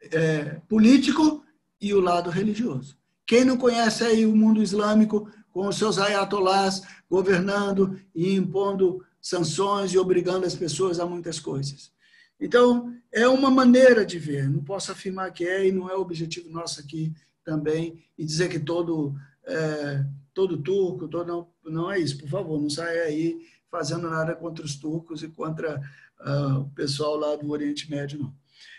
é, 0.03 0.61
político 0.69 1.45
e 1.81 1.95
o 1.95 2.01
lado 2.01 2.29
religioso. 2.29 2.99
Quem 3.27 3.45
não 3.45 3.57
conhece 3.57 4.05
aí 4.05 4.25
o 4.25 4.37
mundo 4.37 4.63
islâmico 4.63 5.29
com 5.53 5.67
os 5.67 5.77
seus 5.77 5.99
ayatolás 5.99 6.83
governando 7.11 7.99
e 8.15 8.35
impondo 8.35 9.05
sanções 9.21 9.93
e 9.93 9.99
obrigando 9.99 10.47
as 10.47 10.55
pessoas 10.55 11.01
a 11.01 11.07
muitas 11.07 11.41
coisas. 11.41 11.91
Então, 12.39 12.95
é 13.11 13.27
uma 13.27 13.51
maneira 13.51 14.05
de 14.05 14.19
ver, 14.19 14.49
não 14.49 14.63
posso 14.63 14.93
afirmar 14.93 15.33
que 15.33 15.45
é 15.45 15.67
e 15.67 15.73
não 15.73 15.91
é 15.91 15.97
o 15.97 16.01
objetivo 16.01 16.51
nosso 16.51 16.81
aqui 16.81 17.13
também, 17.43 18.05
e 18.19 18.25
dizer 18.25 18.49
que 18.49 18.59
todo, 18.59 19.15
é, 19.45 20.05
todo 20.35 20.63
turco, 20.63 21.09
todo, 21.09 21.27
não, 21.27 21.49
não 21.65 21.91
é 21.91 21.99
isso, 21.99 22.19
por 22.19 22.29
favor, 22.29 22.61
não 22.61 22.69
saia 22.69 23.05
aí 23.05 23.41
fazendo 23.71 24.09
nada 24.11 24.35
contra 24.35 24.65
os 24.65 24.77
turcos 24.77 25.23
e 25.23 25.29
contra 25.29 25.81
uh, 26.21 26.61
o 26.61 26.71
pessoal 26.71 27.17
lá 27.17 27.35
do 27.37 27.51
Oriente 27.51 27.91
Médio, 27.91 28.19
não. 28.19 28.35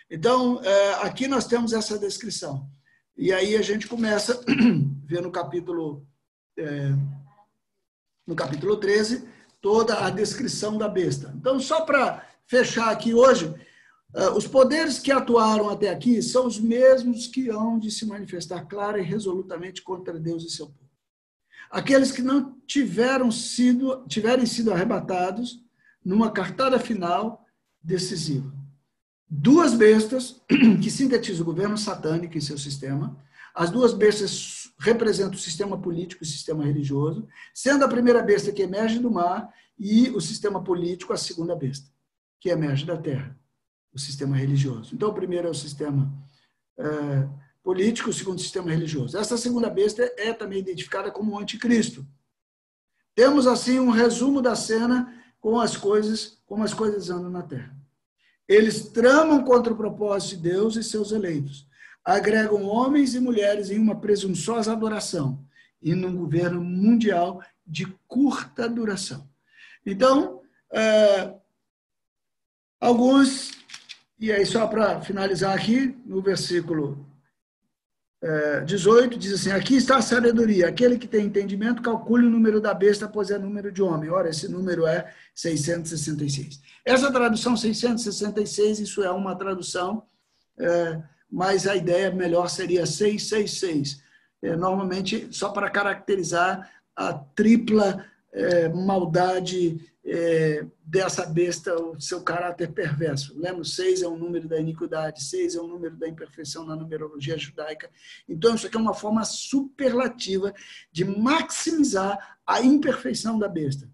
Então, 0.10 0.61
é, 0.64 0.94
aqui 1.06 1.28
nós 1.28 1.45
temos 1.45 1.74
essa 1.74 1.98
descrição. 1.99 2.69
E 3.18 3.34
aí 3.34 3.56
a 3.56 3.61
gente 3.61 3.88
começa 3.88 4.39
ver 5.06 5.22
no 5.22 5.31
capítulo, 5.31 6.06
é, 6.57 6.91
no 8.27 8.35
capítulo 8.35 8.77
13 8.77 9.27
toda 9.60 10.06
a 10.06 10.10
descrição 10.11 10.77
da 10.77 10.88
besta. 10.88 11.34
Então, 11.35 11.60
só 11.60 11.81
para 11.81 12.23
fechar 12.45 12.91
aqui 12.91 13.14
hoje, 13.14 13.48
uh, 14.15 14.31
os 14.35 14.48
poderes 14.48 14.99
que 14.99 15.11
atuaram 15.11 15.69
até 15.69 15.89
aqui 15.89 16.22
são 16.22 16.45
os 16.45 16.60
mesmos 16.60 17.27
que 17.27 17.49
hão 17.49 17.80
de 17.80 17.89
se 17.89 18.06
manifestar 18.06 18.65
clara 18.65 18.99
e 18.99 19.03
resolutamente 19.03 19.81
contra 19.81 20.19
Deus 20.19 20.44
e 20.45 20.49
seu 20.52 20.68
povo. 20.68 20.88
Aqueles 21.72 22.11
que 22.11 22.22
não 22.22 22.56
tiveram 22.65 23.31
sido, 23.31 24.06
tiverem 24.07 24.45
sido 24.45 24.72
arrebatados 24.72 25.60
numa 26.06 26.31
cartada 26.31 26.80
final 26.80 27.45
decisiva. 27.84 28.53
Duas 29.29 29.73
bestas 29.73 30.41
que 30.81 30.89
sintetizam 30.89 31.41
o 31.41 31.45
governo 31.45 31.77
satânico 31.77 32.37
e 32.37 32.41
seu 32.41 32.57
sistema. 32.57 33.17
As 33.53 33.69
duas 33.69 33.93
bestas 33.93 34.71
representam 34.79 35.33
o 35.33 35.37
sistema 35.37 35.77
político 35.77 36.23
e 36.23 36.27
o 36.27 36.29
sistema 36.29 36.63
religioso, 36.63 37.27
sendo 37.53 37.83
a 37.83 37.89
primeira 37.89 38.21
besta 38.21 38.51
que 38.51 38.61
emerge 38.61 38.99
do 38.99 39.11
mar 39.11 39.51
e 39.77 40.09
o 40.11 40.21
sistema 40.21 40.63
político 40.63 41.11
a 41.11 41.17
segunda 41.17 41.55
besta, 41.55 41.87
que 42.39 42.49
emerge 42.49 42.85
da 42.85 42.95
terra, 42.95 43.37
o 43.93 43.99
sistema 43.99 44.37
religioso. 44.37 44.95
Então, 44.95 45.09
o 45.09 45.13
primeiro 45.13 45.47
é 45.47 45.51
o 45.51 45.55
sistema 45.55 46.13
é, 46.77 47.27
político, 47.63 48.09
o 48.09 48.13
segundo, 48.13 48.37
o 48.37 48.41
sistema 48.41 48.71
religioso. 48.71 49.17
Essa 49.17 49.37
segunda 49.37 49.69
besta 49.69 50.09
é 50.17 50.31
também 50.31 50.59
identificada 50.59 51.11
como 51.11 51.33
o 51.33 51.39
anticristo. 51.39 52.07
Temos, 53.13 53.45
assim, 53.47 53.79
um 53.79 53.89
resumo 53.89 54.41
da 54.41 54.55
cena 54.55 55.13
com 55.39 55.59
as 55.59 55.75
coisas, 55.75 56.37
como 56.45 56.63
as 56.63 56.73
coisas 56.73 57.09
andam 57.09 57.29
na 57.29 57.41
terra. 57.41 57.76
Eles 58.48 58.90
tramam 58.90 59.44
contra 59.44 59.74
o 59.74 59.78
propósito 59.78 60.38
de 60.38 60.49
Deus 60.49 60.76
e 60.76 60.84
seus 60.84 61.11
eleitos. 61.11 61.68
Agregam 62.03 62.64
homens 62.64 63.14
e 63.15 63.19
mulheres 63.19 63.69
em 63.69 63.78
uma 63.78 63.99
presunçosa 63.99 64.72
adoração 64.72 65.45
e 65.82 65.94
num 65.94 66.15
governo 66.15 66.61
mundial 66.61 67.44
de 67.65 67.86
curta 68.07 68.69
duração. 68.69 69.28
Então, 69.86 70.41
é, 70.72 71.34
alguns, 72.80 73.52
e 74.19 74.32
aí 74.32 74.45
só 74.45 74.65
para 74.68 75.02
finalizar 75.02 75.53
aqui, 75.53 75.98
no 76.06 76.22
versículo 76.22 77.06
18, 78.65 79.18
diz 79.18 79.34
assim: 79.34 79.52
Aqui 79.52 79.76
está 79.76 79.98
a 79.98 80.02
sabedoria. 80.02 80.68
Aquele 80.68 80.98
que 80.98 81.07
tem 81.07 81.26
entendimento, 81.26 81.81
calcule 81.81 82.26
o 82.26 82.30
número 82.30 82.60
da 82.60 82.73
besta, 82.73 83.07
pois 83.07 83.30
é 83.30 83.38
número 83.38 83.72
de 83.72 83.81
homem. 83.81 84.10
Ora, 84.10 84.30
esse 84.30 84.48
número 84.49 84.88
é 84.88 85.14
666. 85.35 86.60
Essa 86.84 87.11
tradução 87.11 87.56
666, 87.56 88.80
isso 88.80 89.03
é 89.03 89.11
uma 89.11 89.35
tradução, 89.35 90.03
é, 90.57 91.02
mas 91.31 91.68
a 91.68 91.76
ideia 91.76 92.10
melhor 92.11 92.49
seria 92.49 92.85
666. 92.85 94.02
É, 94.41 94.56
normalmente, 94.56 95.27
só 95.31 95.49
para 95.49 95.69
caracterizar 95.69 96.72
a 96.95 97.14
tripla 97.14 98.03
é, 98.38 98.69
maldade 98.69 99.80
é, 100.05 100.65
dessa 100.85 101.26
besta, 101.26 101.76
o 101.76 101.99
seu 101.99 102.22
caráter 102.22 102.72
perverso. 102.72 103.38
Lembra? 103.38 103.64
Seis 103.64 104.01
é 104.01 104.07
o 104.07 104.15
número 104.15 104.47
da 104.47 104.59
iniquidade, 104.59 105.23
seis 105.23 105.55
é 105.55 105.59
o 105.59 105.68
número 105.68 105.97
da 105.97 106.07
imperfeição 106.07 106.65
na 106.65 106.76
numerologia 106.76 107.38
judaica. 107.38 107.89
Então, 108.30 108.55
isso 108.55 108.68
aqui 108.68 108.77
é 108.77 108.80
uma 108.80 108.93
forma 108.93 109.26
superlativa 109.26 110.53
de 110.91 111.03
maximizar 111.03 112.38
a 112.45 112.61
imperfeição 112.61 113.38
da 113.38 113.49
besta. 113.49 113.89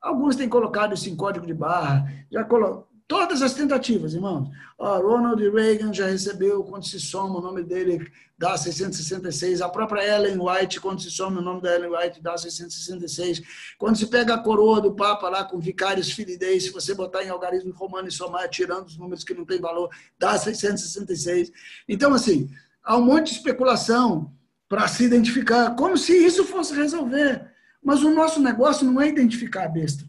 Alguns 0.00 0.36
têm 0.36 0.48
colocado 0.48 0.94
isso 0.94 1.08
em 1.08 1.16
código 1.16 1.46
de 1.46 1.54
barra, 1.54 2.12
já 2.30 2.44
colo 2.44 2.86
Todas 3.08 3.40
as 3.40 3.54
tentativas, 3.54 4.14
irmãos. 4.14 4.50
Ronald 4.78 5.40
Reagan 5.50 5.92
já 5.92 6.06
recebeu, 6.06 6.64
quando 6.64 6.84
se 6.86 6.98
soma, 6.98 7.38
o 7.38 7.40
nome 7.40 7.62
dele 7.62 8.10
dá 8.36 8.56
666. 8.56 9.62
A 9.62 9.68
própria 9.68 10.04
Ellen 10.04 10.38
White, 10.40 10.80
quando 10.80 11.00
se 11.00 11.10
soma 11.10 11.38
o 11.38 11.42
nome 11.42 11.62
da 11.62 11.72
Ellen 11.72 11.90
White, 11.90 12.20
dá 12.20 12.36
666. 12.36 13.42
Quando 13.78 13.96
se 13.96 14.08
pega 14.08 14.34
a 14.34 14.38
coroa 14.38 14.80
do 14.80 14.92
Papa 14.92 15.28
lá 15.28 15.44
com 15.44 15.60
vicários 15.60 16.10
fidei, 16.10 16.58
se 16.58 16.70
você 16.70 16.94
botar 16.94 17.22
em 17.22 17.28
algarismo 17.28 17.72
romano 17.72 18.08
e 18.08 18.12
somar, 18.12 18.48
tirando 18.48 18.86
os 18.86 18.98
números 18.98 19.22
que 19.22 19.34
não 19.34 19.44
têm 19.44 19.60
valor, 19.60 19.88
dá 20.18 20.36
666. 20.36 21.52
Então, 21.88 22.12
assim, 22.12 22.50
há 22.82 22.96
um 22.96 23.04
monte 23.04 23.28
de 23.28 23.36
especulação 23.36 24.34
para 24.68 24.88
se 24.88 25.04
identificar, 25.04 25.76
como 25.76 25.96
se 25.96 26.12
isso 26.12 26.44
fosse 26.44 26.74
resolver. 26.74 27.52
Mas 27.80 28.02
o 28.02 28.10
nosso 28.10 28.40
negócio 28.40 28.84
não 28.84 29.00
é 29.00 29.08
identificar 29.08 29.66
a 29.66 29.68
besta. 29.68 30.04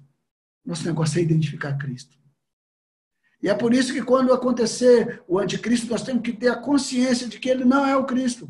Nosso 0.65 0.84
negócio 0.84 1.19
é 1.19 1.22
identificar 1.22 1.78
Cristo. 1.78 2.18
E 3.42 3.50
é 3.50 3.54
por 3.54 3.74
isso 3.74 3.94
que 3.94 4.02
quando 4.02 4.34
acontecer 4.34 5.22
o 5.28 5.38
anticristo, 5.38 5.88
nós 5.88 6.02
temos 6.02 6.24
que 6.24 6.34
ter 6.34 6.50
a 6.50 6.56
consciência 6.56 7.28
de 7.28 7.40
que 7.40 7.50
ele 7.50 7.64
não 7.64 7.86
é 7.86 7.96
o 7.96 8.06
Cristo. 8.06 8.50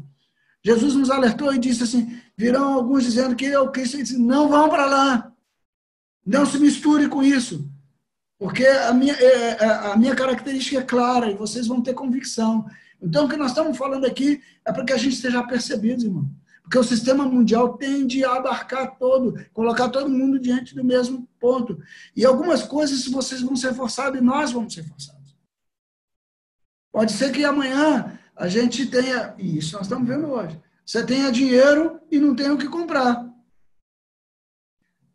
Jesus 0.63 0.95
nos 0.95 1.09
alertou 1.09 1.53
e 1.53 1.59
disse 1.59 1.83
assim: 1.83 2.19
virão 2.35 2.73
alguns 2.73 3.03
dizendo 3.03 3.35
que 3.35 3.45
ele 3.45 3.55
é 3.55 3.59
o 3.59 3.71
Cristo, 3.71 3.97
e 3.97 4.03
disse: 4.03 4.17
não 4.17 4.47
vão 4.49 4.69
para 4.69 4.85
lá. 4.85 5.33
Não 6.25 6.45
se 6.45 6.57
misture 6.59 7.07
com 7.07 7.23
isso. 7.23 7.69
Porque 8.39 8.65
a 8.65 8.93
minha, 8.93 9.13
é, 9.13 9.63
é, 9.63 9.65
a 9.91 9.95
minha 9.95 10.15
característica 10.15 10.79
é 10.79 10.83
clara 10.83 11.31
e 11.31 11.35
vocês 11.35 11.67
vão 11.67 11.81
ter 11.81 11.93
convicção. 11.93 12.65
Então, 13.01 13.25
o 13.25 13.29
que 13.29 13.37
nós 13.37 13.51
estamos 13.51 13.77
falando 13.77 14.05
aqui 14.05 14.41
é 14.65 14.71
para 14.71 14.85
que 14.85 14.93
a 14.93 14.97
gente 14.97 15.13
esteja 15.13 15.41
percebido, 15.43 16.03
irmão. 16.03 16.29
Porque 16.67 16.79
o 16.79 16.83
sistema 16.83 17.25
mundial 17.25 17.77
tende 17.77 18.25
a 18.25 18.33
abarcar 18.33 18.97
todo, 18.97 19.41
colocar 19.53 19.87
todo 19.87 20.09
mundo 20.09 20.37
diante 20.37 20.75
do 20.75 20.83
mesmo 20.83 21.25
ponto. 21.39 21.81
E 22.13 22.25
algumas 22.25 22.61
coisas 22.61 23.07
vocês 23.07 23.39
vão 23.39 23.55
ser 23.55 23.73
forçados 23.73 24.19
e 24.19 24.23
nós 24.23 24.51
vamos 24.51 24.73
ser 24.73 24.83
forçados. 24.83 25.33
Pode 26.91 27.13
ser 27.13 27.31
que 27.31 27.45
amanhã 27.45 28.19
a 28.35 28.49
gente 28.49 28.85
tenha, 28.85 29.33
e 29.37 29.59
isso 29.59 29.77
nós 29.77 29.83
estamos 29.83 30.05
vendo 30.05 30.27
hoje, 30.27 30.59
você 30.85 31.05
tenha 31.05 31.31
dinheiro 31.31 32.01
e 32.11 32.19
não 32.19 32.35
tenha 32.35 32.53
o 32.53 32.57
que 32.57 32.67
comprar. 32.67 33.25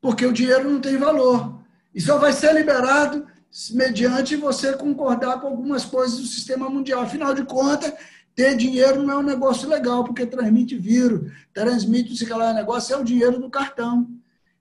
Porque 0.00 0.24
o 0.24 0.32
dinheiro 0.32 0.70
não 0.70 0.80
tem 0.80 0.96
valor. 0.96 1.62
E 1.94 2.00
só 2.00 2.16
vai 2.16 2.32
ser 2.32 2.54
liberado 2.54 3.26
mediante 3.72 4.36
você 4.36 4.72
concordar 4.72 5.38
com 5.38 5.48
algumas 5.48 5.84
coisas 5.84 6.18
do 6.18 6.24
sistema 6.24 6.70
mundial. 6.70 7.02
Afinal 7.02 7.34
de 7.34 7.44
contas, 7.44 7.92
ter 8.34 8.56
dinheiro 8.56 9.02
não 9.02 9.14
é 9.14 9.18
um 9.18 9.22
negócio 9.22 9.68
legal, 9.68 10.04
porque 10.04 10.26
transmite 10.26 10.76
vírus, 10.76 11.32
transmite 11.52 12.16
se 12.16 12.24
lá, 12.26 12.52
negócio 12.52 12.94
é 12.94 12.98
o 12.98 13.04
dinheiro 13.04 13.38
do 13.38 13.50
cartão. 13.50 14.08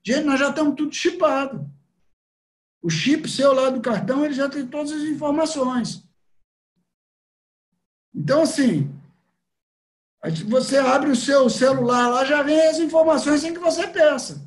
Gente, 0.04 0.26
nós 0.26 0.40
já 0.40 0.50
estamos 0.50 0.76
tudo 0.76 0.94
chipado. 0.94 1.70
O 2.82 2.90
chip 2.90 3.30
seu 3.30 3.54
lá 3.54 3.70
do 3.70 3.82
cartão, 3.82 4.26
ele 4.26 4.34
já 4.34 4.50
tem 4.50 4.66
todas 4.66 4.92
as 4.92 5.04
informações. 5.04 6.04
Então, 8.14 8.42
assim, 8.42 8.92
você 10.48 10.78
abre 10.78 11.12
o 11.12 11.16
seu 11.16 11.50
celular 11.50 12.08
lá, 12.10 12.26
já 12.26 12.44
vem 12.44 12.60
as 12.68 12.80
informações 12.80 13.42
sem 13.42 13.54
que 13.54 13.60
você 13.60 13.88
peça. 13.88 14.46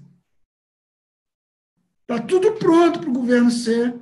Está 2.02 2.20
tudo 2.20 2.52
pronto 2.52 3.00
para 3.00 3.08
o 3.08 3.14
governo 3.14 3.50
ser 3.50 3.98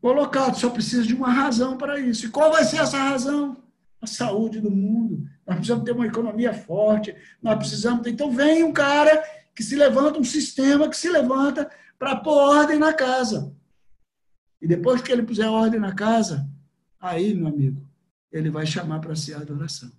colocado, 0.00 0.58
só 0.58 0.70
precisa 0.70 1.04
de 1.04 1.14
uma 1.14 1.30
razão 1.30 1.76
para 1.76 2.00
isso. 2.00 2.26
E 2.26 2.30
qual 2.30 2.50
vai 2.50 2.64
ser 2.64 2.78
essa 2.78 2.98
razão? 2.98 3.56
A 4.00 4.06
saúde 4.06 4.60
do 4.60 4.70
mundo, 4.70 5.28
nós 5.46 5.56
precisamos 5.56 5.84
ter 5.84 5.92
uma 5.92 6.06
economia 6.06 6.54
forte, 6.54 7.14
nós 7.42 7.58
precisamos 7.58 8.02
ter. 8.02 8.10
Então, 8.10 8.32
vem 8.32 8.64
um 8.64 8.72
cara 8.72 9.22
que 9.54 9.62
se 9.62 9.76
levanta, 9.76 10.18
um 10.18 10.24
sistema 10.24 10.88
que 10.88 10.96
se 10.96 11.10
levanta 11.10 11.70
para 11.98 12.16
pôr 12.16 12.32
ordem 12.32 12.78
na 12.78 12.94
casa. 12.94 13.54
E 14.60 14.66
depois 14.66 15.02
que 15.02 15.12
ele 15.12 15.22
puser 15.22 15.48
ordem 15.48 15.78
na 15.78 15.94
casa, 15.94 16.48
aí, 16.98 17.34
meu 17.34 17.48
amigo, 17.48 17.86
ele 18.32 18.48
vai 18.48 18.64
chamar 18.64 19.00
para 19.00 19.14
si 19.14 19.34
a 19.34 19.38
adoração. 19.38 19.90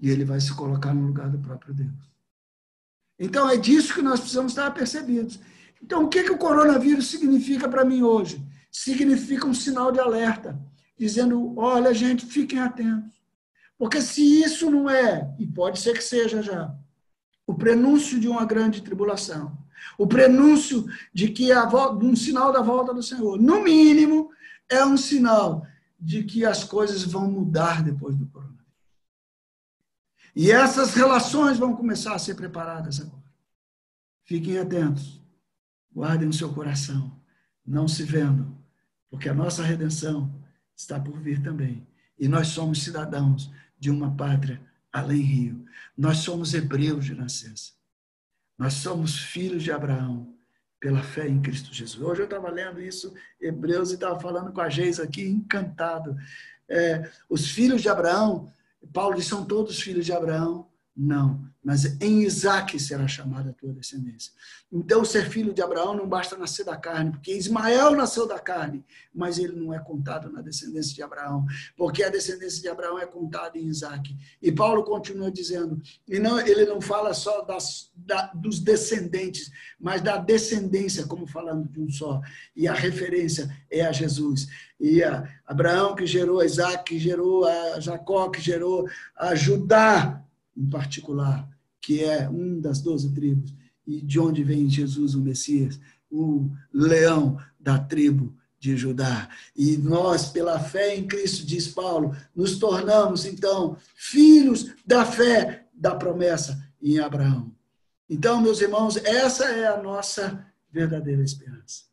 E 0.00 0.10
ele 0.10 0.24
vai 0.24 0.40
se 0.40 0.52
colocar 0.52 0.92
no 0.92 1.06
lugar 1.06 1.30
do 1.30 1.38
próprio 1.38 1.72
Deus. 1.72 2.12
Então, 3.18 3.48
é 3.48 3.56
disso 3.56 3.94
que 3.94 4.02
nós 4.02 4.18
precisamos 4.18 4.52
estar 4.52 4.66
apercebidos. 4.66 5.38
Então, 5.80 6.04
o 6.04 6.08
que, 6.08 6.24
que 6.24 6.32
o 6.32 6.38
coronavírus 6.38 7.06
significa 7.06 7.68
para 7.68 7.84
mim 7.84 8.02
hoje? 8.02 8.44
Significa 8.70 9.46
um 9.46 9.54
sinal 9.54 9.92
de 9.92 10.00
alerta 10.00 10.58
dizendo: 10.98 11.56
olha, 11.58 11.92
gente, 11.92 12.26
fiquem 12.26 12.60
atentos. 12.60 13.14
Porque 13.76 14.00
se 14.00 14.42
isso 14.42 14.70
não 14.70 14.88
é, 14.88 15.34
e 15.38 15.46
pode 15.46 15.80
ser 15.80 15.94
que 15.94 16.02
seja 16.02 16.42
já, 16.42 16.74
o 17.46 17.54
prenúncio 17.54 18.18
de 18.20 18.28
uma 18.28 18.44
grande 18.44 18.82
tribulação, 18.82 19.58
o 19.98 20.06
prenúncio 20.06 20.86
de 21.12 21.28
que 21.28 21.52
a 21.52 21.66
volta, 21.66 22.04
um 22.04 22.16
sinal 22.16 22.52
da 22.52 22.62
volta 22.62 22.94
do 22.94 23.02
Senhor, 23.02 23.40
no 23.40 23.62
mínimo, 23.62 24.30
é 24.68 24.84
um 24.84 24.96
sinal 24.96 25.66
de 25.98 26.22
que 26.24 26.44
as 26.44 26.64
coisas 26.64 27.04
vão 27.04 27.30
mudar 27.30 27.82
depois 27.82 28.16
do 28.16 28.26
coronavírus. 28.26 28.64
E 30.34 30.50
essas 30.50 30.94
relações 30.94 31.58
vão 31.58 31.76
começar 31.76 32.14
a 32.14 32.18
ser 32.18 32.34
preparadas 32.34 33.00
agora. 33.00 33.22
Fiquem 34.24 34.58
atentos, 34.58 35.20
guardem 35.94 36.26
no 36.26 36.32
seu 36.32 36.52
coração, 36.52 37.20
não 37.64 37.86
se 37.86 38.02
vendo, 38.02 38.56
porque 39.10 39.28
a 39.28 39.34
nossa 39.34 39.62
redenção 39.62 40.43
está 40.76 40.98
por 40.98 41.18
vir 41.18 41.42
também. 41.42 41.86
E 42.18 42.28
nós 42.28 42.48
somos 42.48 42.82
cidadãos 42.82 43.50
de 43.78 43.90
uma 43.90 44.14
pátria 44.14 44.60
além 44.92 45.20
rio. 45.20 45.64
Nós 45.96 46.18
somos 46.18 46.54
hebreus 46.54 47.04
de 47.04 47.14
nascença. 47.14 47.72
Nós 48.56 48.74
somos 48.74 49.18
filhos 49.18 49.62
de 49.62 49.72
Abraão 49.72 50.32
pela 50.78 51.02
fé 51.02 51.26
em 51.28 51.40
Cristo 51.40 51.72
Jesus. 51.72 52.02
Hoje 52.02 52.22
eu 52.22 52.26
estava 52.26 52.50
lendo 52.50 52.80
isso, 52.80 53.14
Hebreus, 53.40 53.90
e 53.90 53.94
estava 53.94 54.20
falando 54.20 54.52
com 54.52 54.60
a 54.60 54.68
Geis 54.68 55.00
aqui, 55.00 55.26
encantado. 55.26 56.16
É, 56.68 57.10
os 57.28 57.50
filhos 57.50 57.82
de 57.82 57.88
Abraão, 57.88 58.52
Paulo 58.92 59.16
diz, 59.16 59.26
são 59.26 59.44
todos 59.44 59.80
filhos 59.80 60.04
de 60.04 60.12
Abraão, 60.12 60.68
não, 60.96 61.44
mas 61.62 62.00
em 62.00 62.22
Isaac 62.22 62.78
será 62.78 63.08
chamada 63.08 63.50
a 63.50 63.52
tua 63.52 63.72
descendência. 63.72 64.32
Então, 64.70 65.04
ser 65.04 65.28
filho 65.28 65.52
de 65.52 65.60
Abraão 65.60 65.96
não 65.96 66.06
basta 66.06 66.36
nascer 66.36 66.64
da 66.64 66.76
carne, 66.76 67.10
porque 67.10 67.34
Ismael 67.34 67.96
nasceu 67.96 68.28
da 68.28 68.38
carne, 68.38 68.84
mas 69.12 69.38
ele 69.38 69.54
não 69.54 69.74
é 69.74 69.78
contado 69.80 70.30
na 70.30 70.40
descendência 70.40 70.94
de 70.94 71.02
Abraão, 71.02 71.44
porque 71.76 72.04
a 72.04 72.10
descendência 72.10 72.62
de 72.62 72.68
Abraão 72.68 72.98
é 72.98 73.06
contada 73.06 73.58
em 73.58 73.66
Isaac. 73.66 74.16
E 74.40 74.52
Paulo 74.52 74.84
continua 74.84 75.32
dizendo, 75.32 75.80
e 76.06 76.20
não, 76.20 76.38
ele 76.38 76.64
não 76.64 76.80
fala 76.80 77.12
só 77.12 77.42
das, 77.42 77.90
da, 77.96 78.26
dos 78.34 78.60
descendentes, 78.60 79.50
mas 79.80 80.00
da 80.00 80.16
descendência, 80.16 81.06
como 81.06 81.26
falando 81.26 81.68
de 81.68 81.80
um 81.80 81.90
só. 81.90 82.20
E 82.54 82.68
a 82.68 82.74
referência 82.74 83.48
é 83.68 83.84
a 83.84 83.90
Jesus. 83.90 84.46
E 84.78 85.02
a 85.02 85.28
Abraão 85.44 85.94
que 85.94 86.06
gerou 86.06 86.38
a 86.38 86.44
Isaac, 86.44 86.84
que 86.84 86.98
gerou 87.00 87.44
a 87.46 87.80
Jacó, 87.80 88.28
que 88.28 88.40
gerou 88.40 88.88
a 89.16 89.34
Judá, 89.34 90.24
em 90.56 90.66
particular, 90.68 91.48
que 91.80 92.02
é 92.02 92.28
um 92.28 92.60
das 92.60 92.80
doze 92.80 93.12
tribos, 93.12 93.54
e 93.86 94.00
de 94.00 94.18
onde 94.18 94.42
vem 94.42 94.68
Jesus, 94.68 95.14
o 95.14 95.20
Messias, 95.20 95.78
o 96.10 96.50
leão 96.72 97.38
da 97.60 97.78
tribo 97.78 98.34
de 98.58 98.76
Judá. 98.76 99.28
E 99.54 99.76
nós, 99.76 100.30
pela 100.30 100.58
fé 100.58 100.96
em 100.96 101.06
Cristo, 101.06 101.44
diz 101.44 101.68
Paulo, 101.68 102.16
nos 102.34 102.58
tornamos, 102.58 103.26
então, 103.26 103.76
filhos 103.94 104.72
da 104.86 105.04
fé 105.04 105.66
da 105.74 105.94
promessa 105.94 106.66
em 106.80 106.98
Abraão. 106.98 107.54
Então, 108.08 108.40
meus 108.40 108.60
irmãos, 108.60 108.96
essa 108.96 109.44
é 109.44 109.66
a 109.66 109.82
nossa 109.82 110.46
verdadeira 110.70 111.22
esperança. 111.22 111.84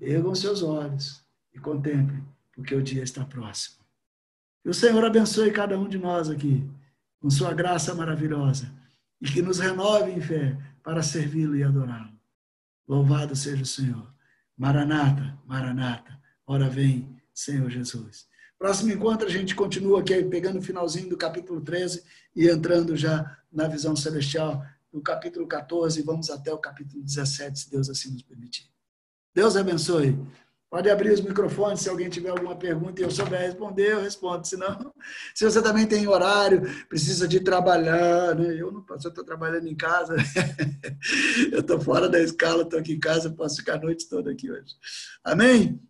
Ergam 0.00 0.34
seus 0.34 0.62
olhos 0.62 1.24
e 1.54 1.60
contemplem, 1.60 2.24
porque 2.52 2.74
o 2.74 2.82
dia 2.82 3.02
está 3.02 3.24
próximo. 3.24 3.84
Que 4.62 4.70
o 4.70 4.74
Senhor 4.74 5.04
abençoe 5.04 5.52
cada 5.52 5.78
um 5.78 5.88
de 5.88 5.98
nós 5.98 6.28
aqui 6.28 6.68
com 7.24 7.30
sua 7.30 7.54
graça 7.54 7.94
maravilhosa, 7.94 8.70
e 9.18 9.24
que 9.24 9.40
nos 9.40 9.58
renove 9.58 10.10
em 10.10 10.20
fé 10.20 10.58
para 10.82 11.02
servi-lo 11.02 11.56
e 11.56 11.62
adorá-lo. 11.64 12.12
Louvado 12.86 13.34
seja 13.34 13.62
o 13.62 13.66
Senhor. 13.66 14.14
Maranata, 14.54 15.34
Maranata, 15.46 16.20
ora 16.46 16.68
vem, 16.68 17.18
Senhor 17.32 17.70
Jesus. 17.70 18.26
Próximo 18.58 18.92
encontro, 18.92 19.26
a 19.26 19.30
gente 19.30 19.54
continua 19.54 20.00
aqui 20.00 20.22
pegando 20.24 20.58
o 20.58 20.62
finalzinho 20.62 21.08
do 21.08 21.16
capítulo 21.16 21.62
13 21.62 22.04
e 22.36 22.46
entrando 22.46 22.94
já 22.94 23.38
na 23.50 23.66
visão 23.68 23.96
celestial 23.96 24.62
do 24.92 25.00
capítulo 25.00 25.46
14 25.46 25.98
e 25.98 26.02
vamos 26.02 26.28
até 26.28 26.52
o 26.52 26.58
capítulo 26.58 27.02
17, 27.02 27.58
se 27.58 27.70
Deus 27.70 27.88
assim 27.88 28.12
nos 28.12 28.22
permitir. 28.22 28.68
Deus 29.34 29.56
abençoe. 29.56 30.14
Pode 30.74 30.90
abrir 30.90 31.12
os 31.12 31.20
microfones 31.20 31.82
se 31.82 31.88
alguém 31.88 32.08
tiver 32.08 32.30
alguma 32.30 32.56
pergunta 32.56 33.00
e 33.00 33.04
eu 33.04 33.10
souber 33.12 33.40
responder, 33.40 33.92
eu 33.92 34.02
respondo. 34.02 34.44
Se 34.44 34.56
não, 34.56 34.92
se 35.32 35.44
você 35.44 35.62
também 35.62 35.86
tem 35.86 36.08
horário, 36.08 36.62
precisa 36.88 37.28
de 37.28 37.38
trabalhar, 37.38 38.34
né? 38.34 38.60
Eu 38.60 38.72
não 38.72 38.82
posso, 38.82 39.06
eu 39.06 39.10
estou 39.10 39.24
trabalhando 39.24 39.68
em 39.68 39.76
casa, 39.76 40.16
eu 41.52 41.60
estou 41.60 41.78
fora 41.78 42.08
da 42.08 42.18
escala, 42.18 42.64
estou 42.64 42.80
aqui 42.80 42.94
em 42.94 42.98
casa, 42.98 43.30
posso 43.30 43.58
ficar 43.58 43.74
a 43.74 43.82
noite 43.82 44.08
toda 44.08 44.32
aqui 44.32 44.50
hoje. 44.50 44.74
Amém? 45.22 45.80